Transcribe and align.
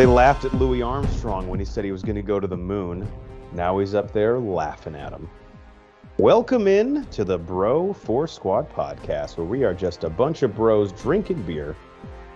They 0.00 0.06
laughed 0.06 0.46
at 0.46 0.54
Louis 0.54 0.80
Armstrong 0.80 1.46
when 1.46 1.58
he 1.58 1.66
said 1.66 1.84
he 1.84 1.92
was 1.92 2.02
going 2.02 2.16
to 2.16 2.22
go 2.22 2.40
to 2.40 2.46
the 2.46 2.56
moon. 2.56 3.06
Now 3.52 3.80
he's 3.80 3.94
up 3.94 4.14
there 4.14 4.38
laughing 4.38 4.94
at 4.94 5.12
him. 5.12 5.28
Welcome 6.16 6.66
in 6.66 7.04
to 7.10 7.22
the 7.22 7.36
Bro 7.36 7.92
Force 7.92 8.32
Squad 8.32 8.72
podcast, 8.72 9.36
where 9.36 9.44
we 9.44 9.62
are 9.62 9.74
just 9.74 10.04
a 10.04 10.08
bunch 10.08 10.42
of 10.42 10.56
bros 10.56 10.90
drinking 10.92 11.42
beer 11.42 11.76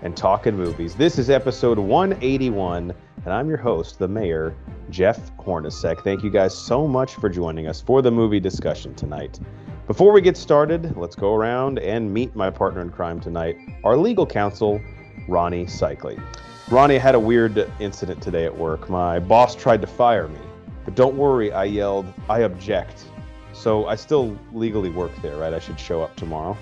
and 0.02 0.14
talking 0.14 0.55
movies. 0.55 0.95
This 0.95 1.19
is 1.19 1.30
episode 1.30 1.78
181, 1.78 2.92
and 3.24 3.32
I'm 3.32 3.48
your 3.48 3.56
host, 3.56 3.98
the 3.98 4.08
mayor, 4.08 4.55
Jeff 4.91 5.34
Hornacek. 5.38 6.05
Thank 6.05 6.22
you 6.22 6.28
guys 6.28 6.55
so 6.55 6.86
much 6.86 7.14
for 7.14 7.30
joining 7.30 7.66
us 7.66 7.80
for 7.80 8.02
the 8.02 8.10
movie 8.10 8.41
discussion 8.41 8.94
tonight. 8.94 9.41
Before 9.86 10.12
we 10.12 10.20
get 10.20 10.36
started, 10.36 10.94
let's 10.98 11.16
go 11.16 11.34
around 11.34 11.78
and 11.78 12.12
meet 12.12 12.36
my 12.36 12.50
partner 12.50 12.83
in 12.83 12.91
crime 12.91 13.20
tonight, 13.20 13.56
our 13.84 13.96
legal 13.96 14.27
counsel, 14.27 14.83
Ronnie 15.27 15.64
Cycli. 15.64 16.22
Ronnie 16.70 16.98
had 16.98 17.14
a 17.14 17.20
weird 17.20 17.70
incident 17.78 18.23
today 18.23 18.47
at 18.47 18.56
work. 18.56 18.89
My 18.89 19.19
boss 19.19 19.55
tried 19.55 19.80
to 19.83 19.86
fire 19.86 20.28
me, 20.28 20.41
but 20.84 20.94
don't 20.94 21.16
worry, 21.16 21.52
I 21.52 21.64
yelled, 21.64 22.06
I 22.28 22.41
object. 22.41 23.05
So 23.52 23.86
I 23.86 23.97
still 23.97 24.36
legally 24.52 24.91
work 24.91 25.12
there, 25.22 25.36
right? 25.36 25.52
I 25.52 25.58
should 25.58 25.78
show 25.78 26.02
up 26.02 26.16
tomorrow. 26.16 26.56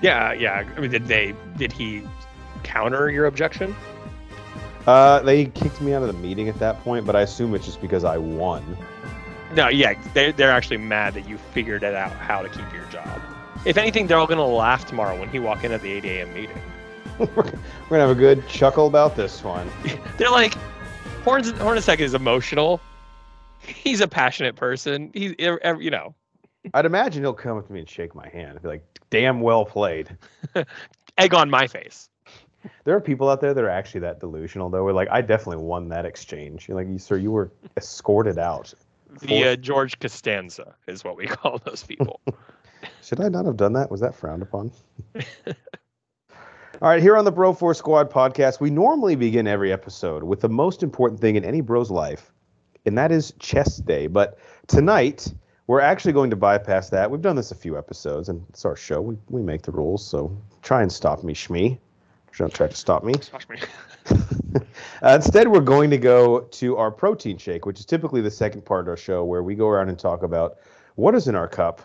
Yeah, 0.00 0.32
yeah. 0.32 0.68
I 0.76 0.80
mean, 0.80 0.90
did 0.90 1.06
they? 1.06 1.34
Did 1.56 1.70
he 1.70 2.02
counter 2.62 3.10
your 3.10 3.26
objection? 3.26 3.76
Uh, 4.86 5.20
they 5.20 5.46
kicked 5.46 5.80
me 5.80 5.94
out 5.94 6.02
of 6.02 6.08
the 6.08 6.20
meeting 6.20 6.48
at 6.48 6.58
that 6.58 6.80
point, 6.80 7.06
but 7.06 7.14
I 7.14 7.20
assume 7.20 7.54
it's 7.54 7.66
just 7.66 7.80
because 7.80 8.04
I 8.04 8.18
won. 8.18 8.76
No, 9.54 9.68
yeah, 9.68 9.94
they're, 10.14 10.32
they're 10.32 10.50
actually 10.50 10.78
mad 10.78 11.14
that 11.14 11.28
you 11.28 11.38
figured 11.38 11.82
it 11.84 11.94
out 11.94 12.10
how 12.10 12.42
to 12.42 12.48
keep 12.48 12.72
your 12.72 12.86
job. 12.86 13.20
If 13.64 13.76
anything, 13.76 14.06
they're 14.06 14.18
all 14.18 14.26
gonna 14.26 14.44
laugh 14.44 14.86
tomorrow 14.86 15.18
when 15.18 15.28
he 15.28 15.38
walk 15.38 15.62
in 15.62 15.70
at 15.70 15.82
the 15.82 15.92
8 15.92 16.04
a.m. 16.04 16.34
meeting. 16.34 16.58
We're 17.18 17.42
gonna 17.44 18.00
have 18.00 18.10
a 18.10 18.14
good 18.14 18.46
chuckle 18.48 18.86
about 18.86 19.16
this 19.16 19.42
one. 19.44 19.68
They're 20.18 20.30
like, 20.30 20.54
Horns 21.24 21.52
Hornacek 21.52 21.98
is 22.00 22.14
emotional. 22.14 22.80
He's 23.60 24.00
a 24.00 24.08
passionate 24.08 24.56
person. 24.56 25.10
He's 25.14 25.34
you 25.38 25.90
know. 25.90 26.14
I'd 26.74 26.86
imagine 26.86 27.22
he'll 27.22 27.32
come 27.32 27.58
up 27.58 27.66
to 27.66 27.72
me 27.72 27.80
and 27.80 27.88
shake 27.88 28.14
my 28.14 28.28
hand 28.28 28.52
and 28.52 28.62
be 28.62 28.68
like, 28.68 28.84
"Damn 29.10 29.40
well 29.40 29.64
played." 29.64 30.16
Egg 31.18 31.34
on 31.34 31.50
my 31.50 31.66
face. 31.66 32.08
There 32.84 32.96
are 32.96 33.00
people 33.00 33.28
out 33.28 33.40
there 33.40 33.52
that 33.54 33.62
are 33.62 33.68
actually 33.68 34.00
that 34.00 34.20
delusional, 34.20 34.70
though. 34.70 34.84
We're 34.84 34.92
like, 34.92 35.08
I 35.10 35.20
definitely 35.20 35.64
won 35.64 35.88
that 35.88 36.04
exchange. 36.06 36.68
You're 36.68 36.76
like, 36.76 37.00
sir, 37.00 37.16
you 37.16 37.32
were 37.32 37.50
escorted 37.76 38.38
out. 38.38 38.72
The 39.20 39.48
uh, 39.48 39.56
George 39.56 39.98
Costanza 39.98 40.74
is 40.86 41.04
what 41.04 41.16
we 41.16 41.26
call 41.26 41.58
those 41.58 41.82
people. 41.82 42.20
Should 43.02 43.20
I 43.20 43.28
not 43.28 43.44
have 43.46 43.56
done 43.56 43.72
that? 43.74 43.90
Was 43.90 44.00
that 44.00 44.14
frowned 44.14 44.42
upon? 44.42 44.70
All 46.82 46.88
right, 46.88 47.00
here 47.00 47.16
on 47.16 47.24
the 47.24 47.30
Bro 47.30 47.52
Force 47.52 47.78
Squad 47.78 48.10
podcast, 48.10 48.58
we 48.58 48.68
normally 48.68 49.14
begin 49.14 49.46
every 49.46 49.72
episode 49.72 50.24
with 50.24 50.40
the 50.40 50.48
most 50.48 50.82
important 50.82 51.20
thing 51.20 51.36
in 51.36 51.44
any 51.44 51.60
bro's 51.60 51.92
life, 51.92 52.32
and 52.84 52.98
that 52.98 53.12
is 53.12 53.32
chest 53.38 53.86
day. 53.86 54.08
But 54.08 54.36
tonight, 54.66 55.32
we're 55.68 55.80
actually 55.80 56.12
going 56.12 56.30
to 56.30 56.36
bypass 56.36 56.90
that. 56.90 57.08
We've 57.08 57.22
done 57.22 57.36
this 57.36 57.52
a 57.52 57.54
few 57.54 57.78
episodes, 57.78 58.28
and 58.28 58.44
it's 58.48 58.64
our 58.64 58.74
show. 58.74 59.00
We, 59.00 59.16
we 59.30 59.42
make 59.42 59.62
the 59.62 59.70
rules, 59.70 60.04
so 60.04 60.36
try 60.62 60.82
and 60.82 60.90
stop 60.90 61.22
me, 61.22 61.34
Shmee. 61.34 61.78
Don't 62.36 62.52
try 62.52 62.66
to 62.66 62.74
stop 62.74 63.04
me. 63.04 63.14
Stop 63.20 63.48
me. 63.48 63.58
uh, 65.04 65.14
instead, 65.14 65.46
we're 65.46 65.60
going 65.60 65.88
to 65.88 65.98
go 65.98 66.40
to 66.40 66.76
our 66.78 66.90
protein 66.90 67.38
shake, 67.38 67.64
which 67.64 67.78
is 67.78 67.86
typically 67.86 68.22
the 68.22 68.30
second 68.32 68.64
part 68.64 68.80
of 68.80 68.88
our 68.88 68.96
show, 68.96 69.22
where 69.22 69.44
we 69.44 69.54
go 69.54 69.68
around 69.68 69.88
and 69.88 70.00
talk 70.00 70.24
about 70.24 70.56
what 70.96 71.14
is 71.14 71.28
in 71.28 71.36
our 71.36 71.46
cup, 71.46 71.80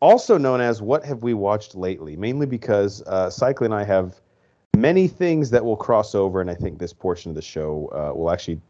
also 0.00 0.38
known 0.38 0.62
as 0.62 0.80
what 0.80 1.04
have 1.04 1.22
we 1.22 1.34
watched 1.34 1.74
lately, 1.74 2.16
mainly 2.16 2.46
because 2.46 3.02
uh, 3.02 3.30
and 3.60 3.74
I 3.74 3.84
have 3.84 4.18
many 4.80 5.08
things 5.08 5.50
that 5.50 5.64
will 5.64 5.76
cross 5.76 6.14
over, 6.14 6.40
and 6.40 6.50
I 6.50 6.54
think 6.54 6.78
this 6.78 6.92
portion 6.92 7.30
of 7.30 7.34
the 7.34 7.42
show 7.42 7.88
uh, 7.92 8.16
will 8.16 8.30
actually 8.30 8.60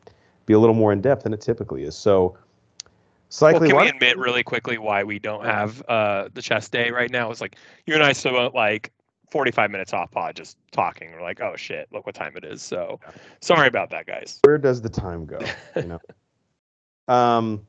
be 0.47 0.55
a 0.55 0.59
little 0.59 0.75
more 0.75 0.93
in 0.93 1.01
depth 1.01 1.25
than 1.25 1.33
it 1.33 1.41
typically 1.41 1.85
is. 1.85 1.97
So, 1.97 2.37
Cycli, 3.31 3.53
well, 3.53 3.61
can 3.61 3.77
we 3.77 3.89
admit 3.89 4.19
really 4.19 4.43
quickly 4.43 4.79
why 4.79 5.05
we 5.05 5.19
don't 5.19 5.45
have 5.45 5.83
uh, 5.89 6.29
the 6.33 6.43
chest 6.43 6.73
day 6.73 6.91
right 6.91 7.11
now? 7.11 7.31
It's 7.31 7.41
like 7.41 7.57
you 7.87 7.95
and 7.95 8.03
I 8.03 8.13
spent 8.13 8.55
like 8.55 8.91
45 9.31 9.71
minutes 9.71 9.93
off 9.93 10.11
pod 10.11 10.37
just 10.37 10.57
talking. 10.73 11.13
We're 11.13 11.23
like, 11.23 11.41
oh 11.41 11.55
shit, 11.57 11.89
look 11.93 12.07
what 12.07 12.15
time 12.15 12.33
it 12.37 12.45
is. 12.45 12.63
So, 12.63 12.99
sorry 13.41 13.69
about 13.69 13.91
that, 13.91 14.07
guys. 14.07 14.41
Where 14.45 14.59
does 14.59 14.81
the 14.81 14.89
time 14.89 15.27
go? 15.27 15.39
You 15.77 15.83
know. 15.85 16.01
um. 17.15 17.67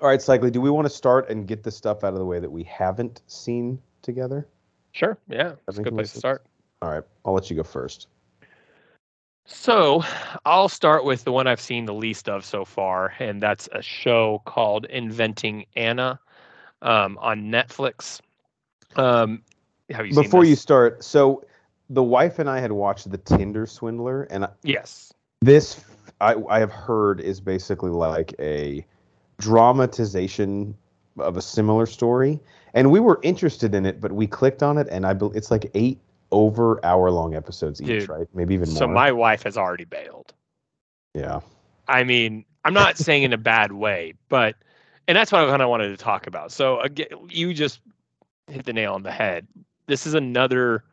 All 0.00 0.08
right, 0.08 0.20
Cycli, 0.20 0.52
do 0.52 0.60
we 0.60 0.70
want 0.70 0.86
to 0.86 0.90
start 0.90 1.28
and 1.30 1.48
get 1.48 1.64
the 1.64 1.70
stuff 1.70 2.04
out 2.04 2.12
of 2.12 2.20
the 2.20 2.24
way 2.24 2.38
that 2.38 2.50
we 2.50 2.62
haven't 2.62 3.22
seen 3.26 3.80
together? 4.02 4.46
Sure. 4.92 5.18
Yeah, 5.28 5.54
that's 5.66 5.78
a 5.78 5.82
good 5.82 5.94
place 5.94 6.12
to 6.12 6.18
start. 6.18 6.44
All 6.82 6.90
right, 6.90 7.02
I'll 7.24 7.34
let 7.34 7.50
you 7.50 7.56
go 7.56 7.62
first. 7.62 8.08
So, 9.44 10.02
I'll 10.46 10.68
start 10.68 11.04
with 11.04 11.24
the 11.24 11.32
one 11.32 11.46
I've 11.46 11.60
seen 11.60 11.84
the 11.84 11.94
least 11.94 12.28
of 12.28 12.44
so 12.44 12.64
far, 12.64 13.12
and 13.18 13.42
that's 13.42 13.68
a 13.72 13.82
show 13.82 14.40
called 14.46 14.86
Inventing 14.86 15.66
Anna 15.76 16.20
um, 16.82 17.18
on 17.20 17.50
Netflix. 17.50 18.20
Um, 18.96 19.42
have 19.90 20.06
you 20.06 20.14
Before 20.14 20.44
you 20.44 20.56
start, 20.56 21.04
so 21.04 21.44
the 21.90 22.02
wife 22.02 22.38
and 22.38 22.48
I 22.48 22.60
had 22.60 22.72
watched 22.72 23.10
The 23.10 23.18
Tinder 23.18 23.66
Swindler, 23.66 24.22
and 24.30 24.46
yes, 24.62 25.12
this 25.40 25.84
I, 26.20 26.36
I 26.48 26.60
have 26.60 26.72
heard 26.72 27.20
is 27.20 27.40
basically 27.40 27.90
like 27.90 28.34
a 28.38 28.86
dramatization 29.38 30.76
of 31.18 31.36
a 31.36 31.42
similar 31.42 31.86
story, 31.86 32.40
and 32.72 32.90
we 32.90 33.00
were 33.00 33.20
interested 33.22 33.74
in 33.74 33.84
it, 33.84 34.00
but 34.00 34.12
we 34.12 34.26
clicked 34.26 34.62
on 34.62 34.78
it, 34.78 34.86
and 34.90 35.04
I 35.04 35.14
it's 35.34 35.50
like 35.50 35.70
eight 35.74 35.98
over 36.32 36.84
hour 36.84 37.10
long 37.10 37.34
episodes 37.34 37.80
each, 37.80 37.86
Dude, 37.86 38.08
right? 38.08 38.26
Maybe 38.34 38.54
even 38.54 38.68
more. 38.68 38.78
So 38.78 38.86
my 38.86 39.12
wife 39.12 39.42
has 39.42 39.56
already 39.56 39.84
bailed. 39.84 40.32
Yeah. 41.14 41.40
I 41.88 42.04
mean, 42.04 42.44
I'm 42.64 42.74
not 42.74 42.96
saying 42.98 43.22
in 43.22 43.32
a 43.32 43.38
bad 43.38 43.72
way, 43.72 44.14
but 44.28 44.56
and 45.08 45.16
that's 45.16 45.32
what 45.32 45.42
I 45.42 45.46
kind 45.48 45.62
of 45.62 45.68
wanted 45.68 45.88
to 45.88 45.96
talk 45.96 46.26
about. 46.26 46.52
So 46.52 46.80
again, 46.80 47.08
you 47.28 47.52
just 47.52 47.80
hit 48.46 48.64
the 48.64 48.72
nail 48.72 48.94
on 48.94 49.02
the 49.02 49.10
head. 49.10 49.46
This 49.86 50.06
is 50.06 50.14
another 50.14 50.84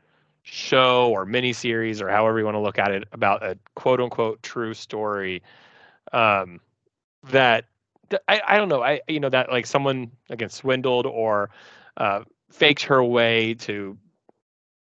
show 0.44 1.10
or 1.10 1.26
mini 1.26 1.52
series 1.52 2.02
or 2.02 2.10
however 2.10 2.40
you 2.40 2.46
want 2.46 2.56
to 2.56 2.62
look 2.62 2.80
at 2.80 2.90
it 2.90 3.04
about 3.12 3.44
a 3.44 3.58
quote 3.76 4.00
unquote 4.00 4.42
true 4.44 4.74
story 4.74 5.44
um, 6.14 6.62
that 7.32 7.66
I, 8.30 8.42
I 8.48 8.58
don't 8.58 8.70
know 8.70 8.82
I 8.82 9.02
you 9.10 9.20
know 9.20 9.28
that 9.30 9.52
like 9.52 9.66
someone 9.66 10.10
again 10.30 10.48
swindled 10.48 11.06
or 11.06 11.50
uh, 11.98 12.22
faked 12.50 12.84
her 12.84 13.04
way 13.04 13.56
to 13.56 13.98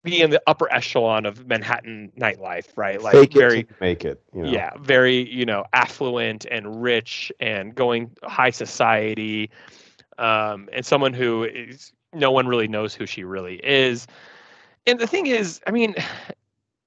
be 0.02 0.20
in 0.20 0.30
the 0.30 0.42
upper 0.46 0.72
echelon 0.72 1.26
of 1.26 1.46
Manhattan 1.46 2.12
nightlife, 2.18 2.68
right? 2.76 3.00
Like 3.00 3.12
Fake 3.12 3.32
very 3.32 3.66
make 3.80 4.04
it. 4.04 4.22
You 4.34 4.42
know? 4.42 4.50
Yeah, 4.50 4.70
very 4.78 5.28
you 5.30 5.44
know 5.44 5.64
affluent 5.72 6.46
and 6.50 6.82
rich 6.82 7.32
and 7.40 7.74
going 7.74 8.10
high 8.22 8.50
society, 8.50 9.50
um, 10.18 10.68
and 10.72 10.84
someone 10.84 11.12
who 11.12 11.44
is 11.44 11.92
no 12.12 12.30
one 12.30 12.46
really 12.46 12.68
knows 12.68 12.94
who 12.94 13.06
she 13.06 13.24
really 13.24 13.56
is. 13.56 14.06
And 14.86 14.98
the 14.98 15.06
thing 15.06 15.26
is, 15.26 15.60
I 15.66 15.70
mean, 15.70 15.94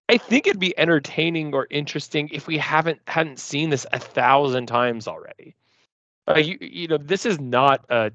I 0.10 0.18
think 0.18 0.48
it'd 0.48 0.60
be 0.60 0.78
entertaining 0.78 1.54
or 1.54 1.68
interesting 1.70 2.30
if 2.32 2.48
we 2.48 2.58
haven't 2.58 3.00
hadn't 3.08 3.40
seen 3.40 3.70
this 3.70 3.86
a 3.94 4.00
thousand 4.00 4.66
times 4.68 5.08
already. 5.08 5.56
Uh, 6.28 6.38
you, 6.38 6.58
you 6.62 6.88
know, 6.88 6.98
this 6.98 7.26
is 7.26 7.40
not 7.40 7.86
a 7.90 8.12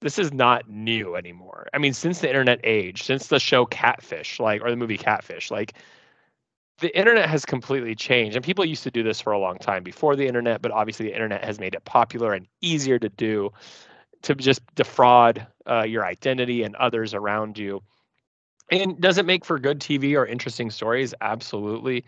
this 0.00 0.18
is 0.18 0.32
not 0.32 0.68
new 0.68 1.16
anymore. 1.16 1.68
I 1.74 1.78
mean, 1.78 1.92
since 1.92 2.20
the 2.20 2.28
internet 2.28 2.60
age, 2.62 3.02
since 3.02 3.26
the 3.26 3.40
show 3.40 3.66
Catfish, 3.66 4.38
like 4.38 4.62
or 4.62 4.70
the 4.70 4.76
movie 4.76 4.98
Catfish, 4.98 5.50
like 5.50 5.74
the 6.80 6.96
internet 6.96 7.28
has 7.28 7.44
completely 7.44 7.94
changed. 7.94 8.36
And 8.36 8.44
people 8.44 8.64
used 8.64 8.84
to 8.84 8.90
do 8.90 9.02
this 9.02 9.20
for 9.20 9.32
a 9.32 9.38
long 9.38 9.58
time 9.58 9.82
before 9.82 10.14
the 10.14 10.26
internet, 10.26 10.62
but 10.62 10.70
obviously 10.70 11.06
the 11.06 11.14
internet 11.14 11.44
has 11.44 11.58
made 11.58 11.74
it 11.74 11.84
popular 11.84 12.32
and 12.32 12.46
easier 12.60 12.98
to 12.98 13.08
do 13.08 13.50
to 14.22 14.34
just 14.34 14.62
defraud 14.74 15.46
uh, 15.68 15.82
your 15.82 16.04
identity 16.04 16.62
and 16.62 16.76
others 16.76 17.14
around 17.14 17.58
you. 17.58 17.82
And 18.70 19.00
does 19.00 19.18
it 19.18 19.26
make 19.26 19.44
for 19.44 19.58
good 19.58 19.80
TV 19.80 20.16
or 20.16 20.26
interesting 20.26 20.70
stories? 20.70 21.14
Absolutely. 21.20 22.04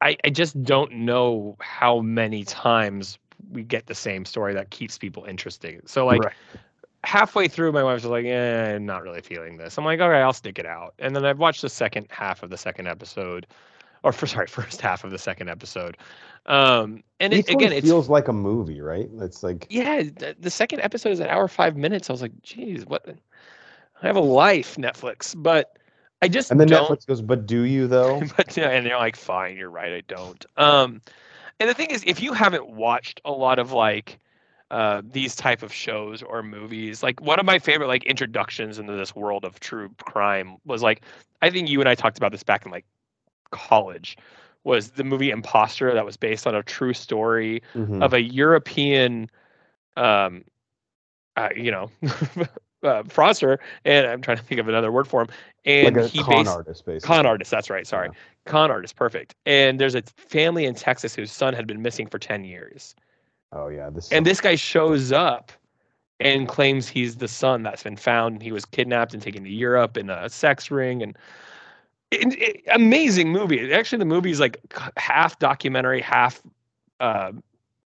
I, 0.00 0.16
I 0.24 0.30
just 0.30 0.60
don't 0.62 0.92
know 0.92 1.56
how 1.60 2.00
many 2.00 2.44
times 2.44 3.18
we 3.50 3.62
get 3.64 3.86
the 3.86 3.94
same 3.94 4.24
story 4.24 4.54
that 4.54 4.70
keeps 4.70 4.96
people 4.96 5.24
interesting. 5.24 5.80
So 5.86 6.06
like 6.06 6.22
right 6.22 6.32
halfway 7.04 7.48
through, 7.48 7.72
my 7.72 7.82
wife 7.82 7.94
was 7.94 8.06
like, 8.06 8.24
"Eh, 8.24 8.78
not 8.78 9.02
really 9.02 9.20
feeling 9.20 9.56
this." 9.56 9.78
I'm 9.78 9.84
like, 9.84 10.00
"Okay, 10.00 10.20
I'll 10.20 10.32
stick 10.32 10.58
it 10.58 10.66
out." 10.66 10.94
And 10.98 11.14
then 11.14 11.24
I've 11.24 11.38
watched 11.38 11.62
the 11.62 11.68
second 11.68 12.06
half 12.10 12.42
of 12.42 12.50
the 12.50 12.56
second 12.56 12.88
episode, 12.88 13.46
or 14.02 14.12
for 14.12 14.26
sorry, 14.26 14.46
first 14.46 14.80
half 14.80 15.04
of 15.04 15.10
the 15.10 15.18
second 15.18 15.48
episode. 15.48 15.96
Um, 16.46 17.02
and 17.20 17.32
it, 17.32 17.48
again, 17.48 17.72
it 17.72 17.82
feels 17.82 18.08
like 18.08 18.28
a 18.28 18.32
movie, 18.32 18.80
right? 18.80 19.08
It's 19.20 19.42
like 19.42 19.66
yeah, 19.70 20.02
the, 20.02 20.36
the 20.38 20.50
second 20.50 20.80
episode 20.80 21.10
is 21.10 21.20
an 21.20 21.28
hour 21.28 21.48
five 21.48 21.76
minutes. 21.76 22.10
I 22.10 22.12
was 22.12 22.22
like, 22.22 22.42
"Geez, 22.42 22.86
what?" 22.86 23.06
I 24.02 24.06
have 24.06 24.16
a 24.16 24.20
life, 24.20 24.76
Netflix, 24.76 25.34
but 25.36 25.78
I 26.20 26.28
just 26.28 26.50
and 26.50 26.60
then 26.60 26.68
don't. 26.68 26.88
Netflix 26.90 27.06
goes, 27.06 27.22
"But 27.22 27.46
do 27.46 27.62
you 27.62 27.86
though?" 27.86 28.22
but 28.36 28.56
yeah, 28.56 28.70
and 28.70 28.86
they're 28.86 28.98
like, 28.98 29.16
"Fine, 29.16 29.56
you're 29.56 29.70
right, 29.70 29.92
I 29.92 30.02
don't." 30.06 30.44
Um, 30.56 31.00
and 31.60 31.70
the 31.70 31.74
thing 31.74 31.90
is, 31.90 32.02
if 32.06 32.20
you 32.20 32.32
haven't 32.32 32.68
watched 32.68 33.20
a 33.24 33.30
lot 33.30 33.58
of 33.58 33.72
like 33.72 34.18
uh, 34.70 35.02
these 35.04 35.36
type 35.36 35.62
of 35.62 35.72
shows 35.72 36.22
or 36.22 36.42
movies. 36.42 37.02
Like 37.02 37.20
one 37.20 37.38
of 37.38 37.46
my 37.46 37.58
favorite 37.58 37.88
like 37.88 38.04
introductions 38.04 38.78
into 38.78 38.92
this 38.94 39.14
world 39.14 39.44
of 39.44 39.60
true 39.60 39.90
crime 39.98 40.56
was 40.64 40.82
like 40.82 41.02
I 41.42 41.50
think 41.50 41.68
you 41.68 41.80
and 41.80 41.88
I 41.88 41.94
talked 41.94 42.16
about 42.16 42.32
this 42.32 42.42
back 42.42 42.64
in 42.64 42.72
like 42.72 42.84
college 43.50 44.16
was 44.64 44.90
the 44.92 45.04
movie 45.04 45.30
Imposter 45.30 45.92
that 45.94 46.04
was 46.04 46.16
based 46.16 46.46
on 46.46 46.54
a 46.54 46.62
true 46.62 46.94
story 46.94 47.62
Mhm. 47.74 48.02
of 48.02 48.14
a 48.14 48.20
European, 48.22 49.28
um, 49.96 50.44
uh, 51.36 51.50
you 51.54 51.70
know, 51.70 51.90
uh, 52.82 53.02
fraudster, 53.04 53.58
and 53.84 54.06
I'm 54.06 54.22
trying 54.22 54.38
to 54.38 54.42
think 54.42 54.60
of 54.60 54.68
another 54.68 54.90
word 54.90 55.06
for 55.06 55.22
him. 55.22 55.28
And 55.64 55.96
like 55.96 56.04
a 56.04 56.08
he 56.08 56.20
con 56.20 56.38
based 56.38 56.50
artist, 56.50 56.84
basically. 56.86 57.06
con 57.06 57.26
artist. 57.26 57.50
That's 57.50 57.70
right. 57.70 57.86
Sorry, 57.86 58.10
con 58.46 58.70
artist. 58.70 58.96
Perfect. 58.96 59.34
And 59.46 59.78
there's 59.78 59.94
a 59.94 60.02
family 60.16 60.64
in 60.64 60.74
Texas 60.74 61.14
whose 61.14 61.30
son 61.30 61.54
had 61.54 61.66
been 61.66 61.82
missing 61.82 62.06
for 62.06 62.18
ten 62.18 62.44
years, 62.44 62.94
Oh 63.54 63.68
yeah, 63.68 63.88
this. 63.90 64.10
and 64.12 64.26
this 64.26 64.40
guy 64.40 64.56
shows 64.56 65.12
up 65.12 65.52
and 66.20 66.48
claims 66.48 66.88
he's 66.88 67.16
the 67.16 67.28
son 67.28 67.62
that's 67.62 67.82
been 67.82 67.96
found. 67.96 68.42
He 68.42 68.52
was 68.52 68.64
kidnapped 68.64 69.14
and 69.14 69.22
taken 69.22 69.44
to 69.44 69.50
Europe 69.50 69.96
in 69.96 70.10
a 70.10 70.28
sex 70.28 70.70
ring, 70.70 71.02
and 71.02 71.16
it, 72.10 72.34
it- 72.38 72.62
amazing 72.72 73.30
movie. 73.30 73.72
Actually, 73.72 73.98
the 73.98 74.04
movie 74.04 74.30
is 74.30 74.40
like 74.40 74.58
half 74.96 75.38
documentary, 75.38 76.00
half. 76.00 76.42
Uh, 77.00 77.32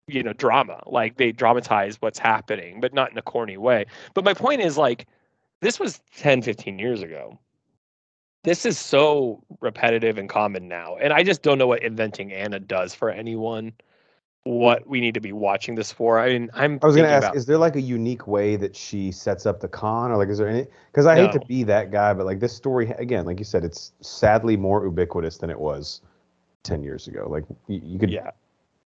you 0.08 0.22
know 0.22 0.32
drama 0.32 0.82
like 0.86 1.16
they 1.16 1.32
dramatize 1.32 1.96
what's 2.00 2.18
happening 2.18 2.80
but 2.80 2.94
not 2.94 3.10
in 3.10 3.18
a 3.18 3.22
corny 3.22 3.56
way 3.56 3.84
but 4.14 4.24
my 4.24 4.32
point 4.32 4.60
is 4.60 4.78
like 4.78 5.06
this 5.60 5.80
was 5.80 6.00
10 6.16 6.42
15 6.42 6.78
years 6.78 7.02
ago 7.02 7.38
this 8.44 8.64
is 8.64 8.78
so 8.78 9.42
repetitive 9.60 10.16
and 10.18 10.28
common 10.28 10.68
now 10.68 10.96
and 10.96 11.12
i 11.12 11.22
just 11.22 11.42
don't 11.42 11.58
know 11.58 11.66
what 11.66 11.82
inventing 11.82 12.32
anna 12.32 12.60
does 12.60 12.94
for 12.94 13.10
anyone 13.10 13.72
what 14.46 14.86
we 14.86 15.00
need 15.00 15.12
to 15.12 15.20
be 15.20 15.32
watching 15.32 15.74
this 15.74 15.90
for 15.90 16.20
i 16.20 16.28
mean 16.28 16.48
i'm 16.54 16.78
I 16.82 16.86
was 16.86 16.94
gonna 16.94 17.08
ask: 17.08 17.24
about- 17.24 17.36
Is 17.36 17.46
there 17.46 17.58
like 17.58 17.74
a 17.74 17.80
unique 17.80 18.26
way 18.26 18.54
that 18.56 18.76
she 18.76 19.10
sets 19.10 19.44
up 19.44 19.60
the 19.60 19.68
con, 19.68 20.12
or 20.12 20.16
like 20.16 20.28
is 20.28 20.38
there 20.38 20.48
any? 20.48 20.66
Because 20.92 21.04
I 21.04 21.16
hate 21.16 21.32
to 21.32 21.40
be 21.40 21.64
that 21.64 21.90
guy, 21.90 22.14
but 22.14 22.26
like 22.26 22.38
this 22.40 22.54
story 22.54 22.90
again, 22.92 23.26
like 23.26 23.38
you 23.38 23.44
said, 23.44 23.64
it's 23.64 23.92
sadly 24.00 24.56
more 24.56 24.84
ubiquitous 24.84 25.38
than 25.38 25.50
it 25.50 25.58
was 25.58 26.00
ten 26.62 26.82
years 26.82 27.08
ago. 27.08 27.26
Like 27.28 27.44
you, 27.66 27.80
you 27.84 27.98
could 27.98 28.10
yeah 28.10 28.30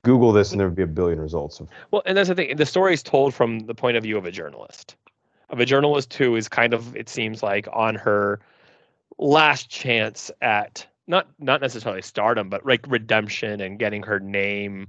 Google 0.03 0.31
this, 0.31 0.51
and 0.51 0.59
there 0.59 0.68
would 0.68 0.75
be 0.75 0.83
a 0.83 0.88
billion 0.88 1.19
results. 1.19 1.59
Of, 1.59 1.68
Well, 1.92 2.01
and 2.06 2.18
that's 2.18 2.30
the 2.30 2.36
thing. 2.36 2.56
The 2.56 2.65
story 2.65 2.94
is 2.94 3.04
told 3.04 3.33
from 3.33 3.59
the 3.59 3.75
point 3.75 3.97
of 3.97 4.04
view 4.04 4.18
of 4.18 4.25
a 4.25 4.31
journalist, 4.31 4.95
of 5.50 5.59
a 5.59 5.65
journalist 5.65 6.13
who 6.13 6.36
is 6.36 6.47
kind 6.47 6.74
of, 6.74 6.95
it 6.95 7.07
seems 7.07 7.44
like, 7.44 7.68
on 7.71 7.95
her 7.95 8.39
last 9.18 9.69
chance 9.69 10.31
at 10.42 10.88
not 11.07 11.27
not 11.39 11.62
necessarily 11.62 12.01
stardom, 12.01 12.50
but 12.50 12.65
like 12.65 12.86
redemption 12.88 13.62
and 13.62 13.77
getting 13.77 14.01
her 14.04 14.19
name, 14.19 14.88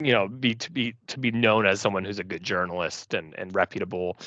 you 0.00 0.12
know, 0.12 0.28
be 0.28 0.54
to 0.54 0.70
be 0.70 0.94
to 1.08 1.18
be 1.18 1.30
known 1.30 1.66
as 1.66 1.80
someone 1.80 2.04
who's 2.04 2.18
a 2.18 2.24
good 2.24 2.42
journalist 2.42 3.14
and 3.14 3.34
and 3.38 3.54
reputable. 3.54 4.18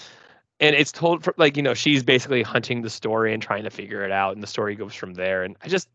And 0.60 0.76
it's 0.76 0.92
told 0.92 1.24
for 1.24 1.34
like 1.38 1.58
you 1.58 1.64
know 1.64 1.74
she's 1.74 2.04
basically 2.04 2.44
hunting 2.44 2.82
the 2.82 2.90
story 2.90 3.34
and 3.34 3.42
trying 3.42 3.64
to 3.64 3.70
figure 3.70 4.04
it 4.04 4.12
out, 4.12 4.34
and 4.34 4.44
the 4.44 4.48
story 4.48 4.76
goes 4.76 4.94
from 4.94 5.14
there. 5.14 5.44
And 5.44 5.56
I 5.64 5.68
just 5.70 5.90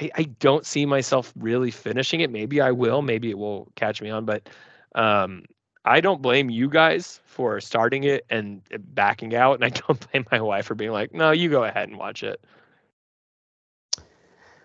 I, 0.00 0.10
I 0.14 0.22
don't 0.24 0.64
see 0.64 0.86
myself 0.86 1.32
really 1.36 1.70
finishing 1.70 2.20
it. 2.20 2.30
Maybe 2.30 2.60
I 2.60 2.72
will. 2.72 3.02
Maybe 3.02 3.30
it 3.30 3.38
will 3.38 3.68
catch 3.76 4.00
me 4.00 4.10
on. 4.10 4.24
But 4.24 4.48
um, 4.94 5.44
I 5.84 6.00
don't 6.00 6.22
blame 6.22 6.48
you 6.48 6.68
guys 6.68 7.20
for 7.26 7.60
starting 7.60 8.04
it 8.04 8.24
and 8.30 8.62
backing 8.94 9.34
out, 9.34 9.54
and 9.54 9.64
I 9.64 9.68
don't 9.86 10.10
blame 10.10 10.26
my 10.32 10.40
wife 10.40 10.66
for 10.66 10.74
being 10.74 10.92
like, 10.92 11.12
"No, 11.12 11.30
you 11.30 11.50
go 11.50 11.64
ahead 11.64 11.88
and 11.88 11.98
watch 11.98 12.22
it." 12.22 12.40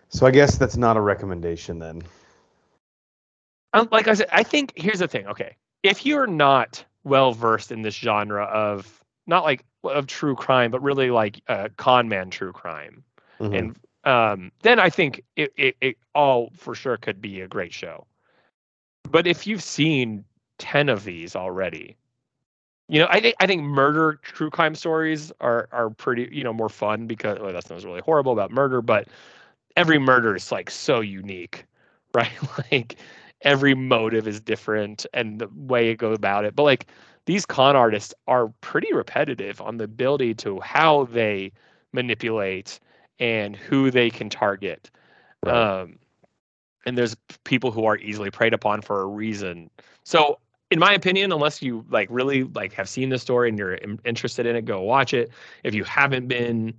so 0.09 0.25
I 0.25 0.31
guess 0.31 0.57
that's 0.57 0.77
not 0.77 0.97
a 0.97 1.01
recommendation 1.01 1.77
then. 1.77 2.01
Um, 3.73 3.87
like 3.91 4.07
I 4.07 4.13
said, 4.13 4.27
I 4.31 4.43
think 4.43 4.73
here's 4.75 4.99
the 4.99 5.07
thing. 5.07 5.27
Okay, 5.27 5.55
if 5.83 6.05
you're 6.05 6.27
not 6.27 6.83
well 7.03 7.31
versed 7.33 7.71
in 7.71 7.81
this 7.81 7.95
genre 7.95 8.43
of 8.45 9.03
not 9.27 9.43
like 9.43 9.65
of 9.83 10.07
true 10.07 10.35
crime, 10.35 10.71
but 10.71 10.81
really 10.81 11.11
like 11.11 11.41
uh, 11.47 11.69
con 11.77 12.07
man 12.09 12.29
true 12.29 12.51
crime, 12.51 13.03
Mhm. 13.39 13.55
and 13.57 13.75
um, 14.05 14.51
then 14.61 14.79
I 14.79 14.89
think 14.89 15.23
it, 15.35 15.53
it, 15.57 15.75
it 15.81 15.97
all 16.15 16.51
for 16.55 16.73
sure 16.75 16.97
could 16.97 17.21
be 17.21 17.41
a 17.41 17.47
great 17.47 17.73
show. 17.73 18.05
But 19.09 19.27
if 19.27 19.45
you've 19.47 19.63
seen 19.63 20.25
ten 20.57 20.89
of 20.89 21.03
these 21.03 21.35
already, 21.35 21.97
you 22.87 22.99
know, 22.99 23.07
I 23.09 23.19
think 23.19 23.35
I 23.39 23.47
think 23.47 23.63
murder 23.63 24.19
true 24.23 24.49
crime 24.49 24.75
stories 24.75 25.31
are 25.39 25.67
are 25.71 25.89
pretty 25.89 26.29
you 26.31 26.43
know 26.43 26.53
more 26.53 26.69
fun 26.69 27.07
because 27.07 27.39
well, 27.39 27.53
that's 27.53 27.69
not 27.69 27.83
really 27.83 28.01
horrible 28.01 28.31
about 28.31 28.51
murder, 28.51 28.81
but 28.81 29.07
every 29.75 29.99
murder 29.99 30.35
is 30.35 30.51
like 30.51 30.69
so 30.69 30.99
unique, 31.01 31.65
right? 32.13 32.31
like 32.71 32.97
every 33.41 33.73
motive 33.73 34.27
is 34.27 34.39
different 34.39 35.05
and 35.13 35.39
the 35.39 35.49
way 35.55 35.87
you 35.87 35.95
go 35.95 36.11
about 36.11 36.45
it. 36.45 36.55
But 36.55 36.63
like 36.63 36.87
these 37.25 37.45
con 37.45 37.75
artists 37.75 38.13
are 38.27 38.47
pretty 38.61 38.93
repetitive 38.93 39.61
on 39.61 39.77
the 39.77 39.83
ability 39.85 40.33
to 40.35 40.59
how 40.59 41.05
they 41.05 41.51
manipulate 41.93 42.79
and 43.19 43.55
who 43.55 43.91
they 43.91 44.09
can 44.09 44.29
target. 44.29 44.89
Right. 45.43 45.81
Um, 45.81 45.99
and 46.85 46.97
there's 46.97 47.15
people 47.43 47.71
who 47.71 47.85
are 47.85 47.97
easily 47.97 48.31
preyed 48.31 48.53
upon 48.53 48.81
for 48.81 49.01
a 49.01 49.05
reason. 49.05 49.69
So, 50.03 50.39
in 50.71 50.79
my 50.79 50.93
opinion, 50.93 51.31
unless 51.31 51.61
you 51.61 51.85
like 51.89 52.07
really 52.11 52.43
like 52.43 52.73
have 52.73 52.87
seen 52.87 53.09
the 53.09 53.17
story 53.17 53.49
and 53.49 53.57
you're 53.57 53.73
in- 53.73 53.99
interested 54.05 54.45
in 54.45 54.55
it, 54.55 54.65
go 54.65 54.81
watch 54.81 55.13
it. 55.13 55.31
If 55.63 55.73
you 55.73 55.83
haven't 55.83 56.27
been 56.27 56.73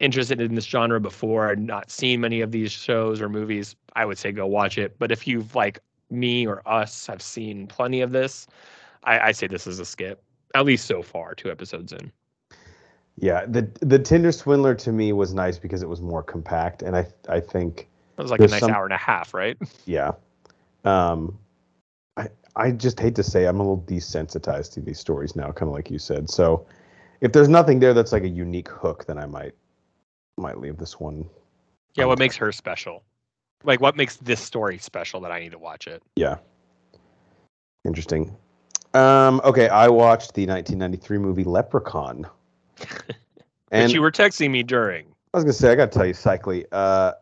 interested 0.00 0.40
in 0.40 0.54
this 0.54 0.64
genre 0.64 1.00
before 1.00 1.50
and 1.50 1.66
not 1.66 1.90
seen 1.90 2.20
many 2.20 2.40
of 2.40 2.52
these 2.52 2.72
shows 2.72 3.20
or 3.20 3.28
movies, 3.28 3.74
I 3.96 4.04
would 4.04 4.18
say 4.18 4.32
go 4.32 4.46
watch 4.46 4.78
it. 4.78 4.98
But 4.98 5.12
if 5.12 5.26
you've 5.26 5.54
like 5.54 5.80
me 6.10 6.46
or 6.46 6.62
us 6.66 7.06
have 7.06 7.22
seen 7.22 7.66
plenty 7.66 8.00
of 8.00 8.12
this, 8.12 8.46
I, 9.04 9.18
I 9.28 9.32
say 9.32 9.46
this 9.46 9.66
is 9.66 9.78
a 9.78 9.84
skip. 9.84 10.22
At 10.54 10.64
least 10.64 10.86
so 10.86 11.02
far, 11.02 11.34
two 11.34 11.50
episodes 11.50 11.92
in. 11.92 12.10
Yeah, 13.16 13.44
the 13.46 13.68
the 13.80 13.98
Tinder 13.98 14.32
Swindler 14.32 14.74
to 14.76 14.92
me 14.92 15.12
was 15.12 15.34
nice 15.34 15.58
because 15.58 15.82
it 15.82 15.88
was 15.88 16.00
more 16.00 16.22
compact, 16.22 16.82
and 16.82 16.96
I 16.96 17.06
I 17.28 17.40
think 17.40 17.88
It 18.16 18.22
was 18.22 18.30
like 18.30 18.40
a 18.40 18.46
nice 18.46 18.60
some- 18.60 18.70
hour 18.70 18.84
and 18.84 18.92
a 18.94 18.96
half, 18.98 19.34
right? 19.34 19.58
yeah, 19.86 20.12
um, 20.84 21.36
I 22.16 22.28
I 22.56 22.70
just 22.70 22.98
hate 23.00 23.14
to 23.16 23.22
say 23.24 23.46
I'm 23.46 23.58
a 23.60 23.62
little 23.62 23.82
desensitized 23.82 24.72
to 24.74 24.80
these 24.80 24.98
stories 25.00 25.34
now, 25.36 25.50
kind 25.52 25.68
of 25.68 25.74
like 25.74 25.90
you 25.90 25.98
said. 25.98 26.30
So 26.30 26.64
if 27.20 27.32
there's 27.32 27.48
nothing 27.48 27.80
there 27.80 27.92
that's 27.92 28.12
like 28.12 28.22
a 28.22 28.28
unique 28.28 28.68
hook, 28.68 29.04
then 29.06 29.18
I 29.18 29.26
might 29.26 29.54
might 30.36 30.58
leave 30.60 30.78
this 30.78 31.00
one. 31.00 31.28
Yeah, 31.94 32.04
what 32.04 32.18
makes 32.20 32.36
her 32.36 32.52
special? 32.52 33.02
Like, 33.64 33.80
what 33.80 33.96
makes 33.96 34.16
this 34.16 34.40
story 34.40 34.78
special 34.78 35.20
that 35.22 35.32
I 35.32 35.40
need 35.40 35.52
to 35.52 35.58
watch 35.58 35.86
it? 35.86 36.02
Yeah, 36.16 36.36
interesting. 37.84 38.36
Um, 38.94 39.40
okay, 39.44 39.68
I 39.68 39.88
watched 39.88 40.34
the 40.34 40.46
1993 40.46 41.18
movie 41.18 41.44
Leprechaun. 41.44 42.26
and 43.70 43.92
you 43.92 44.00
were 44.00 44.12
texting 44.12 44.50
me 44.50 44.62
during. 44.62 45.06
I 45.34 45.36
was 45.36 45.44
gonna 45.44 45.52
say, 45.52 45.70
I 45.70 45.74
gotta 45.74 45.90
tell 45.90 46.06
you, 46.06 46.14
Cycly, 46.14 46.64
uh, 46.72 47.12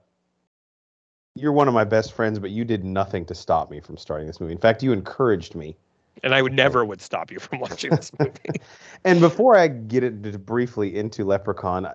you're 1.35 1.53
one 1.53 1.69
of 1.69 1.75
my 1.75 1.85
best 1.85 2.13
friends, 2.13 2.39
but 2.39 2.51
you 2.51 2.65
did 2.65 2.85
nothing 2.85 3.25
to 3.27 3.35
stop 3.35 3.71
me 3.71 3.81
from 3.81 3.97
starting 3.97 4.27
this 4.27 4.41
movie. 4.41 4.53
In 4.53 4.59
fact, 4.59 4.83
you 4.83 4.93
encouraged 4.93 5.55
me. 5.55 5.77
And 6.23 6.35
I 6.35 6.41
would 6.41 6.55
never 6.55 6.85
would 6.85 7.03
stop 7.03 7.31
you 7.31 7.39
from 7.39 7.61
watching 7.61 7.91
this 7.91 8.11
movie. 8.19 8.61
And 9.05 9.21
before 9.21 9.55
I 9.55 9.69
get 9.69 10.03
it 10.03 10.47
briefly 10.47 10.97
into 10.97 11.25
Leprechaun, 11.25 11.89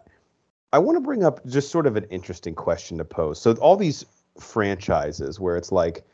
I 0.74 0.78
want 0.78 0.96
to 0.96 1.02
bring 1.02 1.24
up 1.24 1.44
just 1.48 1.72
sort 1.72 1.88
of 1.88 1.96
an 1.96 2.04
interesting 2.06 2.54
question 2.54 3.00
to 3.00 3.06
pose. 3.06 3.42
So 3.42 3.54
all 3.54 3.76
these 3.76 4.06
franchises 4.40 5.40
where 5.40 5.58
it's 5.58 5.72
like, 5.72 6.06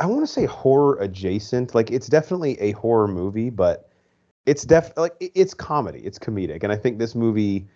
I 0.00 0.06
want 0.06 0.22
to 0.22 0.26
say 0.26 0.46
horror 0.46 0.98
adjacent. 1.00 1.74
Like 1.74 1.90
it's 1.90 2.06
definitely 2.06 2.60
a 2.60 2.72
horror 2.72 3.08
movie, 3.08 3.50
but 3.50 3.90
it's 4.46 4.64
def 4.64 4.92
like 4.96 5.14
it's 5.20 5.54
comedy. 5.54 6.00
It's 6.00 6.18
comedic, 6.18 6.62
and 6.62 6.72
I 6.72 6.76
think 6.76 6.98
this 6.98 7.14
movie 7.14 7.66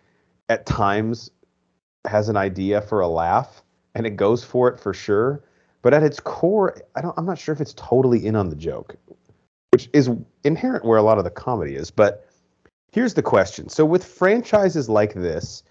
at 0.49 0.67
times 0.67 1.31
has 2.07 2.29
an 2.29 2.37
idea 2.37 2.81
for 2.81 3.01
a 3.01 3.09
laugh, 3.09 3.63
and 3.95 4.07
it 4.07 4.17
goes 4.17 4.45
for 4.45 4.69
it 4.69 4.79
for 4.79 4.93
sure. 4.93 5.45
But 5.83 5.95
at 5.95 6.03
its 6.03 6.21
core, 6.21 6.77
I 6.95 7.01
don't. 7.01 7.15
I'm 7.17 7.27
not 7.27 7.39
sure 7.39 7.55
if 7.55 7.61
it's 7.61 7.75
totally 7.75 8.27
in 8.27 8.37
on 8.37 8.51
the 8.51 8.57
joke, 8.57 8.97
which 9.71 9.89
is 9.93 10.11
inherent 10.45 10.85
where 10.85 10.99
a 10.99 11.03
lot 11.03 11.19
of 11.19 11.25
the 11.25 11.31
comedy 11.31 11.77
is. 11.77 11.91
But 11.91 12.29
here's 12.93 13.15
the 13.15 13.23
question: 13.23 13.69
So 13.69 13.85
with 13.85 14.05
franchises 14.05 14.89
like 14.89 15.15
this, 15.15 15.63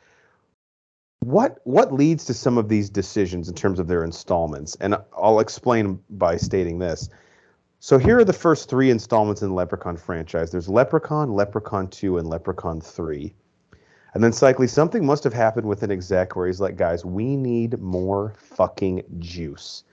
what 1.20 1.60
what 1.66 1.94
leads 1.94 2.24
to 2.26 2.34
some 2.34 2.58
of 2.58 2.70
these 2.70 2.90
decisions 2.90 3.50
in 3.50 3.56
terms 3.56 3.80
of 3.80 3.88
their 3.88 4.04
installments? 4.04 4.76
And 4.80 4.96
I'll 5.16 5.40
explain 5.40 6.00
by 6.10 6.38
stating 6.38 6.80
this. 6.80 7.10
So 7.80 7.98
here 7.98 8.18
are 8.18 8.24
the 8.24 8.34
first 8.34 8.70
three 8.70 8.90
installments 8.90 9.42
in 9.42 9.50
the 9.50 9.54
Leprechaun 9.54 9.98
franchise. 9.98 10.52
There's 10.52 10.70
Leprechaun, 10.70 11.34
Leprechaun 11.34 11.90
2, 11.90 12.18
and 12.18 12.28
Leprechaun 12.28 12.82
3. 12.82 13.34
And 14.14 14.24
then 14.24 14.32
cyclically, 14.32 14.70
something 14.70 15.06
must 15.06 15.24
have 15.24 15.34
happened 15.34 15.68
with 15.68 15.84
an 15.84 15.92
exec 15.92 16.36
where 16.36 16.48
he's 16.48 16.60
like, 16.60 16.76
guys, 16.76 17.06
we 17.06 17.36
need 17.36 17.80
more 17.80 18.34
fucking 18.38 19.04
juice. 19.20 19.84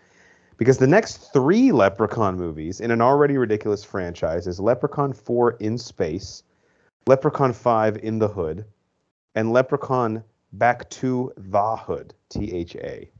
Because 0.56 0.78
the 0.78 0.86
next 0.86 1.32
three 1.32 1.72
Leprechaun 1.72 2.36
movies 2.36 2.80
in 2.80 2.90
an 2.90 3.02
already 3.02 3.36
ridiculous 3.36 3.84
franchise 3.84 4.46
is 4.46 4.60
Leprechaun 4.60 5.12
4 5.12 5.56
in 5.60 5.76
Space, 5.76 6.42
Leprechaun 7.06 7.52
5 7.52 7.96
in 7.98 8.18
the 8.18 8.28
Hood, 8.28 8.64
and 9.34 9.52
Leprechaun 9.52 10.22
Back 10.58 10.88
to 10.90 11.32
the 11.36 11.76
Hood, 11.76 12.14
T 12.28 12.52
H 12.52 12.76
A. 12.76 13.10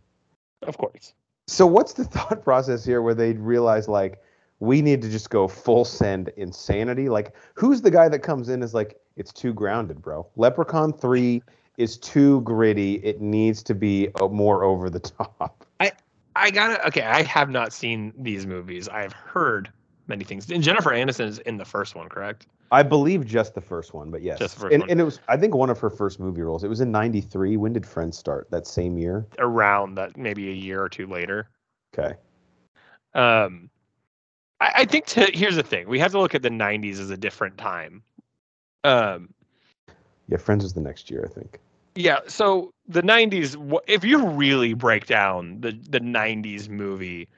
of 0.62 0.78
course. 0.78 1.14
So 1.46 1.66
what's 1.66 1.92
the 1.92 2.04
thought 2.14 2.42
process 2.42 2.84
here 2.84 3.02
where 3.02 3.14
they 3.14 3.32
realize 3.32 3.88
like 3.88 4.22
we 4.60 4.80
need 4.80 5.02
to 5.02 5.10
just 5.10 5.30
go 5.30 5.48
full 5.48 5.84
send 5.84 6.28
insanity? 6.36 7.08
Like 7.08 7.34
who's 7.54 7.82
the 7.82 7.90
guy 7.90 8.08
that 8.08 8.20
comes 8.20 8.48
in 8.48 8.62
is 8.62 8.72
like 8.74 9.00
it's 9.16 9.32
too 9.32 9.52
grounded, 9.52 10.00
bro? 10.00 10.26
Leprechaun 10.36 10.92
3 10.92 11.42
is 11.76 11.98
too 11.98 12.40
gritty. 12.42 12.94
It 12.96 13.20
needs 13.20 13.62
to 13.64 13.74
be 13.74 14.08
uh, 14.20 14.28
more 14.28 14.64
over 14.64 14.88
the 14.88 15.00
top. 15.00 15.66
I, 15.80 15.92
I 16.36 16.50
gotta 16.50 16.86
okay. 16.86 17.02
I 17.02 17.22
have 17.22 17.50
not 17.50 17.72
seen 17.72 18.12
these 18.18 18.46
movies. 18.46 18.88
I 18.88 19.02
have 19.02 19.12
heard 19.12 19.70
many 20.06 20.24
things. 20.24 20.50
And 20.50 20.62
Jennifer 20.62 20.90
Aniston 20.90 21.26
is 21.26 21.38
in 21.40 21.56
the 21.56 21.64
first 21.64 21.94
one, 21.94 22.08
correct? 22.08 22.46
I 22.70 22.82
believe 22.82 23.24
just 23.26 23.54
the 23.54 23.60
first 23.60 23.94
one, 23.94 24.10
but 24.10 24.22
yes. 24.22 24.38
Just 24.38 24.58
first 24.58 24.72
and, 24.72 24.82
one. 24.82 24.90
and 24.90 25.00
it 25.00 25.04
was 25.04 25.20
I 25.28 25.36
think 25.36 25.54
one 25.54 25.70
of 25.70 25.78
her 25.78 25.90
first 25.90 26.18
movie 26.18 26.42
roles. 26.42 26.64
It 26.64 26.68
was 26.68 26.80
in 26.80 26.90
'93. 26.90 27.56
When 27.56 27.72
did 27.72 27.86
Friends 27.86 28.18
start? 28.18 28.50
That 28.50 28.66
same 28.66 28.98
year. 28.98 29.26
Around 29.38 29.96
that, 29.96 30.16
maybe 30.16 30.48
a 30.50 30.54
year 30.54 30.82
or 30.82 30.88
two 30.88 31.06
later. 31.06 31.48
Okay. 31.96 32.14
Um, 33.14 33.70
I, 34.60 34.72
I 34.78 34.84
think 34.84 35.06
to 35.06 35.26
here's 35.32 35.56
the 35.56 35.62
thing: 35.62 35.88
we 35.88 35.98
have 36.00 36.12
to 36.12 36.18
look 36.18 36.34
at 36.34 36.42
the 36.42 36.50
'90s 36.50 36.98
as 36.98 37.10
a 37.10 37.16
different 37.16 37.58
time. 37.58 38.02
Um, 38.82 39.32
Yeah, 40.28 40.38
Friends 40.38 40.64
was 40.64 40.74
the 40.74 40.80
next 40.80 41.10
year, 41.10 41.28
I 41.30 41.32
think. 41.32 41.60
yeah. 41.94 42.20
So 42.26 42.72
the 42.88 43.02
'90s, 43.02 43.54
wh- 43.70 43.88
if 43.88 44.04
you 44.04 44.26
really 44.26 44.74
break 44.74 45.06
down 45.06 45.60
the 45.60 45.72
the 45.88 46.00
'90s 46.00 46.68
movie, 46.68 47.28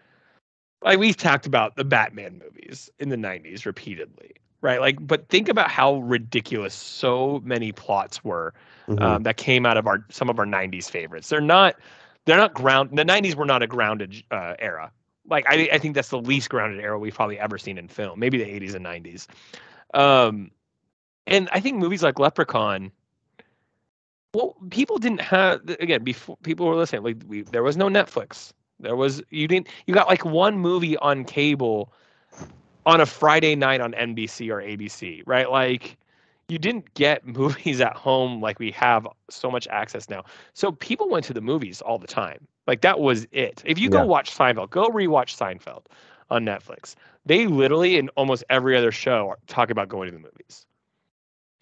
like 0.82 0.98
we've 0.98 1.16
talked 1.16 1.46
about 1.46 1.76
the 1.76 1.84
Batman 1.84 2.40
movies 2.42 2.90
in 2.98 3.10
the 3.10 3.16
'90s 3.16 3.66
repeatedly, 3.66 4.32
right? 4.60 4.80
Like, 4.80 5.04
but 5.06 5.28
think 5.28 5.48
about 5.48 5.70
how 5.70 5.96
ridiculous 5.98 6.74
so 6.74 7.40
many 7.44 7.72
plots 7.72 8.24
were 8.24 8.54
Mhm. 8.88 9.02
um, 9.02 9.22
that 9.24 9.36
came 9.36 9.66
out 9.66 9.76
of 9.76 9.86
our 9.86 10.04
some 10.10 10.28
of 10.30 10.38
our 10.38 10.46
90s 10.46 10.88
favorites 10.88 11.28
they're 11.28 11.40
not 11.40 11.76
they're 12.24 12.36
not 12.36 12.54
ground 12.54 12.90
the 12.96 13.04
90s 13.04 13.34
were 13.36 13.44
not 13.44 13.62
a 13.62 13.66
grounded 13.66 14.22
uh, 14.30 14.54
era 14.58 14.90
like 15.28 15.44
I, 15.48 15.68
I 15.72 15.78
think 15.78 15.94
that's 15.94 16.10
the 16.10 16.20
least 16.20 16.50
grounded 16.50 16.80
era 16.80 16.98
we've 16.98 17.14
probably 17.14 17.38
ever 17.38 17.58
seen 17.58 17.78
in 17.78 17.88
film 17.88 18.18
maybe 18.20 18.38
the 18.38 18.44
80s 18.44 18.74
and 18.74 18.84
90s 18.84 19.26
um, 19.94 20.50
and 21.26 21.48
i 21.52 21.60
think 21.60 21.78
movies 21.78 22.02
like 22.02 22.18
leprechaun 22.18 22.92
well 24.34 24.56
people 24.70 24.98
didn't 24.98 25.20
have 25.20 25.60
again 25.80 26.04
before 26.04 26.36
people 26.42 26.66
were 26.66 26.76
listening 26.76 27.02
like 27.02 27.16
we, 27.26 27.42
there 27.42 27.62
was 27.62 27.76
no 27.76 27.86
netflix 27.88 28.52
there 28.78 28.96
was 28.96 29.22
you 29.30 29.48
didn't 29.48 29.68
you 29.86 29.94
got 29.94 30.06
like 30.08 30.24
one 30.24 30.58
movie 30.58 30.96
on 30.98 31.24
cable 31.24 31.92
on 32.86 33.00
a 33.02 33.06
friday 33.06 33.54
night 33.56 33.80
on 33.82 33.92
nbc 33.92 34.48
or 34.50 34.62
abc 34.62 35.22
right 35.26 35.50
like 35.50 35.98
you 36.48 36.58
didn't 36.58 36.94
get 36.94 37.26
movies 37.38 37.80
at 37.80 37.96
home 37.96 38.40
like 38.40 38.58
we 38.58 38.70
have 38.72 39.06
so 39.30 39.50
much 39.50 39.66
access 39.68 40.08
now. 40.08 40.24
So 40.54 40.72
people 40.72 41.08
went 41.10 41.24
to 41.26 41.34
the 41.34 41.40
movies 41.40 41.82
all 41.82 41.98
the 41.98 42.06
time. 42.06 42.46
Like 42.66 42.82
that 42.82 43.00
was 43.00 43.26
it. 43.32 43.62
If 43.66 43.78
you 43.78 43.88
Yeah. 43.88 43.98
go 43.98 44.04
watch 44.04 44.36
Seinfeld, 44.36 44.70
go 44.70 44.88
rewatch 44.88 45.36
Seinfeld 45.36 45.86
on 46.30 46.44
Netflix. 46.44 46.94
They 47.24 47.46
literally 47.46 47.96
in 47.98 48.08
almost 48.10 48.44
every 48.50 48.76
other 48.76 48.92
show 48.92 49.34
talk 49.46 49.70
about 49.70 49.88
going 49.88 50.08
to 50.08 50.12
the 50.16 50.22
movies. 50.22 50.66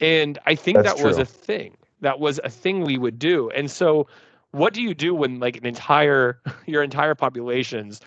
And 0.00 0.38
I 0.47 0.54
think 0.54 0.83
That's 0.83 0.85
that 0.85 0.99
was 1.00 1.19
a 1.19 1.25
thing. 1.26 1.76
That 2.00 2.21
was 2.21 2.40
a 2.45 2.50
thing 2.50 2.85
we 2.85 2.99
would 2.99 3.19
do. 3.19 3.50
And 3.50 3.71
so 3.71 4.07
what 4.52 4.75
do 4.75 4.83
you 4.83 4.95
do 4.95 5.14
when 5.14 5.40
like 5.40 5.57
an 5.57 5.66
entire 5.66 6.40
your 6.66 6.83
entire 6.83 7.14
population's 7.14 8.00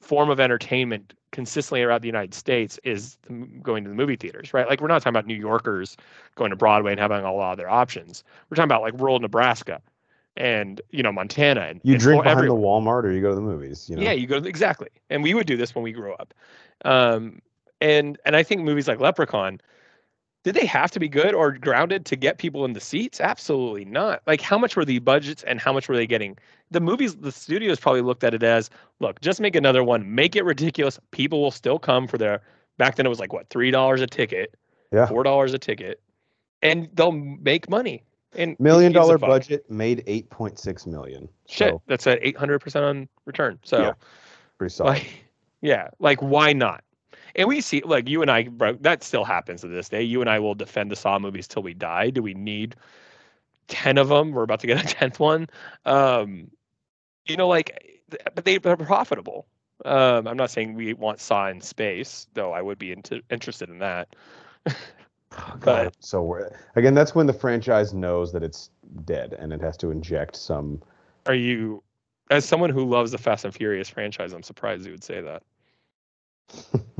form 0.00 0.30
of 0.30 0.40
entertainment 0.40 1.14
consistently 1.34 1.82
around 1.82 2.00
the 2.00 2.06
United 2.06 2.32
States 2.32 2.78
is 2.84 3.18
going 3.60 3.82
to 3.82 3.90
the 3.90 3.96
movie 3.96 4.14
theaters, 4.16 4.54
right? 4.54 4.68
Like 4.68 4.80
we're 4.80 4.88
not 4.88 5.02
talking 5.02 5.10
about 5.10 5.26
New 5.26 5.34
Yorkers 5.34 5.96
going 6.36 6.50
to 6.50 6.56
Broadway 6.56 6.92
and 6.92 7.00
having 7.00 7.24
a 7.24 7.34
lot 7.34 7.50
of 7.52 7.58
their 7.58 7.68
options. 7.68 8.22
We're 8.48 8.54
talking 8.54 8.68
about 8.68 8.82
like 8.82 8.94
rural 8.94 9.18
Nebraska 9.18 9.82
and 10.36 10.80
you 10.90 11.02
know 11.02 11.12
Montana 11.12 11.62
and 11.62 11.80
You 11.82 11.94
and 11.94 12.02
drink 12.02 12.22
behind 12.22 12.38
every- 12.38 12.48
the 12.48 12.54
Walmart 12.54 13.02
or 13.02 13.10
you 13.10 13.20
go 13.20 13.30
to 13.30 13.34
the 13.34 13.40
movies. 13.40 13.90
You 13.90 13.96
know? 13.96 14.02
yeah, 14.02 14.12
you 14.12 14.28
go 14.28 14.36
exactly. 14.36 14.88
And 15.10 15.22
we 15.22 15.34
would 15.34 15.46
do 15.46 15.56
this 15.56 15.74
when 15.74 15.82
we 15.82 15.92
grew 15.92 16.14
up. 16.14 16.32
Um, 16.84 17.42
and 17.80 18.16
and 18.24 18.36
I 18.36 18.44
think 18.44 18.62
movies 18.62 18.86
like 18.86 19.00
Leprechaun, 19.00 19.60
did 20.44 20.54
they 20.54 20.66
have 20.66 20.92
to 20.92 21.00
be 21.00 21.08
good 21.08 21.34
or 21.34 21.52
grounded 21.52 22.06
to 22.06 22.16
get 22.16 22.38
people 22.38 22.64
in 22.64 22.74
the 22.74 22.80
seats? 22.80 23.20
Absolutely 23.20 23.84
not. 23.84 24.22
Like 24.28 24.40
how 24.40 24.56
much 24.56 24.76
were 24.76 24.84
the 24.84 25.00
budgets 25.00 25.42
and 25.42 25.60
how 25.60 25.72
much 25.72 25.88
were 25.88 25.96
they 25.96 26.06
getting? 26.06 26.38
The 26.74 26.80
movies, 26.80 27.14
the 27.14 27.30
studios 27.30 27.78
probably 27.78 28.00
looked 28.02 28.24
at 28.24 28.34
it 28.34 28.42
as, 28.42 28.68
look, 28.98 29.20
just 29.20 29.40
make 29.40 29.54
another 29.54 29.84
one, 29.84 30.12
make 30.12 30.34
it 30.34 30.44
ridiculous. 30.44 30.98
People 31.12 31.40
will 31.40 31.52
still 31.52 31.78
come 31.78 32.08
for 32.08 32.18
their. 32.18 32.42
Back 32.78 32.96
then 32.96 33.06
it 33.06 33.08
was 33.08 33.20
like 33.20 33.32
what 33.32 33.48
three 33.48 33.70
dollars 33.70 34.00
a 34.00 34.08
ticket, 34.08 34.56
Yeah. 34.92 35.06
four 35.06 35.22
dollars 35.22 35.54
a 35.54 35.58
ticket, 35.58 36.02
and 36.62 36.88
they'll 36.94 37.12
make 37.12 37.70
money. 37.70 38.02
And 38.36 38.58
Million 38.58 38.90
dollar 38.92 39.16
budget 39.18 39.70
made 39.70 40.02
8.6 40.08 40.88
million. 40.88 41.28
Shit, 41.46 41.70
So 41.70 41.82
that's 41.86 42.04
at 42.08 42.18
eight 42.22 42.36
hundred 42.36 42.58
percent 42.58 42.84
on 42.84 43.08
return. 43.24 43.60
So. 43.62 43.80
Yeah. 43.80 43.92
pretty 44.58 44.74
solid. 44.74 44.94
Like, 44.94 45.24
yeah, 45.60 45.88
like 46.00 46.20
why 46.20 46.52
not? 46.52 46.82
And 47.36 47.46
we 47.46 47.60
see, 47.60 47.82
like 47.84 48.08
you 48.08 48.20
and 48.20 48.30
I, 48.32 48.48
bro, 48.48 48.72
that 48.80 49.04
still 49.04 49.24
happens 49.24 49.60
to 49.60 49.68
this 49.68 49.88
day. 49.88 50.02
You 50.02 50.20
and 50.20 50.28
I 50.28 50.40
will 50.40 50.56
defend 50.56 50.90
the 50.90 50.96
Saw 50.96 51.20
movies 51.20 51.46
till 51.46 51.62
we 51.62 51.72
die. 51.74 52.10
Do 52.10 52.20
we 52.22 52.34
need 52.34 52.74
ten 53.68 53.96
of 53.96 54.08
them? 54.08 54.32
We're 54.32 54.42
about 54.42 54.58
to 54.60 54.66
get 54.66 54.82
a 54.84 54.86
tenth 54.94 55.20
one. 55.20 55.46
Um, 55.84 56.50
you 57.26 57.36
know, 57.36 57.48
like, 57.48 58.02
but 58.34 58.44
they, 58.44 58.58
they're 58.58 58.76
profitable. 58.76 59.46
Um, 59.84 60.26
I'm 60.26 60.36
not 60.36 60.50
saying 60.50 60.74
we 60.74 60.92
want 60.94 61.20
Saw 61.20 61.48
in 61.48 61.60
space, 61.60 62.26
though. 62.34 62.52
I 62.52 62.62
would 62.62 62.78
be 62.78 62.92
into, 62.92 63.22
interested 63.30 63.68
in 63.68 63.78
that. 63.78 64.14
God, 65.60 65.60
but- 65.60 65.96
so 65.98 66.22
we're, 66.22 66.50
again, 66.76 66.94
that's 66.94 67.14
when 67.14 67.26
the 67.26 67.32
franchise 67.32 67.92
knows 67.92 68.32
that 68.32 68.42
it's 68.42 68.70
dead 69.04 69.34
and 69.38 69.52
it 69.52 69.60
has 69.60 69.76
to 69.78 69.90
inject 69.90 70.36
some. 70.36 70.80
Are 71.26 71.34
you, 71.34 71.82
as 72.30 72.44
someone 72.44 72.70
who 72.70 72.84
loves 72.84 73.10
the 73.10 73.18
Fast 73.18 73.44
and 73.44 73.54
Furious 73.54 73.88
franchise, 73.88 74.32
I'm 74.32 74.42
surprised 74.42 74.84
you 74.86 74.92
would 74.92 75.04
say 75.04 75.20
that. 75.20 75.42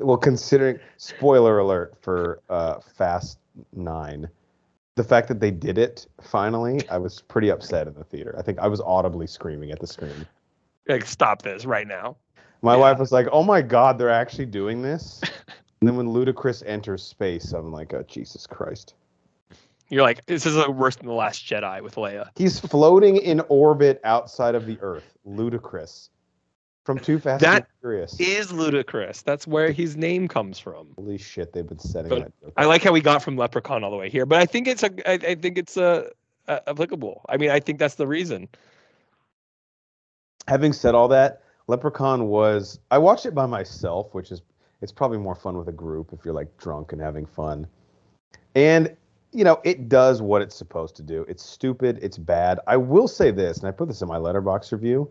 Well, 0.00 0.16
considering 0.16 0.78
spoiler 0.96 1.58
alert 1.58 1.94
for 2.00 2.40
uh, 2.48 2.80
Fast 2.80 3.38
Nine, 3.74 4.30
the 5.00 5.08
fact 5.08 5.28
that 5.28 5.40
they 5.40 5.50
did 5.50 5.78
it 5.78 6.06
finally, 6.20 6.86
I 6.90 6.98
was 6.98 7.22
pretty 7.22 7.48
upset 7.48 7.86
in 7.86 7.94
the 7.94 8.04
theater. 8.04 8.34
I 8.38 8.42
think 8.42 8.58
I 8.58 8.68
was 8.68 8.82
audibly 8.82 9.26
screaming 9.26 9.70
at 9.70 9.80
the 9.80 9.86
screen. 9.86 10.26
Like, 10.88 11.06
stop 11.06 11.40
this 11.40 11.64
right 11.64 11.86
now. 11.86 12.16
My 12.60 12.74
Yeah. 12.74 12.80
wife 12.80 12.98
was 12.98 13.10
like, 13.10 13.26
"Oh 13.32 13.42
my 13.42 13.62
God, 13.62 13.96
they're 13.96 14.10
actually 14.10 14.44
doing 14.44 14.82
this!" 14.82 15.22
and 15.80 15.88
then 15.88 15.96
when 15.96 16.08
Ludacris 16.08 16.62
enters 16.66 17.02
space, 17.02 17.54
I'm 17.54 17.72
like, 17.72 17.94
oh, 17.94 18.02
"Jesus 18.02 18.46
Christ!" 18.46 18.94
You're 19.88 20.02
like, 20.02 20.26
this 20.26 20.44
is 20.44 20.54
worse 20.68 20.96
than 20.96 21.06
the 21.06 21.14
Last 21.14 21.44
Jedi 21.46 21.82
with 21.82 21.94
Leia. 21.94 22.28
He's 22.36 22.60
floating 22.60 23.16
in 23.16 23.40
orbit 23.48 24.00
outside 24.04 24.54
of 24.54 24.66
the 24.66 24.78
Earth. 24.82 25.16
Ludacris 25.26 26.10
from 26.84 26.98
Too 26.98 27.18
Fast 27.18 27.42
That 27.42 27.68
Furious. 27.80 28.18
is 28.18 28.52
ludicrous. 28.52 29.22
That's 29.22 29.46
where 29.46 29.70
his 29.70 29.96
name 29.96 30.28
comes 30.28 30.58
from. 30.58 30.88
Holy 30.96 31.18
shit, 31.18 31.52
they've 31.52 31.66
been 31.66 31.78
setting 31.78 32.08
But 32.08 32.24
that. 32.24 32.40
joke 32.40 32.52
I 32.56 32.64
like 32.64 32.82
how 32.82 32.92
we 32.92 33.00
got 33.00 33.22
from 33.22 33.36
Leprechaun 33.36 33.84
all 33.84 33.90
the 33.90 33.96
way 33.96 34.10
here, 34.10 34.26
but 34.26 34.38
I 34.40 34.46
think 34.46 34.66
it's 34.66 34.82
a, 34.82 34.90
I, 35.08 35.14
I 35.14 35.34
think 35.34 35.58
it's 35.58 35.76
uh 35.76 36.08
uh 36.48 36.60
applicable. 36.66 37.24
I 37.28 37.36
mean, 37.36 37.50
I 37.50 37.60
think 37.60 37.78
that's 37.78 37.96
the 37.96 38.06
reason. 38.06 38.48
Having 40.48 40.72
said 40.72 40.94
all 40.94 41.08
that, 41.08 41.42
Leprechaun 41.68 42.26
was. 42.28 42.80
I 42.90 42.98
watched 42.98 43.26
it 43.26 43.34
by 43.34 43.46
myself, 43.46 44.14
which 44.14 44.32
is 44.32 44.42
it's 44.82 44.92
probably 44.92 45.18
more 45.18 45.34
fun 45.34 45.56
with 45.58 45.68
a 45.68 45.72
group 45.72 46.12
if 46.12 46.24
you're 46.24 46.34
like 46.34 46.56
drunk 46.56 46.92
and 46.92 47.00
having 47.00 47.26
fun. 47.26 47.66
And 48.54 48.96
you 49.32 49.44
know, 49.44 49.60
it 49.62 49.88
does 49.88 50.20
what 50.22 50.42
it's 50.42 50.56
supposed 50.56 50.96
to 50.96 51.02
do. 51.02 51.24
It's 51.28 51.44
stupid. 51.44 52.00
It's 52.02 52.18
bad. 52.18 52.58
I 52.66 52.76
will 52.76 53.06
say 53.06 53.30
this, 53.30 53.58
and 53.58 53.68
I 53.68 53.70
put 53.70 53.86
this 53.86 54.02
in 54.02 54.08
my 54.08 54.18
Letterboxd 54.18 54.72
review. 54.72 55.08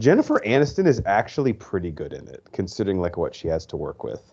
Jennifer 0.00 0.40
Aniston 0.46 0.86
is 0.86 1.02
actually 1.06 1.52
pretty 1.52 1.90
good 1.90 2.12
in 2.12 2.28
it, 2.28 2.46
considering 2.52 3.00
like 3.00 3.16
what 3.16 3.34
she 3.34 3.48
has 3.48 3.66
to 3.66 3.76
work 3.76 4.04
with. 4.04 4.32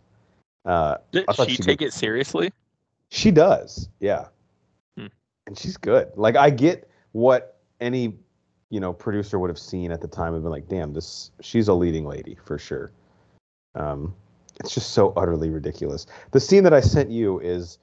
Uh, 0.66 0.98
Did 1.12 1.26
she 1.36 1.56
she 1.56 1.58
take 1.58 1.82
it 1.82 1.94
seriously? 1.94 2.52
She 3.10 3.32
does, 3.32 3.90
yeah. 4.00 4.28
Hmm. 4.98 5.08
And 5.48 5.58
she's 5.58 5.78
good. 5.78 6.12
Like 6.16 6.36
I 6.36 6.50
get 6.50 6.90
what 7.12 7.60
any, 7.80 8.16
you 8.70 8.80
know, 8.80 8.94
producer 8.94 9.40
would 9.40 9.50
have 9.50 9.60
seen 9.60 9.92
at 9.92 10.02
the 10.02 10.08
time 10.08 10.34
and 10.34 10.44
been 10.44 10.52
like, 10.52 10.68
"Damn, 10.68 10.94
this 10.94 11.32
she's 11.42 11.68
a 11.68 11.74
leading 11.74 12.06
lady 12.06 12.38
for 12.44 12.58
sure." 12.58 12.92
Um, 13.76 14.16
it's 14.60 14.74
just 14.74 14.92
so 14.92 15.14
utterly 15.18 15.50
ridiculous. 15.50 16.08
The 16.32 16.40
scene 16.40 16.64
that 16.64 16.74
I 16.74 16.82
sent 16.82 17.10
you 17.10 17.40
is 17.40 17.78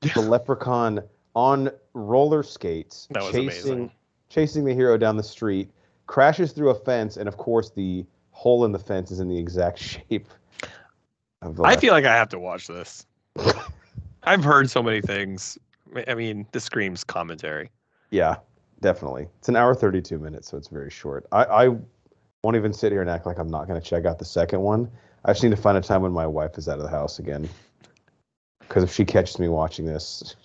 the 0.14 0.20
leprechaun 0.20 1.02
on 1.34 1.70
roller 1.94 2.42
skates 2.42 3.08
chasing 3.14 3.42
amazing. 3.42 3.90
chasing 4.28 4.64
the 4.64 4.74
hero 4.74 4.96
down 4.96 5.16
the 5.16 5.22
street, 5.22 5.70
crashes 6.06 6.52
through 6.52 6.70
a 6.70 6.74
fence, 6.74 7.16
and 7.16 7.28
of 7.28 7.36
course 7.36 7.70
the 7.70 8.04
hole 8.30 8.64
in 8.64 8.72
the 8.72 8.78
fence 8.78 9.10
is 9.10 9.20
in 9.20 9.28
the 9.28 9.38
exact 9.38 9.78
shape. 10.10 10.28
Of 11.42 11.56
the 11.56 11.62
I 11.62 11.76
feel 11.76 11.92
like 11.92 12.04
I 12.04 12.14
have 12.14 12.28
to 12.30 12.38
watch 12.38 12.66
this. 12.66 13.06
I've 14.24 14.44
heard 14.44 14.70
so 14.70 14.82
many 14.82 15.00
things. 15.00 15.58
I 16.08 16.14
mean, 16.14 16.46
this 16.52 16.64
screams 16.64 17.04
commentary. 17.04 17.70
Yeah, 18.10 18.36
definitely. 18.80 19.28
It's 19.38 19.48
an 19.48 19.56
hour 19.56 19.74
32 19.74 20.18
minutes, 20.18 20.48
so 20.48 20.56
it's 20.56 20.68
very 20.68 20.90
short. 20.90 21.26
I, 21.30 21.44
I 21.44 21.68
won't 22.42 22.56
even 22.56 22.72
sit 22.72 22.90
here 22.90 23.00
and 23.00 23.10
act 23.10 23.26
like 23.26 23.38
I'm 23.38 23.48
not 23.48 23.68
going 23.68 23.80
to 23.80 23.86
check 23.86 24.06
out 24.06 24.18
the 24.18 24.24
second 24.24 24.60
one. 24.60 24.90
I 25.24 25.32
just 25.32 25.42
need 25.42 25.50
to 25.50 25.56
find 25.56 25.76
a 25.76 25.80
time 25.80 26.02
when 26.02 26.12
my 26.12 26.26
wife 26.26 26.58
is 26.58 26.68
out 26.68 26.78
of 26.78 26.84
the 26.84 26.90
house 26.90 27.18
again. 27.18 27.48
Because 28.60 28.82
if 28.82 28.92
she 28.92 29.04
catches 29.04 29.38
me 29.38 29.48
watching 29.48 29.84
this, 29.84 30.36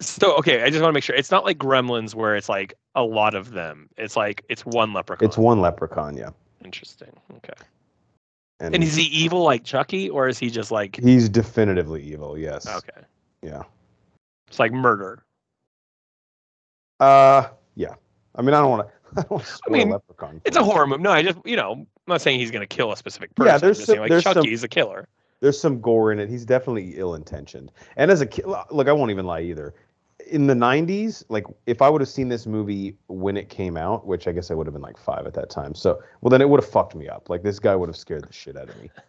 So 0.00 0.36
okay, 0.36 0.62
I 0.62 0.70
just 0.70 0.82
want 0.82 0.90
to 0.90 0.94
make 0.94 1.04
sure 1.04 1.14
it's 1.16 1.30
not 1.30 1.44
like 1.44 1.58
Gremlins 1.58 2.14
where 2.14 2.36
it's 2.36 2.48
like 2.48 2.74
a 2.94 3.02
lot 3.02 3.34
of 3.34 3.50
them. 3.52 3.88
It's 3.96 4.16
like 4.16 4.44
it's 4.48 4.64
one 4.64 4.92
leprechaun. 4.92 5.26
it's 5.26 5.38
one 5.38 5.60
leprechaun, 5.60 6.16
yeah. 6.16 6.30
Interesting. 6.64 7.12
Okay. 7.36 7.52
And, 8.60 8.74
And 8.74 8.84
is 8.84 8.94
he 8.94 9.04
evil 9.04 9.42
like 9.42 9.64
Chucky, 9.64 10.08
or 10.08 10.28
is 10.28 10.38
he 10.38 10.48
just 10.48 10.70
like 10.70 10.96
he's 10.96 11.28
definitively 11.28 12.02
evil, 12.02 12.38
yes. 12.38 12.66
okay? 12.66 13.02
Yeah. 13.42 13.62
It's 14.48 14.58
like 14.58 14.72
murder. 14.72 15.24
Uh, 17.00 17.48
yeah. 17.74 17.94
I 18.36 18.42
mean, 18.42 18.54
I 18.54 18.60
don't 18.60 18.70
want 18.70 18.88
to. 18.88 18.94
I, 19.16 19.20
don't 19.22 19.30
wanna 19.30 19.44
spoil 19.44 19.72
mean, 19.72 19.90
Leprechaun. 19.90 20.40
It's 20.44 20.56
a 20.56 20.64
horror 20.64 20.86
movie. 20.86 21.02
No, 21.02 21.10
I 21.10 21.22
just 21.22 21.38
you 21.44 21.56
know, 21.56 21.72
I'm 21.72 21.86
not 22.06 22.20
saying 22.20 22.38
he's 22.40 22.50
gonna 22.50 22.66
kill 22.66 22.92
a 22.92 22.96
specific 22.96 23.34
person. 23.34 23.48
Yeah, 23.48 23.54
I'm 23.54 23.60
there's 23.60 23.76
just 23.78 23.86
some- 23.86 23.94
saying 23.94 24.00
like 24.02 24.10
there's 24.10 24.22
some- 24.24 24.34
Chucky's 24.34 24.64
a 24.64 24.68
killer. 24.68 25.08
There's 25.40 25.60
some 25.60 25.80
gore 25.80 26.10
in 26.10 26.18
it. 26.20 26.30
He's 26.30 26.46
definitely 26.46 26.94
ill-intentioned. 26.96 27.70
And 27.96 28.10
as 28.10 28.22
a 28.22 28.26
kid, 28.26 28.46
look, 28.70 28.88
I 28.88 28.92
won't 28.92 29.10
even 29.10 29.26
lie 29.26 29.42
either. 29.42 29.74
In 30.30 30.46
the 30.46 30.54
90s, 30.54 31.24
like 31.28 31.44
if 31.66 31.82
I 31.82 31.88
would 31.88 32.00
have 32.00 32.08
seen 32.08 32.28
this 32.28 32.46
movie 32.46 32.96
when 33.08 33.36
it 33.36 33.48
came 33.48 33.76
out, 33.76 34.06
which 34.06 34.26
I 34.26 34.32
guess 34.32 34.50
I 34.50 34.54
would 34.54 34.66
have 34.66 34.74
been 34.74 34.82
like 34.82 34.98
five 34.98 35.26
at 35.26 35.34
that 35.34 35.50
time. 35.50 35.74
So, 35.74 36.00
well, 36.20 36.30
then 36.30 36.40
it 36.40 36.48
would 36.48 36.62
have 36.62 36.70
fucked 36.70 36.94
me 36.94 37.08
up. 37.08 37.28
Like 37.28 37.42
this 37.42 37.58
guy 37.58 37.76
would 37.76 37.88
have 37.88 37.96
scared 37.96 38.24
the 38.26 38.32
shit 38.32 38.56
out 38.56 38.68
of 38.68 38.80
me. 38.80 38.90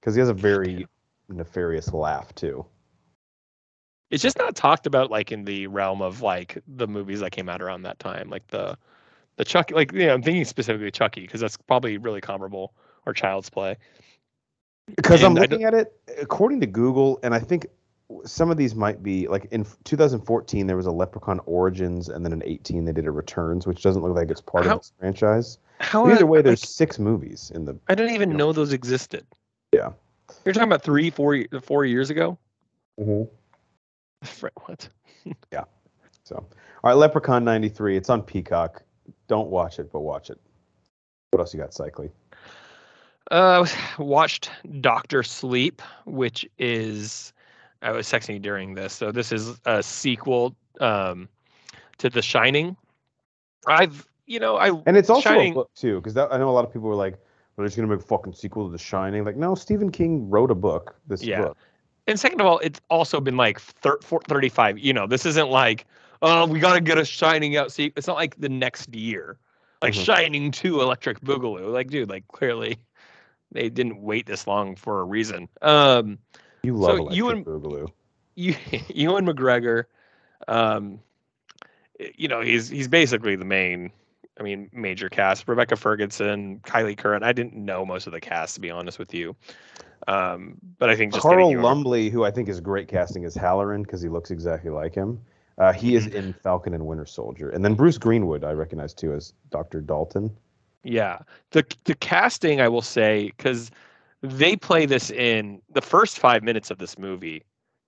Because 0.00 0.14
he 0.14 0.20
has 0.20 0.28
a 0.28 0.34
very 0.34 0.86
nefarious 1.28 1.92
laugh 1.92 2.32
too. 2.36 2.64
It's 4.10 4.22
just 4.22 4.38
not 4.38 4.54
talked 4.54 4.86
about 4.86 5.10
like 5.10 5.32
in 5.32 5.44
the 5.44 5.66
realm 5.66 6.00
of 6.00 6.22
like 6.22 6.62
the 6.68 6.86
movies 6.86 7.20
that 7.20 7.32
came 7.32 7.48
out 7.48 7.60
around 7.60 7.82
that 7.82 7.98
time, 7.98 8.30
like 8.30 8.46
the 8.48 8.78
the 9.34 9.44
Chucky. 9.44 9.74
Like 9.74 9.92
you 9.92 10.06
know, 10.06 10.14
I'm 10.14 10.22
thinking 10.22 10.44
specifically 10.44 10.92
Chucky 10.92 11.22
because 11.22 11.40
that's 11.40 11.56
probably 11.56 11.98
really 11.98 12.20
comparable 12.20 12.72
or 13.04 13.12
Child's 13.12 13.50
Play. 13.50 13.76
Because 14.94 15.24
I'm 15.24 15.34
looking 15.34 15.64
at 15.64 15.74
it 15.74 15.92
according 16.20 16.60
to 16.60 16.66
Google, 16.66 17.18
and 17.24 17.34
I 17.34 17.40
think 17.40 17.66
some 18.24 18.50
of 18.50 18.56
these 18.56 18.74
might 18.74 19.02
be 19.02 19.26
like 19.28 19.46
in 19.50 19.66
2014 19.84 20.66
there 20.66 20.76
was 20.76 20.86
a 20.86 20.90
Leprechaun 20.90 21.40
Origins, 21.46 22.08
and 22.08 22.24
then 22.24 22.32
in 22.32 22.42
18 22.44 22.84
they 22.84 22.92
did 22.92 23.06
a 23.06 23.10
Returns, 23.10 23.66
which 23.66 23.82
doesn't 23.82 24.02
look 24.02 24.14
like 24.14 24.30
it's 24.30 24.40
part 24.40 24.64
How- 24.64 24.76
of 24.76 24.80
this 24.80 24.92
franchise. 24.98 25.58
How 25.78 26.04
But 26.04 26.14
either 26.14 26.26
way, 26.26 26.38
like, 26.38 26.46
there's 26.46 26.66
six 26.66 26.98
movies 26.98 27.52
in 27.54 27.66
the. 27.66 27.78
I 27.88 27.94
didn't 27.94 28.14
even 28.14 28.30
you 28.30 28.36
know 28.38 28.52
those 28.54 28.72
existed. 28.72 29.26
Yeah. 29.72 29.90
You're 30.44 30.54
talking 30.54 30.68
about 30.68 30.82
three, 30.82 31.10
four, 31.10 31.34
years 31.84 32.10
ago. 32.10 32.38
Mm-hmm. 32.98 33.24
What? 34.66 34.88
So, 36.24 36.34
all 36.34 36.46
right, 36.82 36.94
Leprechaun 36.94 37.44
'93. 37.44 37.96
It's 37.96 38.10
on 38.10 38.20
Peacock. 38.20 38.82
Don't 39.28 39.48
watch 39.48 39.78
it, 39.78 39.92
but 39.92 40.00
watch 40.00 40.28
it. 40.28 40.40
What 41.30 41.38
else 41.38 41.54
you 41.54 41.60
got, 41.60 41.72
Cycly? 41.72 42.10
Uh, 43.30 43.64
watched 43.98 44.50
Doctor 44.80 45.22
Sleep, 45.22 45.80
which 46.04 46.44
is 46.58 47.32
I 47.86 47.92
was 47.92 48.08
texting 48.08 48.34
you 48.34 48.40
during 48.40 48.74
this. 48.74 48.92
So 48.92 49.12
this 49.12 49.30
is 49.30 49.60
a 49.64 49.80
sequel 49.82 50.56
um, 50.80 51.28
to 51.98 52.10
The 52.10 52.20
Shining. 52.20 52.76
I've 53.66 54.06
you 54.26 54.40
know 54.40 54.56
I 54.56 54.70
And 54.86 54.96
it's 54.96 55.08
also 55.08 55.28
Shining- 55.30 55.52
a 55.52 55.54
book 55.54 55.70
too, 55.74 56.00
because 56.00 56.16
I 56.16 56.36
know 56.38 56.48
a 56.48 56.50
lot 56.50 56.64
of 56.64 56.72
people 56.72 56.88
were 56.88 56.94
like, 56.96 57.12
"Well, 57.14 57.22
they're 57.58 57.66
just 57.66 57.76
gonna 57.76 57.88
make 57.88 58.00
a 58.00 58.02
fucking 58.02 58.32
sequel 58.34 58.66
to 58.66 58.72
The 58.72 58.78
Shining." 58.78 59.24
Like, 59.24 59.36
no, 59.36 59.54
Stephen 59.54 59.90
King 59.90 60.28
wrote 60.28 60.50
a 60.50 60.54
book. 60.54 60.96
This 61.06 61.22
Yeah. 61.22 61.42
book. 61.42 61.56
and 62.08 62.18
second 62.20 62.40
of 62.40 62.46
all, 62.46 62.58
it's 62.60 62.80
also 62.90 63.20
been 63.20 63.36
like 63.36 63.58
thir- 63.60 63.98
four- 64.02 64.20
35. 64.28 64.78
You 64.78 64.92
know, 64.92 65.06
this 65.06 65.24
isn't 65.26 65.50
like 65.50 65.86
oh 66.22 66.46
we 66.46 66.58
got 66.58 66.74
to 66.74 66.80
get 66.80 66.98
a 66.98 67.04
Shining 67.04 67.56
out. 67.56 67.70
See, 67.72 67.92
it's 67.96 68.06
not 68.08 68.16
like 68.16 68.36
the 68.40 68.48
next 68.48 68.92
year, 68.94 69.38
like 69.82 69.94
Mhm. 69.94 70.04
Shining 70.04 70.50
Two, 70.50 70.80
Electric 70.80 71.20
Boogaloo. 71.20 71.72
Like 71.72 71.88
dude, 71.88 72.08
like 72.10 72.26
clearly 72.28 72.78
they 73.52 73.68
didn't 73.68 74.00
wait 74.02 74.26
this 74.26 74.46
long 74.48 74.74
for 74.76 75.00
a 75.00 75.04
reason. 75.04 75.48
Um. 75.62 76.18
You 76.66 76.74
love 76.74 76.96
So 76.98 77.10
you 77.12 77.30
and- 77.30 77.46
Boogaloo. 77.46 77.88
you, 78.34 78.54
and 79.16 79.26
McGregor, 79.26 79.84
um, 80.48 80.98
you 82.16 82.28
know, 82.28 82.40
he's 82.42 82.68
he's 82.68 82.88
basically 82.88 83.36
the 83.36 83.44
main, 83.46 83.90
I 84.38 84.42
mean, 84.42 84.68
major 84.72 85.08
cast. 85.08 85.48
Rebecca 85.48 85.76
Ferguson, 85.76 86.58
Kyliegh 86.60 86.98
Curran. 86.98 87.22
I 87.22 87.32
didn't 87.32 87.54
know 87.54 87.86
most 87.86 88.06
of 88.06 88.12
the 88.12 88.20
cast 88.20 88.56
to 88.56 88.60
be 88.60 88.70
honest 88.70 88.98
with 88.98 89.14
you, 89.14 89.34
um, 90.08 90.56
but 90.78 90.90
I 90.90 90.96
think 90.96 91.12
just 91.14 91.22
Carl 91.22 91.54
Lumbly, 91.56 92.10
who 92.10 92.24
I 92.24 92.30
think 92.30 92.48
is 92.48 92.60
great 92.60 92.88
casting 92.88 93.24
as 93.24 93.34
Hallorann 93.36 93.82
because 93.84 94.02
he 94.02 94.08
looks 94.10 94.30
exactly 94.30 94.70
like 94.70 94.94
him. 94.94 95.20
Uh, 95.58 95.72
he 95.72 95.94
is 95.94 96.06
Mm-hmm. 96.06 96.16
in 96.16 96.32
Falcon 96.34 96.74
and 96.74 96.84
Winter 96.86 97.06
Soldier, 97.06 97.48
and 97.50 97.64
then 97.64 97.74
Bruce 97.74 97.96
Greenwood 97.96 98.44
I 98.44 98.52
recognize 98.52 98.92
too 98.92 99.14
as 99.14 99.32
Doctor 99.50 99.80
Dalton. 99.80 100.30
Yeah, 100.84 101.20
the 101.52 101.64
the 101.84 101.94
casting 101.94 102.60
I 102.60 102.68
will 102.68 102.82
say 102.82 103.32
because 103.36 103.70
they 104.22 104.56
play 104.56 104.86
this 104.86 105.10
in 105.10 105.60
the 105.72 105.80
first 105.80 106.18
five 106.18 106.42
minutes 106.42 106.70
of 106.70 106.78
this 106.78 106.98
movie 106.98 107.42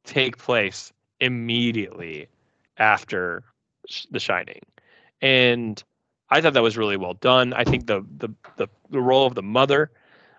take 0.05 0.38
place 0.38 0.93
immediately 1.21 2.29
after 2.79 3.45
The 4.11 4.21
Shining, 4.21 4.61
and 5.21 5.83
I 6.31 6.41
thought 6.41 6.55
that 6.55 6.62
was 6.62 6.77
really 6.77 6.97
well 6.97 7.14
done. 7.14 7.53
I 7.53 7.64
think 7.64 7.87
the 7.87 8.05
the 8.19 8.29
the, 8.57 8.69
the 8.91 9.01
role 9.01 9.27
of 9.27 9.35
the 9.35 9.43
mother 9.43 9.91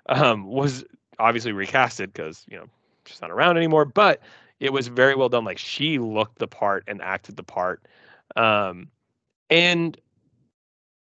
um, 0.08 0.46
was 0.46 0.84
obviously 1.18 1.52
recasted 1.52 2.08
because 2.14 2.46
you 2.50 2.58
know 2.58 2.66
she's 3.06 3.22
not 3.22 3.32
around 3.32 3.58
anymore, 3.58 3.86
but 3.86 4.22
it 4.60 4.72
was 4.74 4.88
very 4.88 5.16
well 5.16 5.30
done. 5.30 5.46
Like 5.46 5.58
she 5.58 6.00
looked 6.00 6.40
the 6.40 6.48
part 6.48 6.84
and 6.88 7.02
acted 7.02 7.38
the 7.38 7.44
part, 7.44 7.86
um, 8.36 8.88
and 9.50 10.00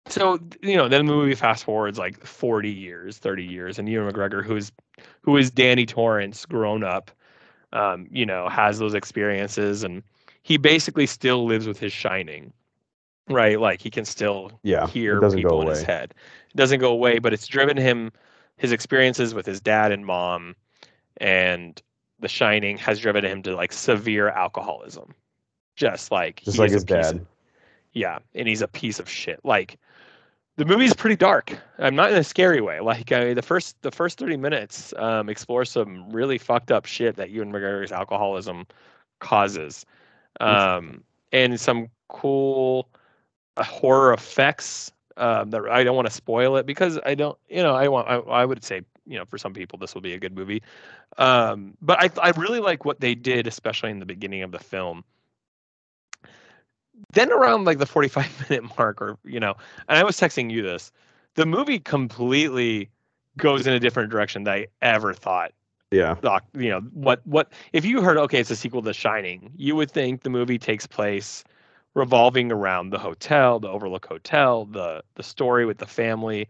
so 0.08 0.40
you 0.62 0.76
know 0.76 0.88
then 0.88 1.06
the 1.06 1.12
movie 1.14 1.36
fast 1.36 1.64
forwards 1.64 1.98
like 1.98 2.24
40 2.24 2.70
years 2.72 3.18
30 3.18 3.44
years 3.44 3.80
and 3.80 3.90
ewan 3.90 4.12
mcgregor 4.12 4.44
who's 4.44 4.72
who 5.22 5.36
is 5.38 5.50
danny 5.52 5.86
torrance 5.86 6.46
grown 6.46 6.84
up 6.84 7.12
um, 7.74 8.08
you 8.12 8.26
know 8.26 8.48
has 8.48 8.80
those 8.80 8.94
experiences 8.94 9.84
and 9.84 10.04
he 10.44 10.58
basically 10.58 11.06
still 11.08 11.46
lives 11.46 11.68
with 11.68 11.80
his 11.80 11.92
shining 11.92 12.54
right 13.30 13.60
like 13.60 13.82
he 13.82 13.90
can 13.90 14.06
still 14.06 14.52
Yeah, 14.64 14.86
hear 14.88 15.20
people 15.32 15.62
in 15.62 15.68
his 15.68 15.82
head 15.82 16.14
it 16.52 16.58
doesn't 16.58 16.80
go 16.80 16.92
away 16.92 17.20
but 17.20 17.34
it's 17.34 17.48
driven 17.48 17.76
him 17.76 18.12
his 18.58 18.72
experiences 18.72 19.34
with 19.34 19.46
his 19.46 19.60
dad 19.60 19.92
and 19.92 20.06
mom 20.06 20.56
and 21.18 21.82
the 22.20 22.28
shining 22.28 22.78
has 22.78 23.00
driven 23.00 23.26
him 23.26 23.42
to 23.44 23.56
like 23.56 23.74
severe 23.74 24.30
alcoholism 24.30 25.14
just 25.76 26.12
like 26.12 26.42
just 26.44 26.60
like 26.60 26.68
is 26.68 26.74
his 26.74 26.84
a 26.84 26.86
piece 26.86 27.12
of- 27.12 27.18
dad. 27.18 27.26
yeah, 27.94 28.20
and 28.36 28.48
he's 28.48 28.62
a 28.62 28.68
piece 28.68 29.00
of 29.00 29.10
shit. 29.10 29.40
Like 29.44 29.78
the 30.58 30.66
movie's 30.66 30.94
pretty 30.94 31.16
dark. 31.16 31.58
I'm 31.80 31.96
not 31.96 32.12
in 32.12 32.18
a 32.18 32.24
scary 32.24 32.62
way. 32.62 32.80
Like 32.80 33.12
I, 33.12 33.34
the 33.34 33.42
first 33.42 33.82
the 33.82 33.92
first 33.92 34.18
30 34.18 34.38
minutes 34.38 34.94
um, 34.98 35.30
explore 35.30 35.66
some 35.66 36.10
really 36.10 36.38
fucked 36.38 36.72
up 36.72 36.86
shit 36.86 37.16
that 37.18 37.30
Ewan 37.30 37.52
McGregor's 37.52 37.92
alcoholism 37.92 38.66
causes, 39.20 39.86
um, 40.40 41.04
and 41.32 41.60
some 41.60 41.90
cool 42.08 42.88
uh, 43.58 43.64
horror 43.64 44.14
effects. 44.14 44.92
Um, 45.18 45.50
that 45.52 45.62
I 45.70 45.86
don't 45.86 45.96
want 45.96 46.10
to 46.10 46.14
spoil 46.14 46.58
it 46.58 46.66
because 46.66 47.00
I 47.06 47.16
don't, 47.16 47.38
you 47.48 47.64
know, 47.64 47.74
I 47.74 47.88
want 47.88 48.10
I, 48.10 48.16
I 48.16 48.46
would 48.46 48.66
say 48.66 48.82
you 49.06 49.18
know 49.18 49.24
for 49.24 49.38
some 49.38 49.54
people 49.54 49.80
this 49.80 49.94
will 49.94 50.02
be 50.02 50.14
a 50.14 50.20
good 50.20 50.36
movie, 50.36 50.62
um, 51.18 51.74
but 51.82 52.02
I 52.02 52.10
I 52.22 52.32
really 52.32 52.60
like 52.60 52.84
what 52.84 53.00
they 53.00 53.16
did, 53.16 53.48
especially 53.48 53.92
in 53.92 54.00
the 54.00 54.06
beginning 54.06 54.42
of 54.42 54.52
the 54.52 54.60
film 54.60 55.06
then 57.14 57.32
around 57.32 57.66
like 57.66 57.78
the 57.78 57.86
45 57.86 58.50
minute 58.50 58.78
mark 58.78 59.02
or 59.02 59.18
you 59.24 59.40
know 59.40 59.56
and 59.88 59.98
i 59.98 60.04
was 60.04 60.18
texting 60.18 60.52
you 60.52 60.62
this 60.62 60.92
the 61.36 61.46
movie 61.46 61.80
completely 61.80 62.90
goes 63.38 63.68
in 63.68 63.74
a 63.74 63.80
different 63.80 64.10
direction 64.10 64.44
than 64.44 64.54
i 64.54 64.68
ever 64.82 65.14
thought. 65.14 65.52
Yeah, 65.92 66.16
you 66.54 66.70
know 66.70 66.82
what 66.94 67.26
what 67.26 67.54
if 67.72 67.86
you 67.86 68.02
heard 68.02 68.18
okay 68.18 68.40
it's 68.40 68.52
a 68.52 68.56
sequel 68.56 68.82
to 68.82 68.94
shining 68.94 69.52
you 69.56 69.76
would 69.76 69.90
think 69.90 70.24
the 70.24 70.30
movie 70.30 70.58
takes 70.58 70.86
place 70.86 71.44
revolving 71.94 72.52
around 72.52 72.90
the 72.90 73.00
hotel 73.00 73.60
the 73.60 73.70
overlook 73.70 74.06
hotel 74.06 74.66
the 74.66 75.04
the 75.16 75.24
story 75.24 75.66
with 75.66 75.78
the 75.78 75.86
family. 75.86 76.50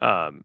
Um 0.00 0.44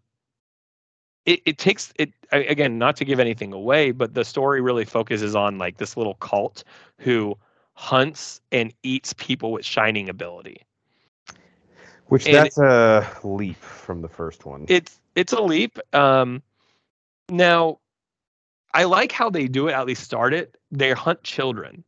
it, 1.26 1.42
it 1.46 1.58
takes 1.60 1.94
it 1.98 2.12
again 2.32 2.80
not 2.80 2.96
to 2.96 3.06
give 3.06 3.20
anything 3.20 3.54
away 3.54 3.92
but 3.92 4.14
the 4.16 4.26
story 4.26 4.62
really 4.62 4.86
focuses 4.86 5.36
on 5.36 5.58
like 5.58 5.78
this 5.78 5.96
little 5.96 6.16
cult 6.16 6.64
who 6.98 7.38
hunts 7.80 8.42
and 8.52 8.74
eats 8.84 9.14
people 9.14 9.54
with 9.54 9.64
shining 9.64 10.10
ability 10.10 10.66
which 12.08 12.26
And- 12.26 12.36
that's 12.36 12.58
a 12.58 13.08
leap 13.24 13.56
from 13.62 14.02
the 14.02 14.10
first 14.10 14.46
one. 14.46 14.66
it's 14.68 15.00
it's 15.16 15.32
a 15.32 15.42
leap. 15.42 15.80
Um, 15.94 16.42
now, 17.30 17.80
I 18.74 18.84
like 18.84 19.12
how 19.12 19.30
they 19.30 19.48
do 19.48 19.68
it. 19.68 19.74
At 19.74 19.86
least 19.86 20.04
start 20.04 20.34
it. 20.34 20.58
They 20.72 20.92
hunt 20.92 21.24
children, 21.24 21.84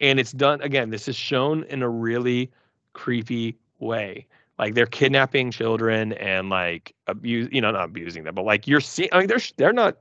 and 0.00 0.20
it's 0.20 0.32
done 0.32 0.60
again. 0.62 0.90
This 0.90 1.08
is 1.08 1.16
shown 1.16 1.64
in 1.64 1.82
a 1.82 1.88
really 1.88 2.50
creepy 2.92 3.56
way. 3.80 4.26
Like 4.58 4.74
they're 4.74 4.86
kidnapping 4.86 5.50
children 5.50 6.12
and 6.14 6.50
like 6.50 6.94
abuse. 7.06 7.48
You 7.50 7.60
know, 7.60 7.70
not 7.70 7.84
abusing 7.84 8.24
them, 8.24 8.34
but 8.34 8.44
like 8.44 8.68
you're 8.68 8.80
seeing. 8.80 9.08
I 9.12 9.18
mean, 9.20 9.28
they're 9.28 9.40
they're 9.56 9.72
not 9.72 9.96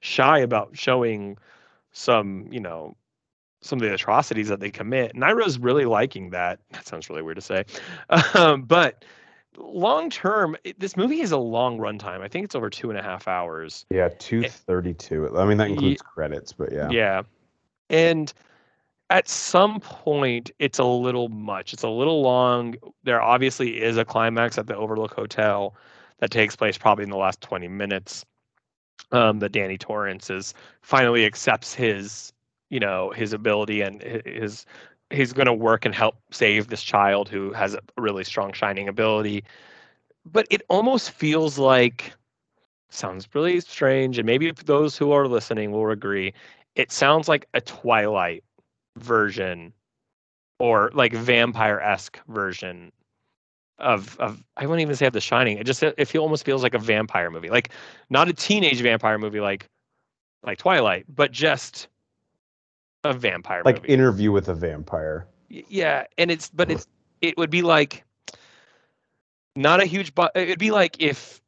shy 0.00 0.38
about 0.38 0.76
showing 0.76 1.36
some. 1.92 2.48
You 2.50 2.60
know. 2.60 2.96
Some 3.66 3.78
of 3.78 3.82
the 3.82 3.94
atrocities 3.94 4.48
that 4.48 4.60
they 4.60 4.70
commit, 4.70 5.14
and 5.14 5.24
I 5.24 5.30
really 5.30 5.84
liking 5.84 6.30
that. 6.30 6.60
That 6.70 6.86
sounds 6.86 7.08
really 7.10 7.22
weird 7.22 7.36
to 7.36 7.42
say, 7.42 7.64
um, 8.34 8.62
but 8.62 9.04
long 9.58 10.10
term, 10.10 10.56
this 10.78 10.96
movie 10.96 11.20
is 11.20 11.32
a 11.32 11.38
long 11.38 11.78
runtime. 11.78 12.20
I 12.20 12.28
think 12.28 12.44
it's 12.44 12.54
over 12.54 12.70
two 12.70 12.90
and 12.90 12.98
a 12.98 13.02
half 13.02 13.26
hours. 13.28 13.86
yeah, 13.90 14.08
two 14.18 14.42
thirty-two. 14.44 15.36
I 15.36 15.44
mean 15.44 15.58
that 15.58 15.70
includes 15.70 16.02
credits, 16.02 16.52
but 16.52 16.72
yeah. 16.72 16.88
Yeah. 16.90 17.22
And 17.88 18.32
at 19.10 19.28
some 19.28 19.80
point, 19.80 20.50
it's 20.58 20.78
a 20.78 20.84
little 20.84 21.28
much. 21.28 21.72
It's 21.72 21.84
a 21.84 21.88
little 21.88 22.22
long. 22.22 22.74
There 23.04 23.22
obviously 23.22 23.80
is 23.80 23.96
a 23.96 24.04
climax 24.04 24.58
at 24.58 24.66
the 24.66 24.76
Overlook 24.76 25.14
Hotel 25.14 25.74
that 26.18 26.30
takes 26.30 26.56
place 26.56 26.76
probably 26.76 27.04
in 27.04 27.10
the 27.10 27.16
last 27.16 27.40
20 27.40 27.68
minutes. 27.68 28.24
Um, 29.12 29.38
that 29.38 29.52
Danny 29.52 29.78
Torrance 29.78 30.30
is 30.30 30.52
finally 30.80 31.24
accepts 31.24 31.72
his, 31.72 32.32
you 32.70 32.80
know, 32.80 33.10
his 33.10 33.32
ability 33.32 33.80
and 33.80 34.02
his 34.02 34.66
he's 35.10 35.32
going 35.32 35.46
to 35.46 35.54
work 35.54 35.84
and 35.84 35.94
help 35.94 36.16
save 36.32 36.68
this 36.68 36.82
child 36.82 37.28
who 37.28 37.52
has 37.52 37.74
a 37.74 37.80
really 37.96 38.24
strong 38.24 38.52
shining 38.52 38.88
ability. 38.88 39.44
But 40.24 40.46
it 40.50 40.62
almost 40.68 41.12
feels 41.12 41.58
like 41.58 42.12
sounds 42.90 43.28
really 43.34 43.60
strange, 43.60 44.18
and 44.18 44.26
maybe 44.26 44.50
those 44.50 44.96
who 44.96 45.12
are 45.12 45.28
listening 45.28 45.70
will 45.70 45.90
agree. 45.90 46.32
It 46.74 46.90
sounds 46.90 47.28
like 47.28 47.46
a 47.54 47.60
Twilight 47.60 48.42
version 48.96 49.72
or 50.58 50.90
like 50.94 51.12
vampire 51.12 51.80
esque 51.80 52.18
version 52.28 52.90
of 53.78 54.18
of 54.18 54.42
I 54.56 54.66
wouldn't 54.66 54.80
even 54.80 54.96
say 54.96 55.06
of 55.06 55.12
The 55.12 55.20
Shining. 55.20 55.58
It 55.58 55.66
just 55.66 55.82
it 55.82 56.08
feel, 56.08 56.22
almost 56.22 56.44
feels 56.44 56.62
like 56.62 56.74
a 56.74 56.78
vampire 56.78 57.30
movie, 57.30 57.50
like 57.50 57.70
not 58.10 58.28
a 58.28 58.32
teenage 58.32 58.80
vampire 58.80 59.18
movie 59.18 59.40
like 59.40 59.68
like 60.42 60.58
Twilight, 60.58 61.04
but 61.08 61.32
just 61.32 61.88
a 63.10 63.12
vampire 63.14 63.62
like 63.64 63.76
movie. 63.82 63.88
interview 63.92 64.32
with 64.32 64.48
a 64.48 64.54
vampire. 64.54 65.26
yeah, 65.48 66.04
and 66.18 66.30
it's 66.30 66.48
but 66.50 66.70
it's 66.70 66.86
it 67.22 67.36
would 67.38 67.50
be 67.50 67.62
like 67.62 68.04
not 69.54 69.80
a 69.82 69.86
huge 69.86 70.14
but 70.14 70.32
it'd 70.34 70.58
be 70.58 70.70
like 70.70 70.96
if 71.00 71.40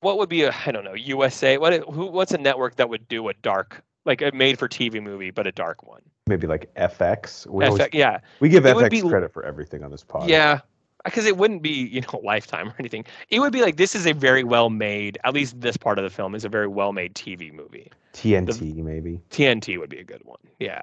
what 0.00 0.18
would 0.18 0.28
be 0.28 0.42
a 0.42 0.54
I 0.66 0.72
don't 0.72 0.84
know 0.84 0.94
USA 0.94 1.58
what 1.58 1.72
who 1.88 2.06
what's 2.06 2.32
a 2.32 2.38
network 2.38 2.76
that 2.76 2.88
would 2.88 3.06
do 3.08 3.28
a 3.28 3.34
dark 3.34 3.82
like 4.04 4.22
a 4.22 4.30
made 4.32 4.58
for 4.58 4.68
TV 4.68 5.02
movie 5.02 5.30
but 5.30 5.46
a 5.46 5.52
dark 5.52 5.82
one. 5.86 6.02
Maybe 6.28 6.46
like 6.46 6.72
FX. 6.74 7.46
We, 7.46 7.64
FX, 7.64 7.68
always- 7.68 7.88
yeah, 7.92 8.18
we 8.40 8.48
give 8.48 8.66
it 8.66 8.74
FX 8.76 8.90
be- 8.90 9.02
credit 9.02 9.32
for 9.32 9.44
everything 9.44 9.84
on 9.84 9.90
this 9.90 10.02
pod. 10.02 10.28
Yeah, 10.28 10.60
because 11.06 11.24
it 11.24 11.36
wouldn't 11.36 11.62
be 11.62 11.70
you 11.70 12.00
know 12.02 12.20
Lifetime 12.24 12.68
or 12.68 12.74
anything. 12.78 13.04
It 13.30 13.40
would 13.40 13.52
be 13.52 13.62
like 13.62 13.76
this 13.76 13.94
is 13.94 14.06
a 14.06 14.12
very 14.12 14.44
well 14.44 14.70
made. 14.70 15.18
At 15.24 15.34
least 15.34 15.60
this 15.60 15.76
part 15.76 15.98
of 15.98 16.04
the 16.04 16.10
film 16.10 16.34
is 16.34 16.44
a 16.44 16.48
very 16.48 16.68
well 16.68 16.92
made 16.92 17.14
TV 17.14 17.52
movie. 17.52 17.90
TNT 18.12 18.76
maybe. 18.76 19.20
TNT 19.30 19.78
would 19.78 19.90
be 19.90 19.98
a 19.98 20.04
good 20.04 20.22
one. 20.24 20.38
Yeah. 20.58 20.82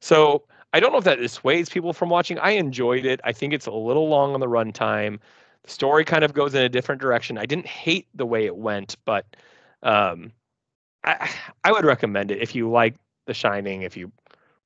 So 0.00 0.42
I 0.72 0.80
don't 0.80 0.92
know 0.92 0.98
if 0.98 1.04
that 1.04 1.18
dissuades 1.18 1.70
people 1.70 1.92
from 1.92 2.08
watching. 2.08 2.38
I 2.38 2.50
enjoyed 2.50 3.04
it. 3.04 3.20
I 3.24 3.32
think 3.32 3.52
it's 3.52 3.66
a 3.66 3.72
little 3.72 4.08
long 4.08 4.34
on 4.34 4.40
the 4.40 4.46
runtime. 4.46 5.18
The 5.64 5.70
story 5.70 6.04
kind 6.04 6.24
of 6.24 6.32
goes 6.32 6.54
in 6.54 6.62
a 6.62 6.68
different 6.68 7.00
direction. 7.00 7.38
I 7.38 7.46
didn't 7.46 7.66
hate 7.66 8.08
the 8.14 8.26
way 8.26 8.46
it 8.46 8.56
went, 8.56 8.96
but 9.04 9.26
um, 9.82 10.32
I 11.04 11.30
I 11.64 11.72
would 11.72 11.84
recommend 11.84 12.30
it 12.30 12.40
if 12.40 12.54
you 12.54 12.70
like 12.70 12.94
The 13.26 13.34
Shining, 13.34 13.82
if 13.82 13.96
you 13.96 14.10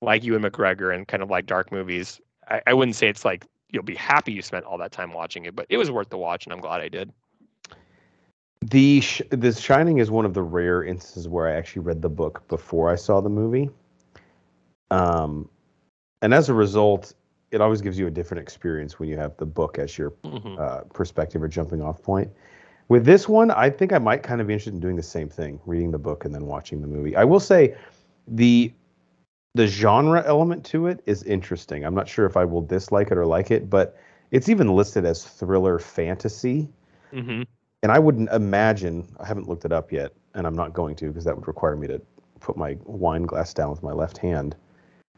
like 0.00 0.24
Ewan 0.24 0.42
McGregor 0.42 0.94
and 0.94 1.06
kind 1.08 1.22
of 1.22 1.30
like 1.30 1.46
dark 1.46 1.72
movies. 1.72 2.20
I, 2.48 2.62
I 2.68 2.74
wouldn't 2.74 2.96
say 2.96 3.08
it's 3.08 3.24
like 3.24 3.46
you'll 3.76 3.84
be 3.84 3.94
happy 3.94 4.32
you 4.32 4.40
spent 4.40 4.64
all 4.64 4.78
that 4.78 4.90
time 4.90 5.12
watching 5.12 5.44
it, 5.44 5.54
but 5.54 5.66
it 5.68 5.76
was 5.76 5.90
worth 5.90 6.08
the 6.08 6.16
watch, 6.16 6.46
and 6.46 6.52
I'm 6.52 6.60
glad 6.60 6.80
I 6.80 6.88
did. 6.88 7.12
The 8.62 9.02
sh- 9.02 9.20
The 9.28 9.52
Shining 9.52 9.98
is 9.98 10.10
one 10.10 10.24
of 10.24 10.32
the 10.32 10.42
rare 10.42 10.82
instances 10.82 11.28
where 11.28 11.46
I 11.46 11.52
actually 11.52 11.82
read 11.82 12.00
the 12.00 12.08
book 12.08 12.42
before 12.48 12.90
I 12.90 12.96
saw 12.96 13.20
the 13.20 13.28
movie. 13.28 13.68
Um, 14.90 15.48
and 16.22 16.32
as 16.32 16.48
a 16.48 16.54
result, 16.54 17.12
it 17.50 17.60
always 17.60 17.82
gives 17.82 17.98
you 17.98 18.06
a 18.06 18.10
different 18.10 18.40
experience 18.42 18.98
when 18.98 19.10
you 19.10 19.18
have 19.18 19.36
the 19.36 19.46
book 19.46 19.78
as 19.78 19.98
your 19.98 20.12
Mhm. 20.24 20.58
uh, 20.58 20.80
perspective 20.94 21.42
or 21.42 21.48
jumping 21.48 21.82
off 21.82 22.02
point. 22.02 22.30
With 22.88 23.04
this 23.04 23.28
one, 23.28 23.50
I 23.50 23.68
think 23.68 23.92
I 23.92 23.98
might 23.98 24.22
kind 24.22 24.40
of 24.40 24.46
be 24.46 24.54
interested 24.54 24.72
in 24.74 24.80
doing 24.80 24.96
the 24.96 25.02
same 25.02 25.28
thing, 25.28 25.60
reading 25.66 25.90
the 25.90 25.98
book 25.98 26.24
and 26.24 26.34
then 26.34 26.46
watching 26.46 26.80
the 26.80 26.86
movie. 26.88 27.14
I 27.14 27.24
will 27.24 27.40
say 27.40 27.76
the 28.26 28.72
the 29.56 29.66
genre 29.66 30.22
element 30.26 30.64
to 30.66 30.86
it 30.86 31.02
is 31.06 31.22
interesting. 31.22 31.84
I'm 31.84 31.94
not 31.94 32.08
sure 32.08 32.26
if 32.26 32.36
I 32.36 32.44
will 32.44 32.60
dislike 32.60 33.10
it 33.10 33.16
or 33.16 33.24
like 33.24 33.50
it, 33.50 33.70
but 33.70 33.96
it's 34.30 34.48
even 34.48 34.68
listed 34.76 35.04
as 35.06 35.24
thriller 35.24 35.78
fantasy. 35.78 36.68
Mhm. 37.12 37.46
And 37.82 37.92
I 37.92 37.98
wouldn't 37.98 38.30
imagine, 38.30 39.06
I 39.18 39.26
haven't 39.26 39.48
looked 39.48 39.64
it 39.64 39.72
up 39.72 39.92
yet, 39.92 40.12
and 40.34 40.46
I'm 40.46 40.54
not 40.54 40.74
going 40.74 40.94
to 40.96 41.08
because 41.08 41.24
that 41.24 41.34
would 41.34 41.48
require 41.48 41.74
me 41.74 41.86
to 41.86 42.00
put 42.40 42.56
my 42.56 42.76
wine 42.84 43.22
glass 43.22 43.54
down 43.54 43.70
with 43.70 43.82
my 43.82 43.92
left 43.92 44.18
hand. 44.18 44.56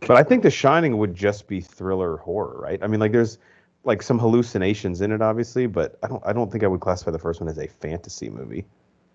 But 0.06 0.16
I 0.16 0.22
think 0.22 0.44
The 0.44 0.50
Shining 0.50 0.98
would 0.98 1.14
just 1.14 1.48
be 1.48 1.60
thriller 1.60 2.18
horror, 2.18 2.60
right? 2.60 2.80
I 2.80 2.86
mean, 2.86 3.00
like 3.00 3.10
there's 3.10 3.38
like 3.82 4.02
some 4.02 4.18
hallucinations 4.20 5.00
in 5.00 5.10
it, 5.10 5.20
obviously, 5.20 5.66
but 5.66 5.98
I 6.02 6.08
don't 6.08 6.22
I 6.24 6.32
don't 6.32 6.52
think 6.52 6.62
I 6.62 6.68
would 6.68 6.80
classify 6.80 7.10
the 7.10 7.18
first 7.18 7.40
one 7.40 7.48
as 7.48 7.58
a 7.58 7.66
fantasy 7.66 8.28
movie. 8.28 8.66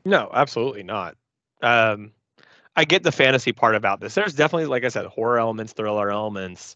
No, 0.05 0.29
absolutely 0.33 0.83
not. 0.83 1.15
Um, 1.61 2.11
I 2.75 2.85
get 2.85 3.03
the 3.03 3.11
fantasy 3.11 3.51
part 3.51 3.75
about 3.75 3.99
this. 3.99 4.15
There's 4.15 4.33
definitely, 4.33 4.65
like 4.65 4.83
I 4.83 4.89
said, 4.89 5.05
horror 5.05 5.39
elements, 5.39 5.73
thriller 5.73 6.09
elements. 6.09 6.75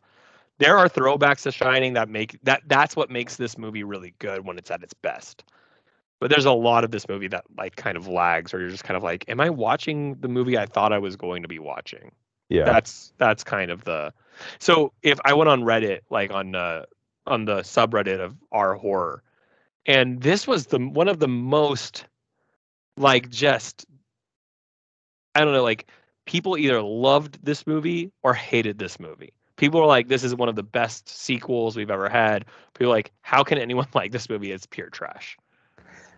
There 0.60 0.78
are 0.78 0.90
throwbacks 0.90 1.44
to 1.44 1.52
Shining 1.52 1.94
that 1.94 2.10
make 2.10 2.40
that 2.44 2.64
that's 2.68 2.96
what 2.96 3.10
makes 3.10 3.36
this 3.36 3.58
movie 3.58 3.84
really 3.84 4.14
good 4.20 4.46
when 4.46 4.58
it's 4.58 4.72
at 4.72 4.84
its 4.84 4.94
best. 4.94 5.44
But 6.20 6.32
there's 6.32 6.46
a 6.46 6.52
lot 6.52 6.84
of 6.84 6.92
this 6.92 7.08
movie 7.08 7.28
that 7.28 7.46
like 7.58 7.76
kind 7.76 7.96
of 7.96 8.08
lags, 8.08 8.54
or 8.54 8.60
you're 8.60 8.70
just 8.70 8.84
kind 8.84 8.98
of 8.98 9.04
like, 9.04 9.24
"Am 9.28 9.40
I 9.40 9.50
watching 9.50 10.16
the 10.16 10.28
movie 10.28 10.58
I 10.58 10.66
thought 10.66 10.92
I 10.92 10.98
was 10.98 11.16
going 11.16 11.44
to 11.44 11.48
be 11.48 11.60
watching?" 11.60 12.12
Yeah. 12.50 12.66
That's 12.66 13.14
that's 13.18 13.44
kind 13.44 13.70
of 13.70 13.84
the. 13.84 14.14
So 14.60 14.94
if 15.04 15.20
I 15.26 15.34
went 15.34 15.50
on 15.50 15.62
Reddit, 15.62 16.02
like 16.10 16.32
on 16.32 16.56
uh, 16.56 16.86
on 17.28 17.46
the 17.46 17.58
subreddit 17.58 18.20
of 18.20 18.36
our 18.52 18.76
horror, 18.76 19.22
and 19.86 20.22
this 20.22 20.48
was 20.48 20.68
the 20.68 20.80
one 20.80 21.08
of 21.08 21.20
the 21.20 21.28
most 21.28 22.06
like 22.98 23.30
just 23.30 23.86
I 25.38 25.46
don't 25.46 25.54
know, 25.54 25.62
like 25.62 25.88
people 26.26 26.58
either 26.58 26.82
loved 26.82 27.38
this 27.46 27.68
movie 27.68 28.12
or 28.24 28.34
hated 28.34 28.80
this 28.80 29.00
movie. 29.00 29.34
People 29.56 29.80
were 29.80 29.86
like, 29.86 30.08
"This 30.08 30.24
is 30.24 30.34
one 30.34 30.50
of 30.50 30.56
the 30.56 30.64
best 30.64 31.08
sequels 31.08 31.76
we've 31.76 31.92
ever 31.92 32.10
had." 32.10 32.46
People 32.74 32.92
like, 32.92 33.12
"How 33.22 33.44
can 33.44 33.60
anyone 33.60 33.88
like 33.94 34.12
this 34.12 34.30
movie? 34.30 34.52
It's 34.52 34.66
pure 34.66 34.90
trash." 34.90 35.38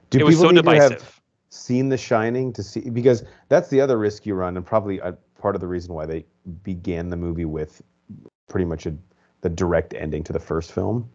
Do 0.09 0.19
it 0.19 0.23
was 0.23 0.39
so 0.39 0.49
need 0.49 0.63
to 0.63 0.71
have 0.71 0.91
divisive. 0.91 1.21
seen 1.49 1.89
The 1.89 1.97
Shining 1.97 2.53
to 2.53 2.63
see 2.63 2.89
because 2.89 3.25
that's 3.49 3.67
the 3.67 3.81
other 3.81 3.97
risk 3.97 4.25
you 4.25 4.35
run, 4.35 4.55
and 4.55 4.65
probably 4.65 4.99
a, 4.99 5.11
part 5.37 5.53
of 5.53 5.59
the 5.61 5.67
reason 5.67 5.93
why 5.93 6.05
they 6.05 6.25
began 6.63 7.09
the 7.09 7.17
movie 7.17 7.45
with 7.45 7.81
pretty 8.47 8.65
much 8.65 8.85
a, 8.85 8.95
the 9.41 9.49
direct 9.49 9.93
ending 9.93 10.23
to 10.23 10.33
the 10.33 10.39
first 10.39 10.71
film. 10.71 11.09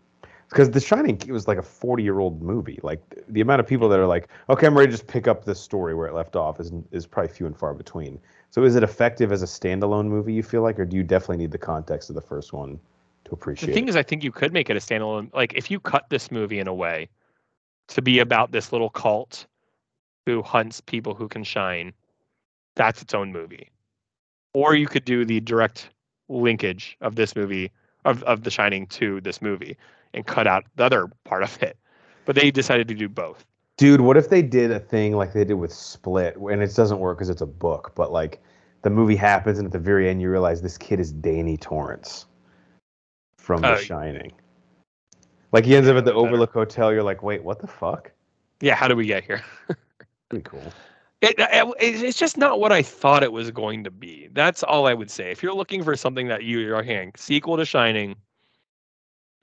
Because 0.48 0.70
The 0.70 0.80
Shining 0.80 1.20
it 1.26 1.32
was 1.32 1.48
like 1.48 1.58
a 1.58 1.62
40 1.62 2.02
year 2.02 2.18
old 2.18 2.42
movie. 2.42 2.78
Like 2.82 3.00
the 3.28 3.40
amount 3.40 3.60
of 3.60 3.66
people 3.66 3.88
that 3.88 3.98
are 3.98 4.06
like, 4.06 4.28
okay, 4.48 4.66
I'm 4.66 4.76
ready 4.76 4.88
to 4.88 4.92
just 4.92 5.06
pick 5.06 5.26
up 5.26 5.44
this 5.44 5.60
story 5.60 5.94
where 5.94 6.06
it 6.06 6.14
left 6.14 6.36
off 6.36 6.60
is 6.60 6.72
is 6.90 7.06
probably 7.06 7.32
few 7.32 7.46
and 7.46 7.56
far 7.56 7.74
between. 7.74 8.20
So 8.50 8.62
is 8.62 8.76
it 8.76 8.84
effective 8.84 9.32
as 9.32 9.42
a 9.42 9.46
standalone 9.46 10.06
movie? 10.06 10.32
You 10.32 10.44
feel 10.44 10.62
like, 10.62 10.78
or 10.78 10.84
do 10.84 10.96
you 10.96 11.02
definitely 11.02 11.38
need 11.38 11.50
the 11.50 11.58
context 11.58 12.08
of 12.08 12.14
the 12.14 12.22
first 12.22 12.52
one 12.52 12.78
to 13.24 13.32
appreciate? 13.32 13.66
The 13.66 13.74
thing 13.74 13.88
it? 13.88 13.90
is, 13.90 13.96
I 13.96 14.04
think 14.04 14.22
you 14.22 14.30
could 14.30 14.52
make 14.52 14.70
it 14.70 14.76
a 14.76 14.78
standalone. 14.78 15.34
Like, 15.34 15.54
if 15.54 15.72
you 15.72 15.80
cut 15.80 16.08
this 16.08 16.30
movie 16.30 16.60
in 16.60 16.68
a 16.68 16.74
way 16.74 17.08
to 17.88 18.00
be 18.00 18.20
about 18.20 18.52
this 18.52 18.70
little 18.70 18.90
cult 18.90 19.46
who 20.24 20.40
hunts 20.40 20.80
people 20.80 21.14
who 21.14 21.26
can 21.26 21.42
shine, 21.42 21.92
that's 22.76 23.02
its 23.02 23.12
own 23.12 23.32
movie. 23.32 23.70
Or 24.52 24.76
you 24.76 24.86
could 24.86 25.04
do 25.04 25.24
the 25.24 25.40
direct 25.40 25.90
linkage 26.28 26.96
of 27.00 27.16
this 27.16 27.34
movie, 27.34 27.72
of, 28.04 28.22
of 28.22 28.44
The 28.44 28.50
Shining 28.50 28.86
to 28.86 29.20
this 29.20 29.42
movie, 29.42 29.76
and 30.14 30.26
cut 30.26 30.46
out 30.46 30.64
the 30.76 30.84
other 30.84 31.10
part 31.24 31.42
of 31.42 31.62
it. 31.62 31.76
But 32.24 32.36
they 32.36 32.50
decided 32.50 32.88
to 32.88 32.94
do 32.94 33.08
both. 33.08 33.44
Dude, 33.76 34.00
what 34.00 34.16
if 34.16 34.30
they 34.30 34.40
did 34.40 34.70
a 34.70 34.78
thing 34.78 35.16
like 35.16 35.32
they 35.32 35.44
did 35.44 35.54
with 35.54 35.72
Split, 35.72 36.36
and 36.36 36.62
it 36.62 36.74
doesn't 36.74 37.00
work 37.00 37.18
because 37.18 37.28
it's 37.28 37.42
a 37.42 37.46
book, 37.46 37.92
but 37.94 38.12
like 38.12 38.40
the 38.82 38.90
movie 38.90 39.16
happens, 39.16 39.58
and 39.58 39.66
at 39.66 39.72
the 39.72 39.78
very 39.78 40.08
end, 40.08 40.22
you 40.22 40.30
realize 40.30 40.62
this 40.62 40.78
kid 40.78 41.00
is 41.00 41.12
Danny 41.12 41.56
Torrance 41.56 42.26
from 43.36 43.62
The 43.62 43.72
Uh, 43.72 43.78
Shining. 43.78 44.32
Like 45.52 45.64
he 45.64 45.76
ends 45.76 45.88
up 45.88 45.96
at 45.96 46.04
the 46.04 46.12
Better. 46.12 46.26
Overlook 46.26 46.52
Hotel. 46.52 46.92
You're 46.92 47.02
like, 47.02 47.22
wait, 47.22 47.42
what 47.42 47.58
the 47.58 47.66
fuck? 47.66 48.10
Yeah, 48.60 48.74
how 48.74 48.88
do 48.88 48.96
we 48.96 49.06
get 49.06 49.24
here? 49.24 49.42
Pretty 50.28 50.44
cool. 50.44 50.72
It, 51.20 51.36
it, 51.38 51.74
it's 51.80 52.18
just 52.18 52.36
not 52.36 52.60
what 52.60 52.70
I 52.70 52.82
thought 52.82 53.22
it 53.22 53.32
was 53.32 53.50
going 53.50 53.84
to 53.84 53.90
be. 53.90 54.28
That's 54.32 54.62
all 54.62 54.86
I 54.86 54.94
would 54.94 55.10
say. 55.10 55.30
If 55.30 55.42
you're 55.42 55.54
looking 55.54 55.82
for 55.82 55.96
something 55.96 56.28
that 56.28 56.44
you 56.44 56.74
are 56.74 56.82
hearing 56.82 57.12
sequel 57.16 57.56
to 57.56 57.64
Shining, 57.64 58.14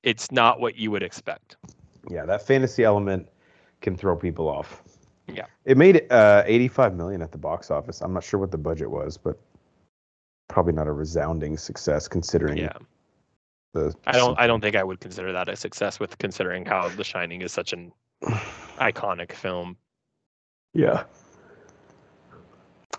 it's 0.03 0.31
not 0.31 0.59
what 0.59 0.75
you 0.75 0.91
would 0.91 1.03
expect. 1.03 1.57
Yeah, 2.09 2.25
that 2.25 2.45
fantasy 2.45 2.83
element 2.83 3.27
can 3.81 3.95
throw 3.95 4.15
people 4.15 4.47
off. 4.49 4.83
Yeah. 5.27 5.45
It 5.65 5.77
made 5.77 6.11
uh, 6.11 6.43
85 6.45 6.95
million 6.95 7.21
at 7.21 7.31
the 7.31 7.37
box 7.37 7.71
office. 7.71 8.01
I'm 8.01 8.13
not 8.13 8.23
sure 8.23 8.39
what 8.39 8.51
the 8.51 8.57
budget 8.57 8.89
was, 8.89 9.17
but 9.17 9.39
probably 10.49 10.73
not 10.73 10.87
a 10.87 10.91
resounding 10.91 11.57
success 11.57 12.07
considering 12.07 12.57
Yeah, 12.57 12.73
the. 13.73 13.93
I 14.05 14.13
don't. 14.13 14.37
I 14.39 14.47
don't 14.47 14.59
think 14.61 14.75
I 14.75 14.83
would 14.83 14.99
consider 14.99 15.31
that 15.31 15.47
a 15.47 15.55
success 15.55 15.99
with 15.99 16.17
considering 16.17 16.65
how 16.65 16.89
The 16.89 17.03
Shining 17.03 17.41
is 17.41 17.53
such 17.53 17.71
an 17.71 17.91
iconic 18.79 19.31
film. 19.31 19.77
Yeah. 20.73 21.03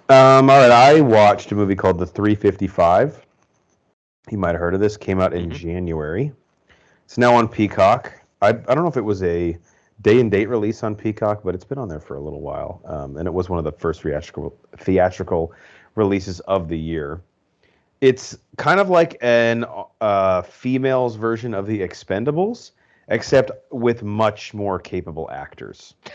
Um, 0.09 0.51
all 0.51 0.59
right, 0.61 0.71
I 0.71 1.01
watched 1.01 1.53
a 1.53 1.55
movie 1.55 1.75
called 1.75 1.99
The 1.99 2.07
355. 2.07 3.25
You 4.31 4.39
might 4.39 4.51
have 4.53 4.61
heard 4.61 4.75
of 4.75 4.81
this. 4.81 4.97
Came 4.97 5.21
out 5.21 5.33
in 5.33 5.51
Mhm. 5.51 5.55
January. 5.55 6.33
It's 7.13 7.19
now 7.19 7.35
on 7.35 7.47
Peacock. 7.47 8.11
I, 8.41 8.49
I 8.49 8.53
don't 8.53 8.79
know 8.79 8.87
if 8.87 8.97
it 8.97 9.05
was 9.05 9.23
a 9.23 9.59
day 10.01 10.19
and 10.19 10.31
date 10.31 10.49
release 10.49 10.83
on 10.83 10.97
Peacock, 10.97 11.43
but 11.45 11.55
it's 11.55 11.63
been 11.63 11.77
on 11.77 11.87
there 11.87 12.01
for 12.01 12.17
a 12.17 12.21
little 12.23 12.41
while. 12.41 12.81
Um, 12.87 13.19
and 13.19 13.29
it 13.29 13.35
was 13.35 13.51
one 13.51 13.59
of 13.59 13.67
the 13.67 13.73
first 13.73 14.01
theatrical 14.01 14.57
theatrical 14.79 15.53
releases 15.95 16.41
of 16.41 16.69
the 16.69 16.79
year. 16.79 17.21
It's 18.01 18.39
kind 18.57 18.81
of 18.81 18.89
like 18.89 19.19
an 19.21 19.67
uh, 20.01 20.41
female's 20.41 21.17
version 21.17 21.53
of 21.53 21.67
The 21.67 21.81
Expendables, 21.81 22.71
except 23.09 23.51
with 23.71 24.03
much 24.03 24.55
more 24.55 24.79
capable 24.79 25.31
actors. 25.31 25.93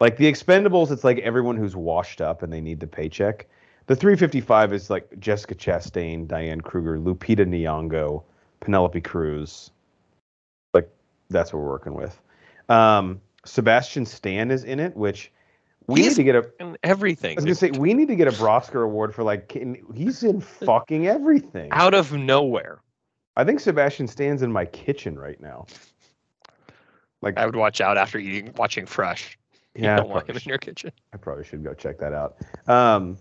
Like 0.00 0.18
the 0.18 0.30
Expendables, 0.30 0.92
it's 0.92 1.02
like 1.02 1.18
everyone 1.20 1.56
who's 1.56 1.74
washed 1.74 2.20
up 2.20 2.42
and 2.42 2.52
they 2.52 2.60
need 2.60 2.78
the 2.78 2.86
paycheck. 2.86 3.48
The 3.86 3.96
355 3.96 4.74
is 4.74 4.90
like 4.90 5.18
Jessica 5.18 5.54
Chastain, 5.54 6.28
Diane 6.28 6.60
Kruger, 6.60 6.98
Lupita 6.98 7.46
Nyong'o, 7.46 8.22
Penelope 8.60 9.00
Cruz. 9.00 9.70
That's 11.30 11.52
what 11.52 11.60
we're 11.60 11.68
working 11.68 11.94
with. 11.94 12.20
Um, 12.68 13.20
Sebastian 13.44 14.06
Stan 14.06 14.50
is 14.50 14.64
in 14.64 14.80
it, 14.80 14.96
which 14.96 15.32
we 15.86 16.02
He's 16.02 16.18
need 16.18 16.24
to 16.24 16.24
get 16.24 16.36
a. 16.36 16.76
Everything. 16.82 17.32
I 17.32 17.34
was 17.36 17.44
gonna 17.44 17.54
say 17.54 17.70
we 17.70 17.94
need 17.94 18.08
to 18.08 18.16
get 18.16 18.28
a 18.28 18.32
Brosker 18.32 18.84
award 18.84 19.14
for 19.14 19.22
like 19.22 19.50
he's 19.94 20.22
in 20.22 20.40
fucking 20.40 21.06
everything. 21.06 21.68
out 21.72 21.94
of 21.94 22.12
nowhere. 22.12 22.80
I 23.36 23.44
think 23.44 23.60
Sebastian 23.60 24.06
Stan's 24.06 24.42
in 24.42 24.52
my 24.52 24.64
kitchen 24.64 25.18
right 25.18 25.40
now. 25.40 25.66
Like 27.22 27.38
I 27.38 27.46
would 27.46 27.56
watch 27.56 27.80
out 27.80 27.96
after 27.96 28.18
eating, 28.18 28.52
watching 28.56 28.84
Fresh. 28.84 29.38
You 29.74 29.84
yeah, 29.84 29.96
don't 29.96 30.08
want 30.08 30.28
him 30.28 30.36
in 30.36 30.42
your 30.44 30.58
kitchen. 30.58 30.92
I 31.12 31.16
probably 31.16 31.44
should 31.44 31.62
go 31.62 31.72
check 31.72 31.98
that 31.98 32.12
out. 32.12 32.36
Um, 32.66 33.16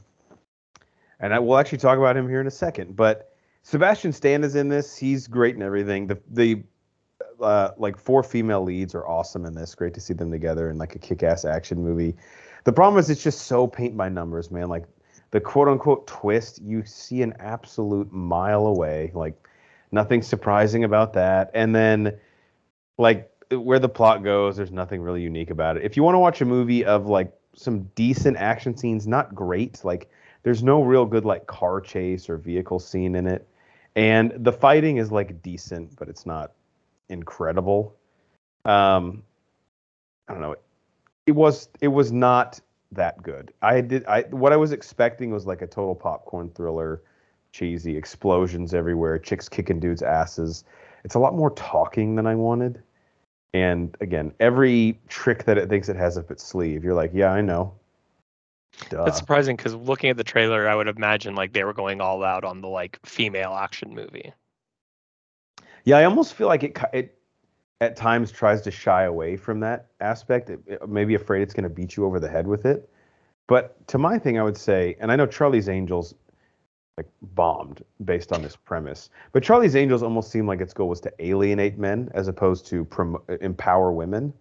and 1.20 1.34
I 1.34 1.40
will 1.40 1.58
actually 1.58 1.78
talk 1.78 1.98
about 1.98 2.18
him 2.18 2.28
here 2.28 2.42
in 2.42 2.48
a 2.48 2.52
second. 2.52 2.96
But 2.96 3.36
Sebastian 3.64 4.12
Stan 4.12 4.44
is 4.44 4.56
in 4.56 4.70
this. 4.70 4.98
He's 4.98 5.28
great 5.28 5.56
in 5.56 5.62
everything. 5.62 6.08
The 6.08 6.20
the 6.30 6.64
uh, 7.42 7.72
like 7.78 7.98
four 7.98 8.24
female 8.24 8.64
leads 8.64 8.96
are 8.96 9.08
awesome 9.08 9.46
in 9.46 9.54
this. 9.54 9.76
Great 9.76 9.94
to 9.94 10.02
see 10.02 10.14
them 10.14 10.32
together 10.32 10.70
in 10.70 10.78
like 10.78 10.96
a 10.96 11.00
kick-ass 11.00 11.46
action 11.46 11.84
movie. 11.84 12.16
The 12.64 12.74
problem 12.74 13.00
is 13.00 13.10
it's 13.10 13.24
just 13.24 13.48
so 13.48 13.68
paint 13.68 13.96
by 13.96 14.10
numbers, 14.10 14.52
man. 14.52 14.68
Like 14.70 14.86
the 15.32 15.40
quote 15.40 15.68
unquote 15.68 16.08
twist, 16.08 16.62
you 16.62 16.84
see 16.86 17.22
an 17.22 17.34
absolute 17.40 18.12
mile 18.12 18.68
away. 18.68 19.12
Like 19.14 19.48
nothing 19.92 20.22
surprising 20.22 20.84
about 20.84 21.14
that. 21.14 21.52
And 21.54 21.76
then 21.76 22.18
like 22.98 23.32
where 23.52 23.80
the 23.80 23.90
plot 23.90 24.24
goes, 24.24 24.58
there's 24.58 24.72
nothing 24.72 25.02
really 25.02 25.22
unique 25.22 25.50
about 25.50 25.78
it. 25.78 25.84
If 25.84 25.96
you 25.96 26.04
want 26.04 26.16
to 26.16 26.20
watch 26.20 26.42
a 26.42 26.46
movie 26.46 26.84
of 26.84 27.08
like 27.08 27.34
some 27.56 27.84
decent 27.96 28.38
action 28.38 28.76
scenes, 28.76 29.08
not 29.08 29.34
great, 29.34 29.84
like 29.84 30.10
there's 30.44 30.64
no 30.64 30.84
real 30.84 31.06
good 31.06 31.26
like 31.26 31.48
car 31.48 31.82
chase 31.82 32.30
or 32.30 32.38
vehicle 32.38 32.80
scene 32.80 33.16
in 33.16 33.28
it. 33.28 33.48
And 33.96 34.34
the 34.38 34.52
fighting 34.52 34.98
is 34.98 35.12
like 35.12 35.42
decent, 35.42 35.96
but 35.98 36.08
it's 36.08 36.26
not 36.26 36.52
incredible. 37.10 37.96
Um 38.66 39.24
I 40.28 40.34
don't 40.34 40.42
know. 40.42 40.56
It 41.26 41.32
was 41.32 41.70
it 41.82 41.88
was 41.88 42.12
not 42.12 42.60
that 42.92 43.22
good. 43.22 43.54
I 43.62 43.82
did 43.82 44.06
I 44.06 44.22
what 44.24 44.54
I 44.54 44.58
was 44.58 44.72
expecting 44.72 45.32
was 45.32 45.46
like 45.46 45.62
a 45.62 45.68
total 45.68 45.96
popcorn 45.96 46.50
thriller, 46.50 47.02
cheesy 47.52 47.96
explosions 47.98 48.74
everywhere, 48.74 49.20
chicks 49.20 49.50
kicking 49.50 49.80
dudes' 49.80 50.02
asses. 50.02 50.64
It's 51.04 51.16
a 51.16 51.20
lot 51.20 51.36
more 51.36 51.52
talking 51.52 52.16
than 52.16 52.28
I 52.28 52.36
wanted. 52.36 52.82
And 53.54 53.96
again, 54.02 54.34
every 54.40 55.00
trick 55.08 55.46
that 55.46 55.58
it 55.58 55.70
thinks 55.70 55.90
it 55.90 55.96
has 55.96 56.18
up 56.18 56.30
its 56.32 56.44
sleeve, 56.44 56.84
you're 56.84 56.94
like, 56.94 57.12
yeah, 57.14 57.32
I 57.32 57.42
know. 57.42 57.74
Duh. 58.90 59.06
That's 59.06 59.18
surprising 59.18 59.56
because 59.56 59.74
looking 59.74 60.10
at 60.10 60.18
the 60.18 60.24
trailer, 60.24 60.68
I 60.68 60.76
would 60.76 60.88
imagine 60.88 61.36
like 61.36 61.54
they 61.54 61.64
were 61.64 61.74
going 61.74 62.02
all 62.02 62.24
out 62.24 62.44
on 62.44 62.62
the 62.62 62.68
like 62.68 63.00
female 63.06 63.54
action 63.54 63.96
movie. 63.96 64.34
Yeah, 65.88 66.00
I 66.00 66.04
almost 66.04 66.34
feel 66.34 66.48
like 66.48 66.64
it 66.64 66.78
it 66.92 67.18
at 67.80 67.96
times 67.96 68.30
tries 68.30 68.62
to 68.64 68.72
shy 68.72 69.04
away 69.04 69.38
from 69.38 69.62
that 69.62 69.86
aspect. 70.02 70.50
It, 70.50 70.60
it- 70.68 70.90
maybe 70.90 71.16
afraid 71.16 71.42
it's 71.44 71.54
going 71.54 71.64
to 71.64 71.70
beat 71.70 71.96
you 71.96 72.04
over 72.04 72.20
the 72.20 72.28
head 72.28 72.46
with 72.46 72.66
it. 72.66 72.90
But 73.48 73.88
to 73.88 73.98
my 73.98 74.20
thing, 74.20 74.38
I 74.38 74.44
would 74.44 74.58
say, 74.58 74.98
and 75.00 75.14
I 75.14 75.16
know 75.16 75.26
Charlie's 75.26 75.70
Angels 75.70 76.14
like 76.98 77.08
bombed 77.36 77.86
based 78.04 78.34
on 78.34 78.42
this 78.42 78.58
premise, 78.58 79.12
but 79.32 79.42
Charlie's 79.44 79.78
Angels 79.78 80.04
almost 80.04 80.30
seemed 80.30 80.50
like 80.50 80.60
its 80.60 80.74
goal 80.74 80.90
was 80.90 81.00
to 81.00 81.14
alienate 81.20 81.78
men 81.78 82.12
as 82.14 82.28
opposed 82.28 82.66
to 82.68 82.84
prom- 82.84 83.22
empower 83.40 83.94
women. 83.94 84.34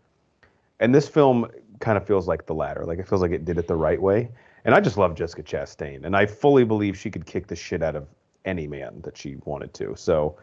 And 0.80 0.92
this 0.92 1.06
film 1.06 1.46
kind 1.78 1.96
of 1.96 2.04
feels 2.04 2.26
like 2.26 2.46
the 2.46 2.54
latter. 2.54 2.84
Like 2.84 2.98
it 2.98 3.06
feels 3.06 3.22
like 3.22 3.30
it 3.30 3.44
did 3.44 3.56
it 3.56 3.68
the 3.68 3.76
right 3.76 4.02
way. 4.02 4.30
And 4.64 4.74
I 4.74 4.80
just 4.80 4.96
love 4.98 5.14
Jessica 5.14 5.44
Chastain, 5.44 6.06
and 6.06 6.16
I 6.16 6.26
fully 6.26 6.64
believe 6.64 6.98
she 6.98 7.08
could 7.08 7.24
kick 7.24 7.46
the 7.46 7.54
shit 7.54 7.84
out 7.84 7.94
of 7.94 8.08
any 8.44 8.66
man 8.66 9.00
that 9.04 9.16
she 9.16 9.36
wanted 9.44 9.72
to. 9.74 9.94
So 9.94 10.36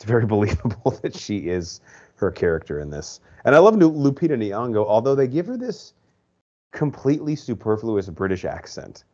it's 0.00 0.06
very 0.06 0.24
believable 0.34 0.98
that 1.02 1.14
she 1.14 1.50
is 1.50 1.82
her 2.16 2.30
character 2.30 2.80
in 2.80 2.88
this. 2.88 3.20
And 3.44 3.54
I 3.54 3.58
love 3.58 3.74
Lupita 3.74 4.30
Nyong'o, 4.30 4.86
although 4.86 5.14
they 5.14 5.26
give 5.28 5.46
her 5.46 5.58
this 5.58 5.92
completely 6.72 7.36
superfluous 7.36 8.08
British 8.08 8.46
accent. 8.46 9.04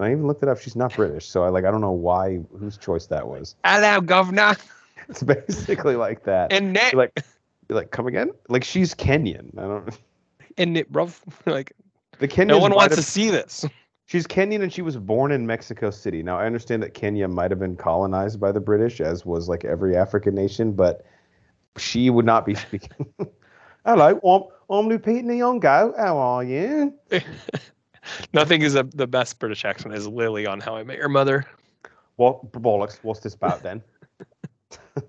I 0.00 0.10
even 0.10 0.26
looked 0.26 0.42
it 0.42 0.48
up. 0.48 0.58
She's 0.58 0.74
not 0.74 0.96
British, 0.96 1.28
so 1.28 1.44
I 1.44 1.48
like 1.48 1.64
I 1.64 1.70
don't 1.70 1.80
know 1.80 1.92
why 1.92 2.40
whose 2.58 2.76
choice 2.76 3.06
that 3.06 3.28
was. 3.28 3.54
Hello, 3.64 4.00
governor. 4.00 4.56
It's 5.08 5.22
basically 5.22 5.96
like 5.96 6.22
that. 6.24 6.52
And 6.52 6.72
Nick. 6.72 6.92
You're 6.92 7.02
like, 7.02 7.24
you're 7.68 7.76
like, 7.76 7.90
come 7.90 8.06
again? 8.06 8.30
Like 8.48 8.62
she's 8.62 8.94
Kenyan. 8.94 9.50
I 9.58 9.62
don't. 9.62 9.98
and 10.56 10.72
Nick, 10.72 10.88
bro. 10.90 11.10
Like 11.44 11.72
The 12.20 12.28
Kenyans 12.28 12.46
no 12.46 12.58
one 12.58 12.72
wants 12.72 12.94
have- 12.94 13.04
to 13.04 13.10
see 13.10 13.28
this. 13.28 13.64
She's 14.12 14.26
Kenyan 14.26 14.62
and 14.62 14.70
she 14.70 14.82
was 14.82 14.98
born 14.98 15.32
in 15.32 15.46
Mexico 15.46 15.90
City. 15.90 16.22
Now 16.22 16.38
I 16.38 16.44
understand 16.44 16.82
that 16.82 16.92
Kenya 16.92 17.26
might 17.28 17.50
have 17.50 17.58
been 17.58 17.76
colonized 17.76 18.38
by 18.38 18.52
the 18.52 18.60
British, 18.60 19.00
as 19.00 19.24
was 19.24 19.48
like 19.48 19.64
every 19.64 19.96
African 19.96 20.34
nation, 20.34 20.72
but 20.72 21.06
she 21.78 22.10
would 22.10 22.26
not 22.26 22.44
be 22.44 22.54
speaking. 22.54 23.06
Hello, 23.86 24.08
I'm, 24.08 24.42
I'm 24.68 24.90
Lupita 24.90 25.24
Nyong'o. 25.24 25.96
How 25.96 26.18
are 26.18 26.44
you? 26.44 26.92
Nothing 28.34 28.60
is 28.60 28.74
a, 28.74 28.82
the 28.82 29.06
best 29.06 29.38
British 29.38 29.64
accent 29.64 29.94
as 29.94 30.06
Lily 30.06 30.44
on 30.44 30.60
How 30.60 30.76
I 30.76 30.82
Met 30.84 30.98
Your 30.98 31.08
Mother. 31.08 31.46
What 32.16 32.52
bollocks? 32.52 32.98
What's 33.00 33.20
this 33.20 33.32
about 33.32 33.62
then? 33.62 33.82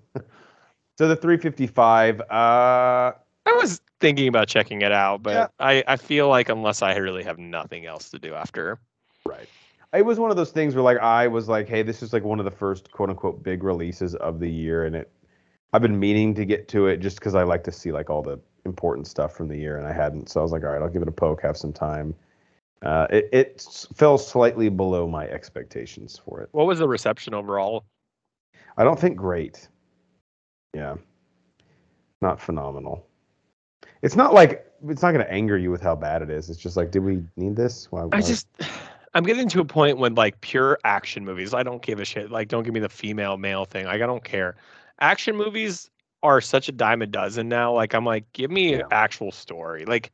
so 0.96 1.08
the 1.08 1.16
355. 1.16 2.22
Uh, 2.22 2.24
I 2.30 3.12
was 3.52 3.82
thinking 4.00 4.28
about 4.28 4.48
checking 4.48 4.80
it 4.80 4.92
out, 4.92 5.22
but 5.22 5.34
Yeah. 5.34 5.46
I, 5.60 5.84
I 5.86 5.96
feel 5.96 6.30
like 6.30 6.48
unless 6.48 6.80
I 6.80 6.96
really 6.96 7.24
have 7.24 7.38
nothing 7.38 7.84
else 7.84 8.08
to 8.08 8.18
do 8.18 8.32
after, 8.32 8.80
Right. 9.28 9.48
It 9.94 10.04
was 10.04 10.18
one 10.18 10.30
of 10.30 10.36
those 10.36 10.50
things 10.50 10.74
where 10.74 10.82
like 10.82 10.98
I 10.98 11.28
was 11.28 11.48
like, 11.48 11.68
hey, 11.68 11.82
this 11.82 12.02
is 12.02 12.12
like 12.12 12.24
one 12.24 12.38
of 12.38 12.44
the 12.44 12.50
first 12.50 12.90
quote 12.90 13.10
unquote 13.10 13.42
big 13.42 13.62
releases 13.62 14.14
of 14.16 14.40
the 14.40 14.50
year, 14.50 14.84
and 14.84 14.96
it 14.96 15.10
I've 15.72 15.82
been 15.82 15.98
meaning 15.98 16.34
to 16.34 16.44
get 16.44 16.68
to 16.68 16.86
it 16.86 16.98
just 16.98 17.18
because 17.18 17.34
I 17.34 17.42
like 17.42 17.64
to 17.64 17.72
see 17.72 17.92
like 17.92 18.10
all 18.10 18.22
the 18.22 18.38
important 18.64 19.06
stuff 19.06 19.36
from 19.36 19.48
the 19.48 19.56
year, 19.56 19.78
and 19.78 19.86
I 19.86 19.92
hadn't. 19.92 20.28
So 20.28 20.40
I 20.40 20.42
was 20.42 20.52
like, 20.52 20.62
all 20.62 20.70
right, 20.70 20.82
I'll 20.82 20.88
give 20.88 21.02
it 21.02 21.08
a 21.08 21.12
poke, 21.12 21.42
have 21.42 21.56
some 21.56 21.72
time. 21.72 22.14
Uh, 22.82 23.06
it 23.10 23.28
it 23.32 23.88
fell 23.94 24.18
slightly 24.18 24.68
below 24.68 25.06
my 25.06 25.26
expectations 25.28 26.20
for 26.22 26.40
it. 26.40 26.48
what 26.52 26.66
was 26.66 26.80
the 26.80 26.88
reception 26.88 27.32
overall? 27.32 27.84
I 28.76 28.84
don't 28.84 28.98
think 28.98 29.16
great. 29.16 29.68
Yeah. 30.74 30.96
Not 32.20 32.40
phenomenal. 32.40 33.06
It's 34.02 34.16
not 34.16 34.34
like 34.34 34.70
it's 34.88 35.02
not 35.02 35.12
going 35.12 35.24
to 35.24 35.32
anger 35.32 35.56
you 35.56 35.70
with 35.70 35.80
how 35.80 35.94
bad 35.96 36.20
it 36.20 36.30
is. 36.30 36.50
It's 36.50 36.58
just 36.58 36.76
like, 36.76 36.90
did 36.90 37.02
we 37.02 37.22
need 37.36 37.56
this? 37.56 37.90
Why, 37.90 38.06
I 38.12 38.20
just 38.20 38.48
I'm 39.14 39.22
getting 39.24 39.48
to 39.50 39.60
a 39.60 39.64
point 39.64 39.98
when 39.98 40.14
like 40.14 40.40
pure 40.40 40.78
action 40.84 41.24
movies, 41.24 41.54
I 41.54 41.62
don't 41.62 41.82
give 41.82 42.00
a 42.00 42.04
shit. 42.04 42.30
Like 42.30 42.48
don't 42.48 42.64
give 42.64 42.74
me 42.74 42.80
the 42.80 42.88
female 42.88 43.36
male 43.36 43.64
thing. 43.64 43.86
Like 43.86 44.02
I 44.02 44.06
don't 44.06 44.24
care. 44.24 44.56
Action 45.00 45.36
movies 45.36 45.90
are 46.22 46.40
such 46.40 46.68
a 46.68 46.72
dime 46.72 47.02
a 47.02 47.06
dozen 47.06 47.48
now. 47.48 47.72
Like 47.72 47.94
I'm 47.94 48.04
like, 48.04 48.30
give 48.32 48.50
me 48.50 48.72
Yeah. 48.72 48.80
an 48.80 48.86
actual 48.90 49.30
story. 49.30 49.84
Like 49.84 50.12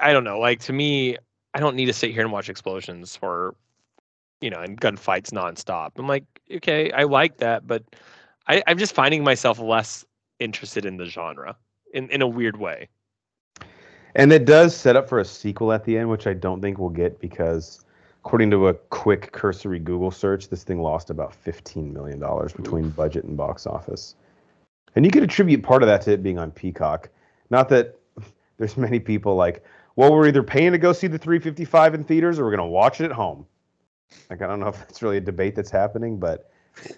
I 0.00 0.12
don't 0.12 0.24
know. 0.24 0.38
Like 0.38 0.60
to 0.60 0.72
me, 0.72 1.16
I 1.54 1.60
don't 1.60 1.76
need 1.76 1.86
to 1.86 1.92
sit 1.92 2.10
here 2.10 2.22
and 2.22 2.32
watch 2.32 2.48
explosions 2.48 3.18
or 3.22 3.54
you 4.40 4.50
know, 4.50 4.60
and 4.60 4.78
gunfights 4.80 5.30
nonstop. 5.30 5.92
I'm 5.96 6.06
like, 6.06 6.24
okay, 6.56 6.90
I 6.92 7.04
like 7.04 7.38
that, 7.38 7.66
but 7.66 7.82
I, 8.46 8.62
I'm 8.66 8.76
just 8.76 8.94
finding 8.94 9.24
myself 9.24 9.58
less 9.58 10.04
interested 10.38 10.84
in 10.84 10.98
the 10.98 11.06
genre 11.06 11.56
in, 11.94 12.10
in 12.10 12.20
a 12.20 12.26
weird 12.26 12.58
way. 12.58 12.88
And 14.14 14.32
it 14.32 14.44
does 14.44 14.76
set 14.76 14.96
up 14.96 15.08
for 15.08 15.18
a 15.18 15.24
sequel 15.24 15.72
at 15.72 15.84
the 15.84 15.96
end, 15.96 16.10
which 16.10 16.26
I 16.26 16.34
don't 16.34 16.60
think 16.60 16.78
we'll 16.78 16.90
get 16.90 17.20
because, 17.20 17.83
according 18.24 18.50
to 18.50 18.68
a 18.68 18.74
quick 18.74 19.32
cursory 19.32 19.78
Google 19.78 20.10
search, 20.10 20.48
this 20.48 20.64
thing 20.64 20.80
lost 20.80 21.10
about 21.10 21.34
$15 21.44 21.92
million 21.92 22.18
between 22.56 22.88
budget 22.88 23.24
and 23.24 23.36
box 23.36 23.66
office. 23.66 24.14
And 24.96 25.04
you 25.04 25.10
could 25.10 25.22
attribute 25.22 25.62
part 25.62 25.82
of 25.82 25.88
that 25.88 26.00
to 26.02 26.12
it 26.12 26.22
being 26.22 26.38
on 26.38 26.50
Peacock. 26.50 27.10
Not 27.50 27.68
that 27.68 27.98
there's 28.56 28.78
many 28.78 28.98
people 28.98 29.36
like, 29.36 29.62
well, 29.96 30.10
we're 30.10 30.26
either 30.26 30.42
paying 30.42 30.72
to 30.72 30.78
go 30.78 30.94
see 30.94 31.06
the 31.06 31.18
355 31.18 31.94
in 31.94 32.04
theaters 32.04 32.38
or 32.38 32.44
we're 32.44 32.50
going 32.50 32.66
to 32.66 32.72
watch 32.72 33.02
it 33.02 33.04
at 33.04 33.12
home. 33.12 33.44
Like, 34.30 34.40
I 34.40 34.46
don't 34.46 34.58
know 34.58 34.68
if 34.68 34.78
that's 34.78 35.02
really 35.02 35.18
a 35.18 35.20
debate 35.20 35.54
that's 35.54 35.70
happening, 35.70 36.18
but 36.18 36.50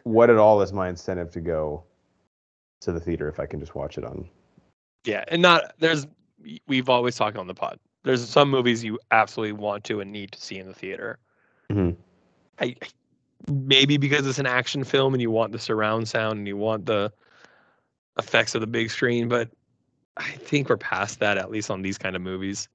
what 0.04 0.30
at 0.30 0.36
all 0.36 0.62
is 0.62 0.72
my 0.72 0.88
incentive 0.88 1.32
to 1.32 1.40
go 1.40 1.82
to 2.82 2.92
the 2.92 3.00
theater 3.00 3.28
if 3.28 3.40
I 3.40 3.46
can 3.46 3.58
just 3.58 3.74
watch 3.74 3.98
it 3.98 4.04
on 4.04 4.28
Yeah, 5.04 5.24
and 5.28 5.42
not 5.42 5.74
there's 5.80 6.06
we've 6.68 6.88
always 6.88 7.16
talked 7.16 7.36
on 7.36 7.48
the 7.48 7.54
pod. 7.54 7.80
There's 8.06 8.26
some 8.28 8.48
movies 8.50 8.84
you 8.84 9.00
absolutely 9.10 9.54
want 9.54 9.82
to 9.84 10.00
and 10.00 10.12
need 10.12 10.30
to 10.30 10.40
see 10.40 10.58
in 10.58 10.68
the 10.68 10.72
theater. 10.72 11.18
Mhm. 11.68 11.96
I 12.60 12.76
I- 12.80 12.88
maybe 13.50 13.96
because 13.96 14.26
it's 14.28 14.38
an 14.38 14.46
action 14.46 14.84
film 14.84 15.12
and 15.12 15.20
you 15.20 15.30
want 15.32 15.50
the 15.50 15.58
surround 15.58 16.08
sound 16.08 16.38
and 16.38 16.46
you 16.46 16.56
want 16.56 16.86
the 16.86 17.12
effects 18.16 18.54
of 18.54 18.60
the 18.60 18.66
big 18.66 18.90
screen, 18.90 19.28
but 19.28 19.50
I 20.16 20.30
think 20.30 20.68
we're 20.68 20.76
past 20.76 21.18
that 21.18 21.36
at 21.36 21.50
least 21.50 21.68
on 21.68 21.82
these 21.82 21.98
kind 21.98 22.14
of 22.14 22.22
movies. 22.22 22.68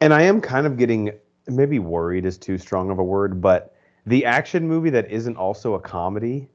And 0.00 0.12
I 0.12 0.22
am 0.22 0.40
kind 0.40 0.66
of 0.66 0.76
getting 0.76 1.12
maybe 1.46 1.78
worried 1.78 2.26
is 2.26 2.38
too 2.38 2.58
strong 2.58 2.90
of 2.90 2.98
a 2.98 3.04
word, 3.04 3.40
but 3.40 3.74
the 4.04 4.24
action 4.24 4.66
movie 4.66 4.90
that 4.90 5.08
isn't 5.10 5.36
also 5.36 5.74
a 5.74 5.80
comedy 5.80 6.48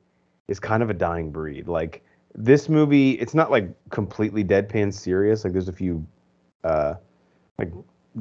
is 0.49 0.59
kind 0.59 0.83
of 0.83 0.89
a 0.89 0.93
dying 0.93 1.31
breed. 1.31 1.69
Like 1.69 2.03
this 2.35 2.67
movie, 2.67 3.11
it's 3.11 3.33
not 3.33 3.51
like 3.51 3.69
completely 3.89 4.43
deadpan 4.43 4.93
serious. 4.93 5.45
Like 5.45 5.53
there's 5.53 5.69
a 5.69 5.73
few 5.73 6.05
uh 6.65 6.95
like 7.57 7.71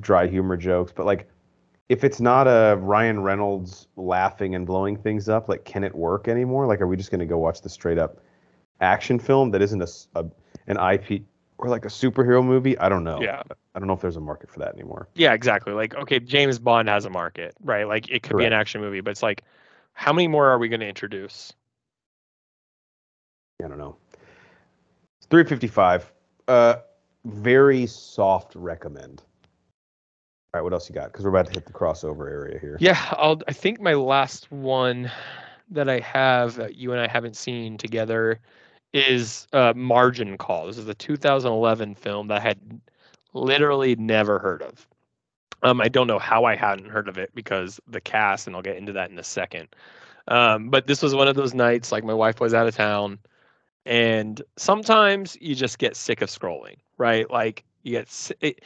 dry 0.01 0.27
humor 0.27 0.57
jokes, 0.57 0.93
but 0.95 1.07
like 1.07 1.29
if 1.89 2.05
it's 2.05 2.21
not 2.21 2.47
a 2.47 2.77
Ryan 2.77 3.23
Reynolds 3.23 3.87
laughing 3.97 4.55
and 4.55 4.67
blowing 4.67 4.97
things 4.97 5.29
up, 5.29 5.49
like 5.49 5.65
can 5.65 5.85
it 5.85 5.95
work 5.95 6.29
anymore? 6.29 6.67
Like 6.67 6.81
are 6.81 6.87
we 6.87 6.97
just 6.97 7.11
going 7.11 7.21
to 7.21 7.27
go 7.27 7.39
watch 7.39 7.61
the 7.63 7.69
straight 7.69 7.99
up 7.99 8.21
action 8.81 9.19
film 9.19 9.51
that 9.51 9.63
isn't 9.63 9.83
a, 9.83 9.89
a- 10.21 10.31
an 10.67 10.77
IP 10.95 11.23
or 11.59 11.69
like 11.69 11.85
a 11.85 11.89
superhero 11.89 12.45
movie. 12.45 12.77
I 12.79 12.89
don't 12.89 13.05
know. 13.05 13.21
Yeah. 13.23 13.43
I 13.75 13.79
don't 13.79 13.87
know 13.87 13.95
if 13.95 14.01
there's 14.01 14.17
a 14.17 14.21
market 14.21 14.51
for 14.51 14.59
that 14.61 14.75
anymore. 14.75 15.09
Yeah, 15.15 15.33
exactly. 15.33 15.73
Like, 15.73 15.95
okay, 15.95 16.19
James 16.19 16.59
Bond 16.59 16.89
has 16.89 17.05
a 17.05 17.11
market, 17.11 17.55
right? 17.63 17.87
Like, 17.87 18.11
it 18.11 18.23
could 18.23 18.37
be 18.37 18.45
an 18.45 18.53
action 18.53 18.81
movie, 18.81 19.01
but 19.01 19.11
it's 19.13 19.23
like, 19.23 19.43
how 19.95 20.13
many 20.13 20.29
more 20.29 20.49
are 20.49 20.59
we 20.59 20.69
going 20.69 20.81
to 20.81 20.89
introduce? 20.89 21.53
I 23.65 23.69
don't 23.69 23.79
know. 23.79 23.97
It's 25.19 25.27
355. 25.29 26.13
Uh, 26.49 26.75
very 27.25 27.87
soft 27.87 28.55
recommend. 28.55 29.23
All 30.55 30.61
right, 30.61 30.65
what 30.65 30.73
else 30.73 30.89
you 30.89 30.95
got? 30.95 31.13
Because 31.13 31.25
we're 31.25 31.31
about 31.31 31.47
to 31.47 31.53
hit 31.53 31.67
the 31.67 31.73
crossover 31.73 32.31
area 32.31 32.59
here. 32.59 32.77
Yeah, 32.79 32.99
I'll. 33.13 33.41
I 33.49 33.53
think 33.53 33.81
my 33.81 33.95
last 33.95 34.51
one 34.53 35.11
that 35.71 35.89
I 35.89 36.01
have 36.01 36.57
that 36.57 36.77
you 36.77 36.93
and 36.93 37.01
I 37.01 37.09
haven't 37.09 37.37
seen 37.37 37.79
together 37.79 38.39
is 38.93 39.47
uh, 39.55 39.73
Margin 39.75 40.37
Call. 40.37 40.67
This 40.67 40.77
is 40.77 40.89
a 40.89 40.95
2011 40.95 41.95
film 41.95 42.29
that 42.29 42.39
I 42.39 42.41
had 42.41 42.59
literally 43.33 43.97
never 43.97 44.39
heard 44.39 44.63
of. 44.63 44.87
Um, 45.63 45.81
I 45.81 45.89
don't 45.89 46.07
know 46.07 46.19
how 46.19 46.45
I 46.45 46.57
hadn't 46.57 46.91
heard 46.91 47.09
of 47.09 47.17
it 47.17 47.31
because 47.35 47.81
the 47.87 48.01
cast, 48.01 48.47
and 48.47 48.55
I'll 48.55 48.63
get 48.63 48.77
into 48.77 48.93
that 48.93 49.11
in 49.11 49.19
a 49.19 49.25
second. 49.25 49.69
Um, 50.29 50.69
but 50.71 50.87
this 50.87 51.03
was 51.03 51.15
one 51.15 51.29
of 51.29 51.37
those 51.37 51.55
nights, 51.55 51.93
like 51.93 52.05
my 52.05 52.15
wife 52.15 52.41
was 52.41 52.53
out 52.53 52.67
of 52.67 52.77
town, 52.77 53.19
and 53.87 54.43
sometimes 54.57 55.37
you 55.41 55.55
just 55.55 55.79
get 55.79 55.97
sick 55.97 56.23
of 56.23 56.29
scrolling, 56.29 56.77
right? 56.99 57.29
Like 57.31 57.65
you 57.83 57.93
get 57.93 58.31
it, 58.41 58.61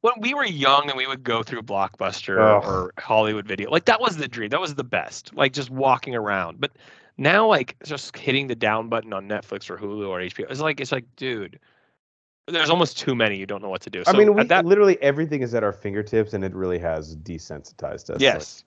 when 0.00 0.14
we 0.20 0.34
were 0.34 0.44
young 0.44 0.88
and 0.88 0.96
we 0.96 1.06
would 1.06 1.22
go 1.24 1.42
through 1.42 1.62
Blockbuster 1.62 2.38
Ugh. 2.38 2.64
or 2.64 2.92
Hollywood 2.98 3.46
Video, 3.46 3.70
like 3.70 3.84
that 3.86 4.00
was 4.00 4.16
the 4.16 4.28
dream. 4.28 4.50
That 4.50 4.60
was 4.60 4.74
the 4.74 4.84
best. 4.84 5.34
Like 5.34 5.52
just 5.52 5.70
walking 5.70 6.14
around. 6.14 6.60
But 6.60 6.72
now, 7.16 7.46
like 7.46 7.76
just 7.84 8.16
hitting 8.16 8.46
the 8.46 8.54
down 8.54 8.88
button 8.88 9.12
on 9.12 9.28
Netflix 9.28 9.70
or 9.70 9.76
Hulu 9.76 10.08
or 10.08 10.18
HBO, 10.18 10.50
it's 10.50 10.60
like 10.60 10.80
it's 10.80 10.92
like, 10.92 11.04
dude, 11.16 11.58
there's 12.48 12.70
almost 12.70 12.98
too 12.98 13.14
many. 13.14 13.36
You 13.38 13.46
don't 13.46 13.62
know 13.62 13.68
what 13.70 13.82
to 13.82 13.90
do. 13.90 14.02
I 14.06 14.12
mean, 14.16 14.34
we, 14.34 14.44
that 14.44 14.64
literally 14.66 15.00
everything 15.02 15.42
is 15.42 15.54
at 15.54 15.62
our 15.64 15.72
fingertips, 15.72 16.34
and 16.34 16.44
it 16.44 16.54
really 16.54 16.78
has 16.78 17.16
desensitized 17.16 18.04
us. 18.04 18.08
Like, 18.10 18.20
Yes. 18.20 18.64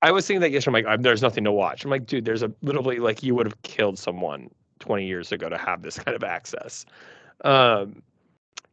I 0.00 0.12
was 0.12 0.26
thinking 0.26 0.40
that 0.42 0.50
yesterday. 0.52 0.78
I'm 0.78 0.84
like, 0.84 0.90
"I'm- 0.90 1.02
there's 1.02 1.22
nothing 1.22 1.42
to 1.44 1.52
watch. 1.52 1.84
I'm 1.84 1.90
like, 1.90 2.06
dude, 2.06 2.24
there's 2.24 2.42
a 2.44 2.52
literally 2.62 2.98
like 3.00 3.22
you 3.22 3.34
would 3.34 3.46
have 3.46 3.60
killed 3.62 3.98
someone 3.98 4.48
20 4.80 5.06
years 5.06 5.32
ago 5.32 5.48
to 5.48 5.58
have 5.58 5.82
this 5.82 5.98
kind 6.04 6.16
of 6.16 6.24
access. 6.24 6.86
Um, 7.44 8.02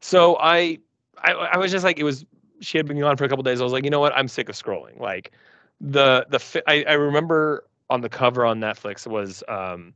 so 0.01 0.37
I, 0.39 0.79
I, 1.19 1.31
I 1.31 1.57
was 1.57 1.71
just 1.71 1.83
like, 1.83 1.99
it 1.99 2.03
was. 2.03 2.25
She 2.61 2.77
had 2.77 2.87
been 2.87 2.97
gone 2.99 3.17
for 3.17 3.25
a 3.25 3.29
couple 3.29 3.43
days. 3.43 3.59
I 3.59 3.65
was 3.65 3.73
like, 3.73 3.83
you 3.83 3.89
know 3.89 3.99
what? 3.99 4.15
I'm 4.15 4.29
sick 4.29 4.47
of 4.47 4.55
scrolling. 4.55 4.99
Like, 4.99 5.31
the 5.81 6.25
the 6.29 6.39
fi- 6.39 6.63
I, 6.67 6.85
I 6.87 6.93
remember 6.93 7.65
on 7.89 7.99
the 7.99 8.07
cover 8.09 8.45
on 8.45 8.61
Netflix 8.61 9.05
was, 9.05 9.43
um, 9.49 9.93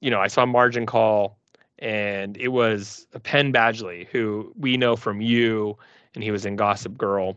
you 0.00 0.10
know, 0.10 0.20
I 0.20 0.28
saw 0.28 0.46
Margin 0.46 0.86
Call, 0.86 1.36
and 1.80 2.36
it 2.36 2.48
was 2.48 3.08
Penn 3.24 3.52
Badgley, 3.52 4.06
who 4.06 4.52
we 4.56 4.76
know 4.76 4.94
from 4.94 5.20
you, 5.20 5.76
and 6.14 6.22
he 6.22 6.30
was 6.30 6.46
in 6.46 6.54
Gossip 6.54 6.96
Girl 6.96 7.36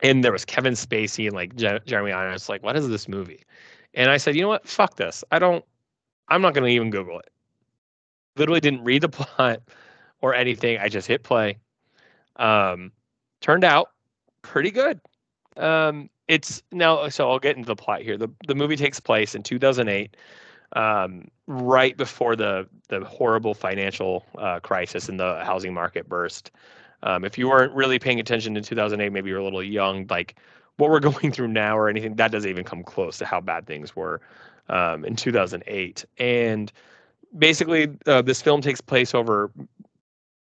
and 0.00 0.22
there 0.24 0.32
was 0.32 0.44
Kevin 0.44 0.74
Spacey 0.74 1.26
and 1.26 1.34
like 1.34 1.56
Je- 1.56 1.80
Jeremy 1.86 2.12
Irons. 2.12 2.48
Like, 2.48 2.62
what 2.62 2.76
is 2.76 2.88
this 2.88 3.08
movie? 3.08 3.44
And 3.94 4.10
I 4.10 4.16
said, 4.16 4.36
you 4.36 4.42
know 4.42 4.48
what? 4.48 4.68
Fuck 4.68 4.96
this. 4.96 5.24
I 5.30 5.38
don't. 5.38 5.64
I'm 6.28 6.42
not 6.42 6.54
going 6.54 6.64
to 6.64 6.70
even 6.70 6.90
Google 6.90 7.18
it. 7.20 7.30
Literally 8.36 8.60
didn't 8.60 8.84
read 8.84 9.02
the 9.02 9.08
plot 9.10 9.62
or 10.20 10.34
anything. 10.34 10.78
I 10.78 10.88
just 10.88 11.06
hit 11.06 11.22
play. 11.22 11.58
Um, 12.36 12.92
turned 13.40 13.64
out 13.64 13.90
pretty 14.42 14.70
good. 14.70 15.00
Um, 15.56 16.08
it's 16.28 16.62
now. 16.72 17.08
So 17.08 17.30
I'll 17.30 17.38
get 17.38 17.56
into 17.56 17.66
the 17.66 17.76
plot 17.76 18.02
here. 18.02 18.16
the 18.16 18.28
The 18.46 18.54
movie 18.54 18.76
takes 18.76 19.00
place 19.00 19.34
in 19.34 19.42
2008, 19.42 20.16
um, 20.74 21.28
right 21.46 21.96
before 21.96 22.36
the 22.36 22.68
the 22.88 23.00
horrible 23.04 23.54
financial 23.54 24.24
uh, 24.36 24.60
crisis 24.60 25.08
and 25.08 25.18
the 25.18 25.42
housing 25.44 25.74
market 25.74 26.08
burst. 26.08 26.50
Um, 27.02 27.24
if 27.24 27.38
you 27.38 27.48
weren't 27.48 27.72
really 27.74 27.98
paying 27.98 28.20
attention 28.20 28.56
in 28.56 28.62
2008, 28.62 29.10
maybe 29.10 29.30
you're 29.30 29.38
a 29.38 29.44
little 29.44 29.62
young. 29.62 30.06
Like 30.08 30.36
what 30.76 30.90
we're 30.90 31.00
going 31.10 31.32
through 31.32 31.48
now, 31.48 31.76
or 31.76 31.88
anything 31.88 32.14
that 32.16 32.30
doesn't 32.30 32.48
even 32.48 32.64
come 32.64 32.82
close 32.84 33.18
to 33.18 33.24
how 33.24 33.40
bad 33.40 33.66
things 33.66 33.96
were 33.96 34.20
um, 34.68 35.04
in 35.04 35.16
2008. 35.16 36.04
And 36.18 36.72
basically, 37.36 37.88
uh, 38.06 38.22
this 38.22 38.42
film 38.42 38.60
takes 38.60 38.80
place 38.80 39.14
over 39.14 39.50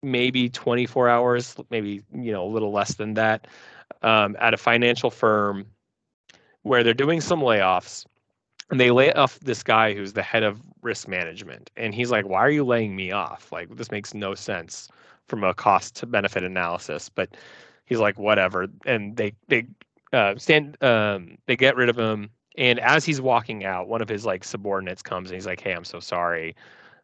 maybe 0.04 0.50
24 0.50 1.10
hours, 1.10 1.56
maybe 1.70 2.02
you 2.14 2.32
know 2.32 2.46
a 2.46 2.52
little 2.52 2.72
less 2.72 2.96
than 2.96 3.16
that, 3.16 3.48
um, 4.02 4.36
at 4.40 4.54
a 4.54 4.58
financial 4.58 5.10
firm 5.10 5.66
where 6.62 6.84
they're 6.84 6.94
doing 6.94 7.22
some 7.22 7.42
layoffs. 7.42 8.06
And 8.72 8.80
they 8.80 8.90
lay 8.90 9.14
off 9.14 9.40
this 9.42 9.62
guy 9.62 9.94
who's 9.94 10.14
the 10.14 10.24
head 10.24 10.42
of 10.42 10.60
risk 10.82 11.08
management. 11.08 11.70
And 11.78 11.94
he's 11.94 12.10
like, 12.10 12.28
Why 12.28 12.40
are 12.40 12.50
you 12.50 12.64
laying 12.64 12.96
me 12.96 13.12
off? 13.12 13.52
Like, 13.52 13.76
this 13.76 13.92
makes 13.92 14.16
no 14.16 14.34
sense 14.34 14.90
from 15.28 15.44
a 15.44 15.54
cost 15.54 15.96
to 15.98 16.08
benefit 16.08 16.44
analysis. 16.44 17.08
But 17.08 17.38
he's 17.86 18.00
like, 18.00 18.18
Whatever. 18.18 18.68
And 18.86 19.16
they, 19.16 19.34
they, 19.50 19.68
uh, 20.14 20.36
stand, 20.38 20.82
um, 20.82 21.38
they 21.46 21.56
get 21.56 21.76
rid 21.76 21.90
of 21.90 21.98
him. 21.98 22.32
And 22.58 22.80
as 22.80 23.06
he's 23.06 23.22
walking 23.22 23.66
out, 23.66 23.88
one 23.88 24.02
of 24.02 24.10
his 24.10 24.26
like 24.26 24.44
subordinates 24.44 25.02
comes 25.02 25.30
and 25.30 25.36
he's 25.36 25.46
like, 25.46 25.62
Hey, 25.62 25.74
I'm 25.74 25.86
so 25.86 26.00
sorry. 26.00 26.56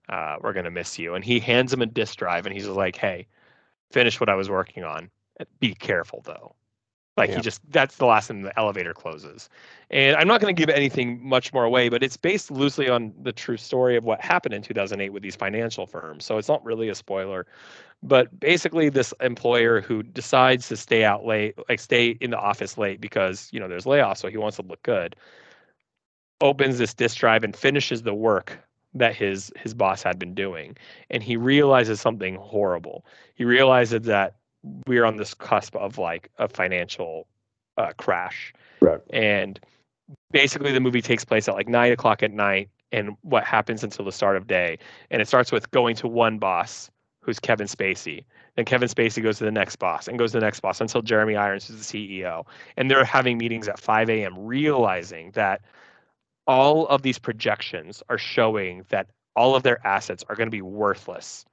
Uh, 0.10 0.38
we're 0.42 0.54
going 0.54 0.66
to 0.66 0.72
miss 0.72 1.00
you. 1.00 1.16
And 1.16 1.24
he 1.24 1.40
hands 1.40 1.72
him 1.74 1.82
a 1.82 1.86
disk 1.86 2.18
drive 2.18 2.46
and 2.46 2.54
he's 2.54 2.68
like, 2.68 2.96
Hey, 2.96 3.28
finish 3.92 4.20
what 4.20 4.30
I 4.30 4.36
was 4.36 4.50
working 4.50 4.84
on. 4.84 5.10
Be 5.60 5.74
careful 5.74 6.22
though. 6.26 6.56
Like 7.18 7.30
Yeah. 7.30 7.36
he 7.36 7.42
just 7.42 7.62
that's 7.72 7.98
the 7.98 8.06
last 8.06 8.28
time 8.28 8.42
the 8.42 8.58
elevator 8.58 8.94
closes. 8.94 9.50
And 9.90 10.16
I'm 10.16 10.28
not 10.28 10.40
going 10.40 10.56
to 10.56 10.60
give 10.60 10.74
anything 10.74 11.20
much 11.22 11.52
more 11.54 11.66
away, 11.66 11.90
but 11.90 12.04
it's 12.04 12.16
based 12.16 12.50
loosely 12.50 12.90
on 12.90 13.14
the 13.22 13.34
true 13.34 13.58
story 13.58 13.98
of 13.98 14.06
what 14.06 14.22
happened 14.22 14.54
in 14.54 14.62
2008 14.62 15.10
with 15.10 15.22
these 15.22 15.36
financial 15.36 15.86
firms. 15.86 16.24
So 16.26 16.38
it's 16.38 16.48
not 16.48 16.64
really 16.64 16.88
a 16.90 16.96
spoiler. 16.96 17.46
But 18.02 18.40
basically, 18.40 18.90
this 18.90 19.14
employer 19.22 19.82
who 19.82 20.02
decides 20.02 20.68
to 20.70 20.78
stay 20.78 21.04
out 21.04 21.26
late, 21.26 21.56
like 21.70 21.80
stay 21.80 22.18
in 22.22 22.32
the 22.32 22.40
office 22.40 22.78
late 22.78 23.00
because 23.00 23.50
you 23.52 23.60
know 23.60 23.68
there's 23.68 23.86
layoffs, 23.86 24.18
so 24.18 24.28
he 24.28 24.38
wants 24.38 24.58
to 24.58 24.64
look 24.64 24.82
good, 24.82 25.16
opens 26.42 26.78
this 26.78 26.94
disk 26.94 27.18
drive 27.18 27.44
and 27.44 27.56
finishes 27.56 28.04
the 28.04 28.14
work 28.14 28.60
that 28.94 29.16
his 29.16 29.52
his 29.56 29.74
boss 29.74 30.04
had 30.04 30.20
been 30.20 30.34
doing, 30.34 30.76
and 31.10 31.24
he 31.24 31.38
realizes 31.38 32.02
something 32.02 32.36
horrible. 32.36 33.06
He 33.36 33.46
realizes 33.46 34.02
that 34.08 34.36
we're 34.86 35.06
on 35.06 35.18
this 35.18 35.34
cusp 35.34 35.76
of 35.76 35.98
like 35.98 36.30
a 36.38 36.48
financial 36.48 37.28
uh, 37.78 37.94
crash, 37.98 38.54
Right. 38.82 39.00
and 39.12 39.60
basically 40.32 40.72
the 40.72 40.80
movie 40.82 41.02
takes 41.02 41.24
place 41.24 41.48
at 41.48 41.56
like 41.56 41.70
nine 41.70 41.92
o'clock 41.92 42.22
at 42.22 42.32
night 42.32 42.70
and 42.92 43.16
what 43.22 43.46
happens 43.46 43.84
until 43.84 44.04
the 44.04 44.12
start 44.12 44.36
of 44.36 44.48
day. 44.48 44.78
And 45.10 45.22
it 45.22 45.28
starts 45.28 45.52
with 45.52 45.72
going 45.72 45.96
to 45.98 46.08
one 46.08 46.38
boss 46.38 46.90
who's 47.22 47.40
kevin 47.40 47.68
spacey. 47.68 48.26
Then 48.56 48.66
kevin 48.66 48.90
spacey 48.90 49.24
goes 49.24 49.38
to 49.38 49.46
the 49.46 49.52
next 49.52 49.78
boss 49.78 50.08
and 50.10 50.20
goes 50.20 50.32
to 50.34 50.40
the 50.40 50.46
next 50.46 50.60
boss 50.60 50.82
until 50.82 51.02
jeremy 51.02 51.36
irons 51.38 51.70
is 51.70 51.88
the 51.88 52.20
ceo 52.22 52.46
and 52.76 52.92
they're 52.92 53.06
having 53.06 53.38
meetings 53.38 53.70
at 53.70 53.80
5 53.80 54.10
a.m 54.10 54.34
realizing 54.38 55.32
that 55.32 55.62
all 56.52 56.86
of 56.88 57.02
these 57.02 57.18
projections 57.18 58.04
are 58.10 58.18
showing 58.18 58.84
that 58.89 59.08
all 59.38 59.56
of 59.56 59.64
their 59.64 59.86
assets 59.88 60.22
are 60.28 60.36
going 60.36 60.47
to 60.47 60.52
be 60.52 60.62
worthless 60.62 61.45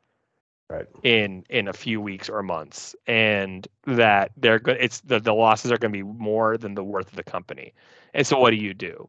Right. 0.70 0.84
in 1.02 1.44
in 1.48 1.66
a 1.66 1.72
few 1.72 1.98
weeks 1.98 2.28
or 2.28 2.42
months 2.42 2.94
and 3.06 3.66
that 3.86 4.32
they're 4.36 4.58
good 4.58 4.76
it's 4.78 5.00
the, 5.00 5.18
the 5.18 5.32
losses 5.32 5.72
are 5.72 5.78
going 5.78 5.92
to 5.92 5.96
be 5.96 6.02
more 6.02 6.58
than 6.58 6.74
the 6.74 6.84
worth 6.84 7.08
of 7.08 7.16
the 7.16 7.22
company 7.22 7.72
and 8.12 8.26
so 8.26 8.38
what 8.38 8.50
do 8.50 8.56
you 8.56 8.74
do 8.74 9.08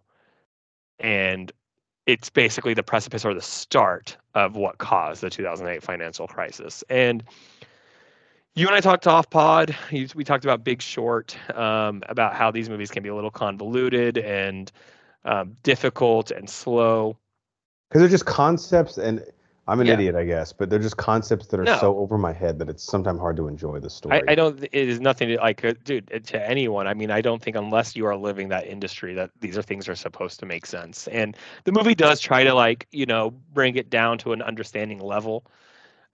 and 0.99 1.51
it's 2.05 2.29
basically 2.29 2.73
the 2.73 2.81
precipice 2.81 3.25
or 3.25 3.33
the 3.33 3.41
start 3.41 4.15
of 4.35 4.55
what 4.55 4.77
caused 4.77 5.19
the 5.19 5.29
2008 5.29 5.83
financial 5.83 6.27
crisis 6.27 6.81
and 6.89 7.25
you 8.55 8.65
and 8.67 8.75
I 8.75 8.79
talked 8.79 9.05
off 9.05 9.29
pod. 9.29 9.75
We 9.91 10.23
talked 10.23 10.43
about 10.43 10.63
Big 10.63 10.81
Short, 10.81 11.37
um, 11.55 12.03
about 12.09 12.35
how 12.35 12.51
these 12.51 12.69
movies 12.69 12.89
can 12.91 13.03
be 13.03 13.09
a 13.09 13.15
little 13.15 13.31
convoluted 13.31 14.17
and 14.17 14.71
um, 15.25 15.55
difficult 15.63 16.31
and 16.31 16.49
slow. 16.49 17.17
Because 17.89 18.01
they're 18.01 18.09
just 18.09 18.25
concepts, 18.25 18.97
and 18.97 19.25
I'm 19.67 19.79
an 19.81 19.87
Yeah. 19.87 19.93
idiot, 19.93 20.15
I 20.15 20.25
guess, 20.25 20.51
but 20.51 20.69
they're 20.69 20.79
just 20.79 20.97
concepts 20.97 21.47
that 21.47 21.59
are 21.59 21.65
No. 21.65 21.77
so 21.79 21.97
over 21.97 22.17
my 22.17 22.33
head 22.33 22.57
that 22.59 22.69
it's 22.69 22.83
sometimes 22.83 23.19
hard 23.19 23.35
to 23.37 23.47
enjoy 23.47 23.79
the 23.79 23.89
story. 23.89 24.15
I, 24.27 24.31
I 24.31 24.35
don't. 24.35 24.63
It 24.63 24.73
is 24.73 24.99
nothing 24.99 25.29
to 25.29 25.37
like, 25.37 25.63
uh, 25.63 25.73
dude. 25.83 26.07
To 26.07 26.49
anyone, 26.49 26.87
I 26.87 26.93
mean, 26.93 27.11
I 27.11 27.21
don't 27.21 27.41
think 27.41 27.55
unless 27.55 27.95
you 27.95 28.05
are 28.05 28.15
living 28.15 28.49
that 28.49 28.67
industry 28.67 29.13
that 29.15 29.31
these 29.39 29.57
are 29.57 29.61
things 29.61 29.87
are 29.87 29.95
supposed 29.95 30.39
to 30.39 30.45
make 30.45 30.65
sense. 30.65 31.07
And 31.07 31.37
the 31.65 31.71
movie 31.71 31.95
does 31.95 32.19
try 32.19 32.43
to 32.43 32.53
like, 32.53 32.87
you 32.91 33.05
know, 33.05 33.31
bring 33.53 33.75
it 33.75 33.89
down 33.89 34.17
to 34.19 34.33
an 34.33 34.41
understanding 34.41 34.99
level. 34.99 35.45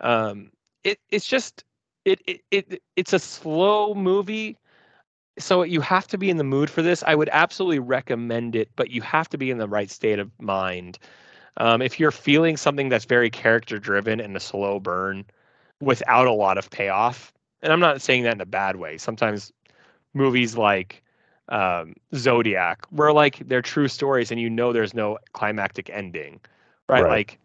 Um, 0.02 0.52
it 0.84 1.00
it's 1.10 1.26
just 1.26 1.64
it 2.04 2.22
it, 2.26 2.42
it 2.52 2.82
it's 2.96 3.14
a 3.14 3.20
slow 3.20 3.94
movie. 3.94 4.58
So 5.38 5.64
you 5.64 5.82
have 5.82 6.08
to 6.08 6.18
be 6.18 6.30
in 6.30 6.38
the 6.38 6.44
mood 6.44 6.70
for 6.70 6.82
this. 6.82 7.04
I 7.04 7.16
would 7.16 7.30
absolutely 7.32 7.80
recommend 7.80 8.56
it, 8.56 8.70
but 8.76 8.90
you 8.90 9.02
have 9.02 9.28
to 9.30 9.38
be 9.38 9.52
in 9.52 9.58
the 9.58 9.68
right 9.68 9.90
state 9.90 10.20
of 10.20 10.32
mind. 10.40 10.98
Um, 11.58 11.82
if 11.82 12.00
you're 12.00 12.12
feeling 12.12 12.58
something 12.58 12.90
that's 12.90 13.06
very 13.06 13.30
character 13.30 13.78
driven 13.80 14.20
and 14.20 14.36
a 14.36 14.40
slow 14.40 14.80
burn 14.80 15.26
without 15.82 16.28
a 16.28 16.34
lot 16.34 16.58
of 16.58 16.70
payoff, 16.70 17.34
and 17.62 17.74
I'm 17.74 17.80
not 17.80 18.02
saying 18.02 18.24
that 18.24 18.34
in 18.34 18.42
a 18.42 18.46
bad 18.46 18.78
way. 18.78 18.98
Sometimes 18.98 19.52
movies 20.14 20.56
like 20.56 21.04
um, 21.50 21.96
Zodiac, 22.14 22.86
where 22.90 23.14
like 23.14 23.48
they're 23.48 23.62
true 23.62 23.88
stories 23.88 24.32
and 24.32 24.40
you 24.40 24.50
know 24.50 24.74
there's 24.74 24.94
no 24.94 25.18
climactic 25.34 25.90
ending, 25.90 26.40
right? 26.90 27.04
Right. 27.04 27.10
Like 27.10 27.40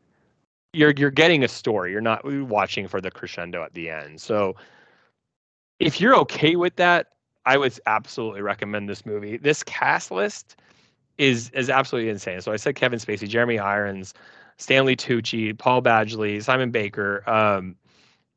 you're 0.73 0.93
you're 0.97 1.11
getting 1.11 1.43
a 1.45 1.49
story. 1.49 1.93
You're 1.93 2.01
not 2.01 2.25
watching 2.25 2.89
for 2.89 3.01
the 3.01 3.11
crescendo 3.11 3.63
at 3.63 3.75
the 3.75 3.91
end. 3.91 4.21
So 4.21 4.57
if 5.79 6.01
you're 6.01 6.17
okay 6.17 6.57
with 6.57 6.77
that, 6.77 7.09
I 7.47 7.57
would 7.57 7.79
absolutely 7.87 8.43
recommend 8.43 8.89
this 8.89 9.07
movie. 9.07 9.37
This 9.37 9.63
cast 9.63 10.11
list 10.11 10.57
is 11.19 11.51
is 11.51 11.71
absolutely 11.71 12.11
insane. 12.11 12.41
So 12.41 12.53
I 12.53 12.57
said 12.57 12.75
Kevin 12.75 12.99
Spacey, 12.99 13.29
Jeremy 13.29 13.59
Irons, 13.59 14.15
Stanley 14.57 14.97
Tucci, 14.97 15.57
Paul 15.57 15.83
Badgley, 15.83 16.43
Simon 16.43 16.71
Baker, 16.71 17.29
um, 17.29 17.77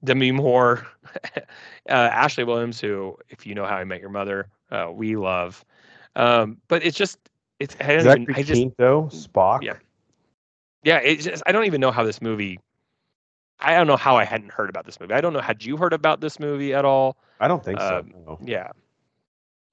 Demi 0.04 0.32
Moore, 0.32 0.86
uh, 1.36 1.42
Ashley 1.90 2.44
Williams, 2.44 2.80
who, 2.80 3.18
if 3.30 3.46
you 3.46 3.56
know 3.56 3.66
how 3.66 3.76
I 3.76 3.84
met 3.84 4.02
your 4.02 4.10
mother, 4.10 4.48
uh, 4.72 4.90
we 4.92 5.16
love. 5.16 5.64
Um, 6.16 6.58
but 6.68 6.86
it's 6.86 6.98
just 6.98 7.18
it's 7.60 7.76
I 7.80 8.00
Zachary 8.00 8.36
I 8.36 8.44
just 8.44 8.62
Quinto, 8.62 9.10
Spock. 9.12 9.64
Yeah. 9.64 9.78
yeah, 10.84 10.98
it's 11.00 11.24
just 11.24 11.44
I 11.46 11.52
don't 11.52 11.66
even 11.66 11.82
know 11.82 11.92
how 11.92 12.04
this 12.04 12.22
movie. 12.22 12.60
I 13.60 13.76
don't 13.76 13.88
know 13.88 13.98
how 13.98 14.18
I 14.18 14.26
hadn't 14.26 14.52
heard 14.52 14.70
about 14.70 14.86
this 14.86 15.00
movie. 15.00 15.14
I 15.14 15.22
don't 15.22 15.32
know 15.32 15.40
had 15.40 15.64
you 15.64 15.78
heard 15.78 15.94
about 15.94 16.20
this 16.20 16.40
movie 16.40 16.74
at 16.74 16.84
all. 16.84 17.18
I 17.40 17.48
don't 17.48 17.64
think 17.64 17.80
so. 17.80 18.00
Um, 18.00 18.14
no. 18.26 18.40
Yeah. 18.44 18.72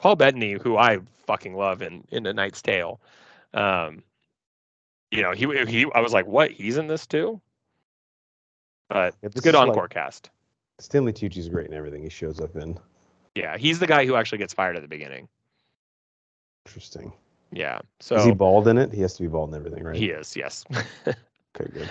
Paul 0.00 0.16
Bettany, 0.16 0.52
who 0.54 0.76
I 0.76 0.98
fucking 1.26 1.54
love 1.54 1.82
in 1.82 2.04
in 2.10 2.26
A 2.26 2.32
Knight's 2.32 2.62
Tale. 2.62 3.00
Um, 3.54 4.02
you 5.10 5.22
know, 5.22 5.32
he 5.32 5.46
he 5.66 5.86
I 5.94 6.00
was 6.00 6.12
like, 6.12 6.26
what? 6.26 6.50
He's 6.50 6.76
in 6.78 6.86
this 6.88 7.06
too? 7.06 7.40
But 8.88 9.14
Yeah, 9.22 9.26
it's 9.26 9.34
this 9.36 9.44
good 9.44 9.54
encore 9.54 9.82
like- 9.84 9.90
cast. 9.90 10.30
Stanley 10.78 11.12
Tucci's 11.12 11.48
great 11.48 11.66
in 11.66 11.74
everything 11.74 12.02
he 12.02 12.08
shows 12.08 12.40
up 12.40 12.56
in. 12.56 12.78
Yeah, 13.34 13.58
he's 13.58 13.78
the 13.78 13.86
guy 13.86 14.06
who 14.06 14.16
actually 14.16 14.38
gets 14.38 14.54
fired 14.54 14.76
at 14.76 14.82
the 14.82 14.88
beginning. 14.88 15.28
Interesting. 16.66 17.12
Yeah. 17.52 17.80
So 18.00 18.16
is 18.16 18.24
he 18.24 18.32
bald 18.32 18.66
in 18.66 18.78
it? 18.78 18.90
He 18.92 19.02
has 19.02 19.14
to 19.16 19.22
be 19.22 19.28
bald 19.28 19.50
in 19.50 19.56
everything, 19.56 19.84
right? 19.84 19.94
he 19.96 20.10
is, 20.10 20.34
yes. 20.36 20.64
Okay, 21.56 21.68
good. 21.74 21.90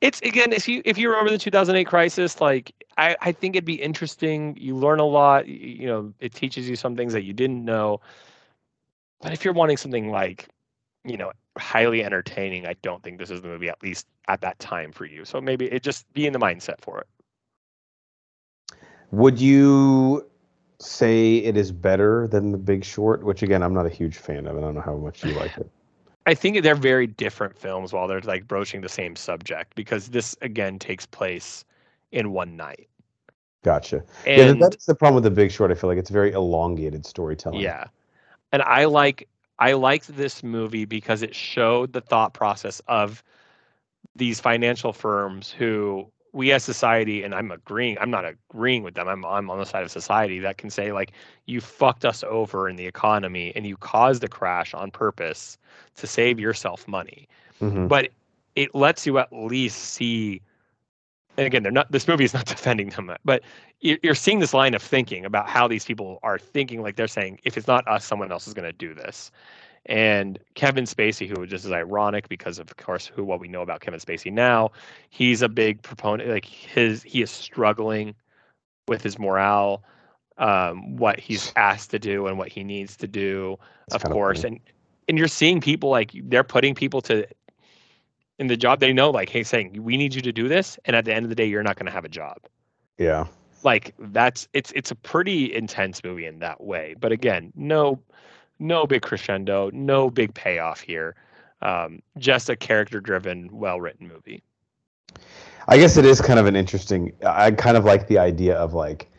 It's 0.00 0.20
again 0.22 0.52
if 0.52 0.68
you 0.68 0.82
if 0.84 0.98
you 0.98 1.08
remember 1.08 1.30
the 1.30 1.38
2008 1.38 1.84
crisis 1.84 2.40
like 2.40 2.72
I, 2.98 3.16
I 3.20 3.32
think 3.32 3.56
it'd 3.56 3.64
be 3.64 3.74
interesting 3.74 4.56
you 4.58 4.76
learn 4.76 5.00
a 5.00 5.04
lot 5.04 5.46
you 5.48 5.86
know 5.86 6.12
it 6.20 6.34
teaches 6.34 6.68
you 6.68 6.76
some 6.76 6.96
things 6.96 7.12
that 7.12 7.24
you 7.24 7.32
didn't 7.32 7.64
know 7.64 8.00
but 9.20 9.32
if 9.32 9.44
you're 9.44 9.54
wanting 9.54 9.76
something 9.76 10.10
like 10.10 10.48
you 11.04 11.16
know 11.16 11.32
highly 11.58 12.04
entertaining 12.04 12.66
i 12.66 12.74
don't 12.82 13.02
think 13.02 13.18
this 13.18 13.30
is 13.30 13.40
the 13.40 13.48
movie 13.48 13.68
at 13.68 13.82
least 13.82 14.06
at 14.28 14.40
that 14.40 14.58
time 14.58 14.92
for 14.92 15.06
you 15.06 15.24
so 15.24 15.40
maybe 15.40 15.66
it 15.66 15.82
just 15.82 16.10
be 16.12 16.26
in 16.26 16.32
the 16.32 16.38
mindset 16.38 16.80
for 16.80 16.98
it 16.98 17.06
Would 19.12 19.40
you 19.40 20.28
say 20.78 21.36
it 21.38 21.56
is 21.56 21.72
better 21.72 22.28
than 22.28 22.52
The 22.52 22.58
Big 22.58 22.84
Short? 22.84 23.24
Which 23.24 23.42
again, 23.42 23.62
I'm 23.62 23.74
not 23.74 23.86
a 23.86 23.90
huge 23.90 24.16
fan 24.16 24.46
of. 24.46 24.56
I 24.56 24.60
don't 24.60 24.74
know 24.74 24.80
how 24.80 24.96
much 24.96 25.24
you 25.24 25.32
like 25.32 25.56
it. 25.56 25.70
I 26.26 26.34
think 26.34 26.62
they're 26.62 26.74
very 26.74 27.06
different 27.06 27.56
films 27.56 27.92
while 27.92 28.06
they're 28.06 28.20
like 28.20 28.46
broaching 28.46 28.80
the 28.80 28.88
same 28.88 29.16
subject 29.16 29.74
because 29.74 30.08
this 30.08 30.36
again 30.42 30.78
takes 30.78 31.06
place 31.06 31.64
in 32.12 32.32
one 32.32 32.56
night 32.56 32.88
Gotcha. 33.62 34.04
yeah, 34.24 34.42
and 34.42 34.62
that's 34.62 34.86
the 34.86 34.94
problem 34.94 35.16
with 35.16 35.24
The 35.24 35.30
Big 35.32 35.50
Short. 35.50 35.72
I 35.72 35.74
feel 35.74 35.90
like 35.90 35.98
it's 35.98 36.08
very 36.08 36.30
elongated 36.30 37.04
storytelling. 37.04 37.58
Yeah. 37.58 37.86
And 38.52 38.62
I 38.62 38.84
like 38.84 39.28
I 39.58 39.72
liked 39.72 40.16
this 40.16 40.44
movie 40.44 40.84
because 40.84 41.22
it 41.22 41.34
showed 41.34 41.92
the 41.92 42.00
thought 42.00 42.32
process 42.32 42.80
of 42.86 43.24
these 44.14 44.38
financial 44.38 44.92
firms 44.92 45.50
who 45.50 46.06
we 46.36 46.52
as 46.52 46.62
society 46.62 47.22
and 47.24 47.34
I'm 47.34 47.50
agreeing 47.50 47.96
I'm 47.98 48.10
not 48.10 48.24
agreeing 48.26 48.82
with 48.82 48.94
them. 48.94 49.08
I'm 49.08 49.24
I'm 49.24 49.50
on 49.50 49.58
the 49.58 49.64
side 49.64 49.84
of 49.84 49.90
society 49.90 50.38
that 50.40 50.58
can 50.58 50.68
say 50.70 50.92
like 50.92 51.12
you 51.46 51.60
fucked 51.62 52.04
us 52.04 52.22
over 52.24 52.68
in 52.68 52.76
the 52.76 52.86
economy 52.86 53.52
and 53.56 53.66
you 53.66 53.76
caused 53.78 54.22
a 54.22 54.28
crash 54.28 54.74
on 54.74 54.90
purpose 54.90 55.56
to 55.96 56.06
save 56.06 56.38
yourself 56.38 56.86
money 56.86 57.26
Mhm. 57.62 57.88
but 57.88 58.10
it 58.54 58.74
lets 58.74 59.06
you 59.06 59.18
at 59.18 59.32
least 59.32 59.78
see 59.94 60.42
and 61.38 61.46
again 61.46 61.62
they're 61.62 61.72
not 61.72 61.90
this 61.90 62.06
movie 62.06 62.24
is 62.24 62.34
not 62.34 62.44
defending 62.56 62.90
them 62.90 63.10
but 63.24 63.42
you're 63.80 64.14
seeing 64.14 64.40
this 64.40 64.54
line 64.54 64.74
of 64.74 64.82
thinking 64.82 65.24
about 65.24 65.48
how 65.48 65.68
these 65.68 65.84
people 65.84 66.18
are 66.22 66.38
thinking 66.38 66.82
like 66.82 66.96
they're 66.96 67.08
saying 67.08 67.38
if 67.44 67.56
it's 67.56 67.66
not 67.66 67.86
us 67.88 68.04
someone 68.04 68.30
else 68.32 68.46
is 68.46 68.54
going 68.54 68.64
to 68.64 68.72
do 68.72 68.94
this 68.94 69.30
and 69.88 70.38
kevin 70.54 70.84
spacey 70.84 71.28
who 71.28 71.46
just 71.46 71.64
is 71.64 71.72
ironic 71.72 72.28
because 72.28 72.58
of 72.58 72.76
course 72.76 73.06
who 73.06 73.24
what 73.24 73.40
we 73.40 73.48
know 73.48 73.62
about 73.62 73.80
kevin 73.80 74.00
spacey 74.00 74.32
now 74.32 74.70
he's 75.10 75.42
a 75.42 75.48
big 75.48 75.80
proponent 75.82 76.28
like 76.28 76.44
his 76.44 77.02
he 77.02 77.22
is 77.22 77.30
struggling 77.30 78.14
with 78.88 79.02
his 79.02 79.18
morale 79.18 79.82
um 80.38 80.96
what 80.96 81.18
he's 81.18 81.52
asked 81.56 81.90
to 81.90 81.98
do 81.98 82.26
and 82.26 82.38
what 82.38 82.48
he 82.48 82.64
needs 82.64 82.96
to 82.96 83.06
do 83.06 83.56
of 83.92 84.02
course. 84.02 84.44
and 84.44 84.60
and 85.08 85.18
you're 85.18 85.28
seeing 85.28 85.60
people 85.60 85.90
like 85.90 86.10
they're 86.24 86.44
putting 86.44 86.74
people 86.74 87.00
to 87.00 87.26
in 88.38 88.48
the 88.48 88.56
job 88.56 88.80
they 88.80 88.92
know 88.92 89.10
like 89.10 89.28
hey 89.28 89.42
saying 89.42 89.82
we 89.82 89.96
need 89.96 90.14
you 90.14 90.20
to 90.20 90.32
do 90.32 90.48
this 90.48 90.78
and 90.84 90.96
at 90.96 91.04
the 91.04 91.14
end 91.14 91.24
of 91.24 91.30
the 91.30 91.34
day 91.34 91.46
you're 91.46 91.62
not 91.62 91.76
going 91.76 91.86
to 91.86 91.92
have 91.92 92.04
a 92.04 92.08
job. 92.08 92.38
Yeah. 92.98 93.26
like 93.62 93.94
that's 93.98 94.48
it's 94.52 94.72
it's 94.74 94.90
a 94.90 94.94
pretty 94.94 95.54
intense 95.54 96.02
movie 96.02 96.26
in 96.26 96.38
that 96.40 96.62
way. 96.62 96.94
But 96.98 97.12
again 97.12 97.52
no 97.54 98.00
no 98.58 98.86
big 98.86 99.02
crescendo 99.02 99.70
no 99.72 100.10
big 100.10 100.32
payoff 100.34 100.80
here 100.80 101.14
um, 101.62 102.02
just 102.18 102.50
a 102.50 102.56
character 102.56 103.00
driven 103.00 103.48
well 103.50 103.80
written 103.80 104.06
movie 104.08 104.42
I 105.68 105.78
guess 105.78 105.96
it 105.96 106.04
is 106.04 106.20
kind 106.20 106.38
of 106.38 106.46
an 106.46 106.54
interesting. 106.54 107.12
I 107.26 107.50
kind 107.50 107.76
of 107.76 107.84
like 107.84 108.06
the 108.06 108.18
idea 108.18 108.56
of 108.56 108.72
like, 108.74 109.10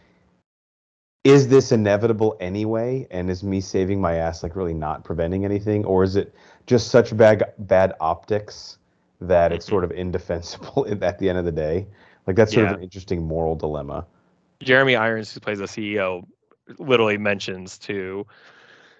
is 1.23 1.49
this 1.49 1.73
inevitable 1.73 2.37
anyway? 2.39 3.05
And 3.11 3.29
is 3.29 3.43
me 3.43 3.59
saving 3.59 3.99
my 3.99 4.15
ass 4.15 4.43
like 4.43 4.55
really 4.55 4.73
not 4.73 5.03
preventing 5.03 5.43
anything, 5.43 5.83
or 5.83 6.03
is 6.03 6.15
it 6.15 6.33
just 6.65 6.87
such 6.87 7.15
bad 7.15 7.53
bad 7.59 7.95
optics 7.99 8.77
that 9.19 9.51
it's 9.51 9.65
sort 9.65 9.83
of 9.83 9.91
indefensible 9.91 10.87
at 11.01 11.19
the 11.19 11.27
end 11.29 11.37
of 11.37 11.45
the 11.45 11.51
day? 11.51 11.85
Like 12.27 12.35
that's 12.35 12.53
sort 12.53 12.67
of 12.67 12.75
an 12.75 12.83
interesting 12.83 13.25
moral 13.25 13.55
dilemma. 13.55 14.05
jeremy 14.61 14.95
irons 14.95 15.33
who 15.33 15.39
plays 15.39 15.59
the 15.59 15.65
ceo 15.65 16.25
literally 16.77 17.17
mentions 17.17 17.77
to 17.77 18.25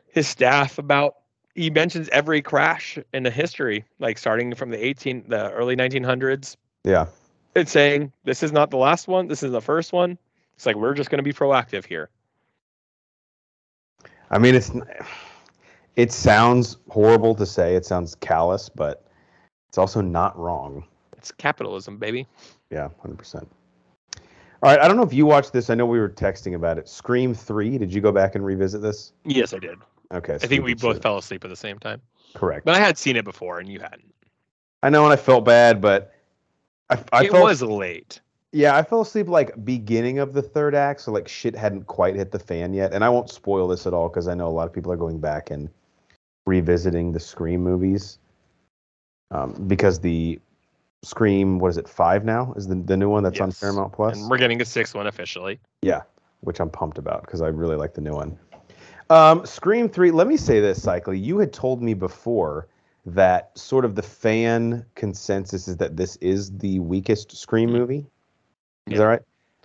his 0.10 0.28
staff 0.28 0.78
about 0.78 1.16
he 1.55 1.70
mentions 1.70 2.08
every 2.10 2.41
crash 2.41 2.97
in 3.14 3.24
the 3.24 3.32
history 3.32 3.84
like 3.99 4.18
starting 4.18 4.53
from 4.55 4.70
the 4.70 4.84
18 4.86 5.26
the 5.28 5.51
early 5.51 5.76
1900s 5.76 6.55
Yeah. 6.84 7.08
it's 7.55 7.72
saying 7.72 8.12
this 8.24 8.43
is 8.43 8.51
not 8.51 8.70
the 8.72 8.78
last 8.78 9.08
one 9.08 9.28
this 9.28 9.43
is 9.43 9.51
the 9.51 9.62
first 9.62 9.91
one 9.93 10.18
it's 10.55 10.66
like 10.66 10.76
we're 10.76 10.93
just 10.93 11.10
going 11.10 11.20
to 11.20 11.24
be 11.24 11.34
proactive 11.34 11.86
here 11.86 12.10
I 14.30 14.38
mean, 14.39 14.55
it's 14.55 14.72
it 15.95 16.12
sounds 16.12 16.78
horrible 16.89 17.34
to 17.36 17.45
say. 17.45 17.76
It 17.76 17.86
sounds 17.86 18.14
callous, 18.16 18.68
but 18.68 19.08
it's 19.70 19.78
also 19.78 20.01
not 20.01 20.38
wrong. 20.38 20.84
it's 21.16 21.32
capitalism 21.32 21.97
baby 21.97 22.28
Yeah, 22.70 22.89
hundred 23.01 23.18
percent. 23.20 23.49
All 24.62 24.70
right, 24.72 24.80
I 24.82 24.88
don't 24.89 24.97
know 24.97 25.03
if 25.03 25.14
you 25.14 25.26
watched 25.26 25.53
this. 25.53 25.70
I 25.70 25.76
know 25.76 25.86
we 25.86 25.97
were 25.99 26.10
texting 26.10 26.55
about 26.55 26.78
it. 26.78 26.89
Scream 26.89 27.34
Three. 27.34 27.78
Did 27.78 27.93
you 27.93 28.01
go 28.01 28.12
back 28.12 28.36
and 28.36 28.43
revisit 28.45 28.82
this? 28.82 29.14
yes 29.24 29.53
i 29.53 29.60
did 29.60 29.78
Okay, 30.12 30.36
i 30.36 30.38
think 30.38 30.64
we 30.64 30.74
both 30.74 31.01
fell 31.01 31.18
asleep 31.18 31.43
at 31.43 31.49
the 31.49 31.55
same 31.55 31.80
time 31.80 32.01
correct. 32.34 32.66
but 32.66 32.76
i 32.76 32.80
had 32.80 32.97
seen 32.97 33.16
it 33.16 33.26
before 33.26 33.60
and 33.60 33.70
you 33.70 33.80
hadn't 33.80 34.14
I 34.84 34.89
know, 34.89 35.03
and 35.03 35.12
I 35.12 35.16
felt 35.16 35.43
bad, 35.43 35.82
but 35.82 36.14
I, 36.89 36.99
I 37.12 37.24
it 37.26 37.32
felt 37.32 37.43
was 37.43 37.62
late 37.64 38.22
yeah, 38.53 38.78
I 38.78 38.82
fell 38.84 39.01
asleep 39.01 39.28
like 39.28 39.66
beginning 39.66 40.20
of 40.20 40.34
the 40.34 40.41
third 40.41 40.74
act, 40.74 41.01
so 41.01 41.12
like 41.12 41.28
shit 41.28 41.55
hadn't 41.55 41.86
quite 41.86 42.16
hit 42.16 42.32
the 42.32 42.39
fan 42.39 42.74
yet. 42.74 42.93
And 42.93 43.03
I 43.03 43.10
won't 43.10 43.30
spoil 43.30 43.68
this 43.68 43.86
at 43.86 43.93
all 43.93 44.08
because 44.08 44.28
I 44.28 44.34
know 44.36 44.47
a 44.47 44.49
lot 44.49 44.68
of 44.68 44.74
people 44.74 44.91
are 44.91 44.97
going 44.97 45.20
back 45.20 45.51
and 45.51 45.70
revisiting 46.45 47.12
the 47.12 47.20
Scream 47.20 47.62
movies 47.62 48.20
um, 49.32 49.66
because 49.68 49.99
the 49.99 50.39
Scream, 51.03 51.60
what 51.60 51.68
is 51.70 51.78
it, 51.78 51.89
five 51.89 52.24
now? 52.24 52.53
Is 52.55 52.68
the 52.68 52.76
the 52.76 52.95
new 52.95 53.10
one 53.10 53.24
that's 53.24 53.39
on 53.41 53.49
Yes. 53.49 53.60
Paramount 53.60 53.91
Plus? 53.91 54.18
and 54.18 54.30
we're 54.30 54.38
getting 54.38 54.62
a 54.62 54.66
sixth 54.66 54.95
one 54.95 55.08
officially 55.08 55.60
Yeah, 55.82 56.03
which 56.39 56.62
I'm 56.62 56.70
pumped 56.70 56.97
about 56.97 57.24
because 57.24 57.41
I 57.41 57.47
really 57.47 57.76
like 57.76 57.93
the 57.93 58.01
new 58.01 58.14
one. 58.14 58.39
Um, 59.10 59.45
Scream 59.45 59.88
3, 59.88 60.12
let 60.12 60.28
me 60.28 60.38
say 60.38 60.60
this, 60.60 60.82
Cycly. 60.84 61.18
You 61.18 61.38
had 61.38 61.53
told 61.53 61.82
me 61.82 61.93
before 61.93 62.68
that 63.05 63.58
sort 63.58 63.86
of 63.86 63.95
the 63.95 64.01
fan 64.01 64.86
consensus 64.95 65.68
is 65.70 65.78
that 65.78 65.95
this 65.95 66.18
is 66.18 66.51
the 66.58 66.80
weakest 66.80 67.36
Scream 67.36 67.72
movie. 67.72 68.05
Is 68.88 68.93
Yeah. 68.93 68.97
that 68.99 69.05
right? 69.05 69.22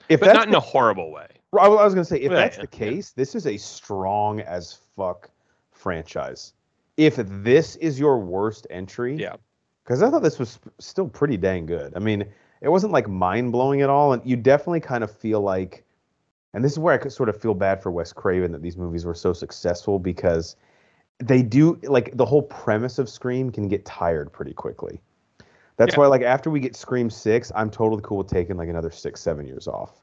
If 0.08 0.20
but 0.20 0.26
that's 0.26 0.38
not 0.38 0.48
in 0.48 0.54
a 0.54 0.60
horrible 0.60 1.10
way 1.12 1.26
I 1.58 1.68
was- 1.68 1.92
going 1.94 2.04
to 2.04 2.08
say, 2.08 2.16
if 2.18 2.30
Yeah, 2.30 2.38
that's 2.38 2.56
yeah, 2.56 2.62
the 2.62 2.66
case, 2.68 3.10
this 3.10 3.34
is 3.34 3.46
a 3.46 3.56
strong 3.58 4.40
as 4.40 4.78
fuck 4.96 5.28
franchise. 5.70 6.54
If 6.96 7.16
this 7.16 7.76
is 7.76 7.98
your 8.00 8.18
worst 8.18 8.66
entry, 8.70 9.16
Yeah. 9.16 9.36
because 9.84 10.02
I 10.02 10.10
thought 10.10 10.22
this 10.22 10.38
was 10.38 10.58
still 10.78 11.08
pretty 11.08 11.36
dang 11.36 11.66
good. 11.66 11.92
I 11.96 11.98
mean, 11.98 12.24
it 12.62 12.68
wasn't 12.68 12.92
like 12.92 13.08
mind 13.08 13.52
blowing 13.52 13.82
at 13.82 13.90
all, 13.90 14.12
and 14.12 14.22
you 14.24 14.36
definitely 14.36 14.80
kind 14.80 15.02
of 15.04 15.10
feel 15.10 15.40
like, 15.42 15.84
and 16.54 16.64
this 16.64 16.72
is 16.72 16.78
where 16.78 16.94
I 16.94 16.98
could 16.98 17.12
sort 17.12 17.28
of 17.28 17.40
feel 17.40 17.54
bad 17.54 17.82
for 17.82 17.90
Wes 17.90 18.12
Craven 18.12 18.52
that 18.52 18.62
these 18.62 18.76
movies 18.76 19.04
were 19.04 19.14
so 19.14 19.32
successful 19.32 19.98
because 19.98 20.56
they 21.18 21.42
do 21.42 21.78
like 21.84 22.16
the 22.16 22.26
whole 22.26 22.42
premise 22.42 22.98
of 22.98 23.08
Scream 23.08 23.50
can 23.50 23.68
get 23.68 23.84
tired 23.84 24.32
pretty 24.32 24.52
quickly. 24.52 25.00
That's 25.76 25.94
Yeah. 25.94 26.00
why, 26.00 26.06
like, 26.08 26.22
after 26.22 26.50
we 26.50 26.60
get 26.60 26.76
Scream 26.76 27.08
six, 27.08 27.50
I'm 27.54 27.70
totally 27.70 28.02
cool 28.04 28.18
with 28.18 28.26
taking 28.28 28.56
like 28.56 28.68
another 28.68 28.90
six, 28.90 29.20
seven 29.20 29.46
years 29.46 29.66
off. 29.66 30.02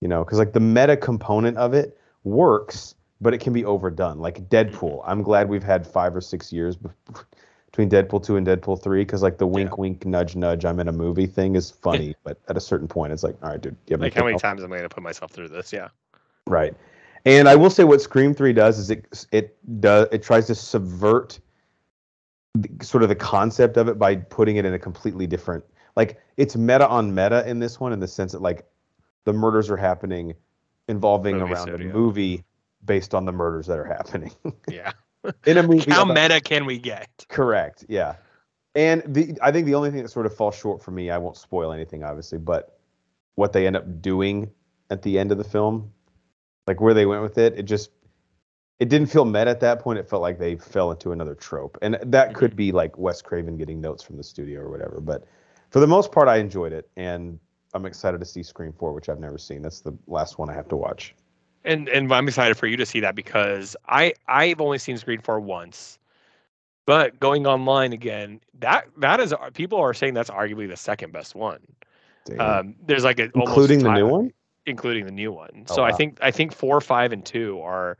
You 0.00 0.08
know, 0.08 0.24
because 0.24 0.38
like 0.38 0.52
the 0.52 0.60
meta 0.60 0.96
component 0.96 1.56
of 1.56 1.74
it 1.74 1.98
works, 2.24 2.94
but 3.20 3.34
it 3.34 3.38
can 3.38 3.52
be 3.52 3.64
overdone. 3.64 4.18
Like 4.18 4.48
Deadpool, 4.48 5.02
I'm 5.06 5.22
glad 5.22 5.48
we've 5.48 5.62
had 5.62 5.86
five 5.86 6.14
or 6.14 6.20
six 6.20 6.52
years 6.52 6.76
between 7.72 7.88
Deadpool 7.88 8.22
2 8.24 8.36
and 8.36 8.46
Deadpool 8.46 8.80
3 8.82 9.00
because 9.00 9.22
like 9.22 9.38
the 9.38 9.46
Yeah. 9.46 9.52
wink 9.54 9.78
wink 9.78 10.04
nudge 10.06 10.36
nudge 10.36 10.64
I'm 10.64 10.78
in 10.78 10.88
a 10.88 10.92
movie 10.92 11.26
thing 11.26 11.56
is 11.56 11.70
funny, 11.70 12.14
but 12.24 12.38
at 12.48 12.56
a 12.56 12.60
certain 12.60 12.86
point 12.86 13.12
it's 13.12 13.22
like, 13.22 13.36
all 13.42 13.48
right, 13.50 13.60
dude, 13.60 13.76
you 13.86 13.94
have 13.94 14.00
Like 14.00 14.14
how 14.14 14.22
many 14.22 14.34
else? 14.34 14.42
times 14.42 14.62
am 14.62 14.72
I 14.72 14.76
going 14.76 14.88
to 14.88 14.94
put 14.94 15.02
myself 15.02 15.32
through 15.32 15.48
this? 15.48 15.72
Yeah. 15.72 15.88
Right. 16.46 16.74
And 17.24 17.48
I 17.48 17.54
will 17.56 17.70
say 17.70 17.84
what 17.84 18.00
Scream 18.02 18.34
3 18.34 18.52
does 18.52 18.78
is 18.78 18.90
it 18.90 19.24
it 19.32 19.80
does 19.80 20.08
it 20.12 20.22
tries 20.22 20.46
to 20.48 20.54
subvert 20.54 21.40
the, 22.54 22.68
sort 22.84 23.02
of 23.02 23.08
the 23.08 23.14
concept 23.14 23.76
of 23.78 23.88
it 23.88 23.98
by 23.98 24.16
putting 24.16 24.56
it 24.56 24.64
in 24.66 24.74
a 24.74 24.78
completely 24.78 25.26
different 25.26 25.64
like 25.96 26.20
it's 26.36 26.56
meta 26.56 26.86
on 26.86 27.14
meta 27.14 27.48
in 27.48 27.58
this 27.58 27.80
one 27.80 27.92
in 27.94 28.00
the 28.00 28.08
sense 28.08 28.32
that 28.32 28.42
like 28.42 28.66
the 29.24 29.32
murders 29.32 29.70
are 29.70 29.76
happening 29.76 30.34
involving 30.88 31.38
Movie 31.38 31.52
around 31.54 31.68
studio. 31.68 31.90
a 31.90 31.92
movie 31.94 32.44
based 32.84 33.14
on 33.14 33.24
the 33.24 33.32
murders 33.32 33.66
that 33.68 33.78
are 33.78 33.84
happening 33.84 34.32
Yeah. 34.68 34.92
In 35.46 35.58
a 35.58 35.62
movie 35.62 35.90
How 35.90 36.02
about- 36.02 36.14
meta 36.14 36.40
can 36.40 36.64
we 36.66 36.78
get? 36.78 37.08
Correct. 37.28 37.84
Yeah. 37.88 38.16
And 38.74 39.02
the 39.06 39.36
I 39.42 39.52
think 39.52 39.66
the 39.66 39.74
only 39.74 39.90
thing 39.90 40.02
that 40.02 40.08
sort 40.08 40.26
of 40.26 40.34
falls 40.34 40.56
short 40.56 40.82
for 40.82 40.92
me, 40.92 41.10
I 41.10 41.18
won't 41.18 41.36
spoil 41.36 41.72
anything 41.72 42.02
obviously, 42.04 42.38
but 42.38 42.78
what 43.34 43.52
they 43.52 43.66
end 43.66 43.76
up 43.76 44.00
doing 44.00 44.50
at 44.90 45.02
the 45.02 45.18
end 45.18 45.32
of 45.32 45.38
the 45.38 45.44
film, 45.44 45.92
like 46.66 46.80
where 46.80 46.94
they 46.94 47.06
went 47.06 47.22
with 47.22 47.38
it, 47.38 47.58
it 47.58 47.64
just 47.64 47.90
it 48.78 48.88
didn't 48.88 49.08
feel 49.08 49.24
meta 49.24 49.50
at 49.50 49.60
that 49.60 49.80
point. 49.80 49.98
It 49.98 50.08
felt 50.08 50.22
like 50.22 50.38
they 50.38 50.56
fell 50.56 50.90
into 50.90 51.12
another 51.12 51.34
trope. 51.34 51.78
And 51.82 51.98
that 52.02 52.28
mm-hmm. 52.28 52.38
could 52.38 52.56
be 52.56 52.72
like 52.72 52.96
Wes 52.98 53.22
Craven 53.22 53.56
getting 53.56 53.80
notes 53.80 54.02
from 54.02 54.16
the 54.16 54.24
studio 54.24 54.60
or 54.60 54.70
whatever. 54.70 55.00
But 55.00 55.24
for 55.70 55.80
the 55.80 55.86
most 55.86 56.10
part 56.10 56.28
I 56.28 56.38
enjoyed 56.38 56.72
it 56.72 56.88
and 56.96 57.38
I'm 57.74 57.86
excited 57.86 58.20
to 58.20 58.26
see 58.26 58.42
Scream 58.42 58.72
4, 58.72 58.92
which 58.92 59.08
I've 59.08 59.20
never 59.20 59.38
seen. 59.38 59.62
That's 59.62 59.80
the 59.80 59.96
last 60.06 60.38
one 60.38 60.50
I 60.50 60.54
have 60.54 60.68
to 60.68 60.76
watch. 60.76 61.14
And 61.64 61.88
and 61.88 62.12
I'm 62.12 62.28
excited 62.28 62.56
for 62.56 62.66
you 62.66 62.76
to 62.76 62.86
see 62.86 63.00
that 63.00 63.14
because 63.14 63.76
I 63.88 64.14
I've 64.28 64.60
only 64.60 64.78
seen 64.78 64.98
Scream 64.98 65.20
4 65.20 65.40
once. 65.40 65.98
But 66.84 67.20
going 67.20 67.46
online 67.46 67.92
again, 67.92 68.40
that 68.58 68.86
that 68.96 69.20
is 69.20 69.32
people 69.54 69.78
are 69.78 69.94
saying 69.94 70.14
that's 70.14 70.30
arguably 70.30 70.68
the 70.68 70.76
second 70.76 71.12
best 71.12 71.34
one. 71.34 71.60
Um, 72.38 72.74
there's 72.84 73.04
like 73.04 73.18
a 73.18 73.30
Including 73.34 73.82
the 73.82 73.92
new 73.92 74.06
one? 74.06 74.32
including 74.66 75.04
the 75.06 75.12
new 75.12 75.32
one. 75.32 75.66
Oh, 75.70 75.74
so 75.74 75.84
I 75.84 75.92
think 75.92 76.18
I 76.20 76.30
think 76.30 76.52
four, 76.52 76.80
five, 76.80 77.12
and 77.12 77.24
two 77.24 77.60
are, 77.60 77.98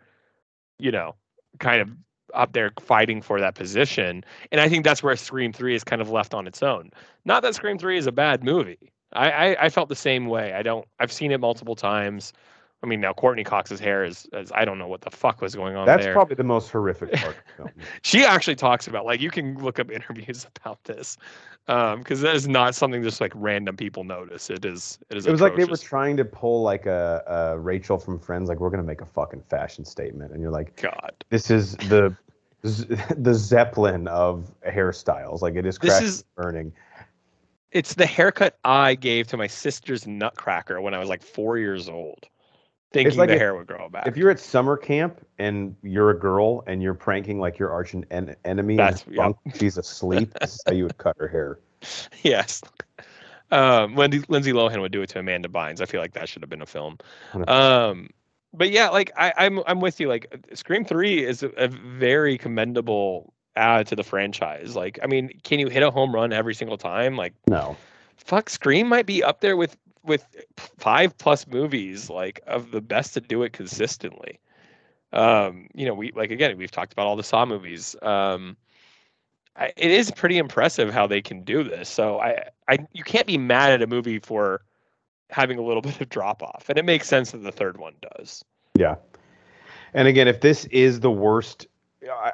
you 0.78 0.90
know, 0.90 1.14
kind 1.58 1.80
of 1.80 1.90
up 2.34 2.52
there 2.52 2.72
fighting 2.80 3.20
for 3.20 3.40
that 3.40 3.54
position. 3.54 4.24
And 4.50 4.60
I 4.60 4.68
think 4.68 4.84
that's 4.84 5.02
where 5.02 5.14
Scream 5.16 5.52
Three 5.52 5.74
is 5.74 5.84
kind 5.84 6.00
of 6.00 6.10
left 6.10 6.34
on 6.34 6.46
its 6.46 6.62
own. 6.62 6.90
Not 7.24 7.42
that 7.42 7.54
Scream 7.54 7.78
Three 7.78 7.98
is 7.98 8.06
a 8.06 8.12
bad 8.12 8.44
movie. 8.44 8.92
I 9.12 9.30
I, 9.30 9.64
I 9.64 9.68
felt 9.68 9.88
the 9.88 9.96
same 9.96 10.26
way. 10.26 10.52
I 10.54 10.62
don't. 10.62 10.86
I've 10.98 11.12
seen 11.12 11.32
it 11.32 11.40
multiple 11.40 11.76
times. 11.76 12.32
I 12.82 12.86
mean, 12.86 13.00
now 13.00 13.12
Courteney 13.12 13.44
Cox's 13.44 13.78
hair 13.78 14.04
is, 14.04 14.26
is 14.32 14.50
I 14.54 14.64
don't 14.64 14.78
know 14.78 14.88
what 14.88 15.02
the 15.02 15.10
fuck 15.10 15.40
was 15.40 15.54
going 15.54 15.76
on 15.76 15.86
That's 15.86 16.04
there. 16.04 16.12
probably 16.12 16.34
the 16.34 16.44
most 16.44 16.70
horrific 16.70 17.12
part 17.20 17.36
of 17.36 17.42
the 17.44 17.52
film. 17.56 17.70
she 18.02 18.24
actually 18.24 18.56
talks 18.56 18.88
about 18.88 19.04
like 19.06 19.20
you 19.20 19.30
can 19.30 19.56
look 19.62 19.78
up 19.78 19.90
interviews 19.90 20.46
about 20.56 20.82
this 20.84 21.16
um, 21.68 22.00
because 22.00 22.20
that 22.22 22.34
is 22.34 22.48
not 22.48 22.74
something 22.74 23.02
just 23.02 23.20
like 23.20 23.32
random 23.36 23.76
people 23.76 24.04
notice. 24.04 24.50
It 24.50 24.64
is. 24.64 24.98
It 25.10 25.16
is. 25.16 25.26
It 25.26 25.30
was 25.30 25.40
like 25.40 25.56
they 25.56 25.64
were 25.64 25.76
trying 25.76 26.16
to 26.16 26.24
pull 26.24 26.62
like 26.62 26.86
a, 26.86 27.22
a 27.26 27.58
Rachel 27.58 27.98
from 27.98 28.18
Friends, 28.18 28.48
like 28.48 28.58
we're 28.58 28.70
gonna 28.70 28.82
make 28.82 29.00
a 29.00 29.06
fucking 29.06 29.42
fashion 29.42 29.84
statement, 29.84 30.32
and 30.32 30.40
you're 30.40 30.50
like, 30.50 30.74
God. 30.76 31.12
this 31.30 31.50
is 31.50 31.76
the 31.76 32.16
the 32.62 33.34
Zeppelin 33.34 34.08
of 34.08 34.52
hairstyles. 34.66 35.40
Like 35.40 35.54
it 35.54 35.66
is 35.66 35.78
crashing 35.78 36.06
is- 36.06 36.24
burning. 36.34 36.72
It's 37.70 37.94
the 37.94 38.04
haircut 38.04 38.58
I 38.64 38.94
gave 38.94 39.28
to 39.28 39.38
my 39.38 39.46
sister's 39.46 40.06
nutcracker 40.06 40.82
when 40.82 40.92
I 40.92 40.98
was 40.98 41.08
like 41.08 41.22
four 41.22 41.56
years 41.56 41.88
old, 41.88 42.28
thinking 42.92 43.16
like 43.18 43.28
the 43.28 43.34
if- 43.34 43.40
hair 43.40 43.54
would 43.54 43.66
grow 43.66 43.88
back. 43.88 44.06
If 44.06 44.16
you're 44.16 44.30
at 44.30 44.38
summer 44.40 44.76
camp 44.76 45.24
and 45.38 45.74
you're 45.82 46.10
a 46.10 46.18
girl 46.18 46.62
and 46.66 46.82
you're 46.82 46.94
pranking 46.94 47.38
like 47.40 47.58
your 47.58 47.70
arch 47.70 47.94
en- 47.94 48.06
en- 48.10 48.36
enemy, 48.44 48.74
and 48.74 48.78
That's- 48.80 49.04
yeah. 49.08 49.16
bunk, 49.22 49.36
she's 49.54 49.78
asleep. 49.78 50.32
this 50.40 50.54
is 50.54 50.62
how 50.66 50.72
you 50.72 50.84
would 50.84 50.98
cut 50.98 51.16
her 51.18 51.28
hair. 51.28 51.58
yes. 52.22 52.62
Um, 53.50 53.96
Lindsay, 53.96 54.22
Lindsay 54.28 54.52
Lohan 54.52 54.80
would 54.80 54.92
do 54.92 55.02
it 55.02 55.08
to 55.10 55.18
Amanda 55.18 55.48
Bynes. 55.48 55.80
I 55.80 55.86
feel 55.86 56.00
like 56.00 56.14
that 56.14 56.28
should 56.28 56.42
have 56.42 56.48
been 56.48 56.62
a 56.62 56.66
film. 56.66 56.96
Um, 57.48 58.08
but 58.54 58.70
yeah, 58.70 58.88
like 58.88 59.10
I, 59.16 59.32
I'm, 59.36 59.60
I'm 59.66 59.80
with 59.80 60.00
you. 60.00 60.08
Like 60.08 60.46
Scream 60.54 60.84
Three 60.84 61.24
is 61.24 61.42
a, 61.42 61.48
a 61.58 61.68
very 61.68 62.38
commendable 62.38 63.34
add 63.56 63.86
to 63.88 63.96
the 63.96 64.02
franchise. 64.02 64.74
Like, 64.74 64.98
I 65.02 65.06
mean, 65.06 65.30
can 65.44 65.58
you 65.58 65.68
hit 65.68 65.82
a 65.82 65.90
home 65.90 66.14
run 66.14 66.32
every 66.32 66.54
single 66.54 66.78
time? 66.78 67.16
Like, 67.16 67.34
No, 67.46 67.76
fuck, 68.16 68.48
Scream 68.48 68.88
might 68.88 69.04
be 69.04 69.22
up 69.22 69.40
there 69.42 69.56
with 69.58 69.76
with 70.04 70.26
five 70.56 71.16
plus 71.18 71.46
movies 71.46 72.10
like 72.10 72.40
of 72.46 72.70
the 72.70 72.80
best 72.80 73.14
to 73.14 73.20
do 73.20 73.42
it 73.42 73.52
consistently. 73.52 74.40
Um, 75.12 75.68
you 75.74 75.86
know, 75.86 75.94
we 75.94 76.12
like 76.12 76.30
again, 76.30 76.56
we've 76.56 76.70
talked 76.70 76.92
about 76.92 77.06
all 77.06 77.16
the 77.16 77.22
Saw 77.22 77.44
movies. 77.44 77.94
Um, 78.02 78.56
I, 79.56 79.72
it 79.76 79.90
is 79.90 80.10
pretty 80.10 80.38
impressive 80.38 80.92
how 80.92 81.06
they 81.06 81.20
can 81.20 81.42
do 81.42 81.62
this. 81.62 81.88
So 81.88 82.18
I, 82.18 82.48
I, 82.68 82.78
you 82.92 83.04
can't 83.04 83.26
be 83.26 83.36
mad 83.36 83.72
at 83.72 83.82
a 83.82 83.86
movie 83.86 84.18
for 84.18 84.62
having 85.30 85.58
a 85.58 85.62
little 85.62 85.82
bit 85.82 86.00
of 86.00 86.08
drop 86.08 86.42
off, 86.42 86.66
and 86.68 86.78
it 86.78 86.84
makes 86.84 87.06
sense 87.06 87.32
that 87.32 87.42
the 87.42 87.52
third 87.52 87.78
one 87.78 87.94
does. 88.16 88.44
yeah. 88.78 88.96
And 89.94 90.08
again, 90.08 90.26
if 90.26 90.40
this 90.40 90.64
is 90.66 91.00
the 91.00 91.10
worst, 91.10 91.66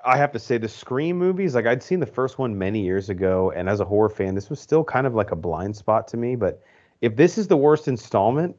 I, 0.04 0.16
have 0.16 0.30
to 0.30 0.38
say 0.38 0.58
the 0.58 0.68
Scream 0.68 1.18
movies. 1.18 1.56
Like 1.56 1.66
I'd 1.66 1.82
seen 1.82 1.98
the 1.98 2.06
first 2.06 2.38
one 2.38 2.56
many 2.56 2.84
years 2.84 3.10
ago, 3.10 3.50
and 3.50 3.68
as 3.68 3.80
a 3.80 3.84
horror 3.84 4.08
fan, 4.08 4.36
this 4.36 4.48
was 4.48 4.60
still 4.60 4.84
kind 4.84 5.08
of 5.08 5.16
like 5.16 5.32
a 5.32 5.36
blind 5.36 5.76
spot 5.76 6.06
to 6.08 6.16
me. 6.16 6.36
But 6.36 6.62
if 7.00 7.16
this 7.16 7.38
is 7.38 7.48
the 7.48 7.56
worst 7.56 7.88
installment, 7.88 8.56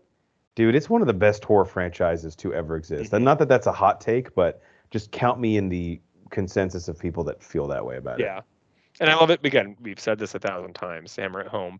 dude, 0.55 0.75
it's 0.75 0.89
one 0.89 1.01
of 1.01 1.07
the 1.07 1.13
best 1.13 1.43
horror 1.43 1.65
franchises 1.65 2.35
to 2.37 2.53
ever 2.53 2.75
exist. 2.75 3.13
And 3.13 3.21
Mhm. 3.21 3.25
not 3.25 3.39
that 3.39 3.47
that's 3.49 3.67
a 3.67 3.71
hot 3.71 4.01
take, 4.01 4.33
but 4.35 4.61
just 4.91 5.11
count 5.11 5.39
me 5.39 5.57
in 5.57 5.69
the 5.69 5.99
consensus 6.31 6.87
of 6.87 6.97
people 6.97 7.23
that 7.25 7.41
feel 7.41 7.67
that 7.67 7.85
way 7.85 7.97
about 7.97 8.19
it. 8.19 8.23
Yeah, 8.23 8.41
and 8.99 9.09
I 9.09 9.15
love 9.15 9.29
it. 9.29 9.45
Again, 9.45 9.75
we've 9.81 9.99
said 9.99 10.19
this 10.19 10.35
a 10.35 10.39
thousand 10.39 10.73
times. 10.73 11.15
Hammer 11.15 11.41
at 11.41 11.47
home, 11.47 11.79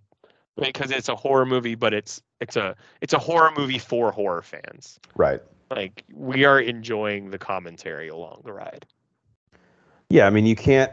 because 0.55 0.91
it's 0.91 1.10
a 1.10 1.16
horror 1.16 1.45
movie, 1.45 1.76
but 1.76 1.93
it's 1.93 2.22
it's 2.39 2.55
a 2.55 2.76
it's 3.01 3.14
a 3.14 3.20
horror 3.20 3.51
movie 3.55 3.80
for 3.80 4.12
horror 4.12 4.41
fans. 4.41 4.99
Right. 5.16 5.41
Like 5.70 6.03
we 6.14 6.45
are 6.45 6.60
enjoying 6.60 7.30
the 7.30 7.38
commentary 7.38 8.07
along 8.07 8.41
the 8.43 8.53
ride. 8.53 8.86
Yeah, 10.10 10.26
I 10.26 10.32
mean, 10.32 10.45
you 10.45 10.55
can't. 10.55 10.91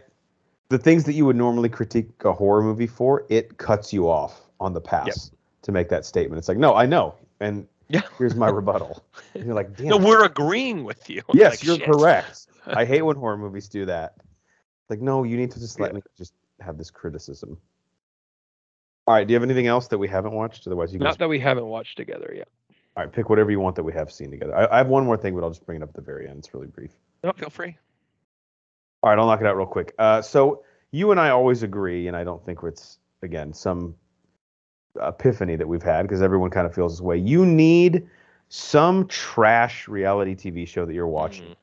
The 0.69 0.79
things 0.79 1.05
that 1.05 1.15
you 1.15 1.25
would 1.25 1.37
normally 1.37 1.69
critique 1.69 2.11
a 2.25 2.33
horror 2.33 2.63
movie 2.63 2.89
for, 2.89 3.25
it 3.31 3.57
cuts 3.57 3.93
you 3.93 4.11
off 4.11 4.43
on 4.61 4.75
the 4.75 4.81
pass 4.81 5.31
to 5.67 5.73
make 5.73 5.89
that 5.91 6.05
statement. 6.07 6.39
It's 6.39 6.49
like, 6.49 6.59
no, 6.59 6.75
I 6.75 6.87
know, 6.87 7.17
and 7.41 7.67
Yeah. 7.89 8.03
here's 8.19 8.35
my 8.37 8.47
rebuttal. 8.61 9.05
And 9.35 9.45
you're 9.45 9.55
like, 9.55 9.77
damn. 9.77 9.89
No, 9.89 9.97
we're 9.99 10.25
agreeing 10.25 10.85
with 10.85 11.11
you. 11.11 11.23
yes, 11.35 11.53
Like, 11.55 11.65
you're 11.65 11.77
shit. 11.77 11.87
correct. 11.87 12.47
I 12.67 12.85
hate 12.85 13.03
when 13.03 13.17
horror 13.23 13.37
movies 13.37 13.69
do 13.69 13.85
that. 13.87 14.15
Like, 14.89 15.01
no, 15.01 15.25
you 15.25 15.37
need 15.37 15.51
to 15.51 15.59
just 15.61 15.79
let 15.81 15.91
Yeah. 15.91 15.97
me 15.97 16.03
just 16.17 16.33
have 16.61 16.79
this 16.79 16.91
criticism. 16.91 17.59
All 19.09 19.15
right, 19.15 19.27
do 19.27 19.33
you 19.33 19.37
have 19.37 19.43
anything 19.45 19.67
else 19.67 19.89
that 19.89 19.99
we 19.99 20.09
haven't 20.09 20.33
watched? 20.33 20.67
Otherwise, 20.67 20.93
you 20.93 20.99
can 20.99 21.05
Not 21.05 21.19
that 21.19 21.29
we 21.29 21.39
haven't 21.41 21.67
watched 21.67 21.97
together 21.97 22.33
yet. 22.35 22.49
all 22.97 23.05
right, 23.05 23.13
pick 23.13 23.29
whatever 23.29 23.51
you 23.51 23.59
want 23.61 23.75
that 23.77 23.83
we 23.85 23.93
have 23.93 24.11
seen 24.13 24.31
together. 24.31 24.57
I, 24.57 24.67
I 24.73 24.79
have 24.79 24.89
one 24.89 25.05
more 25.05 25.17
thing, 25.17 25.35
but 25.35 25.43
I'll 25.45 25.51
just 25.51 25.67
bring 25.67 25.77
it 25.81 25.83
up 25.83 25.91
at 25.91 25.95
the 25.97 26.01
very 26.03 26.29
end. 26.29 26.39
It's 26.39 26.55
really 26.55 26.67
brief. 26.69 26.93
No, 27.25 27.33
feel 27.33 27.51
free. 27.51 27.77
All 29.03 29.11
right, 29.11 29.19
I'll 29.19 29.27
knock 29.27 29.41
it 29.41 29.47
out 29.47 29.57
real 29.57 29.67
quick. 29.67 29.95
Uh, 29.99 30.23
so 30.23 30.63
you 30.93 31.11
and 31.11 31.19
I 31.21 31.31
always 31.31 31.63
agree, 31.65 32.07
and 32.09 32.17
I 32.17 32.23
don't 32.25 32.45
think 32.47 32.61
it's 32.63 32.99
again 33.23 33.53
some 33.53 33.95
epiphany 35.03 35.57
that 35.57 35.67
we've 35.67 35.83
had 35.83 36.03
because 36.03 36.23
everyone 36.23 36.51
kind 36.51 36.67
of 36.67 36.75
feels 36.75 36.95
this 36.95 37.01
way. 37.01 37.17
You 37.17 37.45
need 37.47 38.09
some 38.49 39.07
trash 39.09 39.89
reality 39.89 40.35
TV 40.35 40.67
show 40.67 40.85
that 40.85 40.95
you're 40.95 41.07
watching 41.07 41.47
Mhm. 41.47 41.57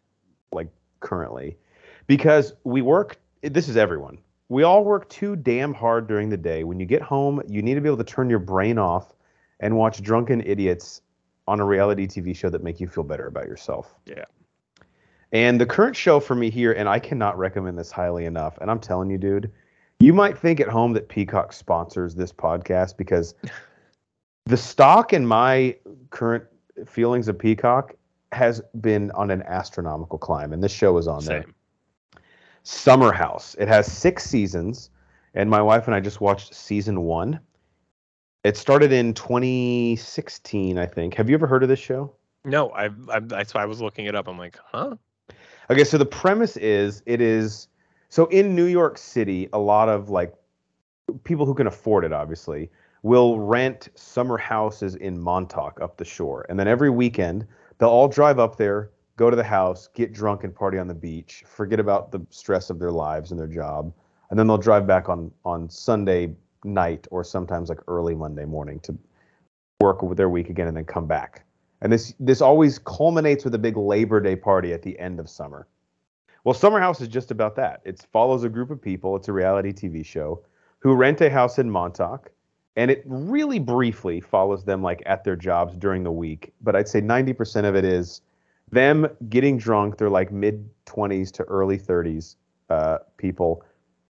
like 0.51 0.67
currently 0.99 1.57
because 2.07 2.53
we 2.63 2.81
work. 2.81 3.17
This 3.41 3.69
is 3.69 3.77
everyone. 3.77 4.17
We 4.49 4.63
all 4.63 4.83
work 4.83 5.09
too 5.09 5.35
damn 5.35 5.73
hard 5.73 6.07
during 6.07 6.29
the 6.29 6.37
day. 6.37 6.63
When 6.63 6.79
you 6.79 6.85
get 6.85 7.01
home, 7.01 7.41
you 7.47 7.61
need 7.61 7.75
to 7.75 7.81
be 7.81 7.87
able 7.87 7.97
to 7.97 8.03
turn 8.03 8.29
your 8.29 8.39
brain 8.39 8.77
off 8.77 9.13
and 9.59 9.77
watch 9.77 10.01
drunken 10.01 10.41
idiots 10.41 11.01
on 11.47 11.59
a 11.59 11.65
reality 11.65 12.07
TV 12.07 12.33
show 12.35 12.49
that 12.49 12.63
make 12.63 12.79
you 12.79 12.87
feel 12.87 13.03
better 13.03 13.27
about 13.27 13.47
yourself. 13.47 13.95
Yeah. 14.05 14.25
And 15.31 15.59
the 15.59 15.65
current 15.65 15.95
show 15.95 16.19
for 16.19 16.35
me 16.35 16.49
here, 16.49 16.73
and 16.73 16.87
I 16.87 16.99
cannot 16.99 17.37
recommend 17.37 17.77
this 17.79 17.91
highly 17.91 18.25
enough. 18.25 18.57
And 18.61 18.69
I'm 18.69 18.79
telling 18.79 19.09
you, 19.09 19.17
dude, 19.17 19.51
you 20.03 20.11
might 20.13 20.37
think 20.37 20.59
at 20.59 20.67
home 20.67 20.91
that 20.93 21.07
Peacock 21.07 21.53
sponsors 21.53 22.13
this 22.13 22.33
podcast 22.33 22.97
because 22.97 23.35
the 24.45 24.57
stock 24.57 25.13
in 25.13 25.25
my 25.25 25.77
current 26.09 26.43
feelings 26.85 27.29
of 27.29 27.39
Peacock 27.39 27.93
has 28.33 28.61
been 28.81 29.11
on 29.11 29.31
an 29.31 29.43
astronomical 29.43 30.17
climb. 30.17 30.51
And 30.51 30.61
this 30.61 30.73
show 30.73 30.97
is 30.97 31.07
on 31.07 31.23
there. 31.23 31.45
Summer 32.63 33.13
House. 33.13 33.55
It 33.57 33.69
has 33.69 33.89
six 33.89 34.25
seasons, 34.25 34.89
and 35.35 35.49
my 35.49 35.61
wife 35.61 35.87
and 35.87 35.95
I 35.95 36.01
just 36.01 36.19
watched 36.19 36.53
season 36.53 37.03
one. 37.03 37.39
It 38.43 38.57
started 38.57 38.91
in 38.91 39.13
2016, 39.13 40.77
I 40.77 40.85
think. 40.85 41.13
Have 41.13 41.29
you 41.29 41.35
ever 41.35 41.47
heard 41.47 41.63
of 41.63 41.69
this 41.69 41.79
show? 41.79 42.13
No, 42.43 42.71
I've, 42.71 43.09
I've 43.09 43.29
that's 43.29 43.53
why 43.53 43.63
I 43.63 43.65
was 43.65 43.79
looking 43.79 44.05
it 44.05 44.15
up. 44.15 44.27
I'm 44.27 44.37
like, 44.37 44.57
huh? 44.65 44.95
Okay, 45.69 45.85
so 45.85 45.97
the 45.97 46.05
premise 46.05 46.57
is 46.57 47.01
it 47.05 47.21
is 47.21 47.69
so 48.13 48.27
in 48.27 48.55
New 48.55 48.65
York 48.65 48.99
City, 48.99 49.49
a 49.53 49.57
lot 49.57 49.89
of 49.89 50.11
like 50.11 50.35
people 51.23 51.47
who 51.47 51.55
can 51.55 51.65
afford 51.65 52.05
it, 52.05 52.13
obviously, 52.13 52.69
will 53.01 53.39
rent 53.39 53.89
summer 53.95 54.37
houses 54.37 54.93
in 54.93 55.19
Montauk 55.19 55.81
up 55.81 55.97
the 55.97 56.05
shore. 56.05 56.45
And 56.47 56.59
then 56.59 56.67
every 56.67 56.91
weekend, 56.91 57.47
they'll 57.79 57.89
all 57.89 58.07
drive 58.07 58.37
up 58.37 58.55
there, 58.55 58.91
go 59.15 59.31
to 59.31 59.35
the 59.35 59.43
house, 59.43 59.89
get 59.95 60.13
drunk 60.13 60.43
and 60.43 60.53
party 60.53 60.77
on 60.77 60.87
the 60.87 60.93
beach, 60.93 61.43
forget 61.47 61.79
about 61.79 62.11
the 62.11 62.23
stress 62.29 62.69
of 62.69 62.77
their 62.77 62.91
lives 62.91 63.31
and 63.31 63.39
their 63.39 63.47
job. 63.47 63.91
and 64.29 64.37
then 64.37 64.45
they'll 64.45 64.59
drive 64.59 64.85
back 64.85 65.09
on 65.09 65.31
on 65.43 65.67
Sunday 65.67 66.35
night 66.63 67.07
or 67.09 67.23
sometimes 67.23 67.67
like 67.67 67.79
early 67.87 68.13
Monday 68.13 68.45
morning 68.45 68.79
to 68.81 68.95
work 69.81 70.03
with 70.03 70.19
their 70.19 70.29
week 70.29 70.51
again 70.51 70.67
and 70.67 70.77
then 70.77 70.85
come 70.85 71.07
back. 71.07 71.47
And 71.81 71.91
this 71.91 72.13
this 72.19 72.41
always 72.41 72.77
culminates 72.77 73.43
with 73.43 73.55
a 73.55 73.59
big 73.67 73.75
Labor 73.75 74.19
Day 74.19 74.35
party 74.35 74.71
at 74.71 74.83
the 74.83 74.99
end 74.99 75.19
of 75.19 75.27
summer. 75.27 75.65
Well, 76.43 76.53
Summer 76.53 76.79
House 76.79 76.99
is 76.99 77.07
just 77.07 77.31
about 77.31 77.55
that. 77.55 77.81
It 77.85 78.05
follows 78.11 78.43
a 78.43 78.49
group 78.49 78.69
of 78.69 78.81
people. 78.81 79.15
It's 79.15 79.29
a 79.29 79.33
reality 79.33 79.71
TV 79.71 80.05
show 80.05 80.43
who 80.79 80.93
rent 80.93 81.21
a 81.21 81.29
house 81.29 81.57
in 81.57 81.69
Montauk, 81.69 82.31
and 82.75 82.91
it 82.91 83.01
really 83.05 83.59
briefly 83.59 84.19
follows 84.19 84.65
them 84.65 84.83
like 84.83 85.01
at 85.05 85.23
their 85.23 85.37
jobs 85.37 85.77
during 85.77 86.03
the 86.03 86.11
week. 86.11 86.53
But 86.61 86.75
I'd 86.75 86.89
say 86.89 87.01
90% 87.01 87.63
of 87.63 87.75
it 87.75 87.85
is 87.85 88.21
them 88.71 89.07
getting 89.29 89.57
drunk. 89.57 89.97
They're 89.97 90.09
like 90.09 90.33
mid 90.33 90.69
20s 90.85 91.31
to 91.33 91.43
early 91.43 91.77
30s 91.77 92.35
uh, 92.69 92.97
people 93.15 93.63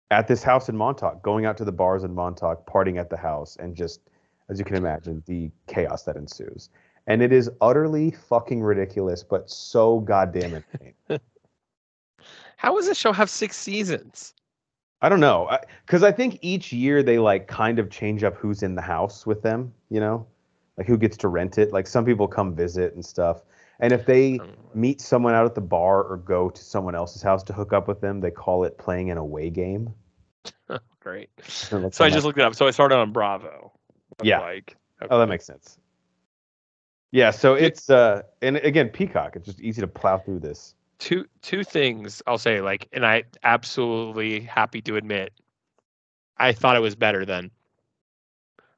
at 0.10 0.28
this 0.28 0.42
house 0.42 0.68
in 0.68 0.76
Montauk, 0.76 1.22
going 1.22 1.46
out 1.46 1.58
to 1.58 1.66
the 1.66 1.72
bars 1.72 2.04
in 2.04 2.14
Montauk, 2.16 2.66
partying 2.66 3.00
at 3.00 3.12
the 3.12 3.18
house, 3.18 3.56
and 3.60 3.76
just, 3.76 4.02
as 4.50 4.58
you 4.58 4.66
can 4.66 4.78
imagine, 4.78 5.22
the 5.28 5.52
chaos 5.68 6.04
that 6.04 6.16
ensues. 6.16 6.70
And 7.06 7.22
it 7.22 7.32
is 7.32 7.52
utterly 7.62 8.12
fucking 8.12 8.64
ridiculous, 8.64 9.22
but 9.22 9.48
so 9.48 10.00
goddamn 10.00 10.56
entertaining. 10.56 10.96
How 12.66 12.76
does 12.76 12.88
this 12.88 12.98
show 12.98 13.14
have 13.14 13.30
six 13.30 13.56
seasons? 13.56 14.34
I 15.04 15.08
don't 15.08 15.20
know, 15.20 15.48
because 15.86 16.02
I, 16.02 16.08
I 16.08 16.12
think 16.12 16.40
each 16.42 16.74
year 16.74 17.04
they 17.04 17.20
like 17.20 17.48
kind 17.48 17.78
of 17.78 17.92
change 17.92 18.24
up 18.24 18.36
who's 18.38 18.64
in 18.64 18.74
the 18.74 18.82
house 18.82 19.24
with 19.24 19.44
them. 19.44 19.72
You 19.92 20.00
know, 20.00 20.26
like 20.76 20.88
who 20.88 20.98
gets 20.98 21.16
to 21.18 21.28
rent 21.28 21.60
it. 21.60 21.72
Like 21.72 21.86
some 21.86 22.04
people 22.04 22.28
come 22.28 22.56
visit 22.56 22.96
and 22.96 23.06
stuff. 23.06 23.44
And 23.82 23.94
if 23.94 24.08
they 24.08 24.42
meet 24.74 25.00
someone 25.00 25.36
out 25.36 25.46
at 25.46 25.54
the 25.54 25.62
bar 25.62 26.02
or 26.02 26.18
go 26.18 26.50
to 26.50 26.64
someone 26.64 26.96
else's 26.96 27.22
house 27.22 27.44
to 27.44 27.54
hook 27.54 27.72
up 27.72 27.88
with 27.88 28.02
them, 28.02 28.20
they 28.20 28.32
call 28.32 28.64
it 28.64 28.80
playing 28.80 29.12
an 29.12 29.20
away 29.20 29.52
game. 29.52 29.94
Great. 31.02 31.30
So 31.48 31.88
So 31.92 32.04
I 32.04 32.10
just 32.10 32.26
looked 32.26 32.40
it 32.40 32.46
up. 32.46 32.56
So 32.56 32.66
I 32.66 32.72
started 32.72 32.96
on 32.96 33.12
Bravo. 33.12 33.72
I'm 34.20 34.26
Yeah. 34.26 34.40
Like, 34.40 34.76
Oh, 35.12 35.20
that 35.20 35.28
makes 35.28 35.46
sense. 35.46 35.78
Yeah, 37.12 37.30
so 37.30 37.54
it's 37.54 37.92
uh 37.92 38.24
and 38.42 38.58
again, 38.58 38.90
Peacock, 38.90 39.36
it's 39.36 39.46
just 39.46 39.62
easy 39.62 39.82
to 39.82 39.88
plow 39.88 40.18
through 40.18 40.40
this. 40.40 40.74
Two 41.00 41.26
two 41.42 41.64
things 41.64 42.22
I'll 42.28 42.38
say 42.38 42.62
like 42.62 42.88
and 42.92 43.06
I 43.06 43.24
absolutely 43.44 44.42
happy 44.42 44.82
to 44.84 44.96
admit 44.96 45.34
I 46.38 46.52
thought 46.52 46.76
it 46.76 46.82
was 46.82 46.96
better 46.96 47.26
than 47.26 47.52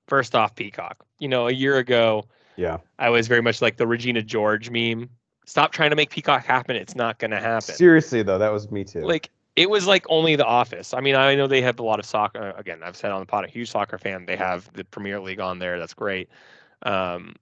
first 0.08 0.36
off 0.36 0.56
Peacock. 0.56 1.06
You 1.20 1.28
know, 1.28 1.48
a 1.48 1.52
year 1.52 1.78
ago 1.78 2.26
Yeah. 2.56 2.78
I 3.00 3.10
was 3.10 3.28
very 3.28 3.42
much 3.42 3.62
like 3.62 3.78
the 3.78 3.88
Regina 3.88 4.22
George 4.22 4.70
meme. 4.70 5.10
Stop 5.46 5.72
trying 5.72 5.92
to 5.92 5.96
make 5.96 6.10
Peacock 6.10 6.44
happen. 6.46 6.76
It's 6.76 6.96
not 6.96 7.20
going 7.20 7.32
to 7.32 7.40
happen. 7.40 7.76
Seriously 7.76 8.24
though, 8.24 8.38
that 8.38 8.52
was 8.52 8.70
me 8.72 8.84
too. 8.84 9.02
Like 9.02 9.30
it 9.56 9.70
was 9.70 9.88
like 9.88 10.06
only 10.10 10.36
The 10.36 10.46
Office. 10.46 10.94
I 10.94 11.02
mean, 11.02 11.16
I 11.16 11.34
know 11.34 11.48
they 11.48 11.62
have 11.64 11.80
a 11.80 11.84
lot 11.84 12.00
of 12.00 12.06
soccer. 12.06 12.54
Again, 12.58 12.82
I've 12.84 12.96
said 12.96 13.12
on 13.12 13.20
the 13.20 13.26
pod, 13.26 13.44
a 13.44 13.48
huge 13.48 13.72
soccer 13.72 13.98
fan. 13.98 14.26
They 14.26 14.36
have 14.36 14.72
the 14.74 14.84
Premier 14.84 15.20
League 15.20 15.40
on 15.40 15.58
there. 15.58 15.80
That's 15.80 15.96
great. 15.96 16.30
Um, 16.84 17.36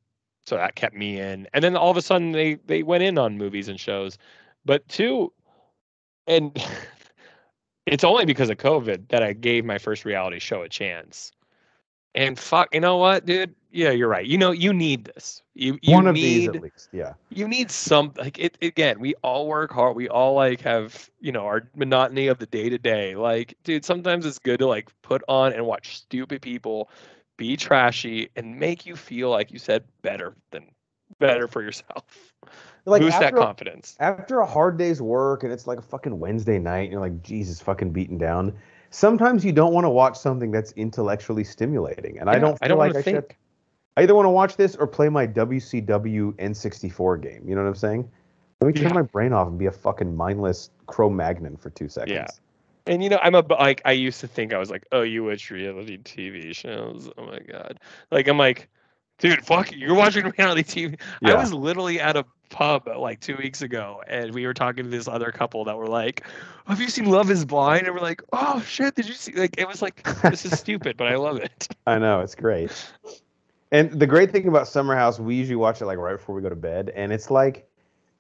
so 0.46 0.56
that 0.56 0.76
kept 0.76 0.96
me 0.96 1.20
in. 1.20 1.48
And 1.54 1.62
then 1.62 1.76
all 1.76 1.92
of 1.92 1.98
a 1.98 2.02
sudden, 2.02 2.32
they 2.32 2.56
they 2.66 2.84
went 2.84 3.04
in 3.04 3.18
on 3.18 3.38
movies 3.38 3.68
and 3.68 3.78
shows. 3.80 4.18
But 4.66 4.88
two, 4.88 5.32
and 6.28 6.52
it's 7.86 8.04
only 8.04 8.26
because 8.26 8.50
of 8.50 8.58
COVID 8.58 9.10
that 9.10 9.24
I 9.24 9.34
gave 9.34 9.66
my 9.66 9.78
first 9.78 10.06
reality 10.06 10.40
show 10.40 10.62
a 10.62 10.70
chance. 10.70 11.32
And 12.16 12.40
fuck, 12.40 12.74
you 12.74 12.80
know 12.80 12.98
what, 12.98 13.26
dude? 13.26 13.54
Yeah, 13.72 13.92
you're 13.92 14.08
right. 14.08 14.26
You 14.26 14.38
know, 14.38 14.52
you 14.52 14.74
need 14.74 15.06
this. 15.06 15.44
You 15.54 15.78
you 15.82 15.94
One 15.94 16.08
of 16.08 16.16
need 16.16 16.24
these 16.24 16.48
at 16.48 16.62
least. 16.62 16.90
Yeah. 16.94 17.14
you 17.30 17.48
need 17.48 17.72
some 17.72 18.14
like 18.18 18.40
it 18.40 18.58
again 18.62 19.00
we 19.00 19.14
all 19.24 19.48
work 19.48 19.72
hard 19.72 19.96
we 19.96 20.08
all 20.10 20.34
like 20.34 20.62
have 20.62 21.10
you 21.20 21.32
know 21.32 21.46
our 21.46 21.70
monotony 21.76 22.28
of 22.28 22.40
the 22.40 22.46
day 22.46 22.70
to 22.70 22.78
day 22.78 23.16
like 23.16 23.56
dude 23.64 23.86
sometimes 23.86 24.26
it's 24.26 24.40
good 24.40 24.60
to 24.60 24.68
like 24.68 24.90
put 25.02 25.24
on 25.28 25.54
and 25.54 25.66
watch 25.66 25.98
stupid 25.98 26.42
people 26.42 26.90
be 27.38 27.56
trashy 27.58 28.30
and 28.36 28.60
make 28.60 28.86
you 28.86 28.96
feel 28.96 29.30
like 29.30 29.52
you 29.52 29.60
said 29.60 29.84
better 30.02 30.36
than 30.52 30.66
better 31.20 31.48
for 31.48 31.62
yourself 31.62 32.04
Like 32.86 33.02
boost 33.02 33.20
that 33.20 33.36
confidence 33.36 33.96
after 34.00 34.40
a 34.40 34.46
hard 34.46 34.78
day's 34.78 35.02
work 35.02 35.44
and 35.44 35.52
it's 35.52 35.66
like 35.68 35.80
a 35.80 35.82
fucking 35.82 36.20
Wednesday 36.20 36.60
night 36.60 36.82
and 36.84 36.92
you're 36.92 37.02
like, 37.02 37.24
Jesus, 37.24 37.60
fucking 37.60 37.92
beaten 37.92 38.18
down. 38.18 38.54
Sometimes 38.92 39.44
you 39.44 39.52
don't 39.52 39.74
want 39.74 39.86
to 39.86 39.90
watch 39.90 40.18
something 40.18 40.52
that's 40.52 40.72
intellectually 40.74 41.44
stimulating. 41.44 42.20
And 42.20 42.30
I 42.30 42.38
don't 42.40 42.54
feel 42.54 42.60
i 42.62 42.68
don't 42.68 42.78
like 42.78 42.94
want 42.94 42.98
I 42.98 43.02
to 43.02 43.04
should 43.12 43.28
think 43.28 43.38
I 43.98 44.04
either 44.04 44.14
want 44.16 44.26
to 44.26 44.30
watch 44.30 44.56
this 44.58 44.76
or 44.76 44.88
play 44.88 45.10
my 45.10 45.26
WCW 45.26 46.34
N64 46.34 47.22
game. 47.22 47.44
You 47.48 47.56
know 47.56 47.64
what 47.64 47.70
I'm 47.70 47.76
saying? 47.76 48.10
Let 48.62 48.68
me 48.68 48.74
turn 48.74 48.90
Yeah. 48.90 48.94
my 48.94 49.02
brain 49.02 49.34
off 49.34 49.48
and 49.48 49.58
be 49.58 49.66
a 49.66 49.72
fucking 49.72 50.16
mindless 50.16 50.70
Cro-Magnon 50.88 51.58
for 51.58 51.70
two 51.72 51.90
seconds. 51.90 52.12
Yeah. 52.12 52.28
and 52.94 53.04
you 53.04 53.10
know 53.10 53.20
i'm 53.24 53.34
a 53.34 53.40
like 53.50 53.82
i 53.86 53.92
used 53.92 54.20
to 54.22 54.28
think 54.28 54.54
i 54.54 54.58
was 54.60 54.70
like 54.70 54.86
oh 54.92 55.02
you 55.02 55.24
watch 55.24 55.50
reality 55.50 55.98
tv 55.98 56.56
shows 56.56 57.10
oh 57.18 57.26
my 57.26 57.40
god 57.40 57.80
like 58.12 58.28
i'm 58.28 58.38
like 58.38 58.70
dude 59.18 59.46
fuck 59.46 59.72
you're 59.72 59.96
watching 59.96 60.32
reality 60.38 60.64
tv 60.64 61.00
I 61.24 61.36
was 61.36 61.54
literally 61.54 62.00
at 62.00 62.16
a 62.16 62.26
pub 62.50 62.88
uh, 62.88 62.98
like 63.00 63.20
two 63.20 63.36
weeks 63.38 63.62
ago, 63.62 64.02
and 64.08 64.34
we 64.34 64.46
were 64.46 64.54
talking 64.54 64.86
to 64.86 64.90
this 64.90 65.08
other 65.08 65.32
couple 65.32 65.66
that 65.66 65.78
were 65.78 65.88
like, 65.88 66.24
"Have 66.68 66.80
you 66.80 66.90
seen 66.90 67.06
Love 67.06 67.30
Is 67.30 67.46
Blind?" 67.46 67.86
And 67.86 67.96
we're 67.96 68.02
like, 68.02 68.22
"Oh 68.34 68.62
shit, 68.62 68.96
did 68.96 69.08
you 69.08 69.14
see?" 69.14 69.34
Like 69.34 69.56
it 69.58 69.68
was 69.68 69.82
like 69.82 70.04
this 70.22 70.46
is 70.46 70.58
stupid, 70.60 70.98
but 70.98 71.08
I 71.08 71.16
love 71.16 71.38
it. 71.38 71.68
I 71.86 72.00
know 72.00 72.22
it's 72.22 72.36
great. 72.36 72.72
And 73.72 73.92
the 74.00 74.08
great 74.08 74.32
thing 74.32 74.48
about 74.48 74.68
Summer 74.68 74.96
House, 74.96 75.20
we 75.20 75.36
usually 75.36 75.56
watch 75.56 75.82
it 75.82 75.86
like 75.86 75.98
right 75.98 76.18
before 76.18 76.36
we 76.36 76.42
go 76.42 76.50
to 76.50 76.56
bed, 76.56 76.92
and 76.96 77.12
it's 77.12 77.30
like 77.30 77.68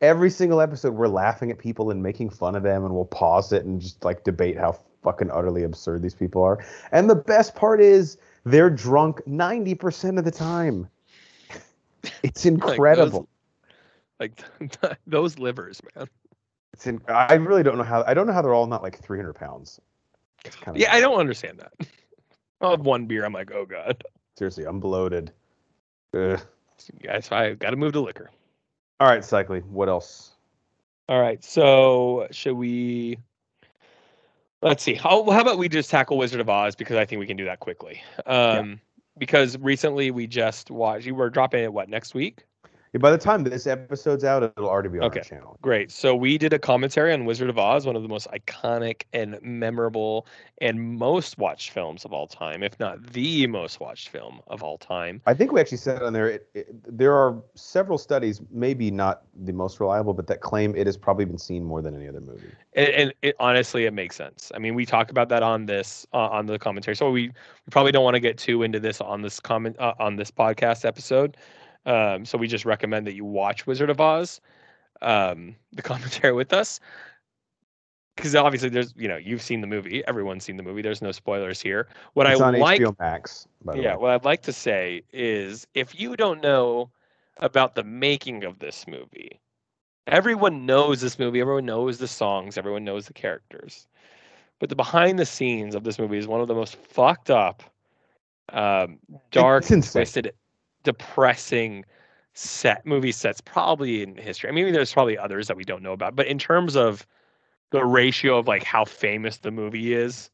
every 0.02 0.30
single 0.30 0.60
episode 0.60 0.94
we're 0.94 1.08
laughing 1.08 1.50
at 1.52 1.58
people 1.58 1.92
and 1.92 2.04
making 2.04 2.30
fun 2.30 2.56
of 2.56 2.64
them, 2.64 2.84
and 2.84 2.94
we'll 2.94 3.06
pause 3.06 3.54
it 3.54 3.66
and 3.66 3.82
just 3.82 4.04
like 4.04 4.24
debate 4.24 4.58
how 4.58 4.78
fucking 5.04 5.30
utterly 5.32 5.64
absurd 5.64 6.02
these 6.02 6.16
people 6.16 6.44
are. 6.44 6.66
And 6.92 7.10
the 7.10 7.16
best 7.16 7.56
part 7.56 7.80
is 7.80 8.18
they're 8.46 8.70
drunk 8.70 9.26
ninety 9.28 9.76
percent 9.76 10.18
of 10.18 10.26
the 10.26 10.32
time. 10.32 10.88
It's 12.22 12.46
incredible. 12.46 13.28
Like 14.20 14.44
those, 14.60 14.96
those 15.08 15.40
livers, 15.40 15.82
man. 15.96 16.08
It's 16.74 16.88
in, 16.88 17.02
I 17.08 17.34
really 17.36 17.64
don't 17.64 17.78
know 17.78 17.84
how. 17.84 18.04
I 18.06 18.14
don't 18.14 18.28
know 18.28 18.34
how 18.34 18.42
they're 18.42 18.54
all 18.54 18.68
not 18.68 18.84
like 18.84 19.00
three 19.00 19.18
hundred 19.18 19.34
pounds. 19.34 19.80
Kind 20.44 20.78
of 20.78 20.82
Yeah, 20.82 20.94
I 20.94 21.00
don't 21.00 21.20
understand 21.20 21.60
that. 21.60 21.72
I'll 22.62 22.72
have 22.72 22.82
one 22.82 23.06
beer. 23.06 23.26
I'm 23.26 23.34
like, 23.34 23.52
oh 23.52 23.66
god, 23.66 24.04
seriously, 24.38 24.66
I'm 24.66 24.80
bloated. 24.80 25.32
Ugh. 26.14 26.40
guys, 27.02 27.32
I 27.32 27.54
got 27.54 27.72
to 27.72 27.76
move 27.76 27.94
to 27.94 28.02
liquor. 28.02 28.30
All 29.00 29.08
right, 29.08 29.26
cycling. 29.26 29.64
What 29.64 29.90
else? 29.90 30.32
All 31.10 31.20
right, 31.20 31.44
so 31.44 32.28
should 32.32 32.56
we? 32.56 33.18
Let's 34.66 34.82
see. 34.82 34.96
How 34.96 35.30
how 35.30 35.42
about 35.42 35.60
we 35.60 35.70
just 35.70 35.92
tackle 35.92 36.18
Wizard 36.18 36.40
of 36.42 36.50
Oz 36.50 36.76
because 36.76 36.98
I 36.98 37.06
think 37.06 37.20
we 37.20 37.28
can 37.28 37.38
do 37.38 37.46
that 37.46 37.60
quickly. 37.60 38.02
Um, 38.26 38.82
because 39.16 39.56
recently 39.60 40.10
we 40.10 40.26
just 40.26 40.72
watched. 40.72 41.06
You 41.06 41.14
were 41.14 41.30
dropping 41.30 41.64
it 41.64 41.72
what 41.72 41.88
next 41.88 42.16
week? 42.16 42.46
By 43.00 43.12
the 43.12 43.18
time 43.18 43.44
this 43.44 43.68
episode's 43.68 44.24
out, 44.24 44.44
it'll 44.44 44.70
already 44.70 44.90
be 44.90 45.00
on 45.00 45.06
Okay. 45.06 45.20
our 45.20 45.26
channel. 45.26 45.58
Great. 45.62 45.92
So 45.92 46.16
we 46.16 46.38
did 46.38 46.54
a 46.54 46.60
commentary 46.60 47.12
on 47.14 47.26
Wizard 47.26 47.50
of 47.50 47.58
Oz, 47.58 47.86
one 47.86 47.96
of 47.96 48.04
the 48.04 48.08
most 48.08 48.28
iconic 48.32 49.04
and 49.12 49.38
memorable 49.42 50.28
and 50.62 50.80
most 50.80 51.38
watched 51.38 51.72
films 51.72 52.06
of 52.06 52.14
all 52.14 52.28
time, 52.28 52.64
if 52.64 52.80
not 52.80 53.04
the 53.12 53.48
most 53.48 53.80
watched 53.80 54.10
film 54.10 54.40
of 54.48 54.64
all 54.64 54.78
time. 54.78 55.22
I 55.26 55.34
think 55.34 55.52
we 55.52 55.60
actually 55.60 55.78
said 55.78 56.02
on 56.02 56.14
there. 56.14 56.30
It, 56.30 56.48
it, 56.54 56.98
there 56.98 57.14
are 57.14 57.42
several 57.56 57.98
studies, 57.98 58.42
maybe 58.52 58.92
not 58.92 59.24
the 59.44 59.54
most 59.54 59.80
reliable, 59.80 60.14
but 60.14 60.28
that 60.28 60.42
claim 60.42 60.76
it 60.76 60.86
has 60.86 60.96
probably 60.96 61.26
been 61.26 61.38
seen 61.38 61.64
more 61.64 61.82
than 61.82 61.96
any 61.96 62.08
other 62.08 62.22
movie. 62.22 62.52
And, 62.74 62.90
and 62.90 63.14
it, 63.22 63.36
honestly, 63.40 63.86
it 63.86 63.94
makes 63.94 64.16
sense. 64.16 64.52
I 64.56 64.60
mean, 64.60 64.76
we 64.76 64.86
talked 64.86 65.12
about 65.12 65.30
that 65.30 65.44
on 65.44 65.66
this 65.66 66.06
uh, 66.14 66.30
on 66.30 66.46
the 66.46 66.60
commentary, 66.60 66.96
so 66.96 67.12
we, 67.12 67.28
we 67.30 67.72
probably 67.72 67.92
don't 67.92 68.04
want 68.04 68.16
to 68.16 68.20
get 68.20 68.38
too 68.38 68.64
into 68.64 68.80
this 68.80 69.02
on 69.02 69.22
this 69.22 69.40
comment 69.40 69.76
uh, 69.80 69.94
on 70.00 70.16
this 70.16 70.32
podcast 70.32 70.86
episode. 70.86 71.36
Um, 71.86 72.26
so 72.26 72.38
we 72.38 72.48
just 72.48 72.66
recommend 72.66 73.06
that 73.08 73.14
you 73.14 73.26
watch 73.26 73.68
Wizard 73.68 73.90
of 73.90 74.02
Oz, 74.02 74.42
um, 75.02 75.56
the 75.74 75.82
commentary 75.84 76.34
with 76.34 76.54
us, 76.54 76.80
because 78.16 78.36
obviously 78.36 78.70
there's 78.70 78.94
you 78.96 79.08
know 79.08 79.18
you've 79.18 79.42
seen 79.42 79.62
the 79.62 79.68
movie, 79.68 80.04
everyone's 80.08 80.44
seen 80.44 80.58
the 80.58 80.64
movie. 80.64 80.82
There's 80.82 81.02
no 81.02 81.12
spoilers 81.12 81.62
here. 81.62 81.88
What 82.14 82.30
it's 82.30 82.42
I 82.42 82.46
on 82.46 82.60
like 82.60 82.82
HBO 82.82 82.98
Max. 83.00 83.48
Yeah, 83.76 83.96
what 83.96 84.12
I'd 84.12 84.26
like 84.26 84.42
to 84.44 84.54
say 84.54 85.04
is 85.12 85.68
if 85.74 86.00
you 86.00 86.16
don't 86.16 86.42
know 86.42 86.90
about 87.38 87.76
the 87.76 87.84
making 87.84 88.44
of 88.44 88.60
this 88.60 88.88
movie, 88.88 89.40
everyone 90.08 90.66
knows 90.66 91.02
this 91.02 91.20
movie, 91.20 91.42
everyone 91.42 91.66
knows 91.66 91.98
the 91.98 92.08
songs, 92.08 92.58
everyone 92.58 92.84
knows 92.84 93.08
the 93.08 93.14
characters. 93.14 93.88
But 94.60 94.70
the 94.70 94.76
behind 94.76 95.20
the 95.20 95.26
scenes 95.26 95.76
of 95.76 95.84
this 95.84 96.00
movie 96.00 96.18
is 96.18 96.28
one 96.28 96.40
of 96.42 96.48
the 96.48 96.56
most 96.56 96.78
fucked 96.78 97.30
up, 97.30 97.64
um, 98.54 99.00
dark, 99.32 99.66
twisted, 99.66 100.34
depressing 100.86 101.84
set 102.34 102.86
movie 102.86 103.12
sets 103.12 103.42
probably 103.42 104.02
in 104.04 104.16
history. 104.16 104.50
I 104.50 104.54
mean, 104.54 104.72
there's 104.72 104.94
probably 104.94 105.18
others 105.18 105.48
that 105.48 105.58
we 105.58 105.64
don't 105.66 105.84
know 105.84 105.94
about, 105.94 106.16
but 106.16 106.28
in 106.28 106.40
terms 106.40 106.76
of 106.78 107.06
the 107.72 107.84
ratio 107.84 108.38
of 108.38 108.48
like 108.48 108.64
how 108.64 108.86
famous 108.86 109.38
the 109.38 109.52
movie 109.52 109.94
is, 109.94 110.30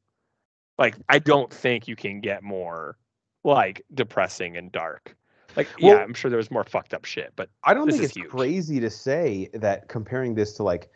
like 0.78 0.96
I 1.10 1.18
don't 1.20 1.52
think 1.52 1.88
you 1.88 1.96
can 1.96 2.22
get 2.22 2.44
more 2.44 2.98
like 3.44 3.84
depressing 3.94 4.58
and 4.58 4.72
dark. 4.72 5.16
Like 5.56 5.68
yeah, 5.80 5.98
I'm 5.98 6.14
sure 6.14 6.30
there 6.30 6.38
was 6.38 6.52
more 6.52 6.64
fucked 6.64 6.94
up 6.94 7.06
shit, 7.06 7.34
but 7.36 7.50
I 7.64 7.74
don't 7.74 7.90
think 7.90 8.04
it's 8.04 8.16
huge. 8.16 8.30
crazy 8.30 8.80
to 8.80 8.90
say 8.90 9.50
that 9.54 9.88
comparing 9.90 10.34
this 10.36 10.54
to 10.54 10.64
like 10.64 10.90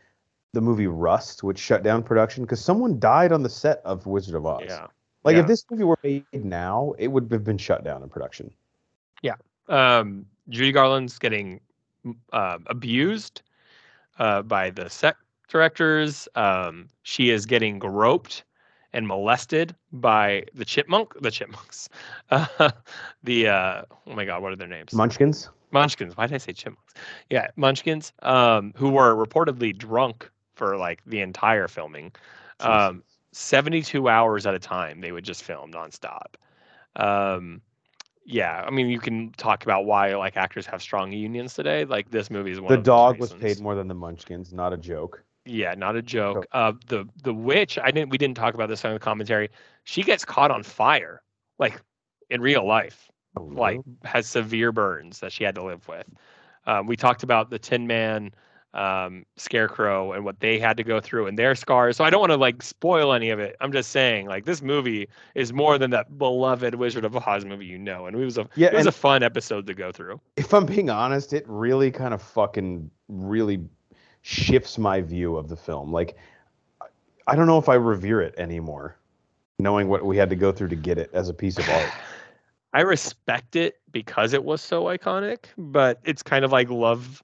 the 0.53 0.61
movie 0.61 0.87
Rust, 0.87 1.43
which 1.43 1.59
shut 1.59 1.83
down 1.83 2.01
production 2.01 2.43
because 2.43 2.63
someone 2.63 2.97
died 2.99 3.31
on 3.31 3.43
the 3.43 3.49
set 3.49 3.81
of 3.83 4.05
Wizard 4.05 4.35
of 4.35 4.45
Oz. 4.45 4.63
Yeah. 4.67 4.87
Like 5.25 5.35
Yeah. 5.35 5.41
if 5.41 5.47
this 5.47 5.65
movie 5.69 5.83
were 5.83 5.99
made 6.03 6.25
now, 6.33 6.93
it 6.97 7.07
would 7.09 7.29
have 7.31 7.43
been 7.43 7.57
shut 7.57 7.83
down 7.83 8.01
in 8.01 8.09
production. 8.09 8.49
Um, 9.67 10.25
Judy 10.49 10.71
Garland's 10.71 11.17
getting 11.17 11.59
uh, 12.33 12.59
abused 12.67 13.41
uh, 14.19 14.41
by 14.41 14.69
the 14.69 14.89
set 14.89 15.15
directors. 15.47 16.27
Um, 16.35 16.89
she 17.03 17.29
is 17.29 17.45
getting 17.45 17.79
groped 17.79 18.43
and 18.93 19.07
molested 19.07 19.75
by 19.91 20.45
the 20.53 20.65
chipmunk, 20.65 21.13
the 21.21 21.31
chipmunks, 21.31 21.89
uh, 22.31 22.71
the 23.23 23.47
uh, 23.47 23.81
oh 24.07 24.15
my 24.15 24.25
god, 24.25 24.41
what 24.41 24.53
are 24.53 24.55
their 24.55 24.67
names? 24.67 24.93
Munchkins. 24.93 25.49
Munchkins. 25.71 26.15
Why 26.15 26.27
did 26.27 26.35
I 26.35 26.37
say 26.37 26.53
chipmunks? 26.53 26.93
Yeah, 27.29 27.47
Munchkins, 27.57 28.13
um, 28.21 28.73
who 28.77 28.89
were 28.89 29.13
reportedly 29.15 29.77
drunk 29.77 30.29
for 30.55 30.77
like 30.77 31.01
the 31.05 31.19
entire 31.19 31.67
filming. 31.67 32.13
Um, 32.61 33.03
72 33.33 34.07
hours 34.07 34.45
at 34.45 34.53
a 34.53 34.59
time, 34.59 35.01
they 35.01 35.11
would 35.11 35.25
just 35.25 35.43
film 35.43 35.71
nonstop. 35.71 36.35
Um, 36.95 37.61
yeah, 38.25 38.63
I 38.65 38.71
mean, 38.71 38.89
you 38.89 38.99
can 38.99 39.31
talk 39.37 39.63
about 39.63 39.85
why 39.85 40.15
like 40.15 40.37
actors 40.37 40.65
have 40.67 40.81
strong 40.81 41.11
unions 41.11 41.53
today. 41.53 41.85
Like 41.85 42.09
this 42.11 42.29
movie 42.29 42.51
is 42.51 42.59
one. 42.59 42.75
the 42.75 42.81
dog 42.81 43.19
was 43.19 43.33
paid 43.33 43.59
more 43.59 43.75
than 43.75 43.87
the 43.87 43.93
Munchkins. 43.93 44.53
Not 44.53 44.73
a 44.73 44.77
joke. 44.77 45.23
Yeah, 45.45 45.75
not 45.75 45.95
a 45.95 46.01
joke. 46.01 46.47
Uh, 46.51 46.73
the 46.87 47.07
the 47.23 47.33
witch. 47.33 47.77
I 47.77 47.91
didn't. 47.91 48.09
We 48.09 48.17
didn't 48.17 48.37
talk 48.37 48.55
about 48.55 48.69
this 48.69 48.83
on 48.83 48.93
the 48.93 48.99
commentary. 48.99 49.49
She 49.83 50.01
gets 50.01 50.25
caught 50.25 50.51
on 50.51 50.63
fire, 50.63 51.21
like 51.59 51.81
in 52.29 52.41
real 52.41 52.65
life 52.65 53.09
Oh, 53.37 53.43
like 53.43 53.81
has 54.03 54.27
severe 54.27 54.71
burns 54.71 55.19
that 55.19 55.31
she 55.31 55.43
had 55.43 55.55
to 55.55 55.63
live 55.63 55.87
with. 55.87 56.07
Um, 56.65 56.87
we 56.87 56.95
talked 56.95 57.23
about 57.23 57.49
the 57.49 57.59
Tin 57.59 57.85
Man, 57.85 58.31
um, 58.75 59.25
Scarecrow, 59.37 60.11
and 60.11 60.23
what 60.25 60.39
they 60.39 60.59
had 60.59 60.77
to 60.77 60.83
go 60.83 60.99
through 60.99 61.27
and 61.27 61.39
their 61.39 61.55
scars. 61.55 61.97
So 61.97 62.03
I 62.03 62.09
don't 62.09 62.19
want 62.19 62.31
to 62.31 62.37
like 62.37 62.61
spoil 62.61 63.13
any 63.13 63.29
of 63.29 63.39
it. 63.39 63.55
I'm 63.61 63.71
just 63.71 63.91
saying, 63.91 64.27
like 64.27 64.45
this 64.45 64.61
movie 64.61 65.07
is 65.33 65.53
more 65.53 65.77
than 65.77 65.91
that 65.91 66.17
beloved 66.17 66.75
Wizard 66.75 67.05
of 67.05 67.15
Oz 67.15 67.45
movie 67.45 67.65
you 67.65 67.77
know, 67.77 68.05
and 68.05 68.15
it 68.15 68.23
was 68.23 68.37
a 68.37 68.47
Yeah, 68.55 68.67
it 68.67 68.75
was 68.75 68.85
a 68.85 68.91
fun 68.91 69.23
episode 69.23 69.65
to 69.67 69.73
go 69.73 69.91
through. 69.91 70.19
if 70.37 70.53
I'm 70.53 70.65
being 70.65 70.89
honest, 70.89 71.33
it 71.33 71.45
really 71.47 71.89
kind 71.91 72.13
of 72.13 72.21
fucking 72.21 72.89
really 73.07 73.61
shifts 74.21 74.77
my 74.77 75.01
view 75.01 75.37
of 75.37 75.47
the 75.49 75.55
film. 75.55 75.91
Like, 75.93 76.17
I- 76.81 76.85
I 77.27 77.35
don't 77.35 77.47
know 77.47 77.57
if 77.57 77.69
I 77.69 77.75
revere 77.75 78.21
it 78.21 78.35
anymore, 78.37 78.97
knowing 79.59 79.87
what 79.87 80.03
we 80.05 80.17
had 80.17 80.29
to 80.31 80.35
go 80.35 80.51
through 80.51 80.67
to 80.69 80.75
get 80.75 80.97
it 80.97 81.09
as 81.13 81.29
a 81.29 81.33
piece 81.33 81.57
of 81.57 81.67
art. 81.69 81.89
I 82.73 82.81
respect 82.81 83.55
it 83.55 83.79
because 83.93 84.33
it 84.33 84.43
was 84.43 84.61
so 84.61 84.83
iconic, 84.85 85.45
but 85.57 85.99
it's 86.03 86.21
kind 86.21 86.43
of 86.43 86.51
like 86.51 86.69
love 86.69 87.23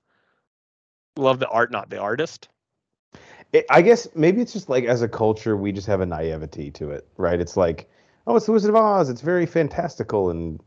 love 1.18 1.40
the 1.40 1.48
art, 1.48 1.72
not 1.72 1.90
the 1.90 1.98
artist. 1.98 2.50
It, 3.54 3.66
I 3.70 3.82
guess 3.82 4.08
maybe 4.16 4.42
it's 4.42 4.54
just 4.54 4.70
like 4.70 4.86
as 4.86 5.02
a 5.02 5.08
culture, 5.08 5.58
we 5.58 5.72
just 5.72 5.88
have 5.88 6.02
a 6.02 6.06
naivety 6.06 6.72
to 6.72 6.92
it, 6.92 7.08
right? 7.18 7.40
It's 7.40 7.58
like, 7.58 7.90
oh, 8.28 8.36
it's 8.36 8.46
the 8.46 8.54
Wizard 8.54 8.70
of 8.70 8.76
Oz. 8.76 9.10
It's 9.10 9.22
very 9.22 9.46
fantastical 9.46 10.30
and 10.30 10.62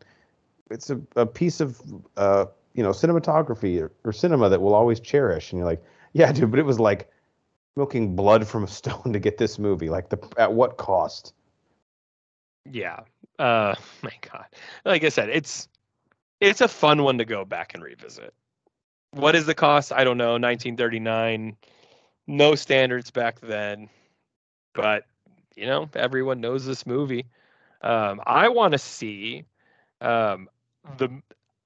it's 0.71 0.91
a, 0.91 1.01
a 1.17 1.25
piece 1.25 1.61
of, 1.61 1.81
uh, 2.17 2.47
you 2.75 2.83
know, 2.83 2.91
cinematography 2.91 3.81
or, 3.81 3.93
or 4.05 4.13
cinema 4.13 4.49
that 4.49 4.61
we'll 4.61 4.75
always 4.75 5.01
cherish. 5.01 5.53
And 5.53 5.59
you're 5.59 5.69
like, 5.69 5.83
yeah, 6.13 6.31
dude, 6.33 6.51
but 6.51 6.61
it 6.61 6.67
was 6.67 6.79
like 6.79 7.11
milking 7.77 8.15
blood 8.15 8.47
from 8.47 8.65
a 8.65 8.69
stone 8.81 9.13
to 9.13 9.19
get 9.19 9.39
this 9.39 9.59
movie. 9.59 9.89
Like, 9.89 10.11
the 10.11 10.19
at 10.37 10.53
what 10.53 10.77
cost? 10.77 11.33
Yeah. 12.71 13.01
Uh 13.39 13.75
my 14.03 14.13
god. 14.21 14.47
Like 14.85 15.05
I 15.05 15.09
said, 15.09 15.31
it's 15.31 15.69
it's 16.41 16.61
a 16.61 16.69
fun 16.69 17.03
one 17.03 17.19
to 17.19 17.25
go 17.25 17.45
back 17.45 17.75
and 17.75 17.83
revisit. 17.83 18.35
What 19.15 19.35
is 19.37 19.47
the 19.47 19.55
cost? 19.55 19.93
I 19.93 20.05
don't 20.05 20.19
know. 20.19 20.39
1939. 20.39 21.57
No 22.27 22.55
standards 22.55 23.11
back 23.11 23.41
then. 23.41 23.89
But 24.75 25.05
you 25.57 25.67
know, 25.67 25.89
everyone 25.95 26.41
knows 26.41 26.65
this 26.67 26.87
movie. 26.87 27.27
Um 27.83 28.21
I 28.27 28.49
want 28.49 28.73
to 28.73 28.79
see 28.79 29.45
um 30.01 30.49
the 30.99 31.09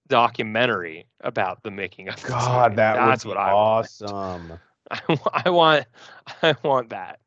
documentary 0.08 1.06
about 1.20 1.62
the 1.62 1.70
making 1.70 2.08
of 2.08 2.22
God, 2.22 2.76
movie. 2.76 2.76
that 2.76 3.00
That's 3.00 3.24
would 3.24 3.24
be 3.24 3.34
what 3.34 3.38
I 3.38 3.54
want. 3.54 3.90
awesome. 3.90 4.58
I, 4.90 5.42
I 5.44 5.50
want 5.50 5.86
I 6.42 6.54
want 6.62 6.90
that. 6.90 7.20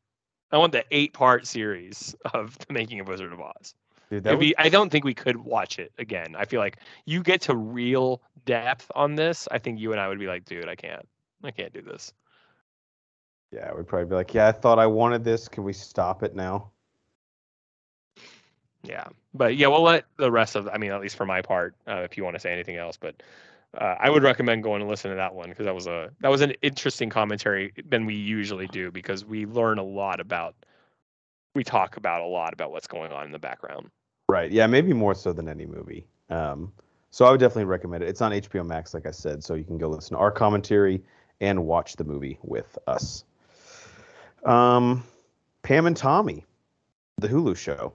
I 0.51 0.57
want 0.57 0.74
the 0.74 0.86
eight 0.91 1.13
part 1.13 1.47
series 1.47 2.15
of 2.34 2.57
the 2.59 2.74
making 2.74 2.99
of 2.99 3.07
Wizard 3.07 3.34
of 3.34 3.41
Oz. 3.41 3.76
Dude, 4.12 4.18
It'd 4.18 4.24
that 4.26 4.32
would, 4.34 4.39
be- 4.41 4.57
I 4.57 4.68
don't 4.68 4.89
think 4.89 5.05
we 5.05 5.14
could 5.14 5.38
watch 5.38 5.80
it 5.80 5.93
again. 5.97 6.36
I 6.38 6.43
feel 6.43 6.59
like 6.59 6.80
you 7.05 7.24
get 7.24 7.39
to 7.43 7.55
real 7.55 8.22
depth 8.45 8.91
on 8.93 9.16
this. 9.16 9.47
I 9.49 9.57
think 9.57 9.80
you 9.80 9.93
and 9.93 10.01
I 10.01 10.09
would 10.09 10.20
be 10.20 10.28
like, 10.28 10.43
dude, 10.43 10.68
I 10.68 10.76
can't. 10.76 11.07
I 11.45 11.51
can't 11.51 11.72
do 11.74 11.82
this. 11.82 12.12
yeah, 13.51 13.74
we'd 13.74 13.88
probably 13.88 14.09
be 14.09 14.16
like, 14.16 14.34
yeah, 14.34 14.49
I 14.49 14.51
thought 14.51 14.80
I 14.80 14.88
wanted 14.88 15.24
this. 15.24 15.47
Can 15.47 15.64
we 15.64 15.72
stop 15.72 16.24
it 16.24 16.36
now? 16.36 16.72
Yeah. 18.84 19.07
But 19.34 19.55
yeah, 19.55 19.68
we'll 19.68 19.82
let 19.82 20.05
the 20.18 20.30
rest 20.30 20.55
of 20.57 20.68
I 20.68 20.78
mean, 20.78 20.91
at 20.91 20.99
least 20.99 21.16
for 21.16 21.26
my 21.26 21.41
part, 21.41 21.74
uh, 21.88 22.01
if 22.03 22.18
you 22.18 22.24
want 22.26 22.36
to 22.36 22.39
say 22.39 22.51
anything 22.51 22.76
else, 22.76 22.97
but 22.97 23.24
uh, 23.78 23.95
I 23.97 24.09
would 24.09 24.24
recommend 24.24 24.64
going 24.64 24.82
and 24.82 24.89
listen 24.89 25.12
to 25.12 25.16
that 25.18 25.34
one 25.34 25.49
because 25.49 25.66
that 25.66 25.76
was 25.76 25.88
a 25.88 26.12
that 26.20 26.30
was 26.30 26.41
an 26.41 26.51
interesting 26.62 27.09
commentary 27.09 27.72
than 27.88 28.05
we 28.05 28.16
usually 28.16 28.68
do 28.68 28.91
because 28.91 29.24
we 29.24 29.45
learn 29.45 29.78
a 29.78 29.84
lot 29.84 30.20
about 30.20 30.55
we 31.55 31.64
talk 31.64 31.97
about 31.97 32.22
a 32.22 32.26
lot 32.26 32.53
about 32.53 32.72
what's 32.72 32.88
going 32.88 33.12
on 33.14 33.26
in 33.26 33.32
the 33.32 33.39
background. 33.39 33.89
Right. 34.32 34.49
Yeah, 34.49 34.65
maybe 34.65 34.93
more 34.93 35.13
so 35.13 35.34
than 35.34 35.49
any 35.49 35.65
movie. 35.65 36.07
Um, 36.29 36.71
so 37.09 37.25
I 37.25 37.32
would 37.32 37.41
definitely 37.41 37.65
recommend 37.65 38.01
it. 38.01 38.07
It's 38.07 38.21
on 38.21 38.32
HBO 38.32 38.65
Max, 38.65 38.93
like 38.93 39.05
I 39.05 39.11
said, 39.11 39.43
so 39.43 39.55
you 39.55 39.65
can 39.65 39.77
go 39.77 39.89
listen 39.89 40.15
to 40.15 40.21
our 40.21 40.32
commentary 40.32 41.03
and 41.41 41.65
watch 41.65 41.97
the 41.97 42.05
movie 42.05 42.39
with 42.41 42.77
us. 42.88 43.25
Um, 44.45 45.03
Pam 45.63 45.86
and 45.86 45.97
Tommy, 45.97 46.45
the 47.17 47.27
Hulu 47.27 47.57
show. 47.57 47.93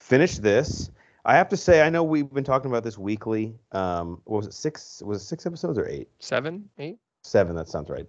Finish 0.00 0.38
this. 0.38 0.90
I 1.24 1.36
have 1.36 1.48
to 1.50 1.56
say, 1.56 1.82
I 1.82 1.88
know 1.88 2.02
we've 2.02 2.28
been 2.32 2.42
talking 2.42 2.68
about 2.68 2.82
this 2.82 2.98
weekly. 2.98 3.54
Um, 3.70 4.20
what 4.24 4.38
was 4.38 4.46
it 4.48 4.54
six? 4.54 5.00
Was 5.06 5.22
it 5.22 5.26
six 5.26 5.46
episodes 5.46 5.78
or 5.78 5.86
eight? 5.86 6.08
Seven, 6.18 6.68
eight? 6.78 6.98
Seven. 7.22 7.54
That 7.54 7.68
sounds 7.68 7.90
right. 7.90 8.08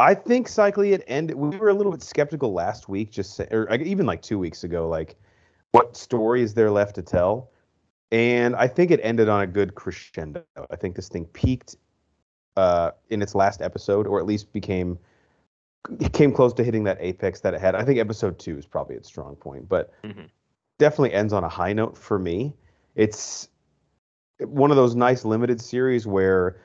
I 0.00 0.12
think 0.12 0.48
cycling 0.48 0.92
it 0.92 1.04
ended. 1.06 1.36
We 1.36 1.56
were 1.56 1.68
a 1.68 1.74
little 1.74 1.92
bit 1.92 2.02
skeptical 2.02 2.52
last 2.52 2.88
week, 2.88 3.12
just 3.12 3.36
say, 3.36 3.46
or 3.52 3.72
even 3.74 4.06
like 4.06 4.22
two 4.22 4.40
weeks 4.40 4.64
ago. 4.64 4.88
Like, 4.88 5.16
what 5.72 5.96
story 5.96 6.42
is 6.42 6.54
there 6.54 6.70
left 6.70 6.94
to 6.96 7.02
tell? 7.02 7.50
And 8.10 8.56
I 8.56 8.68
think 8.68 8.90
it 8.90 9.00
ended 9.02 9.28
on 9.28 9.42
a 9.42 9.46
good 9.46 9.74
crescendo. 9.74 10.42
I 10.70 10.76
think 10.76 10.96
this 10.96 11.08
thing 11.08 11.26
peaked 11.26 11.76
uh, 12.56 12.92
in 13.10 13.22
its 13.22 13.34
last 13.34 13.60
episode, 13.60 14.06
or 14.06 14.18
at 14.18 14.26
least 14.26 14.52
became 14.52 14.98
it 16.00 16.12
came 16.12 16.32
close 16.32 16.52
to 16.54 16.64
hitting 16.64 16.84
that 16.84 16.98
apex 17.00 17.40
that 17.40 17.54
it 17.54 17.60
had. 17.60 17.74
I 17.74 17.84
think 17.84 17.98
episode 17.98 18.38
two 18.38 18.58
is 18.58 18.66
probably 18.66 18.96
its 18.96 19.08
strong 19.08 19.36
point, 19.36 19.68
but 19.68 19.92
Mhm. 20.02 20.28
definitely 20.78 21.12
ends 21.12 21.32
on 21.32 21.44
a 21.44 21.48
high 21.48 21.72
note 21.72 21.96
for 21.96 22.18
me. 22.18 22.54
It's 22.94 23.48
one 24.40 24.70
of 24.70 24.76
those 24.76 24.94
nice 24.94 25.24
limited 25.24 25.60
series 25.60 26.06
where 26.06 26.60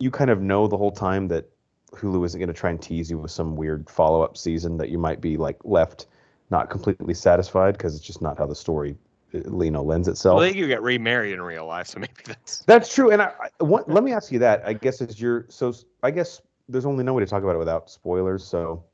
you 0.00 0.10
kind 0.10 0.30
of 0.30 0.40
know 0.40 0.66
the 0.66 0.76
whole 0.76 0.90
time 0.90 1.28
that 1.28 1.48
Hulu 1.92 2.24
isn't 2.26 2.38
going 2.38 2.48
to 2.48 2.54
try 2.54 2.70
and 2.70 2.80
tease 2.80 3.10
you 3.10 3.18
with 3.18 3.30
some 3.30 3.56
weird 3.56 3.88
follow 3.88 4.22
up 4.22 4.36
season 4.36 4.76
that 4.78 4.90
you 4.90 4.98
might 4.98 5.20
be 5.20 5.36
like 5.36 5.58
left 5.64 6.06
not 6.50 6.70
completely 6.70 7.14
satisfied 7.14 7.76
because 7.76 7.94
it's 7.94 8.04
just 8.04 8.22
not 8.22 8.38
how 8.38 8.46
the 8.46 8.54
story 8.54 8.96
uh, 9.34 9.62
you 9.62 9.70
know 9.70 9.82
lends 9.82 10.08
itself. 10.08 10.38
Well, 10.38 10.46
they 10.46 10.58
could 10.58 10.68
get 10.68 10.82
remarried 10.82 11.34
in 11.34 11.42
real 11.42 11.66
life, 11.66 11.88
so 11.88 12.00
maybe 12.00 12.12
that's 12.26 12.58
That's 12.66 12.92
true. 12.92 13.10
And 13.10 13.22
I, 13.22 13.32
I 13.40 13.64
what, 13.64 13.88
let 13.88 14.04
me 14.04 14.12
ask 14.12 14.32
you 14.32 14.38
that. 14.40 14.62
I 14.66 14.72
guess 14.72 15.00
is 15.00 15.20
your 15.20 15.46
so 15.48 15.74
I 16.02 16.10
guess 16.10 16.40
there's 16.68 16.86
only 16.86 17.04
no 17.04 17.14
way 17.14 17.22
to 17.22 17.26
talk 17.26 17.42
about 17.42 17.54
it 17.54 17.58
without 17.58 17.90
spoilers. 17.90 18.44
So 18.44 18.84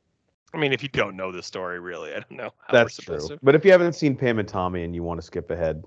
I 0.53 0.59
mean, 0.59 0.73
if 0.73 0.83
you 0.83 0.89
don't 0.89 1.17
know 1.17 1.33
the 1.33 1.43
story, 1.43 1.81
really, 1.81 2.11
I 2.11 2.21
don't 2.21 2.33
know 2.33 2.53
how 2.67 2.73
that's 2.73 2.97
true. 2.97 3.19
to. 3.19 3.39
But 3.43 3.55
if 3.55 3.65
you 3.65 3.73
haven't 3.73 3.95
seen 3.95 4.17
Pam 4.17 4.39
and 4.39 4.49
Tommy 4.49 4.85
and 4.85 4.95
you 4.95 5.03
want 5.03 5.21
to 5.21 5.27
skip 5.27 5.51
ahead 5.51 5.85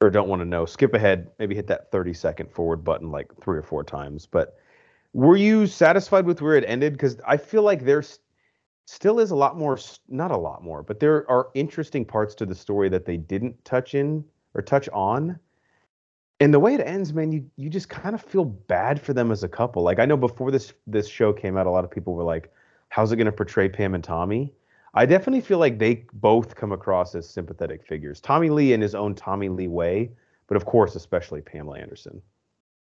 or 0.00 0.10
don't 0.10 0.28
want 0.28 0.40
to 0.40 0.46
know, 0.46 0.66
skip 0.66 0.94
ahead. 0.94 1.30
Maybe 1.38 1.54
hit 1.54 1.66
that 1.68 1.90
30 1.90 2.12
second 2.14 2.50
forward 2.50 2.84
button 2.84 3.10
like 3.10 3.30
three 3.42 3.58
or 3.58 3.62
four 3.62 3.82
times. 3.82 4.26
But 4.26 4.56
were 5.12 5.36
you 5.36 5.66
satisfied 5.66 6.26
with 6.26 6.42
where 6.42 6.56
it 6.56 6.64
ended? 6.66 6.92
Because 6.92 7.18
I 7.26 7.36
feel 7.36 7.62
like 7.62 7.84
there's 7.84 8.18
still 8.86 9.18
is 9.20 9.32
a 9.32 9.36
lot 9.36 9.58
more 9.58 9.78
not 10.08 10.30
a 10.30 10.36
lot 10.36 10.62
more, 10.62 10.82
but 10.82 10.98
there 10.98 11.28
are 11.30 11.48
interesting 11.54 12.04
parts 12.04 12.34
to 12.36 12.46
the 12.46 12.54
story 12.54 12.88
that 12.88 13.04
they 13.04 13.16
didn't 13.16 13.62
touch 13.64 13.94
in 13.94 14.24
or 14.54 14.62
touch 14.62 14.88
on. 14.92 15.38
And 16.40 16.52
the 16.52 16.60
way 16.60 16.74
it 16.74 16.80
ends, 16.80 17.12
man, 17.12 17.32
you 17.32 17.44
you 17.56 17.68
just 17.68 17.88
kind 17.88 18.14
of 18.14 18.22
feel 18.22 18.44
bad 18.44 19.00
for 19.00 19.12
them 19.12 19.30
as 19.30 19.42
a 19.42 19.48
couple. 19.48 19.82
Like 19.82 19.98
I 19.98 20.06
know 20.06 20.16
before 20.16 20.50
this 20.50 20.72
this 20.86 21.08
show 21.08 21.32
came 21.32 21.56
out, 21.56 21.66
a 21.66 21.70
lot 21.70 21.84
of 21.84 21.90
people 21.90 22.14
were 22.14 22.24
like, 22.24 22.52
"How's 22.88 23.12
it 23.12 23.16
going 23.16 23.26
to 23.26 23.32
portray 23.32 23.68
Pam 23.68 23.94
and 23.94 24.04
Tommy?" 24.04 24.54
I 24.94 25.04
definitely 25.04 25.42
feel 25.42 25.58
like 25.58 25.78
they 25.78 26.06
both 26.14 26.54
come 26.54 26.72
across 26.72 27.14
as 27.14 27.28
sympathetic 27.28 27.84
figures. 27.84 28.18
Tommy 28.20 28.48
Lee 28.48 28.72
in 28.72 28.80
his 28.80 28.94
own 28.94 29.14
Tommy 29.14 29.50
Lee 29.50 29.68
way, 29.68 30.10
but 30.46 30.56
of 30.56 30.64
course, 30.64 30.94
especially 30.94 31.42
Pamela 31.42 31.78
Anderson. 31.78 32.22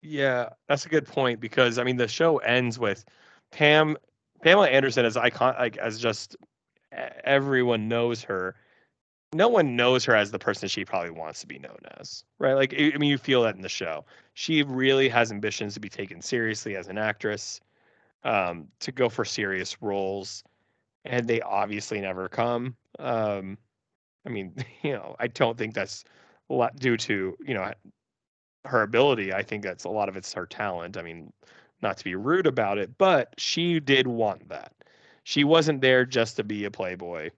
Yeah, 0.04 0.50
that's 0.68 0.86
a 0.86 0.90
good 0.90 1.08
point 1.08 1.40
because 1.40 1.80
I 1.80 1.84
mean 1.84 1.98
the 1.98 2.08
show 2.08 2.38
ends 2.40 2.78
with 2.78 3.06
Pam 3.52 3.98
Pamela 4.44 4.70
Anderson 4.70 5.06
is 5.06 5.18
icon 5.18 5.56
like 5.58 5.78
as 5.78 6.00
just 6.00 6.36
everyone 7.24 7.88
knows 7.88 8.24
her. 8.24 8.56
No 9.34 9.48
one 9.48 9.76
knows 9.76 10.06
her 10.06 10.16
as 10.16 10.30
the 10.32 10.38
person 10.38 10.70
she 10.70 10.86
probably 10.86 11.10
wants 11.10 11.42
to 11.42 11.48
be 11.48 11.58
known 11.58 11.80
as, 12.00 12.24
right? 12.38 12.54
Like 12.54 12.74
I 12.74 12.98
mean, 12.98 13.10
you 13.10 13.18
feel 13.18 13.44
that 13.44 13.56
in 13.56 13.62
the 13.62 13.70
show. 13.70 14.06
She 14.36 14.62
really 14.64 15.10
has 15.10 15.32
ambitions 15.32 15.74
to 15.74 15.80
be 15.80 15.90
taken 15.90 16.22
seriously 16.22 16.76
as 16.76 16.88
an 16.88 16.98
actress, 17.00 17.62
um, 18.24 18.68
to 18.82 18.92
go 18.92 19.10
for 19.10 19.26
serious 19.26 19.82
roles. 19.82 20.44
and 21.06 21.28
they 21.28 21.42
obviously 21.42 22.00
never 22.02 22.30
come. 22.30 22.76
Um, 23.00 23.58
I 24.26 24.30
mean, 24.30 24.56
you 24.84 24.94
know, 24.94 25.16
I 25.20 25.28
don't 25.28 25.58
think 25.58 25.74
that's 25.74 26.04
a 26.50 26.54
lot 26.54 26.76
due 26.78 26.98
to 26.98 27.38
you 27.46 27.54
know 27.54 27.74
her 28.66 28.82
ability. 28.84 29.34
I 29.34 29.44
think 29.44 29.64
that's 29.64 29.86
a 29.86 29.90
lot 29.90 30.10
of 30.10 30.18
it's 30.18 30.34
her 30.34 30.46
talent. 30.46 30.98
I 30.98 31.02
mean, 31.02 31.32
not 31.84 31.98
to 31.98 32.04
be 32.04 32.16
rude 32.16 32.48
about 32.48 32.80
it, 32.80 32.98
but 32.98 33.36
she 33.38 33.80
did 33.80 34.08
want 34.08 34.50
that. 34.50 34.74
She 35.24 35.44
wasn't 35.44 35.82
there 35.82 36.06
just 36.06 36.38
to 36.38 36.44
be 36.44 36.66
a 36.66 36.72
playboy. 36.72 37.30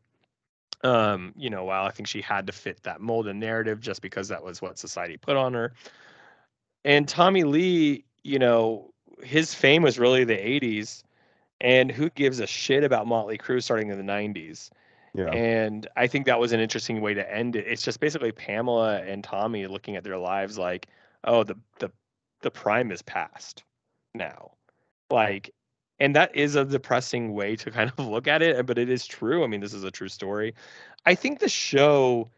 Um, 0.83 1.33
you 1.35 1.49
know, 1.49 1.65
while 1.65 1.85
I 1.85 1.91
think 1.91 2.07
she 2.07 2.21
had 2.21 2.47
to 2.47 2.53
fit 2.53 2.83
that 2.83 3.01
mold 3.01 3.27
and 3.27 3.39
narrative 3.39 3.81
just 3.81 4.01
because 4.01 4.27
that 4.29 4.43
was 4.43 4.61
what 4.61 4.77
society 4.77 5.17
put 5.17 5.35
on 5.35 5.53
her. 5.53 5.73
And 6.83 7.07
Tommy 7.07 7.43
Lee, 7.43 8.05
you 8.23 8.39
know, 8.39 8.93
his 9.23 9.53
fame 9.53 9.81
was 9.81 9.97
really 9.97 10.23
the 10.23 10.37
80s 10.37 11.03
and 11.59 11.91
who 11.91 12.09
gives 12.11 12.39
a 12.39 12.47
shit 12.47 12.83
about 12.83 13.07
Motley 13.07 13.37
Crue 13.37 13.63
starting 13.63 13.89
in 13.89 13.97
the 13.97 14.11
90s? 14.11 14.69
Yeah. 15.15 15.31
And 15.31 15.87
I 15.95 16.07
think 16.07 16.25
that 16.25 16.39
was 16.39 16.51
an 16.51 16.59
interesting 16.59 17.01
way 17.01 17.13
to 17.13 17.33
end 17.33 17.55
it. 17.55 17.65
It's 17.67 17.81
just 17.81 17.99
basically 17.99 18.31
Pamela 18.31 19.01
and 19.01 19.23
Tommy 19.23 19.65
looking 19.65 19.95
at 19.95 20.03
their 20.03 20.17
lives 20.17 20.57
like, 20.57 20.87
oh, 21.23 21.43
the 21.43 21.57
the 21.79 21.89
the 22.41 22.51
prime 22.51 22.91
is 22.91 23.01
past 23.01 23.63
now. 24.16 24.51
Like 25.09 25.53
and 25.99 26.16
that 26.16 26.36
is 26.36 26.55
a 26.55 26.66
depressing 26.66 27.34
way 27.34 27.55
to 27.55 27.72
kind 27.72 27.91
of 27.97 28.07
look 28.07 28.28
at 28.28 28.41
it, 28.41 28.66
but 28.66 28.78
it 28.78 28.89
is 28.89 29.07
true. 29.07 29.43
I 29.43 29.47
mean, 29.47 29.61
this 29.61 29.74
is 29.74 29.84
a 29.84 29.91
true 29.91 30.09
story. 30.09 30.53
I 31.05 31.16
think 31.16 31.39
the 31.39 31.49
show 31.49 32.30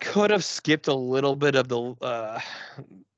could 0.00 0.30
have 0.30 0.44
skipped 0.44 0.88
a 0.88 0.94
little 0.94 1.36
bit 1.36 1.54
of 1.54 1.68
the 1.68 1.94
uh, 2.02 2.40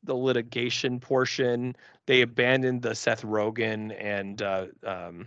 the 0.02 0.14
litigation 0.14 1.00
portion. 1.00 1.74
They 2.06 2.20
abandoned 2.20 2.82
the 2.82 2.94
Seth 2.94 3.22
Rogen 3.22 3.96
and 3.98 4.42
uh, 4.42 4.66
um, 4.84 5.26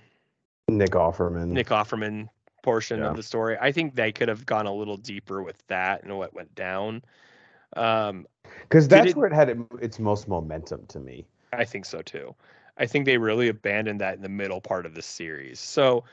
Nick 0.67 0.91
Offerman. 0.91 1.47
Nick 1.47 1.67
Offerman 1.67 2.29
portion 2.61 2.99
yeah. 2.99 3.07
of 3.09 3.15
the 3.15 3.23
story. 3.23 3.57
I 3.59 3.71
think 3.71 3.95
they 3.95 4.11
could 4.11 4.27
have 4.27 4.45
gone 4.45 4.67
a 4.67 4.73
little 4.73 4.97
deeper 4.97 5.41
with 5.41 5.65
that 5.67 6.03
and 6.03 6.15
what 6.17 6.33
went 6.33 6.53
down. 6.53 7.01
Um, 7.75 8.27
because 8.61 8.87
that's 8.87 9.11
it, 9.11 9.15
where 9.15 9.27
it 9.27 9.33
had 9.33 9.65
its 9.81 9.99
most 9.99 10.27
momentum 10.27 10.85
to 10.87 10.99
me. 10.99 11.25
I 11.53 11.65
think 11.65 11.85
so 11.85 12.01
too. 12.01 12.35
I 12.77 12.85
think 12.85 13.05
they 13.05 13.17
really 13.17 13.47
abandoned 13.47 14.01
that 14.01 14.15
in 14.15 14.21
the 14.21 14.29
middle 14.29 14.61
part 14.61 14.85
of 14.85 14.93
the 14.93 15.01
series. 15.01 15.59
So, 15.59 16.03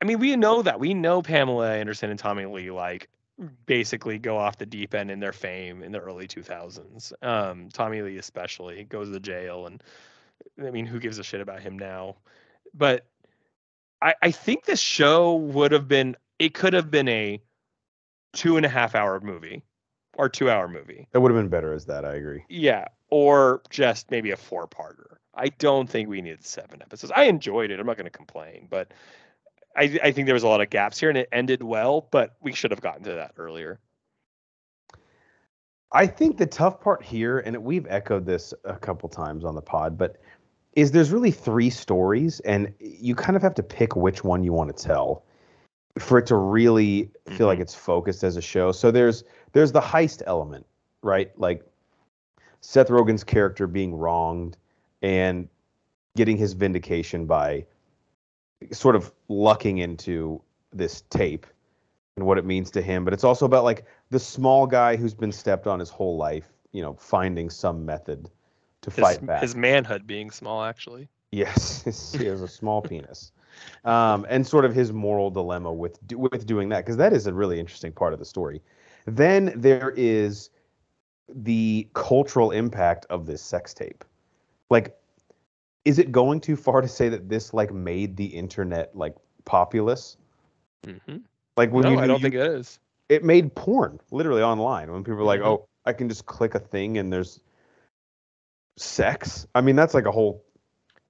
I 0.00 0.04
mean, 0.04 0.18
we 0.18 0.36
know 0.36 0.62
that 0.62 0.78
we 0.78 0.94
know 0.94 1.22
Pamela 1.22 1.74
Anderson 1.74 2.10
and 2.10 2.18
Tommy 2.18 2.46
Lee 2.46 2.70
like 2.70 3.08
basically 3.66 4.18
go 4.18 4.36
off 4.36 4.58
the 4.58 4.66
deep 4.66 4.94
end 4.94 5.10
in 5.10 5.18
their 5.18 5.32
fame 5.32 5.82
in 5.82 5.90
the 5.92 5.98
early 5.98 6.28
2000s. 6.28 7.12
Um, 7.22 7.68
Tommy 7.72 8.02
Lee 8.02 8.18
especially 8.18 8.84
goes 8.84 9.10
to 9.10 9.18
jail, 9.18 9.66
and 9.66 9.82
I 10.64 10.70
mean, 10.70 10.86
who 10.86 11.00
gives 11.00 11.18
a 11.18 11.24
shit 11.24 11.40
about 11.40 11.60
him 11.60 11.78
now? 11.78 12.16
But 12.74 13.06
I, 14.00 14.14
I 14.22 14.30
think 14.30 14.64
this 14.64 14.80
show 14.80 15.34
would 15.34 15.72
have 15.72 15.88
been. 15.88 16.16
It 16.38 16.54
could 16.54 16.72
have 16.72 16.90
been 16.90 17.08
a 17.08 17.40
two 18.32 18.56
and 18.56 18.66
a 18.66 18.68
half 18.68 18.94
hour 18.94 19.20
movie 19.20 19.62
or 20.14 20.28
two 20.28 20.50
hour 20.50 20.68
movie. 20.68 21.08
It 21.12 21.18
would 21.18 21.32
have 21.32 21.40
been 21.40 21.48
better 21.48 21.72
as 21.72 21.86
that. 21.86 22.04
I 22.04 22.14
agree. 22.14 22.44
Yeah, 22.48 22.86
or 23.12 23.60
just 23.68 24.10
maybe 24.10 24.30
a 24.30 24.36
four 24.38 24.66
parter. 24.66 25.16
I 25.34 25.48
don't 25.48 25.88
think 25.88 26.08
we 26.08 26.22
needed 26.22 26.46
seven 26.46 26.80
episodes. 26.80 27.12
I 27.14 27.24
enjoyed 27.24 27.70
it. 27.70 27.78
I'm 27.78 27.84
not 27.84 27.98
going 27.98 28.06
to 28.06 28.10
complain, 28.10 28.68
but 28.70 28.90
I, 29.76 30.00
I 30.02 30.12
think 30.12 30.24
there 30.24 30.34
was 30.34 30.44
a 30.44 30.48
lot 30.48 30.62
of 30.62 30.70
gaps 30.70 30.98
here 30.98 31.10
and 31.10 31.18
it 31.18 31.28
ended 31.30 31.62
well, 31.62 32.08
but 32.10 32.36
we 32.40 32.54
should 32.54 32.70
have 32.70 32.80
gotten 32.80 33.04
to 33.04 33.12
that 33.12 33.32
earlier. 33.36 33.80
I 35.92 36.06
think 36.06 36.38
the 36.38 36.46
tough 36.46 36.80
part 36.80 37.02
here, 37.02 37.40
and 37.40 37.54
we've 37.62 37.86
echoed 37.86 38.24
this 38.24 38.54
a 38.64 38.76
couple 38.76 39.10
times 39.10 39.44
on 39.44 39.54
the 39.54 39.60
pod, 39.60 39.98
but 39.98 40.16
is 40.72 40.90
there's 40.90 41.10
really 41.10 41.32
three 41.32 41.68
stories, 41.68 42.40
and 42.40 42.72
you 42.78 43.14
kind 43.14 43.36
of 43.36 43.42
have 43.42 43.54
to 43.56 43.62
pick 43.62 43.94
which 43.94 44.24
one 44.24 44.42
you 44.42 44.54
want 44.54 44.74
to 44.74 44.82
tell 44.82 45.26
for 45.98 46.16
it 46.16 46.26
to 46.28 46.36
really 46.36 47.10
feel 47.26 47.34
mm-hmm. 47.34 47.44
like 47.44 47.58
it's 47.58 47.74
focused 47.74 48.24
as 48.24 48.38
a 48.38 48.40
show. 48.40 48.72
So 48.72 48.90
there's 48.90 49.22
there's 49.52 49.72
the 49.72 49.82
heist 49.82 50.22
element, 50.24 50.64
right? 51.02 51.30
Like 51.38 51.62
Seth 52.62 52.88
Rogen's 52.88 53.24
character 53.24 53.66
being 53.66 53.94
wronged 53.94 54.56
and 55.02 55.48
getting 56.16 56.36
his 56.36 56.52
vindication 56.52 57.26
by 57.26 57.66
sort 58.70 58.96
of 58.96 59.12
lucking 59.28 59.78
into 59.78 60.40
this 60.72 61.02
tape 61.10 61.46
and 62.16 62.24
what 62.24 62.38
it 62.38 62.44
means 62.44 62.70
to 62.70 62.80
him. 62.80 63.04
But 63.04 63.12
it's 63.12 63.24
also 63.24 63.44
about 63.46 63.64
like 63.64 63.84
the 64.10 64.20
small 64.20 64.66
guy 64.66 64.96
who's 64.96 65.14
been 65.14 65.32
stepped 65.32 65.66
on 65.66 65.80
his 65.80 65.90
whole 65.90 66.16
life, 66.16 66.48
you 66.72 66.82
know, 66.82 66.94
finding 66.94 67.50
some 67.50 67.84
method 67.84 68.30
to 68.82 68.90
his, 68.90 69.00
fight 69.00 69.26
back. 69.26 69.42
His 69.42 69.56
manhood 69.56 70.06
being 70.06 70.30
small, 70.30 70.62
actually. 70.62 71.08
Yes, 71.32 72.12
he 72.18 72.26
has 72.26 72.42
a 72.42 72.48
small 72.48 72.80
penis, 72.82 73.32
um, 73.84 74.24
and 74.28 74.46
sort 74.46 74.64
of 74.64 74.74
his 74.74 74.92
moral 74.92 75.30
dilemma 75.30 75.72
with 75.72 75.98
with 76.12 76.46
doing 76.46 76.68
that 76.68 76.84
because 76.84 76.98
that 76.98 77.12
is 77.12 77.26
a 77.26 77.32
really 77.32 77.58
interesting 77.58 77.92
part 77.92 78.12
of 78.12 78.18
the 78.18 78.24
story. 78.24 78.62
Then 79.06 79.52
there 79.56 79.94
is 79.96 80.50
the 81.34 81.88
cultural 81.94 82.50
impact 82.50 83.06
of 83.10 83.26
this 83.26 83.42
sex 83.42 83.74
tape. 83.74 84.04
Like 84.70 84.96
is 85.84 85.98
it 85.98 86.12
going 86.12 86.40
too 86.40 86.56
far 86.56 86.80
to 86.80 86.88
say 86.88 87.08
that 87.08 87.28
this 87.28 87.52
like 87.52 87.72
made 87.72 88.16
the 88.16 88.26
internet 88.26 88.94
like 88.96 89.14
populous? 89.44 90.16
Mm-hmm. 90.86 91.18
Like 91.56 91.72
when 91.72 91.84
no, 91.84 91.92
you, 91.92 91.98
I 91.98 92.06
don't 92.06 92.18
you, 92.18 92.22
think 92.22 92.34
it 92.34 92.46
is. 92.46 92.78
It 93.08 93.24
made 93.24 93.54
porn 93.54 94.00
literally 94.10 94.42
online 94.42 94.90
when 94.92 95.04
people 95.04 95.20
are 95.20 95.24
like, 95.24 95.40
mm-hmm. 95.40 95.48
"Oh, 95.48 95.68
I 95.84 95.92
can 95.92 96.08
just 96.08 96.26
click 96.26 96.54
a 96.54 96.58
thing 96.58 96.98
and 96.98 97.12
there's 97.12 97.40
sex." 98.76 99.46
I 99.54 99.60
mean, 99.60 99.76
that's 99.76 99.94
like 99.94 100.06
a 100.06 100.12
whole 100.12 100.44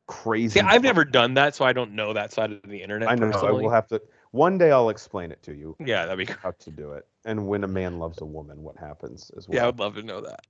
crazy. 0.07 0.59
Yeah, 0.59 0.67
I've 0.67 0.83
never 0.83 1.05
done 1.05 1.35
that, 1.35 1.55
so 1.55 1.65
I 1.65 1.73
don't 1.73 1.93
know 1.93 2.13
that 2.15 2.33
side 2.33 2.53
of 2.53 2.63
the 2.63 2.83
internet. 2.83 3.09
I 3.09 3.15
know. 3.15 3.31
so 3.33 3.47
I 3.47 3.53
will 3.53 3.71
have 3.71 3.87
to. 3.89 4.01
One 4.33 4.59
day 4.59 4.71
I'll 4.71 4.89
explain 4.89 5.31
it 5.31 5.43
to 5.45 5.55
you. 5.55 5.77
Yeah, 5.79 6.07
that'd 6.07 6.27
be 6.27 6.33
how 6.43 6.51
to 6.51 6.71
do 6.71 6.93
it, 6.93 7.07
and 7.25 7.47
when 7.47 7.65
a 7.65 7.69
man 7.69 7.99
loves 7.99 8.21
a 8.21 8.25
woman, 8.25 8.63
what 8.63 8.77
happens 8.77 9.31
as 9.37 9.47
well. 9.47 9.57
Yeah, 9.57 9.63
I 9.65 9.67
would 9.67 9.79
love 9.79 9.95
to 9.95 10.03
know 10.03 10.21
that. 10.23 10.41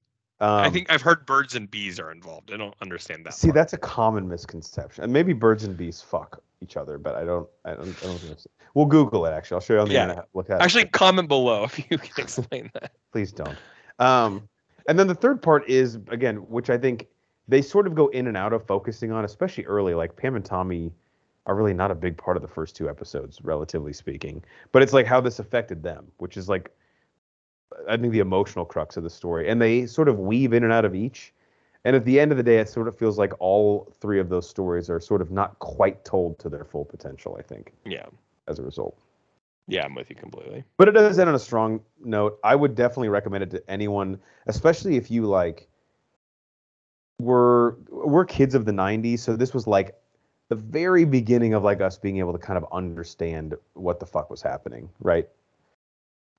Um, 0.43 0.51
I 0.51 0.71
think 0.71 0.91
I've 0.91 1.03
heard 1.03 1.25
birds 1.25 1.55
and 1.55 1.71
bees 1.71 2.01
are 2.01 2.11
involved. 2.11 2.53
I 2.53 2.57
don't 2.57 2.75
understand 2.83 3.25
that. 3.27 3.35
See, 3.35 3.49
part. 3.49 3.55
that's 3.55 3.73
a 3.75 3.79
common 3.79 4.27
misconception. 4.29 5.05
And 5.05 5.13
maybe 5.13 5.33
birds 5.33 5.63
and 5.63 5.77
bees 5.77 6.01
fuck 6.01 6.43
each 6.61 6.77
other, 6.77 6.99
but 6.99 7.15
I 7.15 7.25
don't. 7.25 7.49
I 7.65 7.75
don't. 7.75 7.87
I 8.03 8.07
don't 8.07 8.19
think 8.19 8.33
it's, 8.33 8.49
we'll 8.75 8.87
Google 8.87 9.25
it. 9.27 9.31
Actually, 9.31 9.57
I'll 9.57 9.61
show 9.61 9.75
you 9.75 9.81
on 9.81 9.87
the 9.89 9.95
yeah. 9.95 10.03
internet. 10.03 10.29
Look 10.35 10.51
at 10.51 10.61
actually 10.61 10.83
it. 10.83 10.93
comment 10.93 11.29
below 11.29 11.63
if 11.65 11.79
you 11.79 11.97
can 11.97 12.25
explain 12.25 12.71
that. 12.75 12.93
Please 13.13 13.31
don't. 13.31 13.57
Um, 14.01 14.49
and 14.89 14.99
then 14.99 15.07
the 15.07 15.15
third 15.15 15.43
part 15.43 15.69
is 15.69 15.97
again, 16.09 16.37
which 16.37 16.71
I 16.71 16.79
think 16.79 17.07
they 17.47 17.63
sort 17.63 17.87
of 17.87 17.95
go 17.95 18.09
in 18.09 18.27
and 18.27 18.37
out 18.37 18.53
of 18.53 18.67
focusing 18.67 19.13
on, 19.13 19.25
especially 19.25 19.65
early. 19.67 19.95
Like 19.95 20.17
Pam 20.17 20.35
and 20.35 20.45
Tommy 20.45 20.93
are 21.47 21.55
really 21.55 21.75
not 21.75 21.91
a 21.91 21.95
big 21.95 22.17
part 22.17 22.37
of 22.37 22.43
the 22.43 22.49
first 22.49 22.77
two 22.77 22.89
episodes, 22.89 23.41
relatively 23.43 23.93
speaking. 23.93 24.45
But 24.71 24.83
it's 24.83 24.93
like 24.93 25.07
how 25.07 25.21
this 25.21 25.39
affected 25.39 25.83
them, 25.83 26.07
which 26.19 26.37
is 26.37 26.49
like 26.49 26.71
I 27.89 27.97
think 27.97 28.13
the 28.13 28.21
emotional 28.21 28.65
crux 28.65 28.97
of 28.97 29.03
the 29.03 29.11
story, 29.11 29.49
and 29.49 29.61
they 29.61 29.87
sort 29.87 30.09
of 30.09 30.19
weave 30.19 30.53
in 30.53 30.65
and 30.65 30.73
out 30.73 30.85
of 30.85 30.95
each. 30.95 31.33
And 31.85 31.97
at 31.97 32.05
the 32.05 32.21
end 32.21 32.31
of 32.31 32.37
the 32.37 32.45
day, 32.45 32.59
it 32.59 32.69
sort 32.69 32.87
of 32.87 32.97
feels 32.97 33.19
like 33.19 33.33
all 33.41 33.93
three 34.01 34.21
of 34.21 34.29
those 34.29 34.49
stories 34.49 34.89
are 34.89 35.01
sort 35.01 35.21
of 35.21 35.33
not 35.33 35.59
quite 35.59 36.05
told 36.05 36.39
to 36.39 36.49
their 36.49 36.65
full 36.65 36.85
potential. 36.85 37.37
I 37.39 37.43
think. 37.43 37.73
Yeah. 37.85 38.07
As 38.47 38.59
a 38.59 38.63
result. 38.63 38.97
Yeah, 39.69 39.85
I'm 39.85 39.95
with 39.95 40.11
you 40.11 40.17
completely. 40.17 40.65
But 40.77 40.89
it 40.89 40.93
does 40.93 41.19
end 41.19 41.29
on 41.29 41.35
a 41.35 41.41
strong 41.41 41.81
note. 42.05 42.39
I 42.43 42.55
would 42.57 42.75
definitely 42.75 43.09
recommend 43.09 43.45
it 43.45 43.51
to 43.51 43.71
anyone, 43.71 44.19
especially 44.47 44.97
if 44.97 45.11
you 45.11 45.27
like. 45.27 45.69
We're 47.19 47.75
we're 47.89 48.25
kids 48.25 48.55
of 48.55 48.65
the 48.65 48.73
'90s, 48.73 49.21
so 49.21 49.37
this 49.37 49.55
was 49.55 49.67
like 49.67 49.95
the 50.55 50.63
very 50.63 51.05
beginning 51.05 51.55
of 51.55 51.63
like 51.63 51.81
us 51.81 51.97
being 51.99 52.19
able 52.19 52.33
to 52.33 52.39
kind 52.39 52.57
of 52.57 52.67
understand 52.73 53.55
what 53.75 54.01
the 54.01 54.07
fuck 54.07 54.31
was 54.31 54.43
happening, 54.43 54.89
right? 55.01 55.29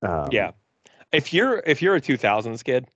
Um, 0.01 0.29
yeah 0.31 0.51
if 1.13 1.31
you're 1.31 1.63
if 1.65 1.81
you're 1.81 1.95
a 1.95 2.01
2000s 2.01 2.63
kid, 2.63 2.87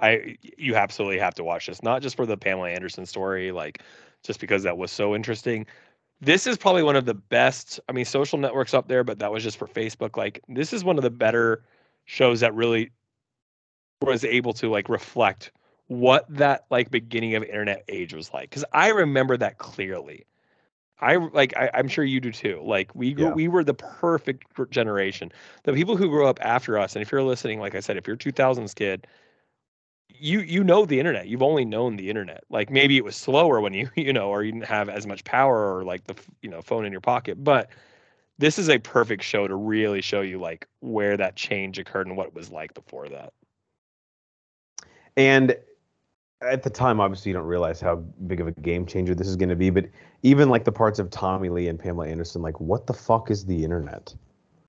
I 0.00 0.36
you 0.56 0.74
absolutely 0.74 1.18
have 1.20 1.34
to 1.34 1.44
watch 1.44 1.66
this. 1.66 1.82
Not 1.82 2.02
just 2.02 2.16
for 2.16 2.26
the 2.26 2.36
Pamela 2.36 2.70
Anderson 2.70 3.06
story, 3.06 3.52
like 3.52 3.82
just 4.24 4.40
because 4.40 4.64
that 4.64 4.76
was 4.76 4.90
so 4.90 5.14
interesting. 5.14 5.66
This 6.20 6.48
is 6.48 6.56
probably 6.56 6.82
one 6.82 6.96
of 6.96 7.04
the 7.04 7.14
best. 7.14 7.78
I 7.88 7.92
mean, 7.92 8.04
social 8.04 8.38
networks 8.38 8.74
up 8.74 8.88
there, 8.88 9.04
but 9.04 9.20
that 9.20 9.30
was 9.30 9.44
just 9.44 9.56
for 9.56 9.68
Facebook. 9.68 10.16
Like 10.16 10.42
this 10.48 10.72
is 10.72 10.82
one 10.82 10.96
of 10.96 11.02
the 11.02 11.10
better 11.10 11.62
shows 12.06 12.40
that 12.40 12.54
really 12.54 12.90
was 14.02 14.24
able 14.24 14.52
to 14.54 14.70
like 14.70 14.88
reflect 14.88 15.52
what 15.88 16.24
that 16.28 16.64
like 16.70 16.90
beginning 16.90 17.34
of 17.34 17.42
internet 17.42 17.82
age 17.88 18.12
was 18.14 18.32
like 18.32 18.48
because 18.48 18.64
i 18.72 18.88
remember 18.88 19.36
that 19.36 19.58
clearly 19.58 20.24
I 21.00 21.16
like 21.16 21.56
I, 21.56 21.70
am 21.74 21.88
sure 21.88 22.04
you 22.04 22.20
do 22.20 22.32
too. 22.32 22.60
Like 22.64 22.94
we 22.94 23.12
grew, 23.12 23.26
yeah. 23.26 23.32
we 23.32 23.48
were 23.48 23.62
the 23.62 23.74
perfect 23.74 24.44
generation. 24.70 25.30
The 25.62 25.72
people 25.72 25.96
who 25.96 26.08
grew 26.08 26.26
up 26.26 26.38
after 26.42 26.78
us, 26.78 26.96
and 26.96 27.02
if 27.02 27.12
you're 27.12 27.22
listening, 27.22 27.60
like 27.60 27.74
I 27.74 27.80
said, 27.80 27.96
if 27.96 28.06
you're 28.06 28.16
2000s 28.16 28.74
kid, 28.74 29.06
you 30.08 30.40
you 30.40 30.64
know 30.64 30.84
the 30.84 30.98
internet. 30.98 31.28
You've 31.28 31.42
only 31.42 31.64
known 31.64 31.96
the 31.96 32.10
internet. 32.10 32.42
Like 32.50 32.70
maybe 32.70 32.96
it 32.96 33.04
was 33.04 33.14
slower 33.14 33.60
when 33.60 33.74
you 33.74 33.88
you 33.96 34.12
know, 34.12 34.30
or 34.30 34.42
you 34.42 34.52
didn't 34.52 34.66
have 34.66 34.88
as 34.88 35.06
much 35.06 35.22
power, 35.24 35.76
or 35.76 35.84
like 35.84 36.04
the 36.04 36.16
you 36.42 36.50
know 36.50 36.62
phone 36.62 36.84
in 36.84 36.92
your 36.92 37.00
pocket. 37.00 37.42
But 37.42 37.70
this 38.38 38.58
is 38.58 38.68
a 38.68 38.78
perfect 38.78 39.22
show 39.22 39.46
to 39.46 39.54
really 39.54 40.00
show 40.00 40.20
you 40.20 40.40
like 40.40 40.66
where 40.80 41.16
that 41.16 41.36
change 41.36 41.78
occurred 41.78 42.06
and 42.06 42.16
what 42.16 42.28
it 42.28 42.34
was 42.34 42.50
like 42.50 42.74
before 42.74 43.08
that. 43.08 43.32
And 45.16 45.56
at 46.42 46.62
the 46.62 46.70
time, 46.70 47.00
obviously, 47.00 47.30
you 47.30 47.34
don't 47.36 47.46
realize 47.46 47.80
how 47.80 47.96
big 48.26 48.40
of 48.40 48.46
a 48.46 48.52
game 48.52 48.86
changer 48.86 49.14
this 49.14 49.26
is 49.28 49.36
going 49.36 49.48
to 49.48 49.56
be. 49.56 49.70
But 49.70 49.86
even 50.22 50.48
like 50.48 50.64
the 50.64 50.72
parts 50.72 50.98
of 50.98 51.10
Tommy 51.10 51.48
Lee 51.48 51.68
and 51.68 51.78
Pamela 51.78 52.06
Anderson, 52.08 52.42
like, 52.42 52.60
what 52.60 52.86
the 52.86 52.92
fuck 52.94 53.30
is 53.30 53.44
the 53.46 53.64
internet? 53.64 54.14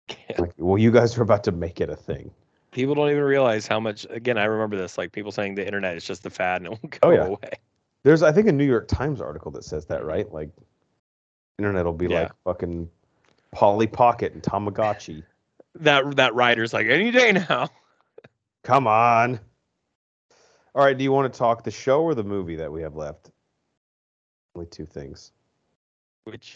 Yeah. 0.10 0.42
Like, 0.42 0.54
well, 0.58 0.78
you 0.78 0.92
guys 0.92 1.18
are 1.18 1.22
about 1.22 1.44
to 1.44 1.52
make 1.52 1.80
it 1.82 1.90
a 1.90 1.96
thing. 1.96 2.32
People 2.72 2.96
don't 2.96 3.10
even 3.10 3.24
realize 3.24 3.68
how 3.68 3.80
much. 3.80 4.06
Again, 4.10 4.38
I 4.38 4.46
remember 4.46 4.78
this. 4.78 4.98
Like 4.98 5.12
people 5.12 5.32
saying 5.32 5.56
the 5.56 5.66
internet 5.66 5.96
is 5.98 6.04
just 6.06 6.26
a 6.26 6.30
fad 6.30 6.62
and 6.62 6.68
it 6.68 6.70
won't 6.70 7.00
go 7.00 7.08
Oh, 7.10 7.12
yeah. 7.12 7.26
away. 7.26 7.52
There's, 8.04 8.24
I 8.24 8.32
think, 8.32 8.48
a 8.48 8.52
New 8.52 8.64
York 8.66 8.88
Times 8.88 9.22
article 9.22 9.52
that 9.52 9.64
says 9.64 9.86
that, 9.88 10.06
right? 10.06 10.32
Like, 10.32 10.50
internet 11.58 11.86
will 11.86 11.94
be 11.94 12.08
Yeah. 12.08 12.22
like 12.22 12.32
fucking 12.46 12.90
Polly 13.52 13.88
Pocket 13.88 14.34
and 14.34 14.42
Tamagotchi. 14.44 15.24
That 15.76 16.16
that 16.16 16.34
writer's 16.34 16.74
like 16.74 16.88
any 16.88 17.12
day 17.12 17.32
now. 17.32 17.70
Come 18.64 18.88
on. 18.88 19.40
All 20.76 20.84
right. 20.84 20.98
Do 20.98 21.04
you 21.04 21.12
want 21.12 21.32
to 21.32 21.38
talk 21.38 21.64
the 21.64 21.72
show 21.72 22.02
or 22.02 22.16
the 22.16 22.24
movie 22.24 22.56
that 22.58 22.72
we 22.72 22.82
have 22.82 22.96
left? 22.96 23.32
Only 24.56 24.68
two 24.68 24.86
things. 24.86 25.32
Which. 26.26 26.56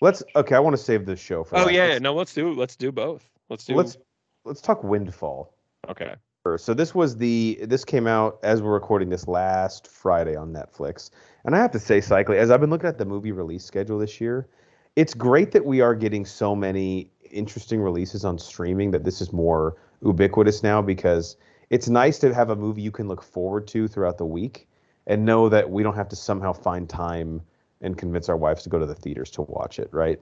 Let's. 0.00 0.22
Okay, 0.34 0.54
I 0.54 0.58
want 0.60 0.76
to 0.76 0.82
save 0.82 1.06
the 1.06 1.16
show 1.16 1.44
for. 1.44 1.56
Oh 1.56 1.68
yeah, 1.68 1.86
Let's, 1.86 2.00
no. 2.00 2.14
Let's 2.14 2.34
do 2.34 2.52
let's 2.52 2.76
do 2.76 2.92
both. 2.92 3.28
Let's 3.48 3.64
do. 3.64 3.74
let's 3.74 3.96
let's 4.44 4.60
talk 4.60 4.82
Windfall. 4.84 5.54
Okay. 5.88 6.14
So 6.56 6.74
this 6.74 6.94
was 6.94 7.16
the 7.16 7.58
this 7.62 7.84
came 7.84 8.06
out 8.06 8.38
as 8.44 8.62
we're 8.62 8.72
recording 8.72 9.08
this 9.08 9.26
last 9.26 9.88
Friday 9.88 10.36
on 10.36 10.52
Netflix. 10.52 11.10
And 11.44 11.56
I 11.56 11.58
have 11.58 11.72
to 11.72 11.80
say, 11.80 12.00
cycling 12.00 12.38
as 12.38 12.52
I've 12.52 12.60
been 12.60 12.70
looking 12.70 12.88
at 12.88 12.98
the 12.98 13.04
movie 13.04 13.32
release 13.32 13.64
schedule 13.64 13.98
this 13.98 14.20
year, 14.20 14.46
it's 14.94 15.12
great 15.12 15.50
that 15.52 15.64
we 15.64 15.80
are 15.80 15.94
getting 15.94 16.24
so 16.24 16.54
many 16.54 17.10
interesting 17.32 17.80
releases 17.80 18.24
on 18.24 18.38
streaming 18.38 18.92
that 18.92 19.02
this 19.02 19.20
is 19.20 19.32
more 19.32 19.76
ubiquitous 20.04 20.62
now 20.62 20.80
because 20.80 21.36
it's 21.70 21.88
nice 21.88 22.18
to 22.20 22.34
have 22.34 22.50
a 22.50 22.56
movie 22.56 22.82
you 22.82 22.90
can 22.90 23.08
look 23.08 23.22
forward 23.22 23.66
to 23.68 23.88
throughout 23.88 24.18
the 24.18 24.26
week 24.26 24.68
and 25.06 25.24
know 25.24 25.48
that 25.48 25.70
we 25.70 25.82
don't 25.82 25.96
have 25.96 26.08
to 26.08 26.16
somehow 26.16 26.52
find 26.52 26.88
time 26.88 27.42
and 27.80 27.98
convince 27.98 28.28
our 28.28 28.36
wives 28.36 28.62
to 28.64 28.68
go 28.68 28.78
to 28.78 28.86
the 28.86 28.94
theaters 28.94 29.30
to 29.32 29.42
watch 29.42 29.78
it, 29.78 29.88
right? 29.92 30.20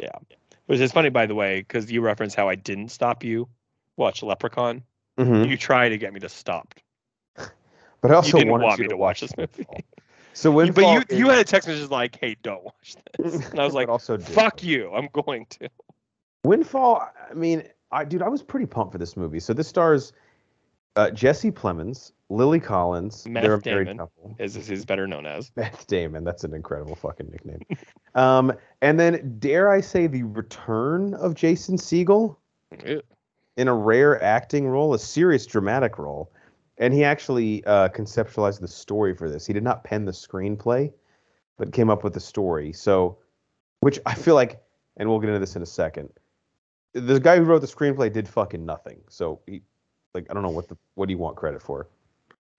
Yeah. 0.00 0.10
Which 0.66 0.80
is 0.80 0.92
funny, 0.92 1.10
by 1.10 1.26
the 1.26 1.34
way, 1.34 1.60
because 1.60 1.90
you 1.90 2.00
referenced 2.00 2.36
how 2.36 2.48
I 2.48 2.54
didn't 2.54 2.90
stop 2.90 3.24
you 3.24 3.48
watch 3.96 4.22
Leprechaun. 4.22 4.82
Mm-hmm. 5.18 5.50
You 5.50 5.56
tried 5.56 5.90
to 5.90 5.98
get 5.98 6.12
me 6.12 6.20
to 6.20 6.28
stop. 6.28 6.74
But 8.00 8.10
I 8.10 8.14
also 8.14 8.36
you 8.36 8.44
didn't 8.44 8.60
want 8.60 8.78
you 8.78 8.82
me 8.82 8.88
to 8.88 8.96
watch 8.96 9.20
this 9.20 9.36
movie. 9.36 9.64
So 10.32 10.50
when 10.50 10.72
but 10.72 10.80
you 10.80 11.04
is- 11.08 11.18
you 11.20 11.28
had 11.28 11.38
a 11.38 11.44
text 11.44 11.68
message 11.68 11.88
like, 11.88 12.18
"Hey, 12.20 12.36
don't 12.42 12.64
watch 12.64 12.96
this," 13.16 13.46
and 13.50 13.60
I 13.60 13.64
was 13.64 13.74
like, 13.74 13.88
also 13.88 14.16
did. 14.16 14.26
"Fuck 14.26 14.64
you, 14.64 14.90
I'm 14.92 15.08
going 15.12 15.46
to." 15.50 15.68
Windfall. 16.42 17.08
I 17.30 17.34
mean, 17.34 17.62
I 17.92 18.04
dude, 18.04 18.22
I 18.22 18.28
was 18.28 18.42
pretty 18.42 18.66
pumped 18.66 18.90
for 18.90 18.98
this 18.98 19.16
movie. 19.16 19.38
So 19.38 19.52
this 19.52 19.68
stars 19.68 20.12
uh, 20.96 21.10
Jesse 21.10 21.50
Plemons, 21.50 22.12
Lily 22.28 22.60
Collins. 22.60 23.26
Meth 23.26 23.42
they're 23.42 23.54
a 23.54 23.62
married 23.64 23.84
Damon. 23.86 23.98
couple. 23.98 24.36
As 24.38 24.56
is 24.56 24.84
better 24.84 25.06
known 25.06 25.26
as. 25.26 25.50
Beth 25.50 25.86
Damon. 25.86 26.24
That's 26.24 26.44
an 26.44 26.54
incredible 26.54 26.94
fucking 26.94 27.30
nickname. 27.30 27.60
um, 28.14 28.52
and 28.80 28.98
then 28.98 29.36
dare 29.38 29.70
I 29.70 29.80
say 29.80 30.06
the 30.06 30.22
return 30.22 31.14
of 31.14 31.34
Jason 31.34 31.76
Segel 31.76 32.36
Ew. 32.86 33.02
in 33.56 33.68
a 33.68 33.74
rare 33.74 34.22
acting 34.22 34.66
role, 34.66 34.94
a 34.94 34.98
serious 34.98 35.46
dramatic 35.46 35.98
role. 35.98 36.32
And 36.78 36.92
he 36.94 37.04
actually 37.04 37.64
uh, 37.66 37.90
conceptualized 37.90 38.60
the 38.60 38.68
story 38.68 39.14
for 39.14 39.30
this. 39.30 39.46
He 39.46 39.52
did 39.52 39.62
not 39.62 39.84
pen 39.84 40.04
the 40.04 40.12
screenplay, 40.12 40.92
but 41.58 41.72
came 41.72 41.90
up 41.90 42.02
with 42.02 42.14
the 42.14 42.20
story. 42.20 42.72
So, 42.72 43.18
which 43.80 44.00
I 44.06 44.14
feel 44.14 44.34
like, 44.34 44.60
and 44.96 45.08
we'll 45.08 45.20
get 45.20 45.28
into 45.28 45.38
this 45.38 45.54
in 45.54 45.62
a 45.62 45.66
second. 45.66 46.08
The 46.94 47.20
guy 47.20 47.36
who 47.36 47.44
wrote 47.44 47.60
the 47.60 47.66
screenplay 47.66 48.12
did 48.12 48.26
fucking 48.26 48.64
nothing. 48.64 49.00
So, 49.08 49.40
he, 49.46 49.62
like, 50.14 50.26
I 50.30 50.34
don't 50.34 50.42
know 50.42 50.50
what 50.50 50.68
the 50.68 50.76
what 50.94 51.06
do 51.06 51.12
you 51.12 51.18
want 51.18 51.36
credit 51.36 51.62
for? 51.62 51.88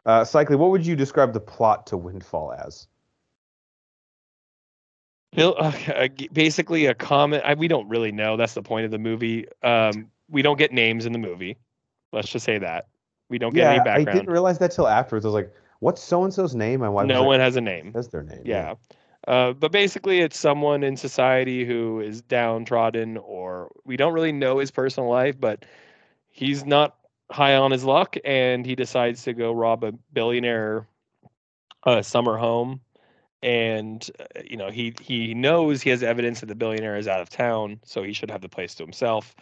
Uh, 0.06 0.24
Cycling, 0.24 0.60
what 0.60 0.72
would 0.72 0.86
you 0.86 0.96
describe 0.96 1.34
the 1.34 1.40
plot 1.40 1.88
to 1.88 1.98
Windfall 1.98 2.54
as? 2.54 2.88
Bill, 5.34 5.56
uh, 5.58 5.72
basically 6.34 6.88
a 6.88 6.94
comment. 6.94 7.44
I, 7.46 7.54
we 7.54 7.68
don't 7.68 7.88
really 7.88 8.12
know. 8.12 8.38
That's 8.38 8.54
the 8.54 8.62
point 8.62 8.86
of 8.86 8.92
the 8.92 9.00
movie. 9.00 9.46
Um, 9.62 10.10
we 10.30 10.42
don't 10.42 10.58
get 10.58 10.72
names 10.72 11.06
in 11.06 11.14
the 11.14 11.20
movie. 11.20 11.58
Let's 12.12 12.30
just 12.30 12.46
say 12.46 12.58
that 12.60 12.88
we 13.30 13.38
don't 13.38 13.54
get 13.54 13.68
any 13.68 13.80
background. 13.80 14.10
I 14.10 14.14
didn't 14.14 14.30
realize 14.30 14.60
that 14.60 14.72
till 14.72 14.88
afterwards. 14.88 15.26
I 15.26 15.30
was 15.30 15.34
like, 15.34 15.52
what's 15.80 16.02
so 16.02 16.24
and 16.24 16.34
so's 16.34 16.54
name? 16.54 16.82
And 16.84 16.94
why 16.94 17.06
no 17.06 17.24
one 17.24 17.40
has 17.40 17.56
a 17.56 17.62
name. 17.62 17.94
has 17.94 18.10
their 18.10 18.24
name. 18.24 18.42
Yeah. 18.46 18.76
Uh, 19.28 19.54
but 19.54 19.72
basically, 19.72 20.20
it's 20.20 20.38
someone 20.38 20.84
in 20.84 20.98
society 20.98 21.66
who 21.66 22.02
is 22.02 22.22
downtrodden, 22.22 23.18
or 23.18 23.72
we 23.86 23.96
don't 23.96 24.14
really 24.14 24.34
know 24.34 24.60
his 24.60 24.70
personal 24.70 25.10
life, 25.10 25.40
but 25.40 25.66
he's 26.30 26.66
not 26.66 26.98
high 27.34 27.56
on 27.56 27.72
his 27.72 27.84
luck, 27.84 28.16
and 28.24 28.66
he 28.66 28.76
decides 28.76 29.24
to 29.24 29.34
go 29.34 29.52
rob 29.52 29.84
a 29.84 29.92
billionaire 30.14 30.88
uh, 31.84 32.02
summer 32.02 32.38
home. 32.38 32.82
And 33.42 34.10
uh, 34.20 34.42
you 34.46 34.56
know 34.56 34.70
he 34.70 34.94
he 35.02 35.34
knows 35.34 35.82
he 35.82 35.90
has 35.90 36.04
evidence 36.04 36.40
that 36.40 36.46
the 36.46 36.56
billionaire 36.56 36.96
is 36.96 37.08
out 37.08 37.22
of 37.22 37.30
town, 37.30 37.80
so 37.84 38.04
he 38.04 38.14
should 38.14 38.32
have 38.32 38.42
the 38.42 38.50
place 38.50 38.76
to 38.76 38.84
himself. 38.84 39.36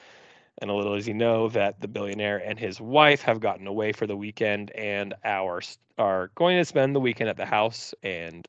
And 0.60 0.70
a 0.70 0.74
little 0.74 0.96
does 0.96 1.06
he 1.06 1.14
know 1.14 1.50
that 1.50 1.82
the 1.82 1.88
billionaire 1.88 2.38
and 2.38 2.58
his 2.58 2.82
wife 2.82 3.22
have 3.22 3.40
gotten 3.40 3.68
away 3.68 3.92
for 3.94 4.08
the 4.08 4.18
weekend 4.18 4.72
and 4.72 5.14
are 5.24 5.62
are 5.98 6.32
going 6.36 6.58
to 6.58 6.66
spend 6.66 6.96
the 6.96 7.00
weekend 7.00 7.30
at 7.30 7.38
the 7.38 7.46
house 7.46 7.94
and 8.02 8.48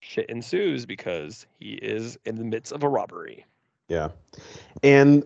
shit 0.00 0.28
ensues 0.28 0.84
because 0.84 1.46
he 1.58 1.72
is 1.74 2.18
in 2.26 2.34
the 2.34 2.44
midst 2.44 2.72
of 2.72 2.82
a 2.82 2.88
robbery. 2.88 3.46
Yeah. 3.92 4.08
And 4.82 5.22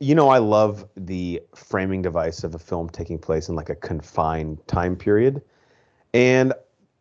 you 0.00 0.14
know, 0.14 0.30
I 0.30 0.38
love 0.38 0.88
the 0.96 1.42
framing 1.54 2.00
device 2.00 2.44
of 2.44 2.54
a 2.54 2.58
film 2.58 2.88
taking 2.88 3.18
place 3.18 3.50
in 3.50 3.54
like 3.54 3.68
a 3.68 3.74
confined 3.74 4.66
time 4.66 4.96
period. 4.96 5.42
And 6.14 6.54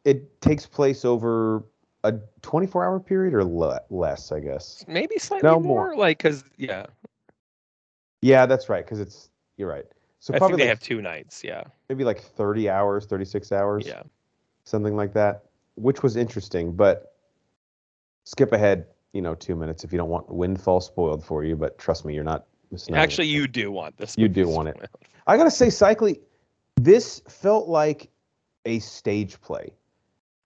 it 0.03 0.41
takes 0.41 0.65
place 0.65 1.05
over 1.05 1.63
a 2.03 2.15
24 2.41 2.83
hour 2.83 2.99
period 2.99 3.33
or 3.33 3.45
le- 3.45 3.79
less, 3.89 4.33
I 4.33 4.41
guess. 4.41 4.83
Maybe 4.89 5.17
slightly 5.17 5.49
No, 5.49 5.57
more, 5.57 5.87
more. 5.87 5.95
like 5.95 6.17
because 6.17 6.43
yeah, 6.57 6.87
Yeah, 8.21 8.45
that's 8.45 8.67
right. 8.67 8.85
Cause 8.85 8.99
it's, 8.99 9.29
you're 9.55 9.69
right. 9.69 9.85
So 10.19 10.33
I 10.33 10.37
probably 10.37 10.57
they 10.57 10.63
like, 10.63 10.69
have 10.69 10.79
two 10.81 11.01
nights. 11.01 11.45
Yeah, 11.45 11.63
maybe 11.87 12.03
like 12.03 12.19
30 12.19 12.69
hours, 12.69 13.05
36 13.05 13.53
hours, 13.53 13.87
yeah. 13.87 14.03
something 14.65 14.97
like 14.97 15.13
that, 15.13 15.45
which 15.75 16.03
was 16.03 16.17
interesting. 16.17 16.73
But 16.73 17.13
skip 18.25 18.51
ahead, 18.51 18.87
you 19.15 19.21
know, 19.21 19.33
two 19.33 19.55
minutes 19.55 19.85
if 19.85 19.93
you 19.93 19.97
don't 19.97 20.09
want 20.09 20.29
Windfall 20.29 20.81
spoiled 20.81 21.23
for 21.23 21.45
you. 21.45 21.55
But 21.55 21.79
trust 21.79 22.03
me, 22.03 22.13
you're 22.13 22.25
not. 22.25 22.45
Actually, 22.93 23.27
you 23.27 23.47
do 23.47 23.71
want 23.71 23.95
this. 23.97 24.17
You 24.17 24.27
do 24.27 24.47
want 24.55 24.67
it. 24.67 24.89
I 25.25 25.37
gotta 25.37 25.49
say, 25.49 25.69
Cycling, 25.69 26.17
this 26.75 27.21
felt 27.29 27.69
like 27.69 28.09
a 28.65 28.79
stage 28.79 29.39
play. 29.39 29.71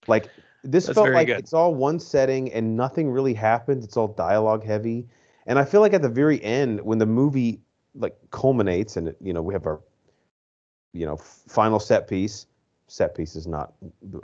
Like 0.08 0.30
this 0.64 0.86
That's 0.86 0.96
felt 0.96 1.10
like 1.10 1.28
good. 1.28 1.40
it's 1.40 1.54
all 1.54 1.74
one 1.74 2.00
setting 2.00 2.54
and 2.54 2.78
nothing 2.78 3.10
really 3.10 3.34
happens. 3.34 3.84
It's 3.84 3.98
all 3.98 4.10
dialogue 4.10 4.64
heavy, 4.64 5.08
and 5.48 5.58
I 5.58 5.66
feel 5.66 5.82
like 5.82 5.94
at 5.94 6.04
the 6.04 6.10
very 6.10 6.42
end, 6.44 6.80
when 6.82 7.00
the 7.00 7.08
movie 7.08 7.62
like 7.96 8.16
culminates, 8.30 8.98
and 8.98 9.16
you 9.20 9.34
know 9.34 9.42
we 9.42 9.54
have 9.56 9.66
our, 9.66 9.82
you 10.94 11.08
know, 11.08 11.18
final 11.18 11.80
set 11.80 12.08
piece. 12.08 12.46
Set 12.88 13.16
piece 13.16 13.36
is 13.36 13.48
not 13.48 13.74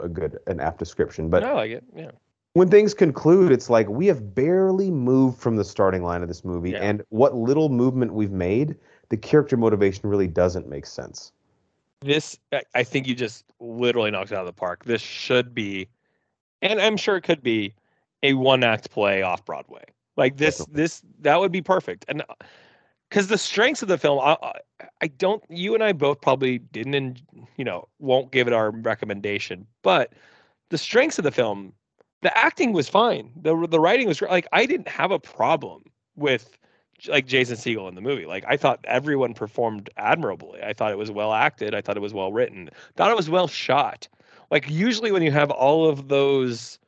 a 0.00 0.08
good 0.08 0.38
an 0.46 0.60
apt 0.60 0.78
description, 0.78 1.28
but 1.28 1.42
I 1.42 1.52
like 1.52 1.70
it. 1.72 1.84
Yeah, 1.94 2.12
when 2.56 2.70
things 2.70 2.94
conclude, 2.94 3.52
it's 3.52 3.68
like 3.68 3.86
we 3.90 4.06
have 4.06 4.34
barely 4.34 4.90
moved 4.90 5.38
from 5.38 5.56
the 5.56 5.64
starting 5.64 6.02
line 6.02 6.22
of 6.22 6.28
this 6.28 6.42
movie, 6.42 6.70
Yeah. 6.70 6.78
and 6.78 7.02
what 7.10 7.34
little 7.34 7.68
movement 7.68 8.14
we've 8.14 8.30
made, 8.32 8.76
the 9.10 9.16
character 9.18 9.58
motivation 9.58 10.08
really 10.08 10.26
doesn't 10.26 10.66
make 10.66 10.86
sense. 10.86 11.32
this 12.02 12.38
I- 12.74 12.84
think 12.84 13.06
you 13.08 13.14
just 13.14 13.44
literally 13.58 14.10
knocked 14.10 14.30
it 14.30 14.34
out 14.34 14.40
of 14.40 14.46
the 14.46 14.52
park. 14.52 14.84
This 14.84 15.00
should 15.00 15.54
be, 15.54 15.88
and 16.62 16.78
I'm 16.80 16.96
sure 16.98 17.16
it 17.16 17.22
could 17.22 17.42
be, 17.42 17.74
a 18.22 18.34
one 18.34 18.62
act 18.62 18.90
play 18.90 19.22
off 19.22 19.44
Broadway. 19.46 19.82
Like 20.16 20.36
this, 20.36 20.58
Definitely. 20.58 20.82
this 20.82 21.02
that 21.20 21.40
would 21.40 21.52
be 21.52 21.62
perfect. 21.62 22.04
And 22.08 22.22
uh, 22.22 22.34
because 23.08 23.28
the 23.28 23.38
strengths 23.38 23.80
of 23.82 23.88
the 23.88 23.98
film, 23.98 24.20
I, 24.20 24.36
I- 24.42 24.60
I 25.02 25.06
don't. 25.08 25.42
You 25.48 25.74
and 25.74 25.82
I 25.82 25.92
both 25.92 26.20
probably 26.20 26.58
didn't, 26.58 26.94
and 26.94 27.22
you 27.56 27.64
know, 27.64 27.88
won't 27.98 28.30
give 28.30 28.46
it 28.46 28.52
our 28.52 28.70
recommendation. 28.70 29.66
But 29.82 30.12
the 30.68 30.78
strengths 30.78 31.18
of 31.18 31.24
the 31.24 31.32
film, 31.32 31.72
the 32.22 32.36
acting 32.36 32.72
was 32.72 32.88
fine. 32.88 33.30
the 33.36 33.66
The 33.68 33.80
writing 33.80 34.08
was 34.08 34.20
like 34.22 34.46
I 34.52 34.66
didn't 34.66 34.88
have 34.88 35.10
a 35.10 35.18
problem 35.18 35.84
with 36.16 36.58
like 37.08 37.26
Jason 37.26 37.56
Segel 37.56 37.88
in 37.88 37.94
the 37.94 38.00
movie. 38.00 38.26
Like 38.26 38.44
I 38.48 38.56
thought 38.56 38.80
everyone 38.84 39.34
performed 39.34 39.90
admirably. 39.96 40.62
I 40.62 40.72
thought 40.72 40.92
it 40.92 40.98
was 40.98 41.10
well 41.10 41.32
acted. 41.32 41.74
I 41.74 41.80
thought 41.80 41.96
it 41.96 42.00
was 42.00 42.14
well 42.14 42.32
written. 42.32 42.70
Thought 42.96 43.10
it 43.10 43.16
was 43.16 43.30
well 43.30 43.48
shot. 43.48 44.08
Like 44.50 44.70
usually 44.70 45.12
when 45.12 45.22
you 45.22 45.32
have 45.32 45.50
all 45.50 45.88
of 45.88 46.08
those, 46.08 46.78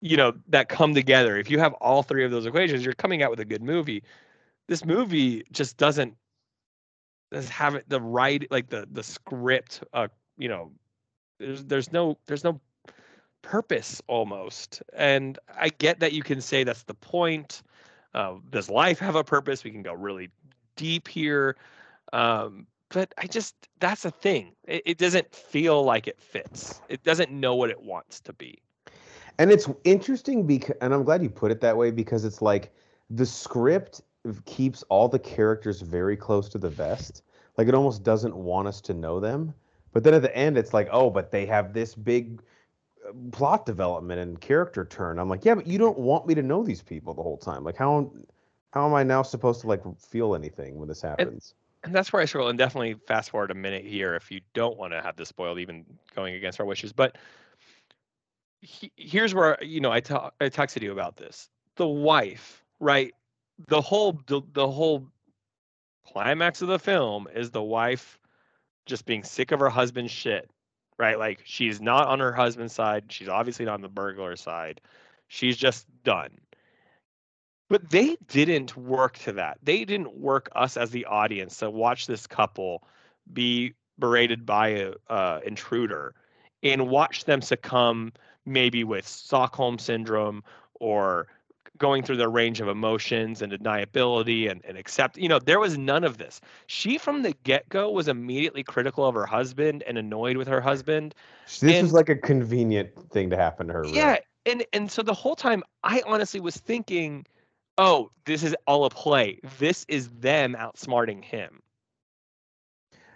you 0.00 0.16
know, 0.16 0.34
that 0.48 0.68
come 0.68 0.94
together, 0.94 1.36
if 1.36 1.50
you 1.50 1.58
have 1.58 1.72
all 1.74 2.02
three 2.02 2.24
of 2.24 2.30
those 2.30 2.46
equations, 2.46 2.84
you're 2.84 2.94
coming 2.94 3.22
out 3.22 3.30
with 3.30 3.40
a 3.40 3.44
good 3.44 3.62
movie. 3.62 4.02
This 4.68 4.84
movie 4.84 5.44
just 5.50 5.76
doesn't 5.76 6.14
doesn't 7.32 7.50
have 7.50 7.74
it 7.74 7.88
the 7.88 8.00
right 8.00 8.46
like 8.50 8.68
the 8.68 8.86
the 8.92 9.02
script. 9.02 9.82
Uh, 9.92 10.08
you 10.36 10.48
know, 10.48 10.70
there's 11.38 11.64
there's 11.64 11.92
no 11.92 12.18
there's 12.26 12.44
no 12.44 12.60
purpose 13.42 14.02
almost. 14.06 14.82
And 14.94 15.38
I 15.58 15.68
get 15.68 16.00
that 16.00 16.12
you 16.12 16.22
can 16.22 16.40
say 16.40 16.64
that's 16.64 16.84
the 16.84 16.94
point. 16.94 17.62
Uh, 18.14 18.34
does 18.50 18.70
life 18.70 18.98
have 18.98 19.16
a 19.16 19.24
purpose? 19.24 19.64
We 19.64 19.70
can 19.70 19.82
go 19.82 19.92
really 19.92 20.30
deep 20.76 21.08
here. 21.08 21.56
Um, 22.12 22.66
but 22.90 23.12
I 23.18 23.26
just 23.26 23.54
that's 23.80 24.04
a 24.04 24.10
thing. 24.10 24.52
It, 24.64 24.82
it 24.86 24.98
doesn't 24.98 25.34
feel 25.34 25.82
like 25.84 26.06
it 26.06 26.20
fits. 26.20 26.80
It 26.88 27.02
doesn't 27.04 27.30
know 27.30 27.54
what 27.54 27.70
it 27.70 27.82
wants 27.82 28.20
to 28.20 28.32
be. 28.32 28.58
And 29.38 29.52
it's 29.52 29.68
interesting 29.84 30.46
because, 30.46 30.76
and 30.80 30.92
I'm 30.92 31.04
glad 31.04 31.22
you 31.22 31.30
put 31.30 31.50
it 31.50 31.60
that 31.60 31.76
way 31.76 31.90
because 31.90 32.24
it's 32.24 32.42
like 32.42 32.72
the 33.10 33.26
script 33.26 34.02
keeps 34.46 34.82
all 34.84 35.08
the 35.08 35.18
characters 35.18 35.80
very 35.80 36.16
close 36.16 36.48
to 36.50 36.58
the 36.58 36.70
vest. 36.70 37.22
Like 37.56 37.68
it 37.68 37.74
almost 37.74 38.02
doesn't 38.02 38.34
want 38.34 38.68
us 38.68 38.80
to 38.82 38.94
know 38.94 39.20
them. 39.20 39.54
But 39.92 40.04
then 40.04 40.14
at 40.14 40.22
the 40.22 40.36
end, 40.36 40.58
it's 40.58 40.74
like, 40.74 40.88
oh, 40.92 41.10
but 41.10 41.30
they 41.30 41.46
have 41.46 41.72
this 41.72 41.94
big 41.94 42.42
plot 43.32 43.66
development 43.66 44.20
and 44.20 44.40
character 44.40 44.84
turn. 44.84 45.18
I'm 45.18 45.28
like, 45.28 45.44
yeah, 45.44 45.54
but 45.54 45.66
you 45.66 45.78
don't 45.78 45.98
want 45.98 46.26
me 46.26 46.34
to 46.34 46.42
know 46.42 46.62
these 46.62 46.82
people 46.82 47.14
the 47.14 47.22
whole 47.22 47.38
time. 47.38 47.64
Like 47.64 47.76
how 47.76 48.12
how 48.72 48.86
am 48.86 48.94
I 48.94 49.02
now 49.02 49.22
supposed 49.22 49.60
to 49.62 49.66
like 49.66 49.82
feel 49.98 50.34
anything 50.34 50.76
when 50.78 50.88
this 50.88 51.02
happens? 51.02 51.54
And, 51.82 51.88
and 51.88 51.94
that's 51.94 52.12
where 52.12 52.20
I 52.20 52.24
struggle. 52.24 52.48
And 52.48 52.58
definitely 52.58 52.94
fast 53.06 53.30
forward 53.30 53.50
a 53.50 53.54
minute 53.54 53.84
here 53.84 54.14
if 54.14 54.30
you 54.30 54.40
don't 54.54 54.76
want 54.76 54.92
to 54.92 55.00
have 55.00 55.16
this 55.16 55.28
spoiled, 55.28 55.58
even 55.58 55.84
going 56.14 56.34
against 56.34 56.60
our 56.60 56.66
wishes. 56.66 56.92
But 56.92 57.16
he, 58.60 58.92
here's 58.96 59.34
where 59.34 59.56
you 59.62 59.80
know 59.80 59.92
I 59.92 60.00
talk 60.00 60.34
I 60.40 60.48
texted 60.48 60.82
you 60.82 60.92
about 60.92 61.16
this. 61.16 61.48
The 61.76 61.86
wife, 61.86 62.64
right? 62.80 63.12
The 63.68 63.80
whole 63.80 64.20
the, 64.26 64.42
the 64.52 64.68
whole 64.68 65.06
climax 66.06 66.62
of 66.62 66.68
the 66.68 66.78
film 66.78 67.28
is 67.34 67.50
the 67.50 67.62
wife 67.62 68.18
just 68.86 69.04
being 69.04 69.22
sick 69.22 69.52
of 69.52 69.60
her 69.60 69.68
husband's 69.68 70.10
shit, 70.10 70.50
right? 70.98 71.18
Like 71.18 71.40
she's 71.44 71.80
not 71.80 72.08
on 72.08 72.20
her 72.20 72.32
husband's 72.32 72.74
side. 72.74 73.04
She's 73.08 73.28
obviously 73.28 73.64
not 73.64 73.74
on 73.74 73.82
the 73.82 73.88
burglar 73.88 74.36
side. 74.36 74.80
She's 75.28 75.56
just 75.56 75.86
done. 76.04 76.30
But 77.68 77.90
they 77.90 78.16
didn't 78.28 78.76
work 78.76 79.18
to 79.18 79.32
that. 79.32 79.58
They 79.62 79.84
didn't 79.84 80.16
work 80.16 80.48
us 80.56 80.76
as 80.76 80.90
the 80.90 81.04
audience 81.04 81.58
to 81.58 81.70
watch 81.70 82.06
this 82.06 82.26
couple 82.26 82.82
be 83.30 83.74
berated 83.98 84.46
by 84.46 84.68
a 84.68 84.92
uh, 85.08 85.40
intruder 85.44 86.14
and 86.62 86.88
watch 86.88 87.24
them 87.24 87.42
succumb 87.42 88.12
maybe 88.46 88.84
with 88.84 89.06
Stockholm 89.06 89.78
syndrome 89.78 90.42
or 90.74 91.28
going 91.78 92.02
through 92.02 92.16
their 92.16 92.30
range 92.30 92.60
of 92.60 92.68
emotions 92.68 93.42
and 93.42 93.52
deniability 93.52 94.50
and, 94.50 94.64
and 94.64 94.76
accept 94.76 95.16
you 95.16 95.28
know 95.28 95.38
there 95.38 95.60
was 95.60 95.78
none 95.78 96.04
of 96.04 96.18
this. 96.18 96.40
She 96.66 96.98
from 96.98 97.22
the 97.22 97.32
get-go 97.44 97.90
was 97.90 98.08
immediately 98.08 98.62
critical 98.62 99.06
of 99.06 99.14
her 99.14 99.26
husband 99.26 99.82
and 99.86 99.96
annoyed 99.98 100.36
with 100.36 100.48
her 100.48 100.60
husband 100.60 101.14
this 101.46 101.62
and, 101.62 101.82
was 101.82 101.92
like 101.92 102.08
a 102.08 102.16
convenient 102.16 102.90
thing 103.10 103.30
to 103.30 103.36
happen 103.36 103.68
to 103.68 103.72
her 103.72 103.86
yeah 103.86 104.10
really. 104.10 104.20
and 104.46 104.66
and 104.72 104.90
so 104.90 105.02
the 105.02 105.14
whole 105.14 105.36
time 105.36 105.62
i 105.84 106.02
honestly 106.06 106.40
was 106.40 106.56
thinking 106.56 107.24
oh 107.78 108.10
this 108.26 108.42
is 108.42 108.54
all 108.66 108.84
a 108.84 108.90
play. 108.90 109.40
This 109.58 109.86
is 109.88 110.10
them 110.10 110.54
outsmarting 110.58 111.24
him. 111.24 111.62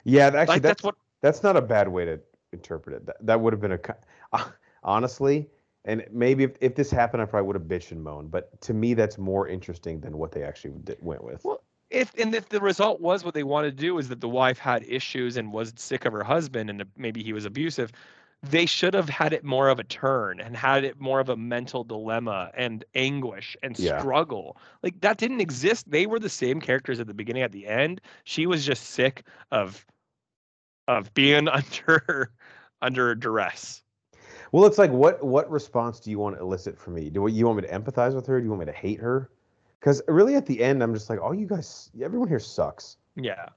Yeah 0.04 0.28
actually 0.28 0.46
like, 0.46 0.62
that's, 0.62 0.62
that's 0.62 0.82
what 0.82 0.94
that's 1.20 1.42
not 1.42 1.56
a 1.56 1.62
bad 1.62 1.88
way 1.88 2.04
to 2.04 2.20
interpret 2.52 2.96
it. 2.96 3.06
That, 3.06 3.16
that 3.26 3.40
would 3.40 3.52
have 3.52 3.60
been 3.60 3.72
a 3.72 4.44
honestly, 4.82 5.48
and 5.84 6.04
maybe 6.12 6.44
if, 6.44 6.52
if 6.60 6.74
this 6.74 6.90
happened, 6.90 7.22
I 7.22 7.26
probably 7.26 7.46
would 7.48 7.56
have 7.56 7.64
bitched 7.64 7.90
and 7.90 8.02
moaned. 8.02 8.30
But 8.30 8.60
to 8.62 8.74
me, 8.74 8.94
that's 8.94 9.18
more 9.18 9.48
interesting 9.48 10.00
than 10.00 10.16
what 10.16 10.32
they 10.32 10.42
actually 10.42 10.74
did, 10.84 10.98
went 11.02 11.24
with. 11.24 11.44
Well, 11.44 11.62
if 11.90 12.14
and 12.18 12.34
if 12.34 12.48
the 12.48 12.60
result 12.60 13.00
was 13.00 13.24
what 13.24 13.34
they 13.34 13.42
wanted 13.42 13.76
to 13.76 13.82
do 13.82 13.98
is 13.98 14.08
that 14.08 14.20
the 14.20 14.28
wife 14.28 14.58
had 14.58 14.84
issues 14.88 15.36
and 15.36 15.52
was 15.52 15.72
sick 15.76 16.04
of 16.04 16.12
her 16.12 16.22
husband 16.22 16.70
and 16.70 16.84
maybe 16.96 17.22
he 17.22 17.32
was 17.32 17.44
abusive, 17.44 17.92
they 18.42 18.64
should 18.64 18.94
have 18.94 19.08
had 19.08 19.32
it 19.32 19.44
more 19.44 19.68
of 19.68 19.78
a 19.78 19.84
turn 19.84 20.40
and 20.40 20.56
had 20.56 20.84
it 20.84 21.00
more 21.00 21.20
of 21.20 21.28
a 21.28 21.36
mental 21.36 21.84
dilemma 21.84 22.50
and 22.54 22.84
anguish 22.94 23.56
and 23.62 23.78
yeah. 23.78 23.98
struggle. 23.98 24.56
Like 24.82 25.00
that 25.00 25.18
didn't 25.18 25.40
exist. 25.40 25.90
They 25.90 26.06
were 26.06 26.18
the 26.18 26.28
same 26.28 26.60
characters 26.60 26.98
at 26.98 27.06
the 27.06 27.14
beginning 27.14 27.42
at 27.42 27.52
the 27.52 27.66
end. 27.66 28.00
She 28.24 28.46
was 28.46 28.64
just 28.64 28.84
sick 28.84 29.24
of 29.50 29.84
of 30.88 31.12
being 31.14 31.48
under 31.78 32.32
under 32.80 33.14
duress. 33.14 33.82
Well, 34.52 34.66
it's 34.66 34.78
like 34.78 34.90
what 34.90 35.24
what 35.24 35.50
response 35.50 35.98
do 35.98 36.10
you 36.10 36.18
want 36.18 36.36
to 36.36 36.42
elicit 36.42 36.78
from 36.78 36.94
me? 36.94 37.08
Do 37.08 37.26
you 37.26 37.46
want 37.46 37.56
me 37.56 37.66
to 37.66 37.72
empathize 37.72 38.14
with 38.14 38.26
her? 38.26 38.38
Do 38.38 38.44
you 38.44 38.50
want 38.50 38.60
me 38.60 38.66
to 38.66 38.72
hate 38.72 39.00
her? 39.00 39.30
Because 39.80 40.02
really, 40.06 40.36
at 40.36 40.46
the 40.46 40.62
end, 40.62 40.82
I'm 40.82 40.94
just 40.94 41.10
like, 41.10 41.18
oh, 41.20 41.32
you 41.32 41.46
guys, 41.46 41.90
everyone 42.00 42.28
here 42.28 42.38
sucks. 42.38 42.98
Yeah, 43.16 43.48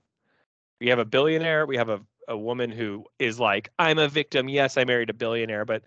we 0.79 0.87
have 0.87 0.97
a 0.97 1.05
billionaire. 1.05 1.65
We 1.65 1.77
have 1.77 1.89
a 1.89 2.01
a 2.27 2.37
woman 2.37 2.71
who 2.71 3.05
is 3.19 3.39
like, 3.39 3.69
I'm 3.77 3.99
a 3.99 4.07
victim. 4.07 4.49
Yes, 4.49 4.77
I 4.77 4.85
married 4.85 5.09
a 5.09 5.13
billionaire, 5.13 5.65
but 5.65 5.83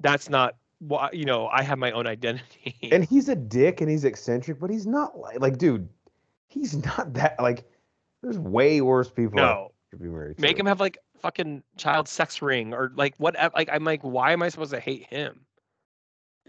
that's 0.00 0.28
not 0.30 0.56
why. 0.78 1.10
You 1.12 1.26
know, 1.26 1.48
I 1.48 1.62
have 1.62 1.78
my 1.78 1.92
own 1.92 2.06
identity. 2.06 2.76
And 2.90 3.04
he's 3.04 3.28
a 3.28 3.36
dick, 3.36 3.82
and 3.82 3.90
he's 3.90 4.04
eccentric, 4.04 4.58
but 4.58 4.70
he's 4.70 4.86
not 4.86 5.18
like 5.18 5.38
like, 5.40 5.58
dude, 5.58 5.86
he's 6.48 6.74
not 6.96 7.12
that 7.14 7.36
like. 7.40 7.64
There's 8.22 8.38
way 8.38 8.80
worse 8.80 9.10
people. 9.10 9.36
No. 9.36 9.72
To 9.90 9.98
be 9.98 10.08
married. 10.08 10.38
To. 10.38 10.42
Make 10.42 10.56
to. 10.56 10.60
him 10.60 10.66
have 10.66 10.80
like 10.80 10.96
fucking 11.24 11.62
child 11.78 12.06
sex 12.06 12.42
ring 12.42 12.74
or 12.74 12.92
like 12.96 13.14
what 13.16 13.34
like 13.54 13.70
i'm 13.72 13.82
like 13.82 14.02
why 14.02 14.32
am 14.32 14.42
i 14.42 14.48
supposed 14.50 14.72
to 14.72 14.78
hate 14.78 15.06
him? 15.06 15.40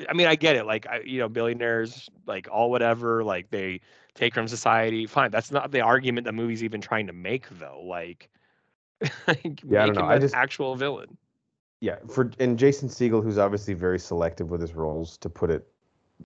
I 0.10 0.12
mean 0.12 0.28
i 0.28 0.36
get 0.36 0.58
it 0.58 0.66
like 0.66 0.86
I, 0.86 1.00
you 1.00 1.18
know 1.18 1.30
billionaires 1.30 2.10
like 2.28 2.50
all 2.52 2.70
whatever 2.70 3.24
like 3.24 3.50
they 3.52 3.80
take 4.16 4.34
from 4.34 4.50
society 4.50 5.08
fine 5.08 5.32
that's 5.32 5.50
not 5.50 5.72
the 5.72 5.80
argument 5.80 6.26
the 6.26 6.34
movie's 6.34 6.62
even 6.62 6.82
trying 6.82 7.08
to 7.08 7.14
make 7.14 7.48
though 7.58 7.84
like, 7.86 8.30
like 9.28 9.62
yeah 9.66 9.84
i 9.84 9.86
don't 9.86 9.96
know 9.96 10.04
i 10.04 10.20
just 10.20 10.36
actual 10.36 10.76
villain. 10.76 11.18
Yeah 11.80 11.96
for 12.10 12.30
and 12.42 12.60
jason 12.60 12.90
segel 12.90 13.24
who's 13.24 13.38
obviously 13.38 13.76
very 13.76 13.98
selective 13.98 14.50
with 14.50 14.60
his 14.60 14.74
roles 14.74 15.18
to 15.20 15.30
put 15.30 15.50
it 15.52 15.66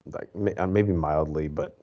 like 0.06 0.30
uh, 0.56 0.66
maybe 0.66 0.92
mildly 0.92 1.46
but 1.46 1.76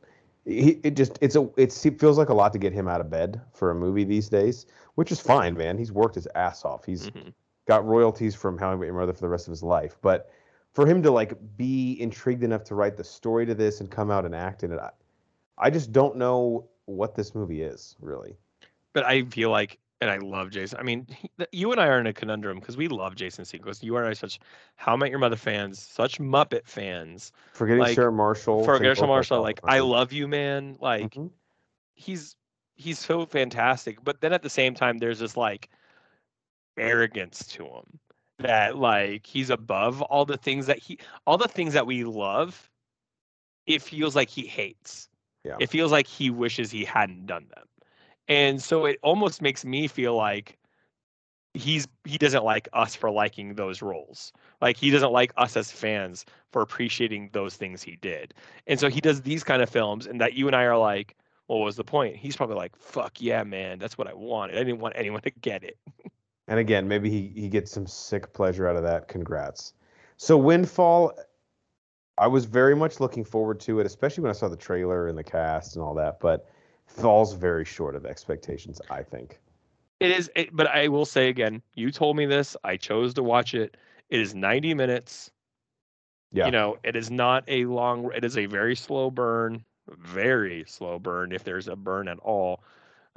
he, 0.47 0.79
it 0.83 0.95
just 0.95 1.19
it's 1.21 1.35
a 1.35 1.47
it's, 1.57 1.85
it 1.85 1.99
feels 1.99 2.17
like 2.17 2.29
a 2.29 2.33
lot 2.33 2.53
to 2.53 2.59
get 2.59 2.73
him 2.73 2.87
out 2.87 3.01
of 3.01 3.09
bed 3.09 3.41
for 3.53 3.71
a 3.71 3.75
movie 3.75 4.03
these 4.03 4.29
days 4.29 4.65
which 4.97 5.11
is 5.11 5.19
fine, 5.19 5.53
man. 5.53 5.77
He's 5.77 5.91
worked 5.91 6.15
his 6.15 6.27
ass 6.33 6.65
off. 6.65 6.83
He's 6.83 7.11
mm-hmm. 7.11 7.29
got 7.67 7.85
royalties 7.85 8.33
from 8.33 8.57
How 8.57 8.71
I 8.71 8.75
Met 8.75 8.87
Your 8.87 8.95
Mother 8.95 9.13
for 9.13 9.21
the 9.21 9.29
rest 9.29 9.47
of 9.47 9.51
his 9.51 9.61
life. 9.61 9.95
But 10.01 10.31
for 10.73 10.87
him 10.87 11.03
to 11.03 11.11
like 11.11 11.37
be 11.55 12.01
intrigued 12.01 12.43
enough 12.43 12.63
to 12.63 12.75
write 12.75 12.97
the 12.97 13.03
story 13.03 13.45
to 13.45 13.53
this 13.53 13.80
and 13.80 13.91
come 13.91 14.09
out 14.09 14.26
and 14.26 14.34
act 14.34 14.63
in 14.63 14.72
it, 14.72 14.80
I, 14.80 14.89
I 15.59 15.69
just 15.69 15.91
don't 15.91 16.15
know 16.15 16.67
what 16.85 17.13
this 17.13 17.35
movie 17.35 17.61
is 17.61 17.95
really. 18.01 18.38
But 18.93 19.05
I 19.05 19.22
feel 19.26 19.51
like, 19.51 19.77
and 20.02 20.10
I 20.11 20.18
love 20.18 20.52
Jason. 20.52 20.80
I 20.80 20.84
mean, 20.84 21.07
he, 21.10 21.30
you 21.52 21.72
and 21.72 21.82
I 21.82 21.88
are 21.88 21.99
in 21.99 22.07
a 22.07 22.14
conundrum 22.14 22.60
because 22.60 22.78
we 22.78 22.88
love 22.88 23.15
Jason 23.15 23.45
Segel. 23.45 23.82
You 23.82 23.98
and 23.98 24.06
I 24.06 24.10
are 24.10 24.15
such 24.15 24.40
How 24.76 24.94
I 24.94 24.95
Met 24.95 25.10
Your 25.10 25.19
Mother 25.19 25.36
fans, 25.36 25.82
such 25.82 26.19
Muppet 26.19 26.65
fans. 26.65 27.32
Forgetting 27.53 27.82
like, 27.82 27.95
Sarah 27.95 28.11
Marshall. 28.11 28.64
Forgetting 28.64 28.95
Sarah 28.95 29.07
Marshall. 29.07 29.41
Like, 29.41 29.60
I 29.64 29.80
love 29.80 30.14
you, 30.14 30.28
man. 30.28 30.78
Like, 30.80 31.15
mm-hmm. 31.15 31.28
he's 31.95 32.36
he's 32.76 32.99
so 32.99 33.26
fantastic. 33.26 34.03
But 34.03 34.22
then 34.22 34.34
at 34.34 34.44
the 34.44 34.49
same 34.49 34.76
time, 34.76 34.99
there's 34.99 35.19
this 35.19 35.36
like 35.36 35.69
arrogance 36.78 37.48
to 37.48 37.65
him 37.65 37.99
that 38.40 38.78
like 38.78 39.26
he's 39.26 39.49
above 39.49 40.02
all 40.03 40.26
the 40.26 40.38
things 40.38 40.68
that 40.68 40.78
he 40.78 40.99
all 41.26 41.38
the 41.38 41.48
things 41.48 41.74
that 41.74 41.88
we 41.88 42.03
love. 42.03 42.69
It 43.65 43.82
feels 43.82 44.15
like 44.15 44.30
he 44.30 44.48
hates. 44.48 45.10
Yeah. 45.44 45.57
It 45.60 45.69
feels 45.69 45.91
like 45.91 46.07
he 46.07 46.30
wishes 46.30 46.72
he 46.72 46.86
hadn't 46.86 47.26
done 47.26 47.48
them. 47.53 47.65
And 48.27 48.61
so 48.61 48.85
it 48.85 48.99
almost 49.01 49.41
makes 49.41 49.63
me 49.63 49.87
feel 49.87 50.15
like 50.15 50.57
he's 51.53 51.87
he 52.05 52.17
doesn't 52.17 52.43
like 52.43 52.69
us 52.73 52.95
for 52.95 53.09
liking 53.09 53.55
those 53.55 53.81
roles. 53.81 54.31
Like 54.61 54.77
he 54.77 54.91
doesn't 54.91 55.11
like 55.11 55.31
us 55.37 55.57
as 55.57 55.71
fans 55.71 56.25
for 56.51 56.61
appreciating 56.61 57.29
those 57.33 57.55
things 57.55 57.81
he 57.81 57.97
did. 57.97 58.33
And 58.67 58.79
so 58.79 58.89
he 58.89 59.01
does 59.01 59.21
these 59.21 59.43
kind 59.43 59.61
of 59.61 59.69
films 59.69 60.07
and 60.07 60.21
that 60.21 60.33
you 60.33 60.47
and 60.47 60.55
I 60.55 60.63
are 60.63 60.77
like, 60.77 61.15
what 61.47 61.57
was 61.57 61.75
the 61.75 61.83
point? 61.83 62.15
He's 62.15 62.35
probably 62.35 62.55
like, 62.55 62.75
fuck 62.75 63.21
yeah, 63.21 63.43
man, 63.43 63.79
that's 63.79 63.97
what 63.97 64.07
I 64.07 64.13
wanted. 64.13 64.57
I 64.57 64.63
didn't 64.63 64.79
want 64.79 64.93
anyone 64.97 65.21
to 65.21 65.31
get 65.31 65.63
it. 65.63 65.77
and 66.47 66.59
again, 66.59 66.87
maybe 66.87 67.09
he, 67.09 67.31
he 67.35 67.49
gets 67.49 67.71
some 67.71 67.87
sick 67.87 68.33
pleasure 68.33 68.67
out 68.67 68.75
of 68.75 68.83
that. 68.83 69.07
Congrats. 69.07 69.73
So 70.17 70.37
Windfall, 70.37 71.13
I 72.17 72.27
was 72.27 72.45
very 72.45 72.75
much 72.75 72.99
looking 72.99 73.23
forward 73.23 73.59
to 73.61 73.79
it, 73.79 73.85
especially 73.85 74.23
when 74.23 74.29
I 74.29 74.33
saw 74.33 74.49
the 74.49 74.57
trailer 74.57 75.07
and 75.07 75.17
the 75.17 75.23
cast 75.23 75.75
and 75.75 75.83
all 75.83 75.93
that, 75.95 76.19
but 76.19 76.49
falls 76.88 77.34
very 77.34 77.65
short 77.65 77.95
of 77.95 78.05
expectations, 78.05 78.81
I 78.89 79.03
think. 79.03 79.39
It 79.99 80.11
is, 80.11 80.31
it, 80.35 80.55
but 80.55 80.68
I 80.68 80.88
will 80.88 81.05
say 81.05 81.30
again, 81.30 81.61
you 81.76 81.91
told 81.91 82.18
me 82.18 82.26
this. 82.26 82.57
I 82.64 82.77
chose 82.77 83.14
to 83.15 83.23
watch 83.23 83.53
it. 83.53 83.77
It 84.09 84.19
is 84.19 84.34
90 84.34 84.73
minutes. 84.73 85.31
Yeah. 86.31 86.45
You 86.45 86.51
know, 86.51 86.77
it 86.84 86.95
is 86.95 87.09
not 87.09 87.43
a 87.47 87.65
long, 87.65 88.11
it 88.15 88.23
is 88.23 88.38
a 88.38 88.45
very 88.45 88.76
slow 88.76 89.09
burn 89.09 89.64
very 89.95 90.64
slow 90.68 90.99
burn 90.99 91.31
if 91.31 91.43
there's 91.43 91.68
a 91.68 91.76
burn 91.76 92.07
at 92.07 92.19
all. 92.19 92.64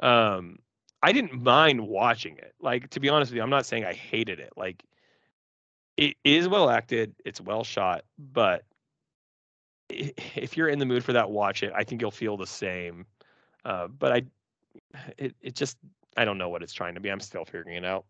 Um, 0.02 0.58
I 1.02 1.12
didn't 1.12 1.42
mind 1.42 1.86
watching 1.86 2.36
it. 2.36 2.54
Like 2.60 2.90
to 2.90 3.00
be 3.00 3.08
honest 3.08 3.30
with 3.30 3.36
you, 3.36 3.42
I'm 3.42 3.50
not 3.50 3.66
saying 3.66 3.84
I 3.84 3.94
hated 3.94 4.40
it. 4.40 4.52
Like 4.56 4.84
it 5.96 6.16
is 6.24 6.48
well 6.48 6.70
acted, 6.70 7.14
it's 7.24 7.40
well 7.40 7.64
shot, 7.64 8.04
but 8.18 8.64
if 9.88 10.56
you're 10.56 10.68
in 10.68 10.78
the 10.78 10.86
mood 10.86 11.04
for 11.04 11.12
that, 11.12 11.30
watch 11.30 11.62
it. 11.62 11.72
I 11.74 11.84
think 11.84 12.00
you'll 12.00 12.10
feel 12.10 12.36
the 12.36 12.46
same. 12.46 13.06
Uh, 13.64 13.88
but 13.88 14.12
I, 14.12 14.22
it 15.18 15.34
it 15.40 15.54
just 15.54 15.78
I 16.16 16.24
don't 16.24 16.38
know 16.38 16.48
what 16.48 16.62
it's 16.62 16.72
trying 16.72 16.94
to 16.94 17.00
be. 17.00 17.10
I'm 17.10 17.20
still 17.20 17.44
figuring 17.44 17.76
it 17.76 17.84
out. 17.84 18.04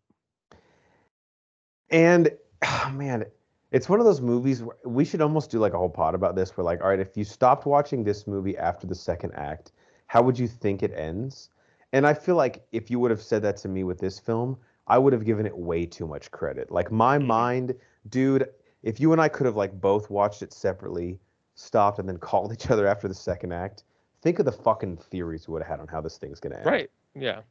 And 1.89 2.31
oh 2.63 2.91
man, 2.93 3.25
it's 3.71 3.89
one 3.89 3.99
of 3.99 4.05
those 4.05 4.21
movies 4.21 4.63
where 4.63 4.75
we 4.85 5.05
should 5.05 5.21
almost 5.21 5.51
do 5.51 5.59
like 5.59 5.73
a 5.73 5.77
whole 5.77 5.89
pod 5.89 6.15
about 6.15 6.35
this. 6.35 6.55
We're 6.57 6.63
like, 6.63 6.81
all 6.81 6.89
right, 6.89 6.99
if 6.99 7.15
you 7.17 7.23
stopped 7.23 7.65
watching 7.65 8.03
this 8.03 8.27
movie 8.27 8.57
after 8.57 8.87
the 8.87 8.95
second 8.95 9.33
act, 9.33 9.71
how 10.07 10.21
would 10.21 10.37
you 10.37 10.47
think 10.47 10.83
it 10.83 10.91
ends? 10.95 11.49
And 11.93 12.07
I 12.07 12.13
feel 12.13 12.35
like 12.35 12.65
if 12.71 12.89
you 12.89 12.99
would 12.99 13.11
have 13.11 13.21
said 13.21 13.41
that 13.43 13.57
to 13.57 13.69
me 13.69 13.83
with 13.83 13.99
this 13.99 14.19
film, 14.19 14.57
I 14.87 14.97
would 14.97 15.13
have 15.13 15.25
given 15.25 15.45
it 15.45 15.57
way 15.57 15.85
too 15.85 16.07
much 16.07 16.31
credit. 16.31 16.71
Like 16.71 16.91
my 16.91 17.17
Mhm. 17.17 17.25
mind, 17.27 17.75
dude, 18.09 18.47
if 18.83 18.99
you 18.99 19.11
and 19.11 19.21
I 19.21 19.29
could 19.29 19.45
have 19.45 19.55
like 19.57 19.79
both 19.79 20.09
watched 20.09 20.41
it 20.41 20.53
separately, 20.53 21.19
stopped 21.55 21.99
and 21.99 22.07
then 22.07 22.17
called 22.29 22.51
each 22.53 22.69
other 22.69 22.87
after 22.87 23.07
the 23.07 23.13
second 23.13 23.51
act, 23.53 23.83
think 24.21 24.39
of 24.39 24.45
the 24.45 24.51
fucking 24.51 24.97
theories 24.97 25.47
we 25.47 25.53
would 25.53 25.61
have 25.61 25.69
had 25.69 25.79
on 25.79 25.87
how 25.87 26.01
this 26.01 26.17
thing's 26.17 26.39
gonna 26.39 26.57
end. 26.57 26.65
Right. 26.65 26.91
Yeah. 27.15 27.41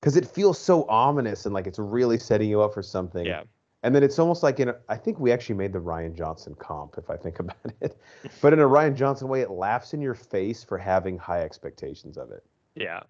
Because 0.00 0.16
it 0.16 0.26
feels 0.26 0.58
so 0.58 0.86
ominous 0.88 1.46
and 1.46 1.54
like 1.54 1.66
it's 1.66 1.78
really 1.78 2.18
setting 2.18 2.48
you 2.48 2.60
up 2.60 2.74
for 2.74 2.82
something. 2.82 3.24
Yeah. 3.24 3.44
And 3.82 3.94
then 3.94 4.02
it's 4.02 4.18
almost 4.18 4.42
like 4.42 4.60
in 4.60 4.70
a, 4.70 4.76
I 4.88 4.96
think 4.96 5.20
we 5.20 5.30
actually 5.30 5.56
made 5.56 5.72
the 5.72 5.78
Rian 5.78 6.16
Johnson 6.16 6.54
comp 6.58 6.96
if 6.96 7.10
I 7.10 7.16
think 7.16 7.38
about 7.40 7.56
it. 7.80 7.96
But 8.40 8.52
in 8.52 8.60
a 8.60 8.64
Rian 8.68 8.94
Johnson 8.94 9.28
way, 9.28 9.42
it 9.42 9.50
laughs 9.50 9.94
in 9.94 10.00
your 10.00 10.14
face 10.14 10.64
for 10.64 10.78
having 10.78 11.18
high 11.18 11.42
expectations 11.42 12.16
of 12.16 12.30
it. 12.30 12.44
Yeah. 12.74 13.02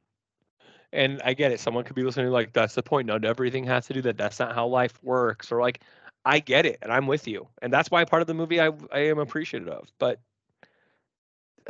And 0.92 1.20
I 1.24 1.34
get 1.34 1.50
it. 1.52 1.58
Someone 1.58 1.84
could 1.84 1.96
be 1.96 2.02
listening 2.02 2.28
like, 2.28 2.52
that's 2.52 2.74
the 2.74 2.82
point. 2.82 3.06
Not 3.06 3.24
everything 3.24 3.64
has 3.64 3.86
to 3.86 3.92
do 3.92 4.02
that. 4.02 4.16
That's 4.16 4.38
not 4.38 4.54
how 4.54 4.66
life 4.66 4.98
works. 5.02 5.50
Or 5.50 5.60
like, 5.60 5.80
I 6.24 6.38
get 6.38 6.66
it 6.66 6.78
and 6.82 6.92
I'm 6.92 7.06
with 7.06 7.28
you. 7.28 7.48
And 7.62 7.72
that's 7.72 7.90
why 7.90 8.04
part 8.04 8.22
of 8.22 8.26
the 8.26 8.34
movie 8.34 8.60
I 8.60 8.70
I 8.92 9.00
am 9.00 9.18
appreciative 9.18 9.68
of. 9.68 9.88
But 9.98 10.20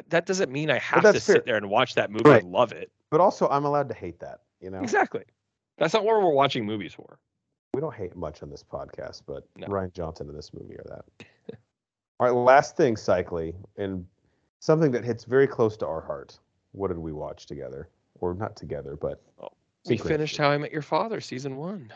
that 0.09 0.27
doesn't 0.27 0.51
mean 0.51 0.71
I 0.71 0.79
have 0.79 1.03
to 1.03 1.13
that's 1.13 1.25
sit 1.25 1.45
there 1.45 1.57
and 1.57 1.69
watch 1.71 1.95
that 1.95 2.11
movie 2.11 2.29
Right. 2.29 2.43
and 2.43 2.53
love 2.53 2.73
it. 2.73 2.91
But 3.11 3.21
also, 3.21 3.49
I'm 3.49 3.65
allowed 3.65 3.89
to 3.89 3.95
hate 3.95 4.19
that. 4.21 4.41
You 4.61 4.71
know, 4.71 4.81
Exactly. 4.81 5.25
That's 5.79 5.93
not 5.95 6.05
what 6.05 6.21
we're 6.23 6.33
watching 6.33 6.65
movies 6.65 6.93
for. 6.95 7.19
we 7.75 7.81
don't 7.81 7.95
hate 7.95 8.15
much 8.17 8.43
on 8.43 8.51
this 8.51 8.63
podcast, 8.63 9.23
but 9.27 9.45
No. 9.57 9.67
Rian 9.67 9.93
Johnson 9.93 10.29
in 10.29 10.35
this 10.37 10.53
movie 10.55 10.75
or 10.77 10.85
that. 10.89 11.27
All 12.21 12.27
right, 12.29 12.31
last 12.35 12.77
thing, 12.77 12.95
Cycly, 12.97 13.55
and 13.77 14.07
something 14.61 14.91
that 14.93 15.05
hits 15.05 15.25
very 15.25 15.47
close 15.49 15.77
to 15.79 15.87
our 15.87 16.01
heart. 16.01 16.39
What 16.73 16.89
did 16.89 16.99
we 16.99 17.13
watch 17.13 17.47
together? 17.47 17.89
Or 18.21 18.33
not 18.35 18.55
together, 18.57 18.97
but 18.97 19.21
Oh, 19.43 19.49
We 19.87 19.97
finished 19.99 20.37
How 20.37 20.51
I 20.51 20.59
Met 20.59 20.71
Your 20.73 20.83
Father 20.83 21.21
season 21.21 21.57
one. 21.57 21.93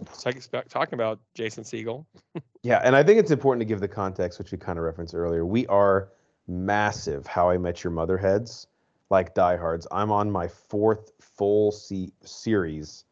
It's 0.00 0.26
like 0.26 0.40
sp- 0.44 0.68
talking 0.68 0.94
about 0.94 1.20
Jason 1.34 1.64
Segel. 1.64 2.06
Yeah, 2.62 2.80
and 2.82 2.96
I 2.96 3.04
think 3.04 3.20
it's 3.20 3.30
important 3.30 3.60
to 3.60 3.64
give 3.64 3.78
the 3.78 3.86
context, 3.86 4.40
which 4.40 4.50
we 4.50 4.58
kind 4.58 4.76
of 4.76 4.84
referenced 4.84 5.14
earlier. 5.14 5.46
We 5.46 5.68
are 5.68 6.08
massive 6.48 7.24
How 7.24 7.48
I 7.48 7.58
Met 7.58 7.84
Your 7.84 7.92
Mother 7.92 8.18
heads, 8.18 8.66
like 9.08 9.34
diehards. 9.34 9.86
I'm 9.92 10.10
on 10.10 10.28
my 10.32 10.48
fourth 10.48 11.12
full 11.20 11.70
se- 11.70 12.10
series 12.24 13.04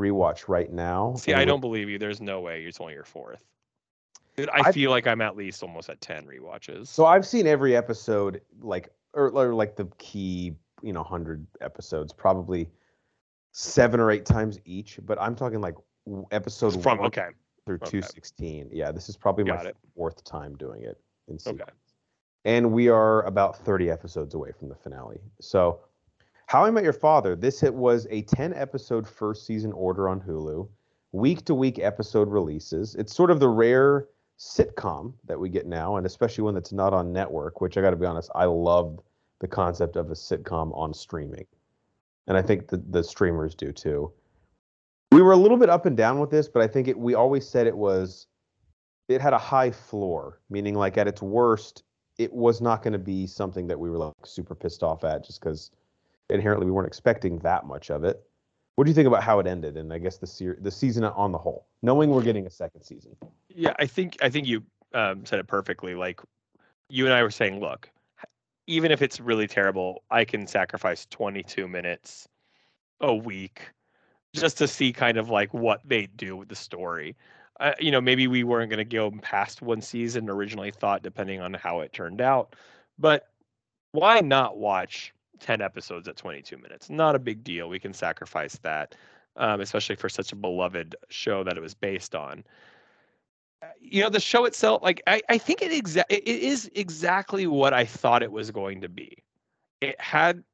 rewatch 0.00 0.48
right 0.48 0.72
now. 0.72 1.14
See, 1.14 1.34
I 1.34 1.44
don't 1.44 1.60
believe 1.60 1.88
you. 1.88 2.00
There's 2.00 2.20
no 2.20 2.40
way 2.40 2.64
it's 2.64 2.80
only 2.80 2.94
your 2.94 3.04
fourth. 3.04 3.44
Dude, 4.36 4.48
I 4.48 4.62
I- 4.68 4.72
feel 4.72 4.90
like 4.90 5.06
I'm 5.06 5.20
at 5.20 5.36
least 5.36 5.62
almost 5.62 5.88
at 5.88 6.00
ten 6.00 6.26
rewatches. 6.26 6.88
So 6.88 7.06
I've 7.06 7.24
seen 7.24 7.46
every 7.46 7.76
episode, 7.76 8.40
like 8.60 8.88
or, 9.14 9.30
or 9.30 9.54
like 9.54 9.76
the 9.76 9.86
key, 9.98 10.56
you 10.82 10.92
know, 10.92 11.04
hundred 11.04 11.46
episodes, 11.60 12.12
probably 12.12 12.68
seven 13.52 14.00
or 14.00 14.10
eight 14.10 14.26
times 14.26 14.58
each. 14.64 14.98
But 15.06 15.20
I'm 15.22 15.36
talking 15.36 15.60
like 15.60 15.76
episode 16.30 16.82
from 16.82 16.98
one 16.98 17.06
okay, 17.08 17.28
through 17.64 17.76
okay. 17.76 17.90
two 17.90 18.02
sixteen. 18.02 18.68
Yeah, 18.72 18.92
this 18.92 19.08
is 19.08 19.16
probably 19.16 19.44
my 19.44 19.56
Got 19.56 19.66
it. 19.66 19.76
fourth 19.94 20.24
time 20.24 20.56
doing 20.56 20.82
it 20.82 21.00
in 21.28 21.38
okay. 21.46 21.64
and 22.44 22.72
we 22.72 22.88
are 22.88 23.22
about 23.24 23.58
30 23.58 23.90
episodes 23.90 24.34
away 24.34 24.52
from 24.56 24.68
the 24.68 24.74
finale. 24.74 25.20
So, 25.40 25.80
How 26.46 26.64
I 26.64 26.70
Met 26.70 26.84
Your 26.84 26.92
Father, 26.92 27.34
this 27.34 27.60
hit 27.60 27.74
was 27.74 28.06
a 28.10 28.22
10 28.22 28.54
episode 28.54 29.06
first 29.08 29.46
season 29.46 29.72
order 29.72 30.08
on 30.08 30.20
Hulu, 30.20 30.68
week 31.12 31.44
to 31.46 31.54
week 31.54 31.78
episode 31.78 32.28
releases. 32.28 32.94
It's 32.94 33.14
sort 33.14 33.30
of 33.30 33.40
the 33.40 33.48
rare 33.48 34.06
sitcom 34.38 35.14
that 35.24 35.38
we 35.38 35.48
get 35.48 35.66
now, 35.66 35.96
and 35.96 36.06
especially 36.06 36.44
one 36.44 36.54
that's 36.54 36.72
not 36.72 36.92
on 36.92 37.12
network, 37.12 37.60
which 37.60 37.76
I 37.76 37.80
got 37.80 37.90
to 37.90 37.96
be 37.96 38.06
honest, 38.06 38.30
I 38.34 38.44
love 38.44 39.00
the 39.40 39.48
concept 39.48 39.96
of 39.96 40.10
a 40.10 40.14
sitcom 40.14 40.76
on 40.76 40.94
streaming. 40.94 41.46
And 42.28 42.36
I 42.36 42.42
think 42.42 42.68
the, 42.68 42.78
the 42.90 43.02
streamers 43.02 43.54
do 43.54 43.72
too. 43.72 44.12
We 45.16 45.22
were 45.22 45.32
a 45.32 45.36
little 45.36 45.56
bit 45.56 45.70
up 45.70 45.86
and 45.86 45.96
down 45.96 46.18
with 46.18 46.28
this, 46.28 46.46
but 46.46 46.60
I 46.60 46.66
think 46.66 46.88
it, 46.88 46.98
we 46.98 47.14
always 47.14 47.48
said 47.48 47.66
it 47.66 47.74
was 47.74 48.26
it 49.08 49.22
had 49.22 49.32
a 49.32 49.38
high 49.38 49.70
floor, 49.70 50.42
meaning 50.50 50.74
like 50.74 50.98
at 50.98 51.08
its 51.08 51.22
worst, 51.22 51.84
it 52.18 52.30
was 52.30 52.60
not 52.60 52.82
going 52.82 52.92
to 52.92 52.98
be 52.98 53.26
something 53.26 53.66
that 53.68 53.80
we 53.80 53.88
were 53.88 53.96
like 53.96 54.12
super 54.26 54.54
pissed 54.54 54.82
off 54.82 55.04
at 55.04 55.24
just 55.24 55.40
because 55.40 55.70
inherently 56.28 56.66
we 56.66 56.72
weren't 56.72 56.86
expecting 56.86 57.38
that 57.38 57.64
much 57.64 57.90
of 57.90 58.04
it. 58.04 58.22
What 58.74 58.84
do 58.84 58.90
you 58.90 58.94
think 58.94 59.06
about 59.06 59.22
how 59.22 59.38
it 59.38 59.46
ended 59.46 59.78
and 59.78 59.90
I 59.90 59.96
guess 59.96 60.18
the 60.18 60.26
ser- 60.26 60.58
the 60.60 60.70
season 60.70 61.02
on 61.02 61.32
the 61.32 61.38
whole, 61.38 61.66
knowing 61.80 62.10
we're 62.10 62.22
getting 62.22 62.46
a 62.46 62.50
second 62.50 62.82
season? 62.82 63.16
Yeah, 63.48 63.72
I 63.78 63.86
think 63.86 64.18
I 64.20 64.28
think 64.28 64.46
you 64.46 64.64
um, 64.92 65.24
said 65.24 65.38
it 65.38 65.46
perfectly. 65.46 65.94
Like 65.94 66.20
you 66.90 67.06
and 67.06 67.14
I 67.14 67.22
were 67.22 67.30
saying, 67.30 67.58
look, 67.58 67.88
even 68.66 68.92
if 68.92 69.00
it's 69.00 69.18
really 69.18 69.46
terrible, 69.46 70.02
I 70.10 70.26
can 70.26 70.46
sacrifice 70.46 71.06
22 71.06 71.66
minutes 71.66 72.28
a 73.00 73.14
week 73.14 73.62
just 74.36 74.58
to 74.58 74.68
see 74.68 74.92
kind 74.92 75.18
of 75.18 75.30
like 75.30 75.52
what 75.54 75.80
they 75.84 76.06
do 76.06 76.36
with 76.36 76.48
the 76.48 76.56
story. 76.56 77.16
Uh, 77.60 77.72
you 77.80 77.90
know, 77.90 78.00
maybe 78.00 78.26
we 78.28 78.44
weren't 78.44 78.70
going 78.70 78.78
to 78.78 78.84
go 78.84 79.10
past 79.22 79.62
one 79.62 79.80
season 79.80 80.28
originally 80.30 80.70
thought, 80.70 81.02
depending 81.02 81.40
on 81.40 81.54
how 81.54 81.80
it 81.80 81.92
turned 81.92 82.20
out. 82.20 82.54
But 82.98 83.28
why 83.92 84.20
not 84.20 84.58
watch 84.58 85.14
10 85.40 85.60
episodes 85.62 86.08
at 86.08 86.16
22 86.16 86.58
minutes? 86.58 86.90
Not 86.90 87.14
a 87.16 87.18
big 87.18 87.44
deal. 87.44 87.68
We 87.68 87.78
can 87.80 87.94
sacrifice 87.94 88.58
that, 88.62 88.94
um, 89.36 89.60
especially 89.60 89.96
for 89.96 90.08
such 90.10 90.32
a 90.32 90.36
beloved 90.36 90.96
show 91.10 91.44
that 91.44 91.56
it 91.56 91.62
was 91.62 91.74
based 91.74 92.14
on 92.14 92.44
Uh, 93.62 93.68
you 93.80 94.02
know 94.02 94.10
the 94.10 94.20
show 94.20 94.44
itself 94.44 94.82
like 94.82 95.02
i, 95.06 95.22
I 95.30 95.38
think 95.38 95.62
it 95.62 95.72
exa- 95.72 96.04
it 96.10 96.28
it 96.28 96.42
is 96.42 96.70
exactly 96.74 97.46
what 97.46 97.72
i 97.72 97.86
thought 97.86 98.22
it 98.22 98.30
was 98.30 98.50
going 98.50 98.82
to 98.82 98.88
be 98.88 99.24
it 99.80 99.98
had 100.00 100.44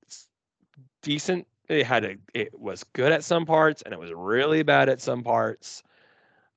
decent 1.02 1.46
it 1.68 1.86
had 1.86 2.04
a 2.04 2.16
it 2.34 2.58
was 2.58 2.84
good 2.92 3.12
at 3.12 3.24
some 3.24 3.46
parts 3.46 3.82
and 3.82 3.92
it 3.94 4.00
was 4.00 4.12
really 4.12 4.62
bad 4.62 4.88
at 4.88 5.00
some 5.00 5.22
parts. 5.22 5.82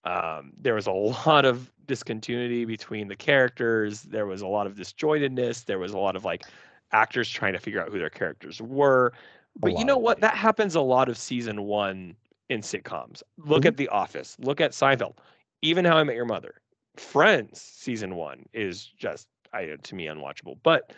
Um, 0.04 0.54
there 0.60 0.76
was 0.76 0.88
a 0.88 0.92
lot 1.28 1.46
of 1.46 1.72
discontinuity 1.88 2.66
between 2.66 3.08
the 3.08 3.16
characters. 3.16 4.04
There 4.04 4.26
was 4.26 4.42
a 4.42 4.48
lot 4.48 4.68
of 4.68 4.76
disjointedness. 4.76 5.66
There 5.66 5.80
was 5.80 5.92
a 5.94 5.98
lot 5.98 6.16
of 6.16 6.26
like 6.26 6.44
actors 6.92 7.30
trying 7.30 7.54
to 7.54 7.60
figure 7.60 7.82
out 7.82 7.90
who 7.92 8.00
their 8.00 8.10
characters 8.10 8.62
were. 8.62 9.14
But 9.58 9.78
you 9.78 9.86
know 9.86 9.98
what? 9.98 10.20
that 10.22 10.36
happens 10.36 10.76
a 10.76 10.82
lot 10.82 11.08
of 11.10 11.18
season 11.18 11.64
one 11.64 12.16
in 12.50 12.62
sitcoms. 12.62 13.24
Look 13.38 13.64
Mhm. 13.64 13.68
at 13.68 13.78
the 13.78 13.88
office. 13.90 14.38
Look 14.40 14.60
at 14.62 14.72
seinfeld. 14.72 15.16
Even 15.62 15.86
how 15.86 15.98
i 15.98 16.04
met 16.04 16.16
your 16.16 16.26
mother. 16.26 16.62
Friends 16.98 17.62
season 17.62 18.16
one 18.16 18.46
is 18.54 18.86
just 18.86 19.28
I, 19.54 19.66
to 19.82 19.96
me 19.96 20.06
unwatchable. 20.08 20.58
But 20.64 20.94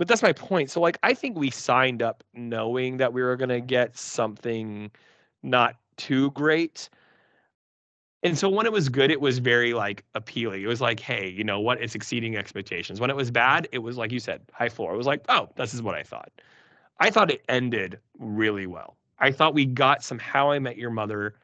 but 0.00 0.08
that's 0.08 0.22
my 0.22 0.32
point. 0.32 0.70
So 0.70 0.80
like 0.80 0.98
i 1.02 1.12
think 1.12 1.36
we 1.36 1.50
signed 1.50 2.00
up 2.02 2.24
knowing 2.32 2.96
that 2.96 3.12
we 3.12 3.20
were 3.22 3.36
going 3.36 3.50
to 3.50 3.58
mm-hmm. 3.58 3.66
get 3.66 3.98
something 3.98 4.90
not 5.42 5.76
too 5.98 6.30
great. 6.30 6.88
And 8.22 8.38
so 8.38 8.48
when 8.48 8.64
it 8.64 8.72
was 8.72 8.88
good 8.88 9.10
it 9.10 9.20
was 9.20 9.38
very 9.38 9.74
like 9.74 10.02
appealing. 10.14 10.62
It 10.62 10.66
was 10.68 10.80
like 10.80 11.00
hey 11.00 11.28
you 11.28 11.44
know 11.44 11.60
what? 11.60 11.82
It's 11.82 11.94
exceeding 11.94 12.34
expectations. 12.34 12.98
When 12.98 13.10
it 13.10 13.16
was 13.16 13.30
bad 13.30 13.68
it 13.72 13.80
was 13.80 13.98
like 13.98 14.10
you 14.10 14.20
said 14.20 14.40
high 14.54 14.70
floor. 14.70 14.94
It 14.94 14.96
was 14.96 15.06
like 15.06 15.22
oh 15.28 15.50
this 15.56 15.74
is 15.74 15.82
what 15.82 15.94
i 15.94 16.02
thought. 16.02 16.32
I 16.98 17.10
thought 17.10 17.30
it 17.30 17.42
ended 17.50 17.98
really 18.18 18.66
well. 18.66 18.96
I 19.18 19.30
thought 19.30 19.52
we 19.52 19.66
got 19.66 20.02
some 20.02 20.18
how 20.18 20.50
i 20.50 20.58
met 20.58 20.78
your 20.78 20.90
mother. 20.90 21.34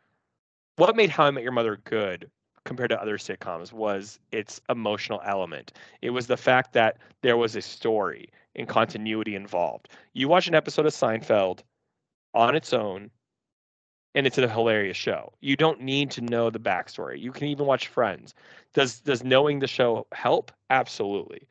What 0.76 0.96
made 0.96 1.10
how 1.10 1.24
i 1.24 1.30
met 1.30 1.42
your 1.42 1.52
mother 1.52 1.76
good 1.84 2.30
compared 2.64 2.88
to 2.88 3.00
other 3.00 3.18
sitcoms 3.18 3.70
was 3.70 4.18
its 4.32 4.62
emotional 4.70 5.20
element. 5.26 5.74
It 6.00 6.10
was 6.10 6.26
the 6.26 6.38
fact 6.38 6.72
that 6.72 6.96
there 7.20 7.36
was 7.36 7.54
a 7.54 7.60
story 7.60 8.30
and 8.56 8.68
continuity 8.68 9.34
involved 9.34 9.88
you 10.12 10.28
watch 10.28 10.48
an 10.48 10.54
episode 10.54 10.86
of 10.86 10.92
seinfeld 10.92 11.60
on 12.34 12.54
its 12.56 12.72
own 12.72 13.10
and 14.16 14.26
it's 14.26 14.38
a 14.38 14.48
hilarious 14.48 14.96
show. 14.96 15.30
You 15.42 15.56
don't 15.56 15.82
need 15.82 16.10
to 16.12 16.22
know 16.22 16.48
the 16.48 16.58
backstory. 16.58 17.20
You 17.20 17.32
can 17.32 17.48
even 17.48 17.66
watch 17.66 17.88
Friends. 17.88 18.34
Does 18.72 19.00
does 19.00 19.22
knowing 19.22 19.58
the 19.58 19.66
show 19.66 20.06
help? 20.12 20.50
Absolutely. 20.70 21.46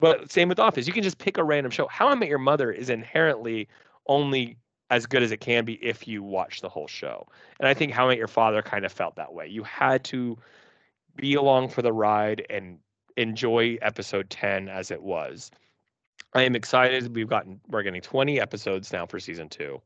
But 0.00 0.30
same 0.30 0.48
with 0.48 0.58
Office. 0.58 0.86
You 0.86 0.92
can 0.92 1.04
just 1.04 1.18
pick 1.18 1.38
a 1.38 1.44
random 1.44 1.70
show. 1.70 1.86
How 1.86 2.08
I 2.08 2.14
Met 2.16 2.28
Your 2.28 2.38
Mother 2.38 2.72
is 2.72 2.90
inherently 2.90 3.68
only 4.08 4.58
as 4.90 5.06
good 5.06 5.22
as 5.22 5.30
it 5.30 5.40
can 5.40 5.64
be 5.64 5.74
if 5.74 6.06
you 6.06 6.22
watch 6.22 6.60
the 6.60 6.68
whole 6.68 6.88
show. 6.88 7.26
And 7.60 7.68
I 7.68 7.72
think 7.74 7.92
How 7.92 8.06
I 8.06 8.10
Met 8.10 8.18
Your 8.18 8.28
Father 8.28 8.62
kind 8.62 8.84
of 8.84 8.92
felt 8.92 9.14
that 9.16 9.32
way. 9.32 9.46
You 9.46 9.62
had 9.62 10.04
to 10.04 10.36
be 11.14 11.34
along 11.34 11.68
for 11.68 11.82
the 11.82 11.92
ride 11.92 12.44
and 12.50 12.78
enjoy 13.16 13.78
episode 13.80 14.28
10 14.28 14.68
as 14.68 14.90
it 14.90 15.02
was. 15.02 15.50
I 16.36 16.42
am 16.42 16.54
excited. 16.54 17.14
We've 17.14 17.28
gotten 17.28 17.58
we're 17.68 17.82
getting 17.82 18.02
20 18.02 18.38
episodes 18.38 18.92
now 18.92 19.06
for 19.06 19.18
season 19.18 19.48
2. 19.48 19.80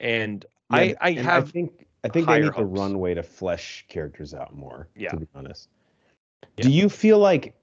And 0.00 0.44
I 0.70 0.82
Yeah, 0.82 0.94
I 1.00 1.08
and 1.10 1.18
have 1.20 1.48
I 1.48 1.50
think 1.50 1.86
I 2.04 2.08
think 2.08 2.26
they 2.26 2.40
need 2.40 2.54
the 2.54 2.64
runway 2.64 3.14
to 3.14 3.22
flesh 3.22 3.86
characters 3.88 4.34
out 4.34 4.54
more. 4.54 4.88
Yeah. 4.94 5.10
To 5.12 5.16
be 5.16 5.26
honest. 5.34 5.68
Yeah. 6.58 6.64
Do 6.64 6.70
you 6.70 6.88
feel 6.90 7.18
like 7.18 7.54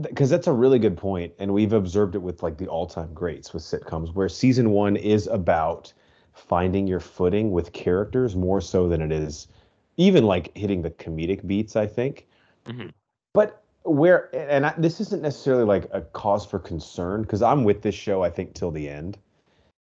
because 0.00 0.30
that's 0.30 0.46
a 0.46 0.52
really 0.52 0.78
good 0.78 0.96
point, 0.96 1.32
and 1.40 1.52
we've 1.52 1.72
observed 1.72 2.14
it 2.14 2.18
with 2.18 2.42
like 2.42 2.58
the 2.58 2.68
all-time 2.68 3.12
greats 3.14 3.52
with 3.52 3.62
sitcoms, 3.62 4.14
where 4.14 4.28
season 4.28 4.70
one 4.70 4.94
is 4.96 5.26
about 5.26 5.92
finding 6.34 6.86
your 6.86 7.00
footing 7.00 7.50
with 7.50 7.72
characters 7.72 8.36
more 8.36 8.60
so 8.60 8.86
than 8.88 9.02
it 9.02 9.10
is 9.10 9.48
even 9.96 10.22
like 10.24 10.56
hitting 10.56 10.82
the 10.82 10.90
comedic 10.90 11.44
beats. 11.48 11.74
I 11.74 11.86
think, 11.88 12.28
Mhm. 12.66 12.92
but 13.34 13.64
where 13.84 14.34
and 14.34 14.66
I, 14.66 14.74
this 14.78 15.00
isn't 15.00 15.22
necessarily 15.22 15.64
like 15.64 15.88
a 15.92 16.02
cause 16.02 16.44
for 16.44 16.58
concern 16.58 17.22
because 17.22 17.42
I'm 17.42 17.64
with 17.64 17.82
this 17.82 17.94
show. 17.94 18.22
I 18.22 18.30
think 18.30 18.54
till 18.54 18.70
the 18.70 18.88
end 18.88 19.18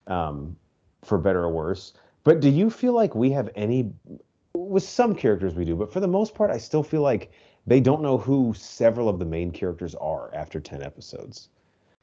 um, 0.07 0.57
for 1.05 1.19
better 1.19 1.43
or 1.45 1.51
worse. 1.51 1.93
But 2.25 2.41
do 2.41 2.49
you 2.49 2.71
feel 2.71 2.93
like 2.93 3.15
we 3.15 3.31
have 3.31 3.51
any? 3.55 3.93
With 4.55 4.83
some 4.83 5.15
characters 5.15 5.55
we 5.55 5.65
do, 5.65 5.77
but 5.77 5.93
for 5.93 6.01
the 6.01 6.09
most 6.09 6.35
part, 6.35 6.51
I 6.51 6.57
still 6.57 6.83
feel 6.83 7.03
like 7.03 7.31
they 7.67 7.79
don't 7.79 8.01
know 8.01 8.17
who 8.17 8.55
several 8.57 9.09
of 9.09 9.19
the 9.19 9.25
main 9.25 9.51
characters 9.51 9.95
are 9.97 10.35
after 10.35 10.61
ten 10.61 10.83
episodes, 10.83 11.51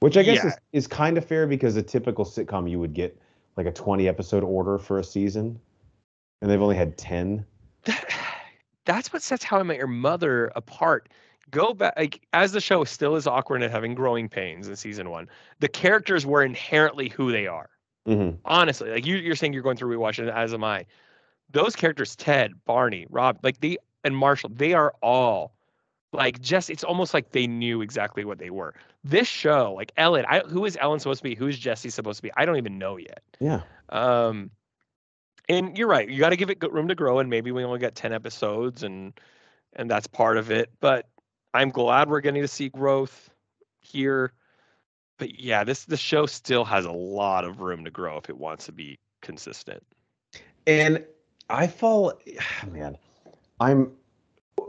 which 0.02 0.18
I 0.18 0.24
guess 0.24 0.44
Yeah. 0.44 0.50
is, 0.50 0.58
is 0.72 0.88
kind 0.88 1.18
of 1.18 1.26
fair 1.26 1.48
because 1.48 1.76
a 1.78 1.82
typical 1.82 2.26
sitcom 2.26 2.70
you 2.70 2.80
would 2.80 2.94
get 2.94 3.20
like 3.58 3.66
a 3.66 3.72
twenty 3.72 4.08
episode 4.08 4.44
order 4.44 4.78
for 4.78 5.00
a 5.00 5.04
season, 5.04 5.60
and 6.42 6.52
they've 6.52 6.62
only 6.62 6.76
had 6.76 6.98
ten. 6.98 7.46
that's 8.86 9.12
what 9.12 9.22
sets 9.22 9.44
How 9.44 9.60
I 9.60 9.64
Met 9.64 9.78
Your 9.78 9.88
Mother 9.88 10.52
apart. 10.56 11.10
Go 11.54 11.74
back, 11.76 11.94
like 11.96 12.26
as 12.34 12.52
the 12.52 12.60
show 12.60 12.84
still 12.84 13.16
is 13.16 13.28
awkward 13.28 13.62
and 13.62 13.72
having 13.72 13.94
growing 13.94 14.28
pains 14.28 14.68
in 14.68 14.76
season 14.76 15.12
one. 15.12 15.30
The 15.60 15.68
characters 15.68 16.26
were 16.26 16.44
inherently 16.44 17.10
who 17.10 17.32
they 17.32 17.46
are. 17.46 17.70
Mm-hmm. 18.08 18.38
Honestly, 18.44 18.90
like 18.90 19.06
you, 19.06 19.18
you're 19.18 19.36
saying, 19.36 19.54
you're 19.54 19.62
going 19.62 19.78
through 19.78 19.96
rewatching 19.96 20.28
it, 20.28 20.34
as 20.34 20.52
am 20.54 20.64
I. 20.64 20.86
Those 21.52 21.76
characters, 21.76 22.16
Ted, 22.16 22.54
Barney, 22.66 23.06
Rob, 23.10 23.38
like 23.44 23.60
they 23.62 23.78
and 24.04 24.18
Marshall, 24.18 24.50
they 24.52 24.74
are 24.74 24.96
all 25.04 25.54
like 26.12 26.42
just. 26.42 26.72
It's 26.72 26.84
almost 26.84 27.14
like 27.14 27.32
they 27.32 27.46
knew 27.46 27.82
exactly 27.82 28.26
what 28.26 28.40
they 28.40 28.50
were. 28.50 28.74
This 29.04 29.28
show, 29.28 29.74
like 29.76 29.92
Ellen, 29.96 30.26
I, 30.28 30.40
who 30.40 30.66
is 30.66 30.76
Ellen 30.82 31.00
supposed 31.00 31.20
to 31.20 31.24
be? 31.24 31.36
Who 31.36 31.48
is 31.48 31.60
Jesse 31.60 31.92
supposed 31.92 32.18
to 32.18 32.24
be? 32.24 32.32
I 32.36 32.46
don't 32.46 32.58
even 32.58 32.80
know 32.80 32.98
yet. 32.98 33.22
Yeah. 33.40 33.62
Um, 33.90 34.50
and 35.48 35.78
you're 35.78 35.88
right. 35.88 36.10
You 36.10 36.20
got 36.20 36.30
to 36.30 36.36
give 36.36 36.50
it 36.50 36.60
room 36.72 36.88
to 36.88 36.96
grow, 36.96 37.20
and 37.20 37.30
maybe 37.30 37.52
we 37.52 37.64
only 37.64 37.80
got 37.80 37.94
ten 37.94 38.12
episodes, 38.12 38.82
and 38.82 39.14
and 39.76 39.90
that's 39.90 40.08
part 40.08 40.38
of 40.38 40.52
it. 40.52 40.72
But 40.80 41.08
I'm 41.54 41.70
glad 41.70 42.10
we're 42.10 42.22
getting 42.22 42.42
to 42.42 42.48
see 42.48 42.70
growth 42.70 43.30
here. 43.80 44.34
But 45.18 45.40
yeah, 45.40 45.64
this 45.64 45.86
the 45.86 45.98
show 45.98 46.26
still 46.26 46.66
has 46.66 46.86
a 46.86 46.92
lot 46.92 47.46
of 47.46 47.60
room 47.60 47.86
to 47.86 47.92
grow 47.92 48.18
if 48.18 48.30
it 48.30 48.38
wants 48.38 48.66
to 48.66 48.72
be 48.72 48.98
consistent. 49.22 49.84
And 50.66 51.04
I 51.50 51.68
fall, 51.68 52.14
man, 52.72 52.98
I'm, 53.60 53.92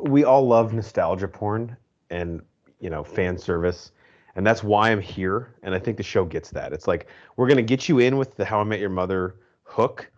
we 0.01 0.25
all 0.25 0.47
love 0.47 0.73
nostalgia 0.75 1.29
porn 1.29 1.77
and, 2.11 2.43
you 2.81 2.91
know, 2.91 3.03
fan 3.03 3.39
service. 3.39 3.93
And 4.37 4.47
that's 4.47 4.63
why 4.63 4.91
I'm 4.91 5.01
here. 5.01 5.55
And 5.63 5.75
I 5.75 5.79
think 5.79 5.97
the 5.97 6.03
show 6.03 6.25
gets 6.25 6.51
that. 6.51 6.73
It's 6.73 6.89
like, 6.89 7.07
we're 7.37 7.49
to 7.49 7.63
get 7.63 7.89
you 7.89 8.01
in 8.01 8.17
with 8.17 8.35
the 8.35 8.45
How 8.45 8.61
I 8.61 8.65
Met 8.65 8.81
Your 8.81 8.91
Mother 8.91 9.37
hook. 9.63 10.11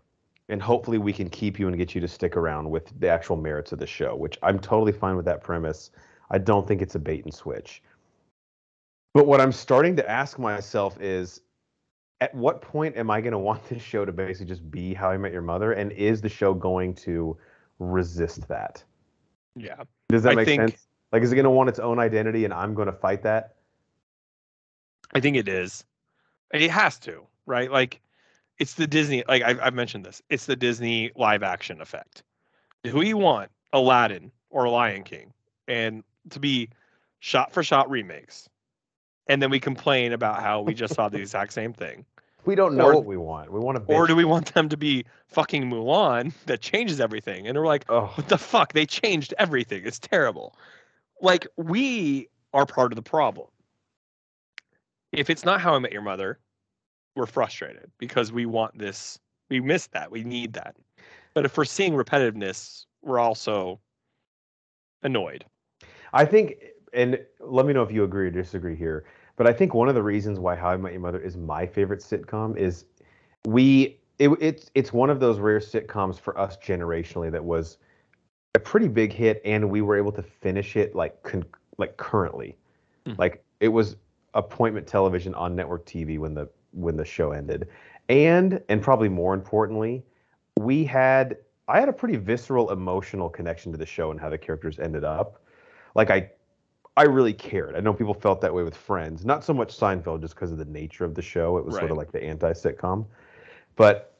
And 0.48 0.62
hopefully 0.62 0.98
we 0.98 1.12
can 1.12 1.28
keep 1.28 1.58
you 1.58 1.68
and 1.68 1.76
get 1.76 1.94
you 1.94 2.00
to 2.00 2.08
stick 2.08 2.36
around 2.36 2.70
with 2.70 2.98
the 3.00 3.08
actual 3.08 3.36
merits 3.36 3.72
of 3.72 3.78
the 3.78 3.86
show, 3.86 4.16
which 4.16 4.38
I'm 4.42 4.58
totally 4.58 4.92
fine 4.92 5.16
with 5.16 5.24
that 5.26 5.42
premise. 5.42 5.90
I 6.30 6.38
don't 6.38 6.66
think 6.66 6.82
it's 6.82 6.94
a 6.94 6.98
bait 6.98 7.24
and 7.24 7.32
switch. 7.32 7.82
But 9.14 9.26
what 9.26 9.40
I'm 9.40 9.52
starting 9.52 9.96
to 9.96 10.10
ask 10.10 10.38
myself 10.38 11.00
is 11.00 11.40
at 12.20 12.34
what 12.34 12.60
point 12.60 12.96
am 12.96 13.10
I 13.10 13.20
going 13.20 13.32
to 13.32 13.38
want 13.38 13.64
this 13.68 13.82
show 13.82 14.04
to 14.04 14.12
basically 14.12 14.46
just 14.46 14.70
be 14.70 14.94
How 14.94 15.10
I 15.10 15.16
Met 15.16 15.32
Your 15.32 15.42
Mother? 15.42 15.72
And 15.72 15.92
is 15.92 16.20
the 16.20 16.28
show 16.28 16.54
going 16.54 16.94
to 16.96 17.36
resist 17.78 18.46
that? 18.48 18.82
Yeah, 19.54 19.84
Does 20.08 20.22
that 20.24 20.32
I 20.32 20.34
make 20.36 20.46
think- 20.46 20.60
sense? 20.70 20.86
Like, 21.12 21.22
is 21.22 21.32
it 21.32 21.36
going 21.36 21.44
to 21.44 21.50
want 21.50 21.68
its 21.68 21.78
own 21.78 21.98
identity 22.00 22.44
and 22.44 22.52
I'm 22.52 22.74
going 22.74 22.86
to 22.86 22.92
fight 22.92 23.22
that? 23.22 23.54
I 25.14 25.20
think 25.20 25.36
it 25.36 25.46
is. 25.48 25.84
It 26.52 26.68
has 26.70 26.98
to, 27.00 27.22
right? 27.46 27.70
Like, 27.70 28.00
it's 28.58 28.74
the 28.74 28.86
Disney. 28.88 29.22
Like 29.28 29.42
I've, 29.42 29.60
I've 29.62 29.74
mentioned 29.74 30.04
this. 30.04 30.20
It's 30.30 30.46
the 30.46 30.56
Disney 30.56 31.12
live 31.14 31.42
action 31.44 31.80
effect. 31.80 32.24
Who 32.86 33.02
you 33.02 33.16
want, 33.16 33.50
Aladdin 33.72 34.32
or 34.50 34.68
Lion 34.68 35.04
King, 35.04 35.32
and 35.68 36.02
to 36.30 36.40
be 36.40 36.68
shot 37.20 37.52
for 37.52 37.62
shot 37.62 37.90
remakes, 37.90 38.48
and 39.26 39.42
then 39.42 39.50
we 39.50 39.60
complain 39.60 40.12
about 40.12 40.40
how 40.40 40.60
we 40.62 40.74
just 40.74 40.94
saw 40.94 41.08
the 41.08 41.18
exact 41.20 41.52
same 41.52 41.72
thing. 41.72 42.04
We 42.44 42.54
don't 42.54 42.76
know 42.76 42.86
Or- 42.86 42.94
what 42.94 43.04
we 43.06 43.16
want. 43.16 43.52
We 43.52 43.58
want 43.58 43.86
to. 43.86 43.94
Or 43.94 44.06
do 44.06 44.14
we 44.14 44.24
want 44.24 44.54
them 44.54 44.68
to 44.68 44.76
be 44.76 45.04
fucking 45.26 45.64
Mulan 45.68 46.32
that 46.46 46.60
changes 46.60 47.00
everything? 47.00 47.48
And 47.48 47.58
we're 47.58 47.66
like, 47.66 47.84
Oh, 47.88 48.06
what 48.14 48.28
the 48.28 48.38
fuck? 48.38 48.72
They 48.72 48.86
changed 48.86 49.34
everything. 49.38 49.82
It's 49.84 49.98
terrible. 49.98 50.54
Like, 51.20 51.46
we 51.56 52.28
are 52.54 52.64
part 52.66 52.92
of 52.92 52.96
the 52.96 53.02
problem. 53.02 53.48
If 55.12 55.30
it's 55.30 55.44
not 55.44 55.60
How 55.60 55.74
I 55.74 55.78
Met 55.78 55.92
Your 55.92 56.02
Mother, 56.02 56.38
we're 57.16 57.26
frustrated 57.26 57.90
because 57.98 58.30
we 58.30 58.46
want 58.46 58.78
this. 58.78 59.18
We 59.48 59.60
miss 59.60 59.86
that. 59.88 60.10
We 60.10 60.22
need 60.22 60.52
that. 60.52 60.76
But 61.34 61.44
if 61.46 61.56
we're 61.56 61.64
seeing 61.64 61.94
repetitiveness, 61.94 62.84
we're 63.02 63.18
also 63.18 63.80
annoyed. 65.02 65.44
I 66.12 66.24
think, 66.24 66.56
and 66.92 67.18
let 67.40 67.66
me 67.66 67.72
know 67.72 67.82
if 67.82 67.92
you 67.92 68.04
agree 68.04 68.26
or 68.26 68.30
disagree 68.30 68.76
here. 68.76 69.04
But 69.36 69.46
I 69.46 69.52
think 69.52 69.74
one 69.74 69.88
of 69.88 69.94
the 69.94 70.02
reasons 70.02 70.38
why 70.38 70.54
How 70.56 70.70
I 70.70 70.76
Met 70.76 70.92
Your 70.92 71.00
Mother 71.00 71.20
is 71.20 71.36
my 71.36 71.66
favorite 71.66 72.00
sitcom 72.00 72.56
is 72.56 72.86
we 73.44 73.98
it, 74.18 74.30
it's 74.40 74.70
it's 74.74 74.92
one 74.92 75.10
of 75.10 75.20
those 75.20 75.38
rare 75.38 75.60
sitcoms 75.60 76.18
for 76.18 76.38
us 76.38 76.56
generationally 76.56 77.30
that 77.30 77.44
was 77.44 77.76
a 78.54 78.58
pretty 78.58 78.88
big 78.88 79.12
hit, 79.12 79.42
and 79.44 79.68
we 79.68 79.82
were 79.82 79.96
able 79.96 80.12
to 80.12 80.22
finish 80.22 80.76
it 80.76 80.94
like 80.94 81.22
con, 81.22 81.44
like 81.76 81.96
currently, 81.98 82.56
Mhm. 83.06 83.18
like 83.18 83.44
it 83.60 83.68
was 83.68 83.96
appointment 84.32 84.86
television 84.86 85.34
on 85.34 85.54
network 85.54 85.84
TV 85.84 86.18
when 86.18 86.32
the 86.34 86.48
when 86.72 86.96
the 86.96 87.04
show 87.04 87.32
ended, 87.32 87.68
and 88.08 88.62
and 88.70 88.80
probably 88.80 89.10
more 89.10 89.34
importantly, 89.34 90.02
we 90.58 90.84
had 90.84 91.36
I 91.68 91.80
had 91.80 91.90
a 91.90 91.92
pretty 91.92 92.16
visceral 92.16 92.70
emotional 92.70 93.28
connection 93.28 93.70
to 93.72 93.78
the 93.78 93.84
show 93.86 94.10
and 94.12 94.18
how 94.18 94.30
the 94.30 94.38
characters 94.38 94.78
ended 94.78 95.04
up. 95.04 95.42
Like 95.96 96.10
I 96.10 96.30
I 96.96 97.04
really 97.04 97.32
cared. 97.32 97.76
I 97.76 97.80
know 97.80 97.92
people 97.92 98.14
felt 98.14 98.40
that 98.40 98.54
way 98.54 98.62
with 98.62 98.76
Friends. 98.76 99.24
Not 99.24 99.44
so 99.44 99.52
much 99.52 99.76
Seinfeld 99.76 100.20
just 100.20 100.34
because 100.34 100.52
of 100.52 100.58
the 100.58 100.64
nature 100.64 101.04
of 101.04 101.14
the 101.14 101.22
show. 101.22 101.58
It 101.58 101.64
was 101.64 101.74
sort 101.74 101.90
of 101.90 101.96
like 101.98 102.10
the 102.10 102.22
anti-sitcom. 102.22 103.04
But 103.76 104.14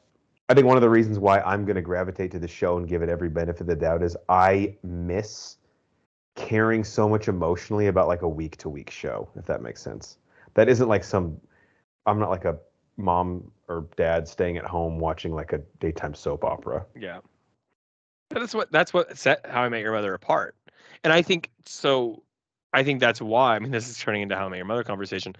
I 0.49 0.53
think 0.53 0.67
one 0.67 0.77
of 0.77 0.81
the 0.81 0.89
reasons 0.89 1.17
why 1.17 1.39
I'm 1.39 1.65
going 1.65 1.75
to 1.75 1.81
gravitate 1.81 2.31
to 2.31 2.39
the 2.39 2.47
show 2.47 2.77
and 2.77 2.87
give 2.87 3.01
it 3.01 3.09
every 3.09 3.29
benefit 3.29 3.61
of 3.61 3.67
the 3.67 3.75
doubt 3.75 4.03
is 4.03 4.15
I 4.29 4.75
miss 4.83 5.57
caring 6.35 6.83
so 6.83 7.09
much 7.09 7.27
emotionally 7.27 7.87
about 7.87 8.07
like 8.07 8.21
a 8.21 8.29
week 8.29 8.57
to 8.57 8.69
week 8.69 8.91
show, 8.91 9.27
if 9.35 9.45
that 9.45 9.63
makes 9.63 9.81
sense. 9.81 10.19
That 10.53 10.69
isn't 10.69 10.87
like 10.87 11.03
some 11.03 11.39
I'm 12.05 12.19
not 12.19 12.29
like 12.29 12.45
a 12.45 12.57
mom 12.95 13.51
or 13.67 13.87
dad 13.97 14.27
staying 14.27 14.57
at 14.57 14.65
home 14.65 14.99
watching 14.99 15.33
like 15.33 15.51
a 15.51 15.59
daytime 15.79 16.13
soap 16.13 16.43
opera. 16.43 16.85
Yeah. 16.95 17.19
That's 18.29 18.53
what 18.53 18.71
that's 18.71 18.93
what 18.93 19.17
set 19.17 19.45
How 19.45 19.63
I 19.63 19.69
Met 19.69 19.81
Your 19.81 19.93
Mother 19.93 20.13
apart. 20.13 20.55
And 21.03 21.13
I 21.13 21.21
think 21.21 21.49
so 21.65 22.23
I 22.73 22.83
think 22.83 22.99
that's 22.99 23.21
why 23.21 23.55
I 23.55 23.59
mean 23.59 23.71
this 23.71 23.89
is 23.89 23.97
turning 23.97 24.21
into 24.23 24.35
How 24.35 24.45
I 24.45 24.49
Met 24.49 24.57
Your 24.57 24.65
Mother 24.65 24.83
conversation. 24.83 25.35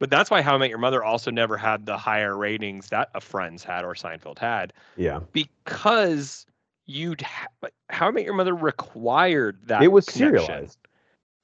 But 0.00 0.10
that's 0.10 0.30
why 0.30 0.42
How 0.42 0.54
I 0.54 0.58
Met 0.58 0.68
Your 0.70 0.78
Mother 0.78 1.02
also 1.02 1.30
never 1.30 1.56
had 1.56 1.86
the 1.86 1.96
higher 1.96 2.36
ratings 2.36 2.88
that 2.90 3.10
a 3.14 3.20
Friends 3.20 3.64
had 3.64 3.84
or 3.84 3.94
Seinfeld 3.94 4.38
had 4.38 4.72
Yeah. 4.96 5.20
because 5.32 6.46
you'd 6.86 7.20
ha- 7.22 7.48
How 7.90 8.08
I 8.08 8.10
Met 8.12 8.24
Your 8.24 8.34
Mother 8.34 8.54
required 8.54 9.58
that 9.66 9.82
it 9.82 9.88
was 9.88 10.06
connection. 10.06 10.38
serialized. 10.46 10.78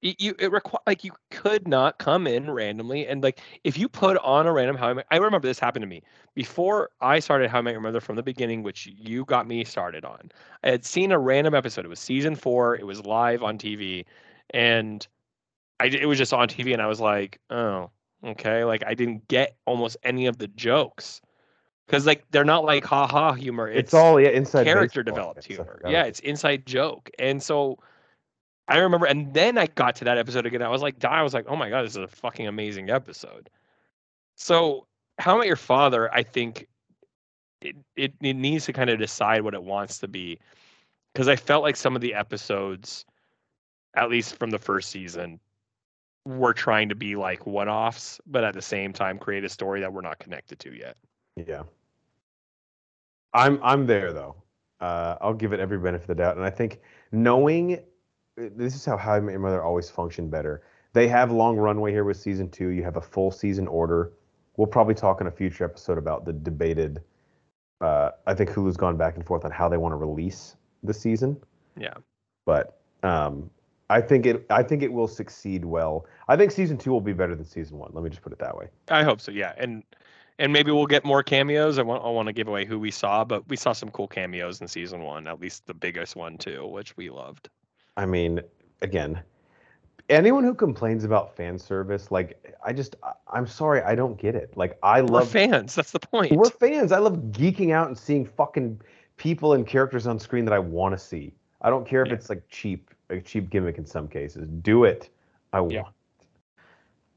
It, 0.04 0.20
you 0.20 0.34
it 0.38 0.52
requi- 0.52 0.86
like 0.86 1.02
you 1.02 1.12
could 1.30 1.66
not 1.66 1.98
come 1.98 2.26
in 2.26 2.50
randomly 2.50 3.06
and 3.06 3.22
like 3.22 3.40
if 3.64 3.78
you 3.78 3.88
put 3.88 4.18
on 4.18 4.46
a 4.46 4.52
random 4.52 4.76
How 4.76 4.88
I 4.88 4.92
Met 4.92 5.06
I 5.10 5.16
remember 5.16 5.48
this 5.48 5.58
happened 5.58 5.82
to 5.82 5.86
me 5.88 6.02
before 6.34 6.90
I 7.00 7.20
started 7.20 7.50
How 7.50 7.58
I 7.58 7.62
Met 7.62 7.72
Your 7.72 7.80
Mother 7.80 8.00
from 8.00 8.16
the 8.16 8.22
beginning, 8.22 8.62
which 8.62 8.86
you 8.86 9.24
got 9.24 9.48
me 9.48 9.64
started 9.64 10.04
on. 10.04 10.30
I 10.62 10.70
had 10.70 10.84
seen 10.84 11.10
a 11.10 11.18
random 11.18 11.54
episode. 11.54 11.86
It 11.86 11.88
was 11.88 12.00
season 12.00 12.36
four. 12.36 12.76
It 12.76 12.86
was 12.86 13.06
live 13.06 13.42
on 13.42 13.56
TV, 13.56 14.04
and 14.50 15.06
I 15.80 15.86
it 15.86 16.06
was 16.06 16.18
just 16.18 16.34
on 16.34 16.48
TV, 16.48 16.74
and 16.74 16.82
I 16.82 16.86
was 16.86 17.00
like, 17.00 17.40
oh, 17.48 17.90
okay. 18.22 18.64
Like 18.64 18.84
I 18.86 18.92
didn't 18.92 19.26
get 19.28 19.56
almost 19.64 19.96
any 20.02 20.26
of 20.26 20.36
the 20.36 20.48
jokes 20.48 21.22
because 21.86 22.06
like 22.06 22.24
they're 22.30 22.44
not 22.44 22.64
like 22.64 22.84
ha 22.84 23.06
ha 23.06 23.32
humor. 23.32 23.68
It's, 23.68 23.94
all 23.94 24.20
yeah, 24.20 24.28
inside 24.28 24.64
character 24.64 25.02
baseball, 25.02 25.32
developed 25.32 25.46
humor. 25.46 25.80
Yeah, 25.88 26.02
it's 26.02 26.20
inside 26.20 26.66
joke. 26.66 27.10
And 27.18 27.42
so 27.42 27.78
I 28.66 28.78
remember, 28.78 29.06
and 29.06 29.34
then 29.34 29.58
I 29.58 29.66
got 29.66 29.96
to 29.96 30.04
that 30.04 30.16
episode 30.16 30.46
again. 30.46 30.62
I 30.62 30.68
was 30.68 30.82
like, 30.82 30.98
die. 30.98 31.18
I 31.18 31.22
was 31.22 31.34
like, 31.34 31.46
oh 31.48 31.56
my 31.56 31.68
god, 31.68 31.82
this 31.82 31.92
is 31.92 31.98
a 31.98 32.08
fucking 32.08 32.46
amazing 32.46 32.90
episode. 32.90 33.50
So, 34.36 34.86
How 35.18 35.34
About 35.34 35.46
Your 35.46 35.56
Father? 35.56 36.12
I 36.12 36.22
think 36.22 36.66
it 37.60 37.76
it, 37.96 38.14
it 38.22 38.34
needs 38.34 38.64
to 38.66 38.72
kind 38.72 38.90
of 38.90 38.98
decide 38.98 39.42
what 39.42 39.54
it 39.54 39.62
wants 39.62 39.98
to 39.98 40.08
be, 40.08 40.38
because 41.12 41.28
I 41.28 41.36
felt 41.36 41.62
like 41.62 41.76
some 41.76 41.94
of 41.94 42.00
the 42.00 42.14
episodes, 42.14 43.04
at 43.94 44.08
least 44.08 44.36
from 44.36 44.50
the 44.50 44.58
first 44.58 44.90
season, 44.90 45.38
were 46.24 46.54
trying 46.54 46.88
to 46.88 46.94
be 46.94 47.16
like 47.16 47.46
one-offs, 47.46 48.18
but 48.26 48.44
at 48.44 48.54
the 48.54 48.62
same 48.62 48.94
time 48.94 49.18
create 49.18 49.44
a 49.44 49.48
story 49.48 49.80
that 49.80 49.92
we're 49.92 50.00
not 50.00 50.18
connected 50.18 50.58
to 50.60 50.74
yet. 50.74 50.96
Yeah. 51.36 51.64
I'm 53.34 53.60
I'm 53.62 53.86
there 53.86 54.12
though. 54.12 54.36
Uh, 54.80 55.16
I'll 55.20 55.34
give 55.34 55.52
it 55.52 55.60
every 55.60 55.78
benefit 55.78 56.04
of 56.04 56.16
the 56.16 56.22
doubt, 56.22 56.36
and 56.36 56.46
I 56.46 56.50
think 56.50 56.80
knowing 57.12 57.80
this 58.36 58.74
is 58.74 58.84
how 58.84 58.96
How 58.96 59.14
I 59.14 59.20
Met 59.20 59.32
Your 59.32 59.40
Mother 59.40 59.62
always 59.62 59.90
functioned 59.90 60.30
better. 60.30 60.62
They 60.92 61.08
have 61.08 61.32
long 61.32 61.56
runway 61.56 61.90
here 61.92 62.04
with 62.04 62.16
season 62.16 62.48
two. 62.50 62.68
You 62.68 62.82
have 62.84 62.96
a 62.96 63.00
full 63.00 63.30
season 63.30 63.66
order. 63.66 64.12
We'll 64.56 64.66
probably 64.66 64.94
talk 64.94 65.20
in 65.20 65.26
a 65.26 65.30
future 65.30 65.64
episode 65.64 65.98
about 65.98 66.24
the 66.24 66.32
debated. 66.32 67.02
Uh, 67.80 68.10
I 68.26 68.34
think 68.34 68.50
Hulu's 68.50 68.76
gone 68.76 68.96
back 68.96 69.16
and 69.16 69.26
forth 69.26 69.44
on 69.44 69.50
how 69.50 69.68
they 69.68 69.76
want 69.76 69.92
to 69.92 69.96
release 69.96 70.56
the 70.84 70.94
season, 70.94 71.36
Yeah. 71.76 71.94
but 72.46 72.78
um, 73.02 73.50
I 73.90 74.00
think 74.00 74.26
it. 74.26 74.46
I 74.50 74.62
think 74.62 74.82
it 74.82 74.92
will 74.92 75.08
succeed 75.08 75.64
well. 75.64 76.06
I 76.28 76.36
think 76.36 76.50
season 76.52 76.78
two 76.78 76.90
will 76.90 77.00
be 77.00 77.12
better 77.12 77.34
than 77.34 77.44
season 77.44 77.78
one. 77.78 77.90
Let 77.92 78.04
me 78.04 78.10
just 78.10 78.22
put 78.22 78.32
it 78.32 78.38
that 78.38 78.56
way. 78.56 78.68
I 78.88 79.02
hope 79.02 79.20
so. 79.20 79.30
Yeah, 79.32 79.52
and 79.58 79.82
and 80.38 80.52
maybe 80.52 80.70
we'll 80.70 80.86
get 80.86 81.04
more 81.04 81.22
cameos. 81.22 81.78
I 81.78 81.82
want 81.82 82.02
I 82.04 82.08
want 82.08 82.28
to 82.28 82.32
give 82.32 82.48
away 82.48 82.64
who 82.64 82.78
we 82.78 82.90
saw, 82.90 83.24
but 83.24 83.46
we 83.48 83.56
saw 83.56 83.72
some 83.72 83.90
cool 83.90 84.08
cameos 84.08 84.60
in 84.60 84.68
season 84.68 85.02
one, 85.02 85.26
at 85.26 85.40
least 85.40 85.66
the 85.66 85.74
biggest 85.74 86.16
one 86.16 86.38
too, 86.38 86.66
which 86.66 86.96
we 86.96 87.10
loved. 87.10 87.50
I 87.96 88.06
mean, 88.06 88.40
again, 88.82 89.20
anyone 90.08 90.44
who 90.44 90.54
complains 90.54 91.04
about 91.04 91.36
fan 91.36 91.58
service, 91.58 92.10
like 92.10 92.54
I 92.64 92.72
just 92.72 92.96
I'm 93.28 93.46
sorry, 93.46 93.82
I 93.82 93.94
don't 93.94 94.18
get 94.18 94.34
it. 94.34 94.56
Like 94.56 94.78
I 94.82 95.00
We're 95.02 95.08
love 95.08 95.30
fans. 95.30 95.74
That's 95.74 95.92
the 95.92 96.00
point. 96.00 96.32
we're 96.32 96.50
fans. 96.50 96.92
I 96.92 96.98
love 96.98 97.16
geeking 97.30 97.72
out 97.72 97.88
and 97.88 97.96
seeing 97.96 98.26
fucking 98.26 98.80
people 99.16 99.52
and 99.52 99.66
characters 99.66 100.06
on 100.06 100.18
screen 100.18 100.44
that 100.44 100.54
I 100.54 100.58
want 100.58 100.92
to 100.94 100.98
see. 100.98 101.32
I 101.62 101.70
don't 101.70 101.86
care 101.86 102.02
if 102.02 102.08
Yeah. 102.08 102.14
it's 102.14 102.28
like 102.28 102.42
cheap, 102.48 102.90
a 103.10 103.20
cheap 103.20 103.48
gimmick 103.48 103.78
in 103.78 103.86
some 103.86 104.08
cases. 104.08 104.48
Do 104.62 104.84
it. 104.84 105.08
I 105.52 105.60
want. 105.60 105.72
Yeah. 105.72 105.82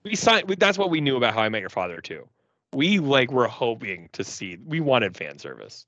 we 0.04 0.16
signed. 0.16 0.48
That's 0.60 0.78
what 0.78 0.90
we 0.90 1.02
knew 1.02 1.18
about 1.18 1.34
How 1.34 1.42
I 1.42 1.50
Met 1.50 1.62
Your 1.62 1.70
Father 1.70 2.00
too. 2.02 2.28
We 2.74 3.00
like 3.00 3.32
were 3.32 3.48
hoping 3.48 4.10
to 4.14 4.24
see. 4.24 4.58
We 4.66 4.80
wanted 4.80 5.18
fan 5.18 5.40
service. 5.40 5.86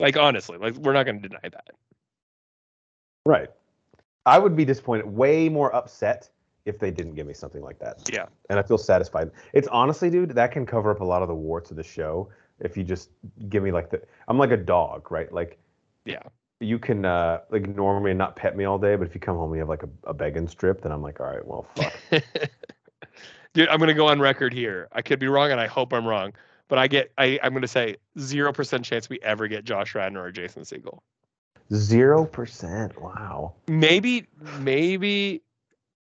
Like 0.00 0.16
honestly, 0.16 0.56
like 0.58 0.74
we're 0.76 0.92
not 0.94 1.04
going 1.04 1.20
to 1.22 1.28
deny 1.28 1.40
that. 1.42 1.70
Right. 3.26 3.48
I 4.26 4.38
would 4.38 4.56
be 4.56 4.64
disappointed, 4.64 5.06
way 5.06 5.48
more 5.48 5.74
upset 5.74 6.28
if 6.64 6.78
they 6.78 6.90
didn't 6.90 7.14
give 7.14 7.26
me 7.26 7.34
something 7.34 7.62
like 7.62 7.78
that. 7.78 8.08
Yeah. 8.12 8.26
And 8.48 8.58
I 8.58 8.62
feel 8.62 8.78
satisfied. 8.78 9.30
It's 9.52 9.68
honestly, 9.68 10.08
dude, 10.10 10.30
that 10.30 10.50
can 10.52 10.64
cover 10.64 10.90
up 10.90 11.00
a 11.00 11.04
lot 11.04 11.22
of 11.22 11.28
the 11.28 11.34
warts 11.34 11.70
of 11.70 11.76
the 11.76 11.82
show 11.82 12.28
if 12.60 12.76
you 12.76 12.84
just 12.84 13.10
give 13.48 13.62
me 13.62 13.72
like 13.72 13.90
the 13.90 14.00
I'm 14.28 14.38
like 14.38 14.50
a 14.50 14.56
dog, 14.56 15.10
right? 15.10 15.30
Like 15.32 15.58
Yeah. 16.04 16.22
you 16.60 16.78
can 16.78 17.04
uh 17.04 17.40
like 17.50 17.64
ignore 17.64 18.00
me 18.00 18.12
and 18.12 18.18
not 18.18 18.36
pet 18.36 18.56
me 18.56 18.64
all 18.64 18.78
day, 18.78 18.96
but 18.96 19.06
if 19.06 19.14
you 19.14 19.20
come 19.20 19.36
home 19.36 19.50
and 19.50 19.56
you 19.56 19.60
have 19.60 19.68
like 19.68 19.82
a, 19.82 19.88
a 20.04 20.14
bacon 20.14 20.48
strip, 20.48 20.80
then 20.80 20.92
I'm 20.92 21.02
like, 21.02 21.20
all 21.20 21.26
right, 21.26 21.44
well 21.44 21.66
fuck. 21.74 21.92
Dude, 23.52 23.68
I'm 23.68 23.78
gonna 23.78 23.94
go 23.94 24.08
on 24.08 24.20
record 24.20 24.52
here. 24.52 24.88
I 24.92 25.00
could 25.02 25.20
be 25.20 25.28
wrong, 25.28 25.52
and 25.52 25.60
I 25.60 25.66
hope 25.68 25.92
I'm 25.92 26.06
wrong. 26.06 26.32
But 26.66 26.78
I 26.78 26.88
get, 26.88 27.12
I, 27.18 27.38
I'm 27.42 27.52
gonna 27.54 27.68
say 27.68 27.96
zero 28.18 28.52
percent 28.52 28.84
chance 28.84 29.08
we 29.08 29.20
ever 29.20 29.46
get 29.46 29.64
Josh 29.64 29.94
Radnor 29.94 30.22
or 30.22 30.32
Jason 30.32 30.62
Segel. 30.62 30.98
Zero 31.72 32.24
percent. 32.24 33.00
Wow. 33.00 33.54
Maybe, 33.68 34.26
maybe. 34.60 35.42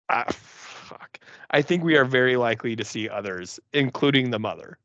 Uh, 0.09 0.31
fuck. 0.31 1.19
I 1.51 1.61
think 1.61 1.83
we 1.83 1.95
are 1.95 2.05
very 2.05 2.35
likely 2.37 2.75
to 2.75 2.83
see 2.83 3.07
others, 3.07 3.59
including 3.73 4.31
the 4.31 4.39
mother. 4.39 4.77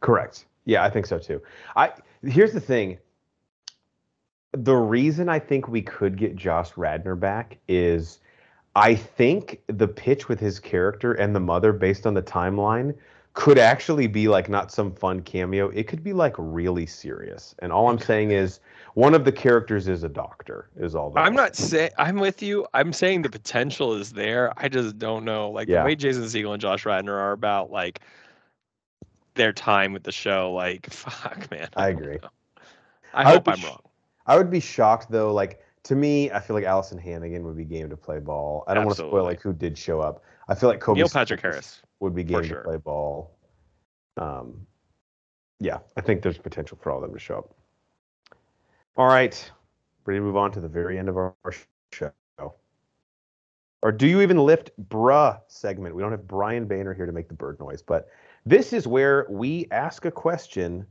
Correct. 0.00 0.46
Yeah, 0.64 0.84
I 0.84 0.90
think 0.90 1.06
so 1.06 1.18
too. 1.18 1.42
I 1.76 1.92
here's 2.22 2.52
the 2.52 2.60
thing. 2.60 2.98
The 4.52 4.74
reason 4.74 5.28
I 5.28 5.38
think 5.38 5.68
we 5.68 5.82
could 5.82 6.16
get 6.16 6.36
Josh 6.36 6.70
Radnor 6.76 7.14
back 7.14 7.58
is 7.68 8.20
I 8.74 8.94
think 8.94 9.60
the 9.66 9.88
pitch 9.88 10.28
with 10.28 10.40
his 10.40 10.58
character 10.58 11.12
and 11.14 11.34
the 11.34 11.40
mother 11.40 11.72
based 11.72 12.06
on 12.06 12.14
the 12.14 12.22
timeline 12.22 12.94
could 13.36 13.58
actually 13.58 14.06
be 14.06 14.28
like 14.28 14.48
not 14.48 14.72
some 14.72 14.90
fun 14.90 15.20
cameo. 15.20 15.68
It 15.68 15.86
could 15.86 16.02
be 16.02 16.14
like 16.14 16.34
really 16.38 16.86
serious. 16.86 17.54
And 17.58 17.70
all 17.70 17.90
I'm 17.90 17.98
saying 17.98 18.30
is 18.30 18.60
one 18.94 19.14
of 19.14 19.26
the 19.26 19.30
characters 19.30 19.88
is 19.88 20.02
a 20.04 20.08
doctor 20.08 20.70
is 20.74 20.94
all 20.94 21.10
that 21.10 21.20
I'm 21.20 21.34
not 21.34 21.54
saying 21.54 21.90
I'm 21.98 22.16
with 22.16 22.42
you. 22.42 22.66
I'm 22.72 22.94
saying 22.94 23.20
the 23.20 23.28
potential 23.28 23.92
is 23.92 24.10
there. 24.14 24.54
I 24.56 24.68
just 24.70 24.98
don't 24.98 25.22
know. 25.26 25.50
Like 25.50 25.68
Yeah. 25.68 25.80
the 25.82 25.84
way 25.84 25.94
Jason 25.94 26.22
Segel 26.22 26.52
and 26.54 26.62
Josh 26.62 26.86
Radnor 26.86 27.14
are 27.14 27.32
about 27.32 27.70
like 27.70 28.00
their 29.34 29.52
time 29.52 29.92
with 29.92 30.04
the 30.04 30.12
show. 30.12 30.52
Like 30.54 30.86
fuck, 30.90 31.50
man. 31.50 31.68
I 31.76 31.92
don't 31.92 32.00
agree. 32.02 32.18
know. 32.22 32.30
I, 33.12 33.20
I 33.20 33.24
hope 33.32 33.48
I'm 33.48 33.58
sh- 33.58 33.64
wrong. 33.66 33.80
I 34.26 34.38
would 34.38 34.50
be 34.50 34.60
shocked 34.60 35.10
though. 35.10 35.30
Like 35.34 35.60
to 35.82 35.94
me, 35.94 36.30
I 36.30 36.40
feel 36.40 36.56
like 36.56 36.64
Alyson 36.64 36.98
Hannigan 36.98 37.44
would 37.44 37.56
be 37.58 37.66
game 37.66 37.90
to 37.90 37.98
play 37.98 38.18
ball. 38.18 38.64
I 38.66 38.72
don't 38.72 38.86
want 38.86 38.96
to 38.96 39.06
spoil 39.06 39.24
like 39.24 39.42
who 39.42 39.52
did 39.52 39.76
show 39.76 40.00
up. 40.00 40.22
I 40.48 40.54
feel 40.54 40.70
like 40.70 40.80
Cobie 40.80 41.00
Neil 41.00 41.08
Patrick 41.10 41.42
Harris. 41.42 41.82
Would 42.00 42.14
be 42.14 42.24
game 42.24 42.42
to 42.42 42.54
play 42.56 42.76
ball. 42.76 43.36
Um, 44.16 44.66
yeah, 45.58 45.78
I 45.96 46.00
think 46.00 46.22
there's 46.22 46.38
potential 46.38 46.78
for 46.80 46.90
all 46.90 46.98
of 46.98 47.02
them 47.02 47.12
to 47.12 47.18
show 47.18 47.38
up. 47.38 47.54
All 48.96 49.06
right, 49.06 49.50
ready 50.04 50.18
to 50.18 50.24
move 50.24 50.36
on 50.36 50.52
to 50.52 50.60
the 50.60 50.68
very 50.68 50.98
end 50.98 51.08
of 51.08 51.16
our 51.16 51.34
our 51.44 51.52
show. 51.92 52.12
Or 53.82 53.92
do 53.92 54.06
you 54.06 54.20
even 54.20 54.38
lift 54.38 54.70
bruh 54.88 55.40
segment? 55.48 55.94
We 55.94 56.02
don't 56.02 56.10
have 56.10 56.26
Brian 56.26 56.66
Boehner 56.66 56.94
here 56.94 57.06
to 57.06 57.12
make 57.12 57.28
the 57.28 57.34
bird 57.34 57.60
noise, 57.60 57.82
but 57.82 58.08
this 58.44 58.72
is 58.72 58.86
where 58.86 59.26
we 59.28 59.68
ask 59.70 60.04
a 60.04 60.10
question 60.10 60.86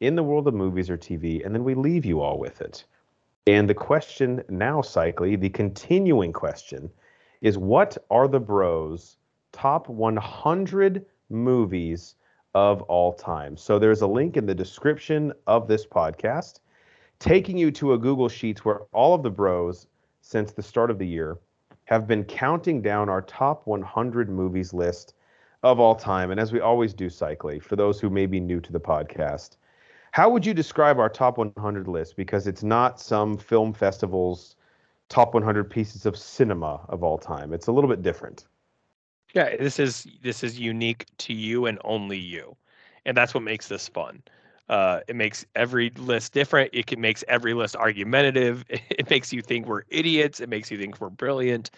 in 0.00 0.14
the 0.14 0.22
world 0.22 0.46
of 0.46 0.54
movies 0.54 0.88
or 0.88 0.96
TV, 0.96 1.44
and 1.44 1.54
then 1.54 1.64
we 1.64 1.74
leave 1.74 2.04
you 2.04 2.20
all 2.20 2.38
with 2.38 2.60
it. 2.60 2.84
And 3.46 3.68
the 3.68 3.74
question 3.74 4.42
now, 4.48 4.82
Cycly, 4.82 5.34
the 5.34 5.48
continuing 5.48 6.32
question 6.32 6.90
is 7.40 7.58
what 7.58 7.96
are 8.10 8.28
the 8.28 8.40
bros 8.40 9.16
top 9.58 9.88
100 9.88 11.04
movies 11.30 12.14
of 12.54 12.82
all 12.82 13.12
time? 13.12 13.56
So 13.56 13.78
there's 13.78 14.02
a 14.02 14.06
link 14.06 14.36
in 14.36 14.46
the 14.46 14.54
description 14.54 15.32
of 15.48 15.66
this 15.66 15.84
podcast 15.84 16.60
taking 17.18 17.58
you 17.58 17.72
to 17.72 17.94
a 17.94 17.98
Google 17.98 18.28
Sheets 18.28 18.64
where 18.64 18.82
all 18.92 19.14
of 19.14 19.24
the 19.24 19.30
bros 19.30 19.88
since 20.20 20.52
the 20.52 20.62
start 20.62 20.90
of 20.92 20.98
the 20.98 21.06
year 21.06 21.38
have 21.86 22.06
been 22.06 22.22
counting 22.22 22.80
down 22.80 23.08
our 23.08 23.22
top 23.22 23.66
100 23.66 24.28
movies 24.30 24.72
list 24.72 25.14
of 25.64 25.80
all 25.80 25.96
time. 25.96 26.30
And 26.30 26.38
as 26.38 26.52
we 26.52 26.60
always 26.60 26.94
do, 26.94 27.08
Cycly, 27.08 27.58
for 27.60 27.74
those 27.74 27.98
who 27.98 28.10
may 28.10 28.26
be 28.26 28.38
new 28.38 28.60
to 28.60 28.72
the 28.72 28.78
podcast, 28.78 29.56
how 30.12 30.30
would 30.30 30.46
you 30.46 30.54
describe 30.54 31.00
our 31.00 31.08
top 31.08 31.36
100 31.36 31.88
list? 31.88 32.16
Because 32.16 32.46
it's 32.46 32.62
not 32.62 33.00
some 33.00 33.36
film 33.36 33.72
festival's 33.72 34.54
top 35.08 35.34
100 35.34 35.68
pieces 35.68 36.06
of 36.06 36.16
cinema 36.16 36.80
of 36.88 37.02
all 37.02 37.18
time. 37.18 37.52
It's 37.52 37.66
a 37.66 37.72
little 37.72 37.90
bit 37.90 38.02
different. 38.02 38.46
Yeah, 39.34 39.56
this 39.56 39.78
is 39.78 40.06
this 40.22 40.42
is 40.42 40.58
unique 40.58 41.06
to 41.18 41.34
you 41.34 41.66
and 41.66 41.78
only 41.84 42.18
you, 42.18 42.56
and 43.04 43.16
that's 43.16 43.34
what 43.34 43.42
makes 43.42 43.68
this 43.68 43.88
fun. 43.88 44.22
Uh, 44.68 45.00
it 45.08 45.16
makes 45.16 45.46
every 45.54 45.90
list 45.96 46.32
different. 46.34 46.70
It 46.74 46.86
can, 46.86 47.00
makes 47.00 47.24
every 47.28 47.54
list 47.54 47.76
argumentative. 47.76 48.64
It 48.90 49.08
makes 49.10 49.32
you 49.32 49.40
think 49.42 49.66
we're 49.66 49.84
idiots. 49.88 50.40
It 50.40 50.48
makes 50.48 50.70
you 50.70 50.76
think 50.78 51.00
we're 51.00 51.08
brilliant. 51.10 51.70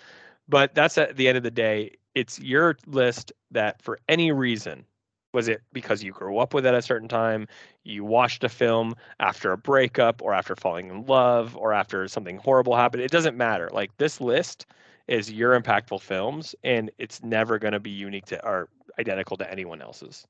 But 0.49 0.75
that's 0.75 0.99
at 0.99 1.17
the 1.17 1.29
end 1.29 1.37
of 1.39 1.45
the 1.45 1.51
day. 1.51 1.97
It's 2.15 2.41
your 2.41 2.77
list 2.87 3.33
that, 3.53 3.83
for 3.83 4.01
any 4.09 4.33
reason, 4.33 4.85
was 5.33 5.49
it 5.49 5.63
because 5.73 6.03
you 6.05 6.13
grew 6.13 6.39
up 6.39 6.55
with 6.55 6.67
it 6.67 6.71
at 6.71 6.75
a 6.75 6.83
certain 6.83 7.09
time, 7.09 7.47
you 7.85 8.05
watched 8.05 8.45
a 8.45 8.49
film 8.49 8.95
after 9.21 9.53
a 9.53 9.59
breakup, 9.59 10.23
or 10.23 10.35
after 10.35 10.57
falling 10.57 10.89
in 10.91 11.07
love, 11.07 11.57
or 11.57 11.73
after 11.73 12.07
something 12.09 12.39
horrible 12.39 12.77
happened. 12.77 13.03
It 13.03 13.11
doesn't 13.13 13.37
matter. 13.37 13.71
Like 13.73 13.97
this 13.99 14.21
list 14.21 14.67
is 15.11 15.31
your 15.31 15.61
impactful 15.61 16.01
films, 16.01 16.55
and 16.63 16.89
it's 16.99 17.23
never 17.23 17.59
going 17.59 17.73
to 17.73 17.81
be 17.81 17.91
unique 17.91 18.27
to 18.27 18.47
or 18.47 18.69
identical 18.99 19.37
to 19.37 19.51
anyone 19.51 19.83
else's. 19.83 20.27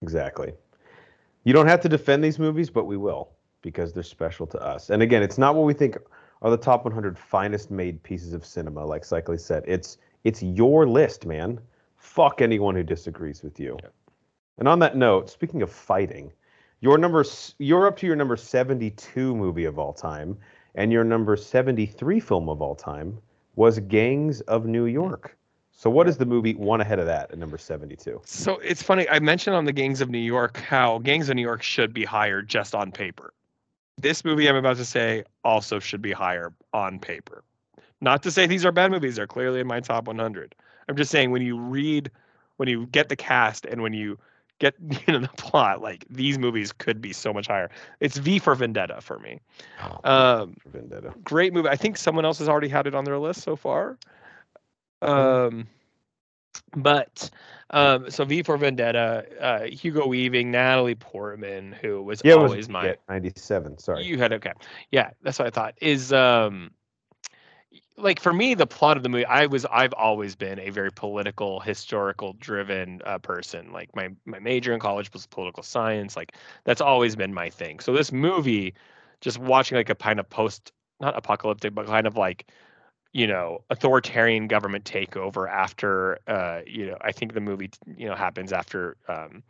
Exactly. 0.00 0.52
You 1.42 1.52
don't 1.52 1.66
have 1.66 1.80
to 1.80 1.88
defend 1.88 2.22
these 2.22 2.38
movies, 2.38 2.70
but 2.70 2.84
we 2.84 2.96
will 2.96 3.30
because 3.62 3.92
they're 3.92 4.04
special 4.04 4.46
to 4.46 4.62
us. 4.62 4.90
And 4.90 5.02
again, 5.02 5.24
it's 5.24 5.38
not 5.38 5.56
what 5.56 5.64
we 5.64 5.74
think 5.74 5.98
are 6.40 6.50
the 6.50 6.56
top 6.56 6.84
100 6.84 7.18
finest 7.18 7.70
made 7.70 8.00
pieces 8.04 8.32
of 8.32 8.46
cinema, 8.46 8.86
like 8.86 9.02
Cycly 9.02 9.38
said. 9.38 9.64
It's 9.66 9.98
it's 10.22 10.40
your 10.40 10.86
list, 10.86 11.26
man. 11.26 11.60
Fuck 11.96 12.40
anyone 12.40 12.76
who 12.76 12.84
disagrees 12.84 13.42
with 13.42 13.58
you. 13.58 13.76
Yep. 13.82 13.92
And 14.58 14.68
on 14.68 14.78
that 14.78 14.96
note, 14.96 15.30
speaking 15.30 15.62
of 15.62 15.72
fighting, 15.72 16.30
your 16.80 16.96
number 16.96 17.24
you're 17.58 17.88
up 17.88 17.96
to 17.98 18.06
your 18.06 18.16
number 18.16 18.36
72 18.36 19.34
movie 19.34 19.64
of 19.64 19.80
all 19.80 19.92
time, 19.92 20.38
and 20.76 20.92
your 20.92 21.02
number 21.02 21.36
73 21.36 22.20
film 22.20 22.48
of 22.48 22.62
all 22.62 22.76
time 22.76 23.18
was 23.56 23.78
Gangs 23.80 24.40
of 24.42 24.66
New 24.66 24.86
York. 24.86 25.36
So 25.72 25.90
what 25.90 26.08
is 26.08 26.16
the 26.16 26.26
movie 26.26 26.54
one 26.54 26.80
ahead 26.80 26.98
of 26.98 27.06
that 27.06 27.32
at 27.32 27.38
number 27.38 27.58
72? 27.58 28.20
So 28.24 28.58
it's 28.58 28.82
funny. 28.82 29.08
I 29.08 29.18
mentioned 29.18 29.56
on 29.56 29.64
the 29.64 29.72
Gangs 29.72 30.00
of 30.00 30.10
New 30.10 30.18
York 30.18 30.58
how 30.58 30.98
Gangs 30.98 31.28
of 31.28 31.36
New 31.36 31.42
York 31.42 31.62
should 31.62 31.92
be 31.92 32.04
higher 32.04 32.40
just 32.40 32.74
on 32.74 32.92
paper. 32.92 33.34
This 33.98 34.24
movie 34.24 34.48
I'm 34.48 34.56
about 34.56 34.76
to 34.76 34.84
say 34.84 35.24
also 35.44 35.78
should 35.78 36.02
be 36.02 36.12
higher 36.12 36.52
on 36.72 36.98
paper. 36.98 37.42
Not 38.00 38.22
to 38.24 38.30
say 38.30 38.46
these 38.46 38.64
are 38.64 38.72
bad 38.72 38.90
movies; 38.90 39.16
they're 39.16 39.26
clearly 39.26 39.60
in 39.60 39.66
my 39.66 39.80
top 39.80 40.06
100. 40.06 40.54
I'm 40.88 40.96
just 40.96 41.10
saying 41.10 41.30
when 41.30 41.42
you 41.42 41.58
read, 41.58 42.10
when 42.56 42.68
you 42.68 42.86
get 42.86 43.08
the 43.08 43.16
cast, 43.16 43.64
and 43.66 43.82
when 43.82 43.92
you 43.92 44.18
get 44.62 44.74
you 45.06 45.12
know 45.12 45.18
the 45.18 45.28
plot, 45.36 45.82
like 45.82 46.06
these 46.08 46.38
movies 46.38 46.72
could 46.72 47.02
be 47.02 47.12
so 47.12 47.32
much 47.34 47.48
higher. 47.48 47.70
It's 48.00 48.16
V 48.16 48.38
for 48.38 48.54
Vendetta 48.54 49.00
for 49.00 49.18
me. 49.18 49.40
Um, 50.04 50.54
For 50.62 50.70
Vendetta. 50.70 51.12
great 51.22 51.52
movie. 51.52 51.68
I 51.68 51.76
think 51.76 51.98
someone 51.98 52.24
else 52.24 52.38
has 52.38 52.48
already 52.48 52.68
had 52.68 52.86
it 52.86 52.94
on 52.94 53.04
their 53.04 53.18
list 53.18 53.42
so 53.42 53.56
far. 53.56 53.98
Um, 55.02 55.66
but 56.76 57.28
um, 57.70 58.08
so 58.08 58.24
V 58.24 58.42
for 58.44 58.56
Vendetta, 58.56 59.26
uh, 59.40 59.64
Hugo 59.64 60.06
Weaving, 60.06 60.50
Natalie 60.52 60.94
Portman, 60.94 61.72
who 61.72 62.02
was 62.02 62.22
Yeah, 62.24 62.34
it 62.34 62.38
was 62.38 62.52
always 62.52 62.68
my 62.68 62.86
yeah, 62.86 62.94
97. 63.08 63.78
Sorry. 63.78 64.04
you 64.04 64.16
had 64.16 64.32
okay, 64.32 64.52
yeah, 64.92 65.10
that's 65.22 65.38
what 65.38 65.48
I 65.48 65.50
thought. 65.50 65.74
Is 65.80 66.12
um, 66.12 66.70
like 67.96 68.20
for 68.20 68.32
me, 68.32 68.54
the 68.54 68.66
plot 68.66 68.96
of 68.96 69.02
the 69.02 69.08
movie. 69.08 69.26
I 69.26 69.46
was 69.46 69.64
I've 69.66 69.94
always 69.94 70.34
been 70.34 70.58
a 70.58 70.70
very 70.70 70.90
political, 70.92 71.60
historical 71.60 72.34
driven 72.34 73.00
uh, 73.04 73.18
person. 73.18 73.72
Like 73.72 73.94
my 73.94 74.10
my 74.24 74.38
major 74.38 74.72
in 74.72 74.80
college 74.80 75.12
was 75.12 75.26
political 75.26 75.62
science. 75.62 76.16
Like 76.16 76.34
that's 76.64 76.80
always 76.80 77.16
been 77.16 77.34
my 77.34 77.50
thing. 77.50 77.80
So 77.80 77.92
this 77.92 78.12
movie, 78.12 78.74
just 79.20 79.38
watching 79.38 79.76
like 79.76 79.90
a 79.90 79.94
kind 79.94 80.20
of 80.20 80.28
post 80.28 80.72
not 81.00 81.16
apocalyptic, 81.16 81.74
but 81.74 81.86
kind 81.86 82.06
of 82.06 82.16
like 82.16 82.50
you 83.12 83.26
know 83.26 83.62
authoritarian 83.70 84.48
government 84.48 84.84
takeover 84.84 85.48
after 85.50 86.18
uh 86.28 86.60
you 86.66 86.86
know 86.86 86.96
i 87.02 87.12
think 87.12 87.34
the 87.34 87.40
movie 87.40 87.70
you 87.96 88.08
know 88.08 88.14
happens 88.14 88.52
after 88.54 88.96
um 89.08 89.42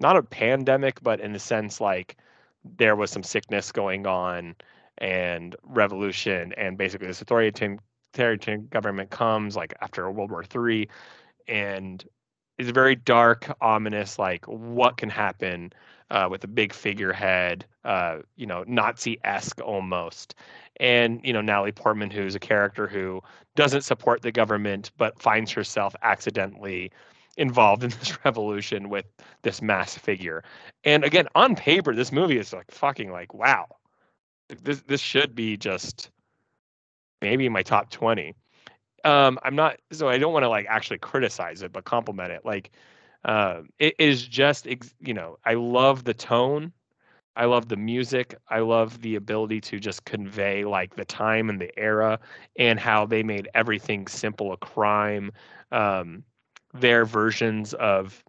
not 0.00 0.16
a 0.16 0.22
pandemic, 0.22 1.02
but 1.02 1.20
in 1.20 1.32
the 1.32 1.38
sense 1.38 1.80
like 1.80 2.16
there 2.76 2.96
was 2.96 3.10
some 3.10 3.22
sickness 3.22 3.72
going 3.72 4.06
on 4.06 4.54
and 4.98 5.56
revolution, 5.62 6.52
and 6.56 6.76
basically 6.76 7.06
this 7.06 7.22
authoritarian 7.22 7.80
government 8.70 9.10
comes 9.10 9.56
like 9.56 9.74
after 9.80 10.10
World 10.10 10.30
War 10.30 10.44
Three, 10.44 10.88
and 11.46 12.04
is 12.58 12.70
very 12.70 12.96
dark, 12.96 13.50
ominous. 13.60 14.18
Like 14.18 14.44
what 14.46 14.96
can 14.96 15.08
happen 15.08 15.72
uh, 16.10 16.28
with 16.30 16.44
a 16.44 16.48
big 16.48 16.72
figurehead, 16.72 17.64
uh, 17.84 18.18
you 18.36 18.46
know, 18.46 18.64
Nazi 18.66 19.18
esque 19.24 19.60
almost. 19.60 20.34
And 20.80 21.20
you 21.24 21.32
know 21.32 21.40
Natalie 21.40 21.72
Portman, 21.72 22.10
who's 22.10 22.34
a 22.34 22.40
character 22.40 22.86
who 22.86 23.20
doesn't 23.56 23.82
support 23.82 24.22
the 24.22 24.32
government 24.32 24.92
but 24.96 25.20
finds 25.20 25.50
herself 25.50 25.94
accidentally 26.02 26.92
involved 27.36 27.84
in 27.84 27.90
this 28.00 28.24
revolution 28.24 28.88
with 28.88 29.06
this 29.42 29.62
mass 29.62 29.96
figure. 29.96 30.44
And 30.84 31.04
again, 31.04 31.26
on 31.34 31.56
paper, 31.56 31.94
this 31.94 32.12
movie 32.12 32.38
is 32.38 32.52
like 32.52 32.70
fucking 32.70 33.10
like 33.10 33.34
wow. 33.34 33.66
This 34.48 34.82
this 34.82 35.00
should 35.00 35.34
be 35.34 35.56
just 35.56 36.10
maybe 37.20 37.48
my 37.48 37.62
top 37.62 37.90
twenty. 37.90 38.34
Um, 39.04 39.38
I'm 39.42 39.54
not 39.54 39.78
so 39.92 40.08
I 40.08 40.18
don't 40.18 40.32
want 40.32 40.44
to 40.44 40.48
like 40.48 40.66
actually 40.68 40.98
criticize 40.98 41.62
it, 41.62 41.72
but 41.72 41.84
compliment 41.84 42.32
it. 42.32 42.44
Like, 42.44 42.70
uh, 43.24 43.62
it 43.78 43.94
is 43.98 44.26
just 44.26 44.66
you 45.00 45.14
know 45.14 45.38
I 45.44 45.54
love 45.54 46.04
the 46.04 46.14
tone. 46.14 46.72
I 47.36 47.44
love 47.44 47.68
the 47.68 47.76
music. 47.76 48.34
I 48.48 48.60
love 48.60 49.00
the 49.00 49.14
ability 49.14 49.60
to 49.62 49.78
just 49.78 50.04
convey 50.04 50.64
like 50.64 50.96
the 50.96 51.04
time 51.04 51.48
and 51.48 51.60
the 51.60 51.76
era 51.78 52.18
and 52.56 52.80
how 52.80 53.06
they 53.06 53.22
made 53.22 53.48
everything 53.54 54.08
simple 54.08 54.52
a 54.52 54.56
crime. 54.56 55.30
Um, 55.70 56.24
their 56.74 57.04
versions 57.04 57.74
of 57.74 58.24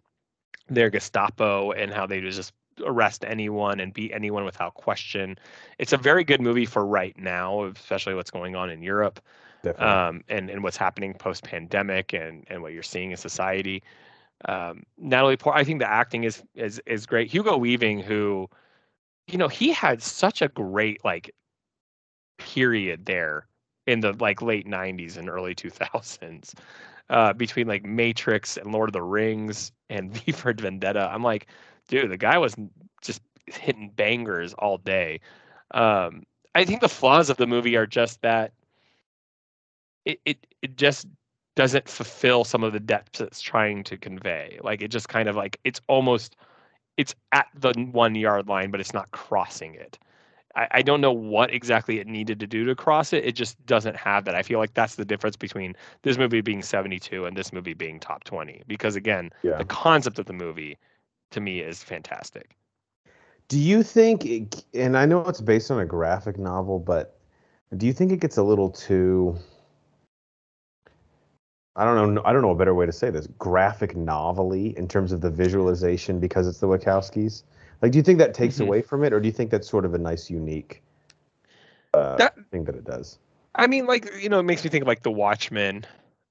their 0.68 0.90
Gestapo 0.90 1.72
and 1.72 1.92
how 1.92 2.06
they 2.06 2.20
just 2.20 2.52
arrest 2.84 3.24
anyone 3.26 3.80
and 3.80 3.92
beat 3.92 4.12
anyone 4.12 4.44
without 4.44 4.74
question. 4.74 5.38
It's 5.78 5.92
a 5.92 5.96
very 5.96 6.24
good 6.24 6.40
movie 6.40 6.66
for 6.66 6.86
right 6.86 7.16
now, 7.18 7.64
especially 7.64 8.14
what's 8.14 8.30
going 8.30 8.56
on 8.56 8.70
in 8.70 8.82
Europe 8.82 9.20
um, 9.78 10.24
and 10.28 10.50
and 10.50 10.62
what's 10.62 10.76
happening 10.76 11.14
post 11.14 11.44
pandemic 11.44 12.12
and 12.12 12.44
and 12.48 12.62
what 12.62 12.72
you're 12.72 12.82
seeing 12.82 13.10
in 13.10 13.16
society. 13.16 13.82
Um, 14.46 14.84
Natalie 14.96 15.36
Port, 15.36 15.56
I 15.56 15.64
think 15.64 15.80
the 15.80 15.90
acting 15.90 16.24
is 16.24 16.42
is 16.54 16.80
is 16.86 17.06
great. 17.06 17.30
Hugo 17.30 17.56
Weaving, 17.56 18.00
who, 18.00 18.48
you 19.26 19.38
know, 19.38 19.48
he 19.48 19.72
had 19.72 20.02
such 20.02 20.40
a 20.42 20.48
great 20.48 21.04
like 21.04 21.30
period 22.38 23.04
there 23.04 23.46
in 23.86 24.00
the 24.00 24.14
like 24.14 24.40
late 24.40 24.66
90s 24.66 25.16
and 25.16 25.28
early 25.28 25.54
2000s 25.54 26.54
uh, 27.10 27.32
between 27.32 27.66
like 27.66 27.84
Matrix 27.84 28.56
and 28.56 28.72
Lord 28.72 28.88
of 28.88 28.92
the 28.92 29.02
Rings 29.02 29.72
and 29.90 30.12
V 30.14 30.32
for 30.32 30.54
Vendetta. 30.54 31.10
I'm 31.12 31.22
like, 31.22 31.48
dude, 31.90 32.10
the 32.10 32.16
guy 32.16 32.38
was 32.38 32.54
just 33.02 33.20
hitting 33.46 33.90
bangers 33.94 34.54
all 34.54 34.78
day. 34.78 35.20
Um, 35.72 36.22
I 36.54 36.64
think 36.64 36.80
the 36.80 36.88
flaws 36.88 37.28
of 37.30 37.36
the 37.36 37.46
movie 37.46 37.76
are 37.76 37.86
just 37.86 38.22
that 38.22 38.52
it, 40.04 40.20
it 40.24 40.46
it 40.62 40.76
just 40.76 41.06
doesn't 41.56 41.88
fulfill 41.88 42.44
some 42.44 42.64
of 42.64 42.72
the 42.72 42.80
depths 42.80 43.20
it's 43.20 43.40
trying 43.40 43.84
to 43.84 43.96
convey. 43.96 44.58
Like 44.62 44.80
it 44.80 44.88
just 44.88 45.08
kind 45.08 45.28
of 45.28 45.36
like 45.36 45.58
it's 45.64 45.80
almost 45.88 46.36
it's 46.96 47.14
at 47.32 47.48
the 47.54 47.72
one 47.92 48.14
yard 48.14 48.48
line, 48.48 48.70
but 48.70 48.80
it's 48.80 48.94
not 48.94 49.10
crossing 49.10 49.74
it. 49.74 49.98
I, 50.56 50.68
I 50.70 50.82
don't 50.82 51.00
know 51.00 51.12
what 51.12 51.52
exactly 51.52 52.00
it 52.00 52.06
needed 52.06 52.40
to 52.40 52.46
do 52.46 52.64
to 52.64 52.74
cross 52.74 53.12
it. 53.12 53.24
It 53.24 53.32
just 53.32 53.64
doesn't 53.66 53.96
have 53.96 54.24
that. 54.24 54.34
I 54.34 54.42
feel 54.42 54.58
like 54.58 54.74
that's 54.74 54.96
the 54.96 55.04
difference 55.04 55.36
between 55.36 55.76
this 56.02 56.18
movie 56.18 56.40
being 56.40 56.62
72 56.62 57.26
and 57.26 57.36
this 57.36 57.52
movie 57.52 57.74
being 57.74 58.00
top 58.00 58.24
20. 58.24 58.62
Because 58.66 58.96
again, 58.96 59.30
yeah. 59.42 59.58
the 59.58 59.64
concept 59.64 60.18
of 60.18 60.26
the 60.26 60.32
movie 60.32 60.76
to 61.30 61.40
me 61.40 61.60
is 61.60 61.82
fantastic. 61.82 62.56
Do 63.48 63.58
you 63.58 63.82
think, 63.82 64.24
it, 64.24 64.64
and 64.74 64.96
I 64.96 65.06
know 65.06 65.22
it's 65.22 65.40
based 65.40 65.70
on 65.70 65.80
a 65.80 65.86
graphic 65.86 66.38
novel, 66.38 66.78
but 66.78 67.18
do 67.76 67.86
you 67.86 67.92
think 67.92 68.12
it 68.12 68.20
gets 68.20 68.36
a 68.36 68.42
little 68.42 68.70
too? 68.70 69.36
I 71.76 71.84
don't 71.84 72.14
know. 72.14 72.22
I 72.24 72.32
don't 72.32 72.42
know 72.42 72.50
a 72.50 72.54
better 72.54 72.74
way 72.74 72.86
to 72.86 72.92
say 72.92 73.10
this. 73.10 73.26
Graphic 73.38 73.96
novelly 73.96 74.76
in 74.76 74.86
terms 74.88 75.12
of 75.12 75.20
the 75.20 75.30
visualization 75.30 76.20
because 76.20 76.46
it's 76.46 76.58
the 76.58 76.66
Wachowskis. 76.66 77.44
Like, 77.80 77.92
do 77.92 77.98
you 77.98 78.02
think 78.02 78.18
that 78.18 78.34
takes 78.34 78.56
mm-hmm. 78.56 78.64
away 78.64 78.82
from 78.82 79.04
it, 79.04 79.12
or 79.12 79.20
do 79.20 79.26
you 79.26 79.32
think 79.32 79.50
that's 79.50 79.68
sort 79.68 79.84
of 79.84 79.94
a 79.94 79.98
nice, 79.98 80.28
unique 80.28 80.82
uh, 81.94 82.16
that, 82.16 82.34
thing 82.50 82.64
that 82.64 82.74
it 82.74 82.84
does? 82.84 83.18
I 83.54 83.66
mean, 83.66 83.86
like 83.86 84.12
you 84.20 84.28
know, 84.28 84.40
it 84.40 84.44
makes 84.44 84.62
me 84.64 84.70
think 84.70 84.82
of 84.82 84.88
like 84.88 85.02
The 85.02 85.10
Watchmen, 85.10 85.86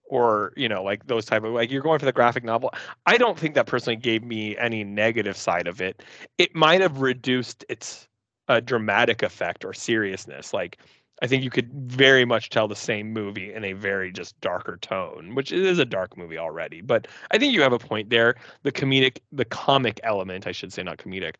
or 0.09 0.51
you 0.57 0.67
know, 0.67 0.83
like 0.83 1.07
those 1.07 1.25
type 1.25 1.43
of 1.43 1.53
like 1.53 1.71
you're 1.71 1.81
going 1.81 1.99
for 1.99 2.05
the 2.05 2.11
graphic 2.11 2.43
novel. 2.43 2.73
I 3.05 3.17
don't 3.17 3.39
think 3.39 3.55
that 3.55 3.67
personally 3.67 3.95
gave 3.95 4.23
me 4.23 4.57
any 4.57 4.83
negative 4.83 5.37
side 5.37 5.67
of 5.67 5.81
it. 5.81 6.03
It 6.37 6.53
might 6.55 6.81
have 6.81 6.99
reduced 6.99 7.63
its 7.69 8.07
uh, 8.49 8.59
dramatic 8.59 9.23
effect 9.23 9.63
or 9.63 9.73
seriousness. 9.73 10.53
Like 10.53 10.79
I 11.21 11.27
think 11.27 11.43
you 11.43 11.49
could 11.49 11.71
very 11.73 12.25
much 12.25 12.49
tell 12.49 12.67
the 12.67 12.75
same 12.75 13.13
movie 13.13 13.53
in 13.53 13.63
a 13.63 13.73
very 13.73 14.11
just 14.11 14.39
darker 14.41 14.77
tone, 14.77 15.35
which 15.35 15.51
is 15.51 15.77
a 15.77 15.85
dark 15.85 16.17
movie 16.17 16.37
already. 16.37 16.81
But 16.81 17.07
I 17.31 17.37
think 17.37 17.53
you 17.53 17.61
have 17.61 17.73
a 17.73 17.79
point 17.79 18.09
there. 18.09 18.35
The 18.63 18.71
comedic, 18.71 19.19
the 19.31 19.45
comic 19.45 19.99
element, 20.03 20.47
I 20.47 20.51
should 20.51 20.73
say, 20.73 20.81
not 20.81 20.97
comedic, 20.97 21.35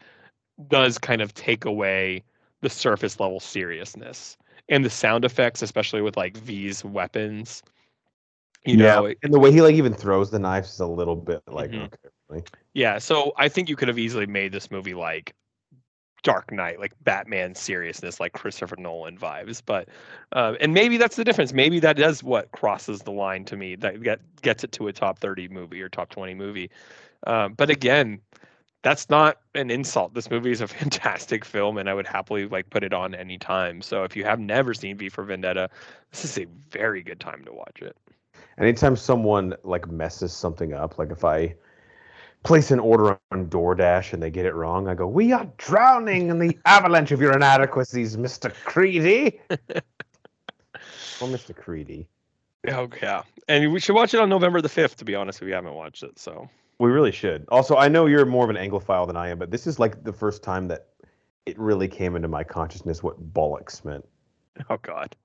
does 0.67 0.97
kind 0.97 1.21
of 1.21 1.33
take 1.33 1.65
away 1.65 2.23
the 2.61 2.69
surface 2.69 3.19
level 3.19 3.39
seriousness 3.39 4.37
and 4.67 4.83
the 4.83 4.89
sound 4.89 5.25
effects, 5.25 5.61
especially 5.61 6.01
with 6.01 6.17
like 6.17 6.37
V's 6.37 6.83
weapons. 6.83 7.63
You 8.65 8.77
yeah, 8.77 8.95
know, 8.95 9.13
and 9.23 9.33
the 9.33 9.39
way 9.39 9.51
he 9.51 9.61
like 9.61 9.75
even 9.75 9.93
throws 9.93 10.31
the 10.31 10.39
knives 10.39 10.73
is 10.73 10.79
a 10.79 10.85
little 10.85 11.15
bit 11.15 11.41
like 11.47 11.71
mm-hmm. 11.71 12.33
okay. 12.33 12.43
Yeah, 12.73 12.97
so 12.97 13.33
I 13.37 13.47
think 13.47 13.69
you 13.69 13.75
could 13.75 13.87
have 13.87 13.97
easily 13.97 14.27
made 14.27 14.51
this 14.51 14.69
movie 14.69 14.93
like 14.93 15.33
Dark 16.23 16.51
Knight, 16.51 16.79
like 16.79 16.93
Batman 17.03 17.55
seriousness, 17.55 18.19
like 18.19 18.33
Christopher 18.33 18.75
Nolan 18.77 19.17
vibes. 19.17 19.61
But 19.65 19.87
uh, 20.33 20.55
and 20.59 20.73
maybe 20.73 20.97
that's 20.97 21.15
the 21.15 21.23
difference. 21.23 21.53
Maybe 21.53 21.79
that 21.79 21.99
is 21.99 22.23
what 22.23 22.51
crosses 22.51 23.01
the 23.01 23.11
line 23.11 23.45
to 23.45 23.55
me 23.55 23.75
that 23.77 24.01
get, 24.03 24.19
gets 24.41 24.63
it 24.63 24.71
to 24.73 24.87
a 24.87 24.93
top 24.93 25.19
thirty 25.19 25.47
movie 25.47 25.81
or 25.81 25.89
top 25.89 26.09
twenty 26.09 26.33
movie. 26.33 26.69
Um, 27.27 27.53
but 27.53 27.69
again, 27.69 28.19
that's 28.81 29.09
not 29.09 29.39
an 29.55 29.69
insult. 29.71 30.13
This 30.13 30.29
movie 30.29 30.51
is 30.51 30.61
a 30.61 30.67
fantastic 30.79 31.45
film, 31.45 31.77
and 31.77 31.89
I 31.89 31.93
would 31.93 32.07
happily 32.07 32.47
like 32.47 32.69
put 32.69 32.83
it 32.83 32.93
on 32.93 33.15
anytime. 33.15 33.81
So 33.81 34.03
if 34.03 34.15
you 34.15 34.23
have 34.25 34.39
never 34.39 34.73
seen 34.73 34.97
V 34.97 35.09
for 35.09 35.23
Vendetta, 35.23 35.69
this 36.11 36.25
is 36.25 36.37
a 36.37 36.45
very 36.69 37.01
good 37.01 37.19
time 37.19 37.43
to 37.45 37.53
watch 37.53 37.81
it. 37.81 37.95
Anytime 38.59 38.95
someone 38.95 39.55
like 39.63 39.89
messes 39.89 40.33
something 40.33 40.73
up, 40.73 40.97
like 40.99 41.11
if 41.11 41.23
I 41.23 41.55
place 42.43 42.71
an 42.71 42.79
order 42.79 43.17
on 43.31 43.47
DoorDash 43.47 44.13
and 44.13 44.21
they 44.21 44.29
get 44.29 44.45
it 44.45 44.53
wrong, 44.53 44.87
I 44.87 44.95
go, 44.95 45.07
"We 45.07 45.31
are 45.31 45.47
drowning 45.57 46.29
in 46.29 46.39
the 46.39 46.57
avalanche 46.65 47.11
of 47.11 47.21
your 47.21 47.33
inadequacies, 47.33 48.17
Mister 48.17 48.49
Creedy." 48.65 49.39
well, 51.21 51.29
Mister 51.29 51.53
Creedy. 51.53 52.07
Oh 52.67 52.89
yeah, 53.01 53.23
and 53.47 53.71
we 53.71 53.79
should 53.79 53.95
watch 53.95 54.13
it 54.13 54.19
on 54.19 54.29
November 54.29 54.61
the 54.61 54.69
fifth. 54.69 54.97
To 54.97 55.05
be 55.05 55.15
honest, 55.15 55.41
if 55.41 55.47
you 55.47 55.53
haven't 55.53 55.73
watched 55.73 56.03
it, 56.03 56.19
so 56.19 56.49
we 56.79 56.89
really 56.89 57.11
should. 57.11 57.45
Also, 57.49 57.77
I 57.77 57.87
know 57.87 58.07
you're 58.07 58.25
more 58.25 58.43
of 58.43 58.49
an 58.49 58.57
Anglophile 58.57 59.07
than 59.07 59.15
I 59.15 59.29
am, 59.29 59.39
but 59.39 59.51
this 59.51 59.67
is 59.67 59.79
like 59.79 60.03
the 60.03 60.13
first 60.13 60.43
time 60.43 60.67
that 60.67 60.87
it 61.45 61.57
really 61.57 61.87
came 61.87 62.15
into 62.15 62.27
my 62.27 62.43
consciousness 62.43 63.01
what 63.01 63.33
bollocks 63.33 63.85
meant. 63.85 64.05
Oh 64.69 64.77
God. 64.81 65.15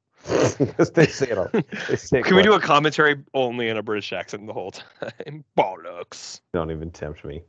Because 0.58 0.90
they 0.92 1.06
say 1.06 1.30
it 1.30 1.38
all. 1.38 1.48
Say 1.96 2.22
Can 2.22 2.36
we 2.36 2.42
do 2.42 2.54
a 2.54 2.60
commentary 2.60 3.22
only 3.34 3.68
in 3.68 3.76
a 3.76 3.82
British 3.82 4.12
accent 4.12 4.46
the 4.46 4.52
whole 4.52 4.72
time? 4.72 5.44
Bollocks. 5.58 6.40
Don't 6.52 6.70
even 6.70 6.90
tempt 6.90 7.24
me. 7.24 7.42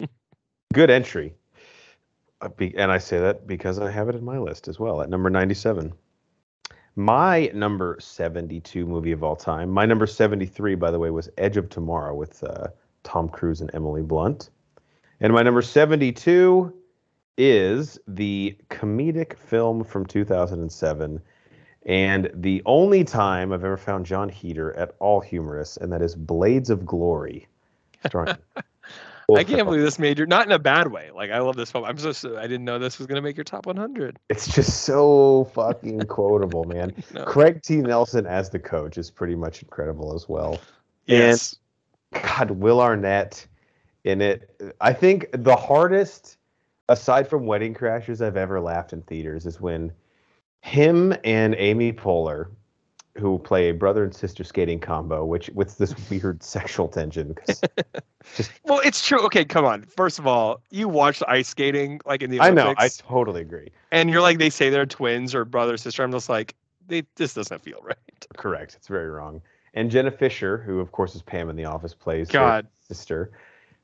Good 0.72 0.90
entry. 0.90 1.34
Uh, 2.40 2.48
and 2.76 2.92
I 2.92 2.98
say 2.98 3.18
that 3.18 3.46
because 3.46 3.78
I 3.78 3.90
have 3.90 4.08
it 4.08 4.14
in 4.14 4.24
my 4.24 4.38
list 4.38 4.68
as 4.68 4.78
well 4.78 5.02
at 5.02 5.10
number 5.10 5.30
97. 5.30 5.92
My 6.94 7.50
number 7.54 7.96
72 8.00 8.86
movie 8.86 9.12
of 9.12 9.24
all 9.24 9.36
time. 9.36 9.70
My 9.70 9.86
number 9.86 10.06
73, 10.06 10.74
by 10.74 10.90
the 10.90 10.98
way, 10.98 11.10
was 11.10 11.30
Edge 11.38 11.56
of 11.56 11.70
Tomorrow 11.70 12.14
with 12.14 12.44
uh, 12.44 12.68
Tom 13.02 13.28
Cruise 13.28 13.60
and 13.60 13.70
Emily 13.72 14.02
Blunt. 14.02 14.50
And 15.20 15.32
my 15.32 15.42
number 15.42 15.62
72 15.62 16.72
is 17.38 17.98
the 18.06 18.56
comedic 18.68 19.38
film 19.38 19.84
from 19.84 20.04
2007 20.04 21.22
and 21.86 22.30
the 22.34 22.62
only 22.66 23.04
time 23.04 23.52
I've 23.52 23.64
ever 23.64 23.76
found 23.76 24.06
Jon 24.06 24.28
Heder 24.28 24.74
at 24.74 24.94
all 24.98 25.20
humorous, 25.20 25.76
and 25.76 25.92
that 25.92 26.02
is 26.02 26.14
Blades 26.14 26.70
of 26.70 26.86
Glory. 26.86 27.48
I 29.34 29.44
can't 29.44 29.64
believe 29.64 29.82
this 29.82 29.98
made 29.98 30.18
your 30.18 30.26
not 30.26 30.46
in 30.46 30.52
a 30.52 30.58
bad 30.58 30.90
way. 30.90 31.10
Like 31.14 31.30
I 31.30 31.38
love 31.38 31.56
this 31.56 31.70
film. 31.70 31.84
I'm 31.84 31.96
so 31.96 32.36
I 32.36 32.42
didn't 32.42 32.64
know 32.64 32.78
this 32.78 32.98
was 32.98 33.06
gonna 33.06 33.22
make 33.22 33.36
your 33.36 33.44
top 33.44 33.66
100. 33.66 34.18
It's 34.28 34.52
just 34.52 34.82
so 34.82 35.50
fucking 35.54 36.00
quotable, 36.08 36.64
man. 36.64 36.92
no. 37.14 37.24
Craig 37.24 37.62
T. 37.62 37.76
Nelson 37.76 38.26
as 38.26 38.50
the 38.50 38.58
coach 38.58 38.98
is 38.98 39.10
pretty 39.10 39.34
much 39.34 39.62
incredible 39.62 40.14
as 40.14 40.28
well. 40.28 40.60
Yes. 41.06 41.56
And 42.12 42.22
God, 42.22 42.50
Will 42.50 42.80
Arnett 42.80 43.46
in 44.04 44.20
it. 44.20 44.74
I 44.80 44.92
think 44.92 45.28
the 45.32 45.56
hardest, 45.56 46.36
aside 46.88 47.28
from 47.28 47.46
Wedding 47.46 47.74
Crashers, 47.74 48.24
I've 48.24 48.36
ever 48.36 48.60
laughed 48.60 48.92
in 48.92 49.02
theaters 49.02 49.46
is 49.46 49.60
when 49.60 49.92
him 50.62 51.14
and 51.24 51.54
Amy 51.58 51.92
Poehler 51.92 52.46
who 53.18 53.38
play 53.40 53.68
a 53.68 53.74
brother 53.74 54.04
and 54.04 54.14
sister 54.14 54.42
skating 54.42 54.80
combo, 54.80 55.22
which 55.22 55.50
with 55.50 55.76
this 55.76 55.94
weird 56.10 56.42
sexual 56.42 56.88
tension. 56.88 57.34
'cause 57.34 57.60
Well, 58.64 58.80
it's 58.82 59.06
true. 59.06 59.20
Okay, 59.26 59.44
come 59.44 59.66
on. 59.66 59.82
First 59.82 60.18
of 60.18 60.26
all, 60.26 60.62
you 60.70 60.88
watch 60.88 61.22
ice 61.28 61.48
skating 61.48 62.00
like 62.06 62.22
in 62.22 62.30
the 62.30 62.40
Olympics. 62.40 62.62
I 62.62 62.64
know, 62.64 62.74
I 62.78 62.88
totally 62.88 63.42
agree. 63.42 63.70
and 63.90 64.08
you're 64.08 64.22
like 64.22 64.38
they 64.38 64.48
say 64.48 64.70
they're 64.70 64.86
twins 64.86 65.34
or 65.34 65.44
brother 65.44 65.76
sister. 65.76 66.02
I'm 66.02 66.10
just 66.12 66.30
like, 66.30 66.54
they 66.86 67.02
this 67.16 67.34
doesn't 67.34 67.62
feel 67.62 67.80
right. 67.82 67.96
Correct. 68.38 68.74
It's 68.76 68.88
very 68.88 69.10
wrong. 69.10 69.42
And 69.74 69.90
Jenna 69.90 70.10
Fischer, 70.10 70.56
who 70.58 70.80
of 70.80 70.92
course 70.92 71.14
is 71.14 71.20
Pam 71.22 71.50
in 71.50 71.56
The 71.56 71.64
Office, 71.66 71.92
plays 71.94 72.28
God. 72.30 72.66
sister, 72.80 73.32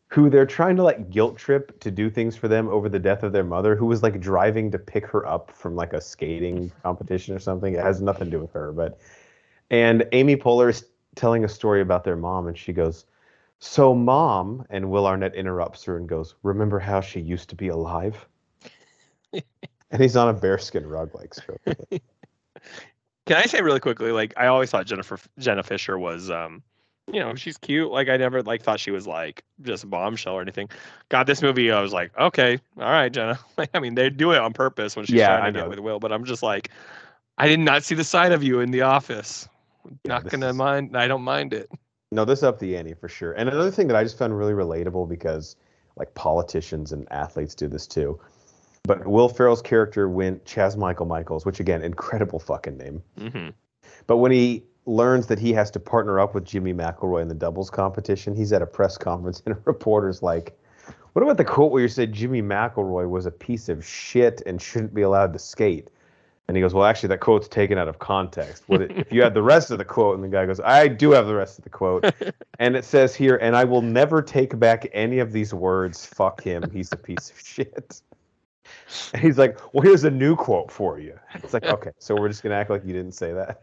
who 0.08 0.30
they're 0.30 0.46
trying 0.46 0.76
to 0.76 0.82
like 0.82 1.10
guilt 1.10 1.36
trip 1.36 1.78
to 1.80 1.90
do 1.90 2.08
things 2.08 2.34
for 2.34 2.48
them 2.48 2.68
over 2.68 2.88
the 2.88 2.98
death 2.98 3.22
of 3.22 3.32
their 3.32 3.44
mother, 3.44 3.76
who 3.76 3.86
was 3.86 4.02
like 4.02 4.20
driving 4.20 4.70
to 4.70 4.78
pick 4.78 5.06
her 5.06 5.26
up 5.26 5.50
from 5.50 5.76
like 5.76 5.92
a 5.92 6.00
skating 6.00 6.72
competition 6.82 7.34
or 7.34 7.38
something. 7.38 7.74
It 7.74 7.82
has 7.82 8.00
nothing 8.00 8.26
to 8.26 8.30
do 8.30 8.40
with 8.40 8.52
her, 8.52 8.72
but 8.72 8.98
and 9.70 10.06
Amy 10.12 10.36
Poehler 10.36 10.70
is 10.70 10.86
telling 11.14 11.44
a 11.44 11.48
story 11.48 11.82
about 11.82 12.04
their 12.04 12.16
mom, 12.16 12.46
and 12.46 12.56
she 12.56 12.72
goes, 12.72 13.04
"So, 13.58 13.94
mom," 13.94 14.64
and 14.70 14.90
Will 14.90 15.06
Arnett 15.06 15.34
interrupts 15.34 15.84
her 15.84 15.98
and 15.98 16.08
goes, 16.08 16.34
"Remember 16.42 16.78
how 16.78 17.02
she 17.02 17.20
used 17.20 17.50
to 17.50 17.54
be 17.54 17.68
alive?" 17.68 18.26
and 19.32 20.00
he's 20.00 20.16
on 20.16 20.28
a 20.28 20.32
bearskin 20.32 20.86
rug, 20.86 21.14
like 21.14 21.34
stroking. 21.34 21.76
Can 23.26 23.36
I 23.36 23.44
say 23.44 23.60
really 23.60 23.80
quickly? 23.80 24.10
Like 24.10 24.32
I 24.38 24.46
always 24.46 24.70
thought 24.70 24.86
Jennifer 24.86 25.18
Jenna 25.38 25.62
Fischer 25.62 25.98
was, 25.98 26.30
um, 26.30 26.62
you 27.12 27.20
know, 27.20 27.34
she's 27.34 27.56
cute. 27.58 27.90
Like 27.90 28.08
I 28.08 28.16
never 28.16 28.42
like 28.42 28.62
thought 28.62 28.80
she 28.80 28.90
was 28.90 29.06
like 29.06 29.42
just 29.62 29.84
a 29.84 29.86
bombshell 29.86 30.34
or 30.34 30.42
anything. 30.42 30.68
God, 31.08 31.26
this 31.26 31.42
movie, 31.42 31.70
I 31.70 31.80
was 31.80 31.92
like, 31.92 32.16
okay, 32.18 32.58
all 32.76 32.84
right, 32.90 33.12
Jenna. 33.12 33.38
Like 33.58 33.70
I 33.74 33.80
mean, 33.80 33.94
they 33.94 34.10
do 34.10 34.32
it 34.32 34.38
on 34.38 34.52
purpose 34.52 34.94
when 34.96 35.06
she's 35.06 35.16
Yeah, 35.16 35.36
trying 35.36 35.52
to 35.52 35.60
get 35.60 35.68
with 35.68 35.78
Will, 35.78 35.98
but 35.98 36.12
I'm 36.12 36.24
just 36.24 36.42
like, 36.42 36.70
I 37.38 37.48
did 37.48 37.60
not 37.60 37.82
see 37.84 37.94
the 37.94 38.04
side 38.04 38.32
of 38.32 38.42
you 38.42 38.60
in 38.60 38.70
the 38.70 38.82
office. 38.82 39.48
Yeah, 40.04 40.14
not 40.14 40.28
gonna 40.28 40.50
is- 40.50 40.56
mind. 40.56 40.96
I 40.96 41.08
don't 41.08 41.22
mind 41.22 41.52
it. 41.52 41.70
No, 42.10 42.24
this 42.24 42.42
upped 42.42 42.60
the 42.60 42.76
ante 42.76 42.94
for 42.94 43.08
sure. 43.08 43.32
And 43.32 43.48
another 43.50 43.70
thing 43.70 43.86
that 43.88 43.96
I 43.96 44.02
just 44.02 44.16
found 44.16 44.36
really 44.36 44.54
relatable 44.54 45.08
because 45.08 45.56
like 45.96 46.14
politicians 46.14 46.92
and 46.92 47.06
athletes 47.10 47.54
do 47.54 47.68
this 47.68 47.86
too. 47.86 48.18
But 48.84 49.06
Will 49.06 49.28
Ferrell's 49.28 49.60
character 49.60 50.08
went 50.08 50.44
Chaz 50.46 50.74
Michael 50.76 51.04
Michaels, 51.04 51.44
which 51.44 51.60
again, 51.60 51.82
incredible 51.82 52.38
fucking 52.38 52.78
name. 52.78 53.02
hmm 53.18 53.48
But 54.06 54.18
when 54.18 54.32
he 54.32 54.62
learns 54.88 55.26
that 55.26 55.38
he 55.38 55.52
has 55.52 55.70
to 55.72 55.80
partner 55.80 56.18
up 56.18 56.34
with 56.34 56.44
Jimmy 56.44 56.72
McElroy 56.72 57.22
in 57.22 57.28
the 57.28 57.34
doubles 57.34 57.70
competition, 57.70 58.34
he's 58.34 58.52
at 58.52 58.62
a 58.62 58.66
press 58.66 58.96
conference 58.96 59.42
and 59.46 59.54
a 59.54 59.58
reporter's 59.64 60.22
like, 60.22 60.58
"What 61.12 61.22
about 61.22 61.36
the 61.36 61.44
quote 61.44 61.70
where 61.70 61.82
you 61.82 61.88
said 61.88 62.12
Jimmy 62.12 62.42
McElroy 62.42 63.08
was 63.08 63.26
a 63.26 63.30
piece 63.30 63.68
of 63.68 63.84
shit 63.84 64.42
and 64.46 64.60
shouldn't 64.60 64.94
be 64.94 65.02
allowed 65.02 65.32
to 65.34 65.38
skate?" 65.38 65.90
And 66.48 66.56
he 66.56 66.62
goes, 66.62 66.72
"Well, 66.72 66.86
actually, 66.86 67.10
that 67.10 67.20
quote's 67.20 67.46
taken 67.46 67.76
out 67.76 67.88
of 67.88 67.98
context. 67.98 68.64
What 68.68 68.80
it, 68.80 68.90
if 68.96 69.12
you 69.12 69.22
had 69.22 69.34
the 69.34 69.42
rest 69.42 69.70
of 69.70 69.76
the 69.76 69.84
quote?" 69.84 70.14
And 70.14 70.24
the 70.24 70.28
guy 70.28 70.46
goes, 70.46 70.60
"I 70.60 70.88
do 70.88 71.10
have 71.10 71.26
the 71.26 71.34
rest 71.34 71.58
of 71.58 71.64
the 71.64 71.70
quote." 71.70 72.04
and 72.58 72.74
it 72.74 72.84
says 72.84 73.14
here, 73.14 73.36
"And 73.36 73.54
I 73.54 73.64
will 73.64 73.82
never 73.82 74.22
take 74.22 74.58
back 74.58 74.88
any 74.92 75.18
of 75.18 75.32
these 75.32 75.52
words. 75.52 76.06
Fuck 76.06 76.42
him. 76.42 76.68
He's 76.70 76.90
a 76.92 76.96
piece 76.96 77.30
of 77.30 77.38
shit." 77.38 78.00
And 79.12 79.20
he's 79.22 79.36
like, 79.36 79.58
"Well, 79.74 79.82
here's 79.82 80.04
a 80.04 80.10
new 80.10 80.34
quote 80.34 80.72
for 80.72 80.98
you." 80.98 81.18
It's 81.34 81.52
like, 81.52 81.64
okay, 81.76 81.90
so 81.98 82.14
we're 82.14 82.28
just 82.28 82.42
gonna 82.42 82.54
act 82.54 82.70
like 82.70 82.86
you 82.86 82.94
didn't 82.94 83.12
say 83.12 83.34
that. 83.34 83.60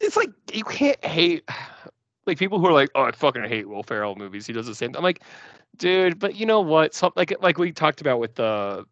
It's 0.00 0.16
like 0.16 0.30
you 0.52 0.64
can't 0.64 1.02
hate 1.04 1.48
like 2.26 2.38
people 2.38 2.58
who 2.58 2.66
are 2.66 2.72
like, 2.72 2.90
oh, 2.94 3.02
I 3.02 3.12
fucking 3.12 3.44
hate 3.44 3.68
Will 3.68 3.82
Ferrell 3.82 4.16
movies. 4.16 4.46
He 4.46 4.52
does 4.52 4.66
the 4.66 4.74
same. 4.74 4.94
I'm 4.96 5.02
like, 5.02 5.22
dude, 5.76 6.18
but 6.18 6.36
you 6.36 6.46
know 6.46 6.60
what? 6.60 7.00
Like 7.16 7.34
like 7.40 7.58
we 7.58 7.72
talked 7.72 8.00
about 8.00 8.20
with 8.20 8.34
the 8.34 8.84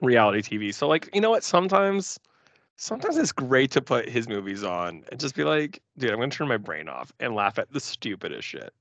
reality 0.00 0.42
TV. 0.42 0.74
So 0.74 0.88
like, 0.88 1.08
you 1.14 1.20
know 1.20 1.30
what? 1.30 1.44
Sometimes 1.44 2.18
sometimes 2.76 3.16
it's 3.16 3.32
great 3.32 3.70
to 3.72 3.80
put 3.80 4.08
his 4.08 4.28
movies 4.28 4.62
on 4.62 5.02
and 5.10 5.18
just 5.18 5.34
be 5.34 5.44
like, 5.44 5.82
dude, 5.98 6.10
I'm 6.10 6.18
gonna 6.18 6.30
turn 6.30 6.48
my 6.48 6.56
brain 6.56 6.88
off 6.88 7.12
and 7.20 7.34
laugh 7.34 7.58
at 7.58 7.72
the 7.72 7.80
stupidest 7.80 8.46
shit. 8.46 8.72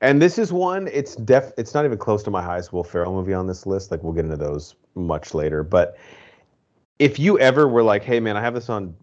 And 0.00 0.22
this 0.22 0.38
is 0.38 0.52
one. 0.52 0.88
It's 0.92 1.16
def. 1.16 1.52
It's 1.58 1.74
not 1.74 1.84
even 1.84 1.98
close 1.98 2.22
to 2.24 2.30
my 2.30 2.42
highest 2.42 2.72
Will 2.72 2.84
Ferrell 2.84 3.12
movie 3.12 3.34
on 3.34 3.46
this 3.46 3.66
list. 3.66 3.90
Like 3.90 4.02
we'll 4.02 4.12
get 4.12 4.24
into 4.24 4.36
those 4.36 4.76
much 4.94 5.34
later. 5.34 5.62
But 5.62 5.96
if 6.98 7.18
you 7.18 7.38
ever 7.40 7.66
were 7.66 7.82
like, 7.82 8.04
"Hey, 8.04 8.20
man, 8.20 8.36
I 8.36 8.40
have 8.40 8.54
this 8.54 8.68
on," 8.68 8.94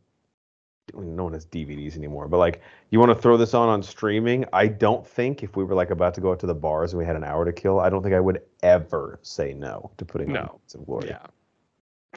no 0.94 1.24
one 1.24 1.34
has 1.34 1.45
DVDs 1.45 1.95
anymore. 1.95 2.28
But 2.28 2.38
like, 2.38 2.62
you 2.90 2.99
want 2.99 3.12
to 3.12 3.16
throw 3.16 3.38
this 3.38 3.53
on 3.53 3.70
on 3.70 3.82
streaming? 3.82 4.45
I 4.53 4.68
don't 4.68 5.06
think 5.06 5.44
if 5.44 5.56
we 5.56 5.64
were 5.64 5.76
like 5.76 5.90
about 5.90 6.14
to 6.16 6.22
go 6.22 6.32
out 6.32 6.40
to 6.40 6.48
the 6.48 6.56
bars 6.56 6.94
and 6.94 6.99
we 6.99 7.06
had 7.06 7.16
an 7.16 7.24
hour 7.24 7.45
to 7.45 7.53
kill, 7.53 7.80
I 7.80 7.90
don't 7.90 8.03
think 8.03 8.16
I 8.16 8.20
would 8.20 8.41
ever 8.64 9.20
say 9.22 9.53
no 9.53 9.91
to 9.98 10.06
putting 10.06 10.30
on 10.30 10.34
No. 10.34 10.60
Of 10.74 10.86
Glory. 10.86 11.07
Yeah, 11.07 11.26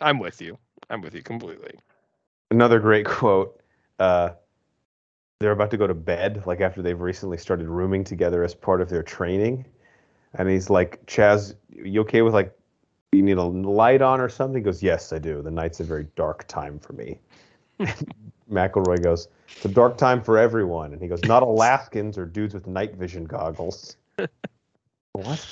I'm 0.01 0.19
with 0.19 0.41
you. 0.41 0.59
I'm 0.91 1.01
with 1.01 1.15
you 1.15 1.23
completely. 1.23 1.79
Another 2.51 2.79
great 2.79 3.07
quote. 3.07 3.61
Uh, 3.99 4.31
they're 5.41 5.53
about 5.53 5.71
to 5.71 5.77
go 5.77 5.87
to 5.87 5.95
bed, 5.95 6.43
like 6.47 6.61
after 6.61 6.83
they've 6.83 7.01
recently 7.01 7.39
started 7.39 7.69
rooming 7.69 8.05
together 8.05 8.43
as 8.43 8.55
part 8.55 8.81
of 8.81 8.89
their 8.89 9.03
training. 9.03 9.65
And 10.35 10.49
he's 10.49 10.69
like, 10.69 11.05
Chaz, 11.07 11.55
you 11.71 12.01
okay 12.03 12.23
with 12.23 12.35
like, 12.35 12.55
you 13.13 13.23
need 13.23 13.39
a 13.39 13.43
light 13.43 14.03
on 14.03 14.21
or 14.21 14.29
something? 14.29 14.57
He 14.57 14.63
goes, 14.63 14.83
Yes, 14.83 15.13
I 15.13 15.19
do. 15.19 15.41
The 15.43 15.51
night's 15.51 15.81
a 15.81 15.85
very 15.85 16.07
dark 16.17 16.47
time 16.49 16.79
for 16.79 16.93
me. 16.93 17.21
McElroy 18.51 19.03
goes, 19.03 19.29
It's 19.49 19.65
a 19.65 19.69
dark 19.69 19.97
time 19.97 20.23
for 20.23 20.39
everyone. 20.39 20.93
And 20.93 21.03
he 21.03 21.09
goes, 21.09 21.23
Not 21.25 21.43
Alaskans 21.43 22.19
or 22.19 22.25
dudes 22.25 22.55
with 22.55 22.67
night 22.67 22.95
vision 22.97 23.25
goggles. 23.25 23.97
what? 25.13 25.47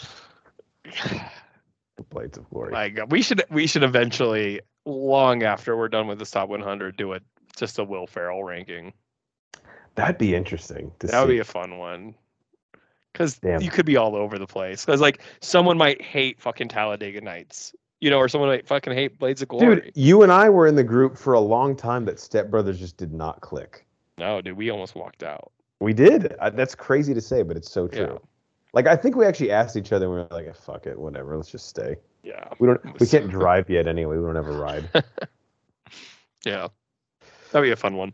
The 0.84 2.02
Blades 2.10 2.38
of 2.38 2.48
Glory. 2.50 2.72
My 2.72 2.88
God, 2.88 3.10
we 3.10 3.22
should 3.22 3.44
we 3.50 3.66
should 3.66 3.82
eventually, 3.82 4.60
long 4.84 5.42
after 5.42 5.76
we're 5.76 5.88
done 5.88 6.06
with 6.06 6.18
the 6.18 6.26
top 6.26 6.48
100, 6.48 6.96
do 6.96 7.12
it 7.12 7.22
just 7.56 7.78
a 7.78 7.84
Will 7.84 8.06
Ferrell 8.06 8.44
ranking. 8.44 8.92
That'd 9.94 10.18
be 10.18 10.34
interesting 10.34 10.92
to 10.98 11.06
That 11.06 11.20
would 11.20 11.32
be 11.32 11.38
a 11.38 11.44
fun 11.44 11.78
one. 11.78 12.14
Because 13.12 13.40
you 13.42 13.70
could 13.70 13.86
be 13.86 13.96
all 13.96 14.14
over 14.14 14.38
the 14.38 14.46
place. 14.46 14.84
Because 14.84 15.00
like 15.00 15.22
someone 15.40 15.78
might 15.78 16.02
hate 16.02 16.38
fucking 16.38 16.68
Talladega 16.68 17.22
Nights, 17.22 17.74
you 18.06 18.10
know, 18.10 18.18
or 18.18 18.28
someone 18.28 18.48
might 18.50 18.68
fucking 18.68 18.92
hate 18.92 19.18
Blades 19.18 19.42
of 19.42 19.48
Glory. 19.48 19.80
Dude, 19.80 19.92
you 19.96 20.22
and 20.22 20.30
I 20.30 20.48
were 20.48 20.68
in 20.68 20.76
the 20.76 20.84
group 20.84 21.18
for 21.18 21.32
a 21.32 21.40
long 21.40 21.74
time 21.74 22.04
that 22.04 22.20
Step 22.20 22.52
Brothers 22.52 22.78
just 22.78 22.96
did 22.96 23.12
not 23.12 23.40
click. 23.40 23.84
No, 24.16 24.40
dude, 24.40 24.56
we 24.56 24.70
almost 24.70 24.94
walked 24.94 25.24
out. 25.24 25.50
We 25.80 25.92
did. 25.92 26.32
I, 26.40 26.50
that's 26.50 26.76
crazy 26.76 27.14
to 27.14 27.20
say, 27.20 27.42
but 27.42 27.56
it's 27.56 27.68
so 27.68 27.88
true. 27.88 28.12
Yeah. 28.12 28.18
Like 28.74 28.86
I 28.86 28.94
think 28.94 29.16
we 29.16 29.26
actually 29.26 29.50
asked 29.50 29.76
each 29.76 29.90
other, 29.90 30.06
and 30.06 30.14
we 30.14 30.20
were 30.20 30.28
like, 30.30 30.46
eh, 30.46 30.52
"Fuck 30.52 30.86
it, 30.86 30.96
whatever. 30.96 31.36
Let's 31.36 31.50
just 31.50 31.68
stay. 31.68 31.96
Yeah, 32.22 32.48
We 32.60 32.68
don't. 32.68 33.00
We 33.00 33.06
can't 33.08 33.28
drive 33.28 33.68
yet 33.68 33.88
anyway. 33.88 34.18
We 34.18 34.24
don't 34.24 34.36
have 34.36 34.46
a 34.46 34.56
ride." 34.56 34.88
yeah, 36.44 36.68
that'd 37.50 37.66
be 37.66 37.72
a 37.72 37.76
fun 37.76 37.96
one. 37.96 38.12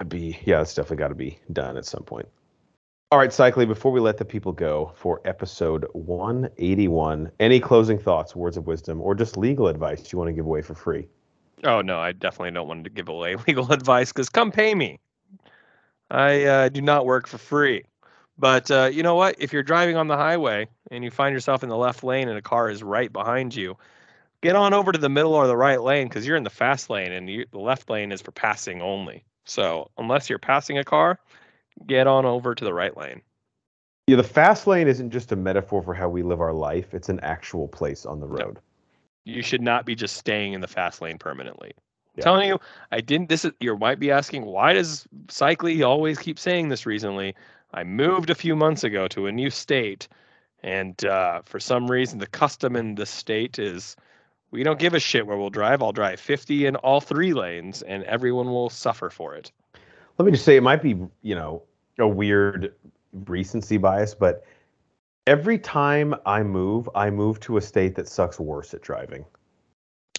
I'd 0.00 0.08
be. 0.08 0.40
Yeah, 0.44 0.60
it's 0.60 0.74
definitely 0.74 0.96
got 0.96 1.08
to 1.08 1.14
be 1.14 1.38
done 1.52 1.76
at 1.76 1.84
some 1.84 2.02
point. 2.02 2.26
All 3.10 3.18
right, 3.18 3.32
Cycly. 3.32 3.64
Before 3.64 3.90
we 3.90 4.00
let 4.00 4.18
the 4.18 4.24
people 4.26 4.52
go 4.52 4.92
for 4.94 5.22
episode 5.24 5.86
181, 5.94 7.32
any 7.40 7.58
closing 7.58 7.98
thoughts, 7.98 8.36
words 8.36 8.58
of 8.58 8.66
wisdom, 8.66 9.00
or 9.00 9.14
just 9.14 9.38
legal 9.38 9.68
advice 9.68 10.12
you 10.12 10.18
want 10.18 10.28
to 10.28 10.34
give 10.34 10.44
away 10.44 10.60
for 10.60 10.74
free? 10.74 11.08
Oh 11.64 11.80
no, 11.80 11.98
I 11.98 12.12
definitely 12.12 12.50
don't 12.50 12.68
want 12.68 12.84
to 12.84 12.90
give 12.90 13.08
away 13.08 13.36
legal 13.46 13.72
advice 13.72 14.12
because 14.12 14.28
come 14.28 14.52
pay 14.52 14.74
me. 14.74 15.00
I 16.10 16.44
uh, 16.44 16.68
do 16.68 16.82
not 16.82 17.06
work 17.06 17.26
for 17.26 17.38
free. 17.38 17.84
But 18.36 18.70
uh, 18.70 18.90
you 18.92 19.02
know 19.02 19.14
what? 19.14 19.36
If 19.38 19.54
you're 19.54 19.62
driving 19.62 19.96
on 19.96 20.08
the 20.08 20.16
highway 20.18 20.68
and 20.90 21.02
you 21.02 21.10
find 21.10 21.32
yourself 21.32 21.62
in 21.62 21.70
the 21.70 21.78
left 21.78 22.04
lane 22.04 22.28
and 22.28 22.36
a 22.36 22.42
car 22.42 22.68
is 22.68 22.82
right 22.82 23.10
behind 23.10 23.54
you, 23.54 23.78
get 24.42 24.54
on 24.54 24.74
over 24.74 24.92
to 24.92 24.98
the 24.98 25.08
middle 25.08 25.32
or 25.32 25.46
the 25.46 25.56
right 25.56 25.80
lane 25.80 26.08
because 26.08 26.26
you're 26.26 26.36
in 26.36 26.44
the 26.44 26.50
fast 26.50 26.90
lane 26.90 27.12
and 27.12 27.30
you, 27.30 27.46
the 27.52 27.58
left 27.58 27.88
lane 27.88 28.12
is 28.12 28.20
for 28.20 28.32
passing 28.32 28.82
only. 28.82 29.24
So 29.46 29.90
unless 29.96 30.28
you're 30.28 30.38
passing 30.38 30.76
a 30.76 30.84
car, 30.84 31.18
get 31.86 32.06
on 32.06 32.24
over 32.24 32.54
to 32.54 32.64
the 32.64 32.74
right 32.74 32.96
lane. 32.96 33.22
Yeah, 34.06 34.16
the 34.16 34.22
fast 34.22 34.66
lane 34.66 34.88
isn't 34.88 35.10
just 35.10 35.32
a 35.32 35.36
metaphor 35.36 35.82
for 35.82 35.94
how 35.94 36.08
we 36.08 36.22
live 36.22 36.40
our 36.40 36.52
life; 36.52 36.94
it's 36.94 37.08
an 37.08 37.20
actual 37.20 37.68
place 37.68 38.06
on 38.06 38.20
the 38.20 38.26
road. 38.26 38.58
You 39.24 39.42
should 39.42 39.60
not 39.60 39.84
be 39.84 39.94
just 39.94 40.16
staying 40.16 40.54
in 40.54 40.62
the 40.62 40.68
fast 40.68 41.02
lane 41.02 41.18
permanently. 41.18 41.72
Yeah. 42.16 42.24
telling 42.24 42.48
you, 42.48 42.58
I 42.90 43.00
didn't. 43.00 43.28
This 43.28 43.44
is 43.44 43.52
you 43.60 43.76
might 43.76 44.00
be 44.00 44.10
asking, 44.10 44.44
why 44.44 44.72
does 44.72 45.06
Cycly 45.28 45.82
always 45.82 46.18
keep 46.18 46.38
saying 46.38 46.68
this 46.68 46.86
recently? 46.86 47.34
I 47.74 47.84
moved 47.84 48.30
a 48.30 48.34
few 48.34 48.56
months 48.56 48.82
ago 48.82 49.08
to 49.08 49.26
a 49.26 49.32
new 49.32 49.50
state, 49.50 50.08
and 50.62 51.04
uh, 51.04 51.42
for 51.44 51.60
some 51.60 51.90
reason, 51.90 52.18
the 52.18 52.26
custom 52.26 52.76
in 52.76 52.94
the 52.94 53.06
state 53.06 53.58
is 53.58 53.94
we 54.50 54.62
don't 54.62 54.78
give 54.78 54.94
a 54.94 55.00
shit 55.00 55.26
where 55.26 55.36
we'll 55.36 55.50
drive. 55.50 55.82
I'll 55.82 55.92
drive 55.92 56.18
50 56.18 56.66
in 56.66 56.76
all 56.76 57.00
three 57.00 57.34
lanes, 57.34 57.82
and 57.82 58.02
everyone 58.04 58.46
will 58.46 58.70
suffer 58.70 59.10
for 59.10 59.34
it. 59.34 59.52
Let 60.16 60.26
me 60.26 60.32
just 60.32 60.44
say, 60.44 60.56
it 60.56 60.62
might 60.62 60.82
be, 60.82 60.96
you 61.22 61.34
know, 61.34 61.62
a 61.98 62.08
weird 62.08 62.74
recency 63.26 63.76
bias, 63.76 64.14
but 64.14 64.44
every 65.26 65.58
time 65.58 66.14
I 66.26 66.42
move, 66.42 66.88
I 66.94 67.10
move 67.10 67.40
to 67.40 67.56
a 67.56 67.60
state 67.60 67.94
that 67.96 68.08
sucks 68.08 68.38
worse 68.40 68.74
at 68.74 68.82
driving. 68.82 69.24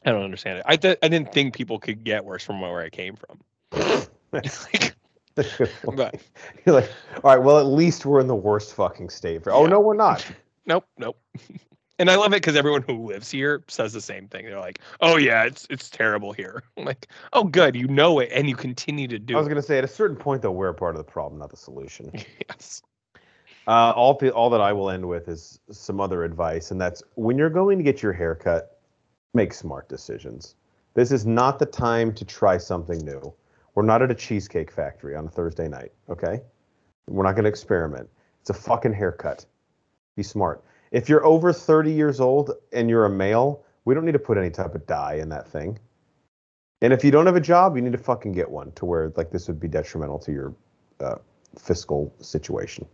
I 0.06 0.11
don't 0.11 0.23
understand 0.23 0.60
it. 0.60 0.65
I, 0.68 0.76
th- 0.76 0.97
I 1.03 1.07
didn't 1.07 1.34
think 1.34 1.53
people 1.53 1.80
could 1.80 2.03
get 2.03 2.23
worse 2.23 2.43
from 2.43 2.61
where 2.61 2.81
I 2.81 2.89
came 2.89 3.15
from. 3.15 3.39
Like, 4.73 4.95
but 5.95 6.22
You're 6.65 6.76
like, 6.76 6.91
all 7.23 7.31
right, 7.35 7.38
well, 7.41 7.60
at 7.60 7.65
least 7.65 8.06
we're 8.06 8.19
in 8.19 8.27
the 8.27 8.35
worst 8.35 8.73
fucking 8.73 9.10
state. 9.10 9.43
For, 9.43 9.53
oh 9.53 9.64
Yeah. 9.64 9.69
no, 9.69 9.80
we're 9.80 9.93
not. 9.95 10.26
nope, 10.65 10.85
nope. 10.97 11.18
And 11.99 12.09
I 12.09 12.15
love 12.15 12.31
it 12.31 12.38
because 12.38 12.55
everyone 12.55 12.84
who 12.84 13.07
lives 13.07 13.30
here 13.30 13.61
says 13.67 13.91
the 13.91 14.01
same 14.01 14.27
thing. 14.30 14.45
They're 14.45 14.59
like, 14.59 14.80
"Oh 15.01 15.17
yeah, 15.17 15.43
it's 15.43 15.67
it's 15.69 15.89
terrible 15.89 16.31
here." 16.31 16.63
I'm 16.77 16.85
like, 16.85 17.07
"Oh 17.34 17.43
good, 17.43 17.76
you 17.76 17.88
know 17.88 18.19
it, 18.19 18.30
and 18.34 18.47
you 18.47 18.55
continue 18.55 19.07
to 19.09 19.19
do." 19.19 19.34
It. 19.34 19.35
I 19.35 19.39
was 19.39 19.47
it. 19.47 19.49
gonna 19.49 19.61
say 19.61 19.77
at 19.77 19.84
a 19.84 19.89
certain 19.89 20.15
point 20.15 20.41
though, 20.41 20.51
we're 20.51 20.69
a 20.69 20.73
part 20.73 20.95
of 20.95 21.05
the 21.05 21.11
problem, 21.11 21.39
not 21.39 21.49
the 21.51 21.57
solution. 21.57 22.11
yes. 22.49 22.81
Uh, 23.67 23.91
all 23.95 24.17
all 24.34 24.49
that 24.49 24.61
I 24.61 24.73
will 24.73 24.89
end 24.89 25.07
with 25.07 25.27
is 25.27 25.59
some 25.69 25.99
other 25.99 26.23
advice, 26.23 26.71
and 26.71 26.80
that's 26.80 27.03
when 27.15 27.38
you're 27.38 27.49
going 27.49 27.77
to 27.77 27.84
get 27.84 28.01
your 28.01 28.13
hair 28.13 28.34
cut, 28.34 28.80
make 29.34 29.53
smart 29.53 29.89
decisions. 29.89 30.55
This 30.93 31.11
is 31.11 31.26
not 31.26 31.59
the 31.59 31.65
time 31.65 32.13
to 32.15 32.26
try 32.26 32.57
something 32.57 32.99
new. 32.99 33.34
We're 33.76 33.84
not 33.84 34.01
at 34.01 34.09
a 34.09 34.15
cheesecake 34.15 34.71
factory 34.71 35.15
on 35.15 35.27
a 35.27 35.30
Thursday 35.30 35.67
night, 35.67 35.91
okay? 36.09 36.41
We're 37.07 37.23
not 37.23 37.34
going 37.34 37.43
to 37.43 37.49
experiment. 37.49 38.09
It's 38.41 38.49
a 38.49 38.53
fucking 38.53 38.93
haircut. 38.93 39.45
Be 40.15 40.23
smart. 40.23 40.63
If 40.91 41.10
you're 41.10 41.26
over 41.26 41.53
30 41.53 41.91
years 41.91 42.20
old 42.20 42.52
and 42.74 42.90
you're 42.90 43.06
a 43.06 43.10
male, 43.10 43.64
we 43.86 43.94
don't 43.94 44.06
need 44.06 44.14
to 44.14 44.20
put 44.20 44.38
any 44.38 44.49
type 44.49 44.76
of 44.76 44.86
dye 44.88 45.16
in 45.16 45.30
that 45.30 45.48
thing. 45.48 45.80
And 46.82 46.94
if 46.94 47.03
you 47.03 47.11
don't 47.11 47.26
have 47.26 47.36
a 47.36 47.41
job, 47.41 47.76
you 47.76 47.82
need 47.82 47.91
to 47.91 47.98
fucking 47.98 48.32
get 48.32 48.49
one 48.49 48.72
to 48.74 48.86
where 48.86 49.11
like 49.16 49.32
this 49.32 49.48
would 49.48 49.60
be 49.60 49.68
detrimental 49.68 50.18
to 50.20 50.32
your 50.32 50.53
uh, 50.99 51.16
fiscal 51.57 52.14
situation. 52.22 52.86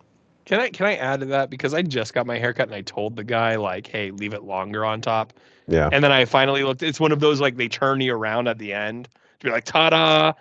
Can 0.45 0.59
I 0.59 0.69
can 0.69 0.85
I 0.85 0.95
add 0.95 1.21
to 1.21 1.25
that 1.27 1.49
because 1.49 1.73
I 1.73 1.81
just 1.81 2.13
got 2.13 2.27
my 2.27 2.37
haircut 2.37 2.67
and 2.67 2.75
I 2.75 2.81
told 2.81 3.15
the 3.15 3.23
guy 3.23 3.55
like, 3.55 3.87
"Hey, 3.87 4.11
leave 4.11 4.33
it 4.33 4.43
longer 4.43 4.85
on 4.85 5.01
top." 5.01 5.33
Yeah. 5.67 5.89
And 5.91 6.03
then 6.03 6.11
I 6.11 6.25
finally 6.25 6.63
looked. 6.63 6.83
It's 6.83 6.99
one 6.99 7.11
of 7.11 7.19
those 7.19 7.41
like 7.41 7.57
they 7.57 7.67
turn 7.67 8.01
you 8.01 8.13
around 8.13 8.47
at 8.47 8.59
the 8.59 8.71
end 8.73 9.07
to 9.39 9.45
be 9.45 9.51
like, 9.51 9.65
"Ta-da!" 9.65 10.33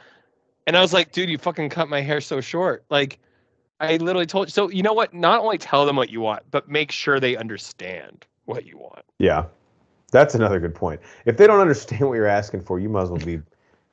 And 0.66 0.76
I 0.76 0.80
was 0.80 0.92
like, 0.92 1.12
"Dude, 1.12 1.30
you 1.30 1.38
fucking 1.38 1.70
cut 1.70 1.88
my 1.88 2.02
hair 2.02 2.20
so 2.20 2.42
short." 2.42 2.84
Like, 2.90 3.18
I 3.86 3.96
literally 3.96 4.26
told. 4.26 4.48
You. 4.48 4.52
So 4.52 4.70
you 4.70 4.82
know 4.82 4.92
what? 4.92 5.14
Not 5.14 5.40
only 5.40 5.58
tell 5.58 5.86
them 5.86 5.96
what 5.96 6.10
you 6.10 6.20
want, 6.20 6.42
but 6.50 6.68
make 6.68 6.90
sure 6.90 7.20
they 7.20 7.36
understand 7.36 8.26
what 8.44 8.66
you 8.66 8.78
want. 8.78 9.04
Yeah, 9.18 9.46
that's 10.10 10.34
another 10.34 10.60
good 10.60 10.74
point. 10.74 11.00
If 11.24 11.36
they 11.36 11.46
don't 11.46 11.60
understand 11.60 12.02
what 12.08 12.14
you're 12.14 12.26
asking 12.26 12.62
for, 12.62 12.78
you 12.78 12.88
might 12.88 13.02
as 13.02 13.10
well 13.10 13.24
be 13.24 13.40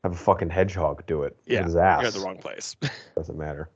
have 0.03 0.13
a 0.13 0.18
fucking 0.18 0.49
hedgehog 0.49 1.05
do 1.05 1.23
it. 1.23 1.35
Yeah, 1.45 1.63
his 1.63 1.76
ass. 1.76 2.01
You're 2.01 2.07
at 2.07 2.13
the 2.13 2.22
wrong 2.22 2.38
place. 2.38 2.76
Doesn't 3.15 3.38
matter. 3.38 3.69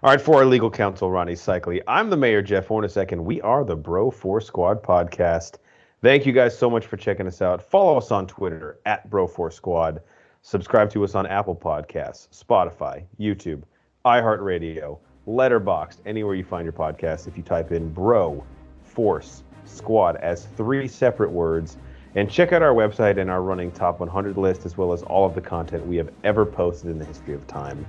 All 0.00 0.10
right, 0.10 0.20
for 0.20 0.36
our 0.36 0.44
legal 0.44 0.70
counsel, 0.70 1.10
Ronnie 1.10 1.32
Cycli, 1.32 1.82
I'm 1.88 2.08
the 2.08 2.16
mayor, 2.16 2.40
Jeff 2.40 2.68
Hornacek, 2.68 3.10
and 3.10 3.24
we 3.24 3.40
are 3.40 3.64
the 3.64 3.74
Bro 3.74 4.12
Force 4.12 4.46
Squad 4.46 4.80
podcast. 4.80 5.56
Thank 6.02 6.24
you 6.24 6.32
guys 6.32 6.56
so 6.56 6.70
much 6.70 6.86
for 6.86 6.96
checking 6.96 7.26
us 7.26 7.42
out. 7.42 7.60
Follow 7.60 7.98
us 7.98 8.12
on 8.12 8.28
Twitter 8.28 8.78
at 8.86 9.10
Bro 9.10 9.26
Force 9.26 9.56
Squad. 9.56 10.00
Subscribe 10.42 10.88
to 10.90 11.02
us 11.02 11.16
on 11.16 11.26
Apple 11.26 11.56
Podcasts, 11.56 12.28
Spotify, 12.28 13.02
YouTube, 13.18 13.64
iHeartRadio, 14.04 14.98
Letterboxd, 15.28 15.98
anywhere 16.06 16.34
you 16.34 16.44
find 16.44 16.64
your 16.64 16.72
podcast. 16.72 17.28
If 17.28 17.36
you 17.36 17.42
type 17.42 17.70
in 17.70 17.92
Bro 17.92 18.42
Force 18.82 19.42
Squad 19.66 20.16
as 20.16 20.46
three 20.56 20.88
separate 20.88 21.30
words, 21.30 21.76
and 22.14 22.30
check 22.30 22.52
out 22.52 22.62
our 22.62 22.72
website 22.72 23.20
and 23.20 23.30
our 23.30 23.42
running 23.42 23.70
top 23.70 24.00
100 24.00 24.38
list, 24.38 24.64
as 24.64 24.78
well 24.78 24.92
as 24.92 25.02
all 25.02 25.26
of 25.26 25.34
the 25.34 25.40
content 25.40 25.86
we 25.86 25.96
have 25.96 26.10
ever 26.24 26.46
posted 26.46 26.90
in 26.90 26.98
the 26.98 27.04
history 27.04 27.34
of 27.34 27.46
time. 27.46 27.86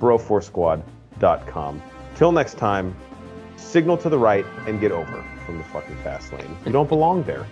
broforcesquad.com. 0.00 1.82
Till 2.16 2.32
next 2.32 2.56
time, 2.56 2.96
signal 3.56 3.98
to 3.98 4.08
the 4.08 4.18
right 4.18 4.46
and 4.66 4.80
get 4.80 4.90
over 4.90 5.24
from 5.44 5.58
the 5.58 5.64
fucking 5.64 5.96
fast 6.02 6.32
lane. 6.32 6.56
You 6.64 6.72
don't 6.72 6.88
belong 6.88 7.22
there. 7.24 7.46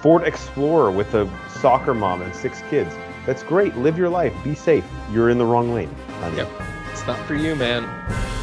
Ford 0.00 0.24
Explorer 0.24 0.90
with 0.90 1.14
a 1.14 1.30
soccer 1.60 1.94
mom 1.94 2.22
and 2.22 2.34
six 2.34 2.62
kids. 2.68 2.94
That's 3.24 3.42
great. 3.42 3.76
Live 3.76 3.96
your 3.96 4.08
life. 4.08 4.34
Be 4.42 4.54
safe. 4.54 4.84
You're 5.12 5.30
in 5.30 5.38
the 5.38 5.46
wrong 5.46 5.72
lane. 5.72 5.94
Yep. 6.34 6.48
It's 6.96 7.06
not 7.06 7.18
for 7.26 7.34
you, 7.34 7.54
man. 7.54 8.35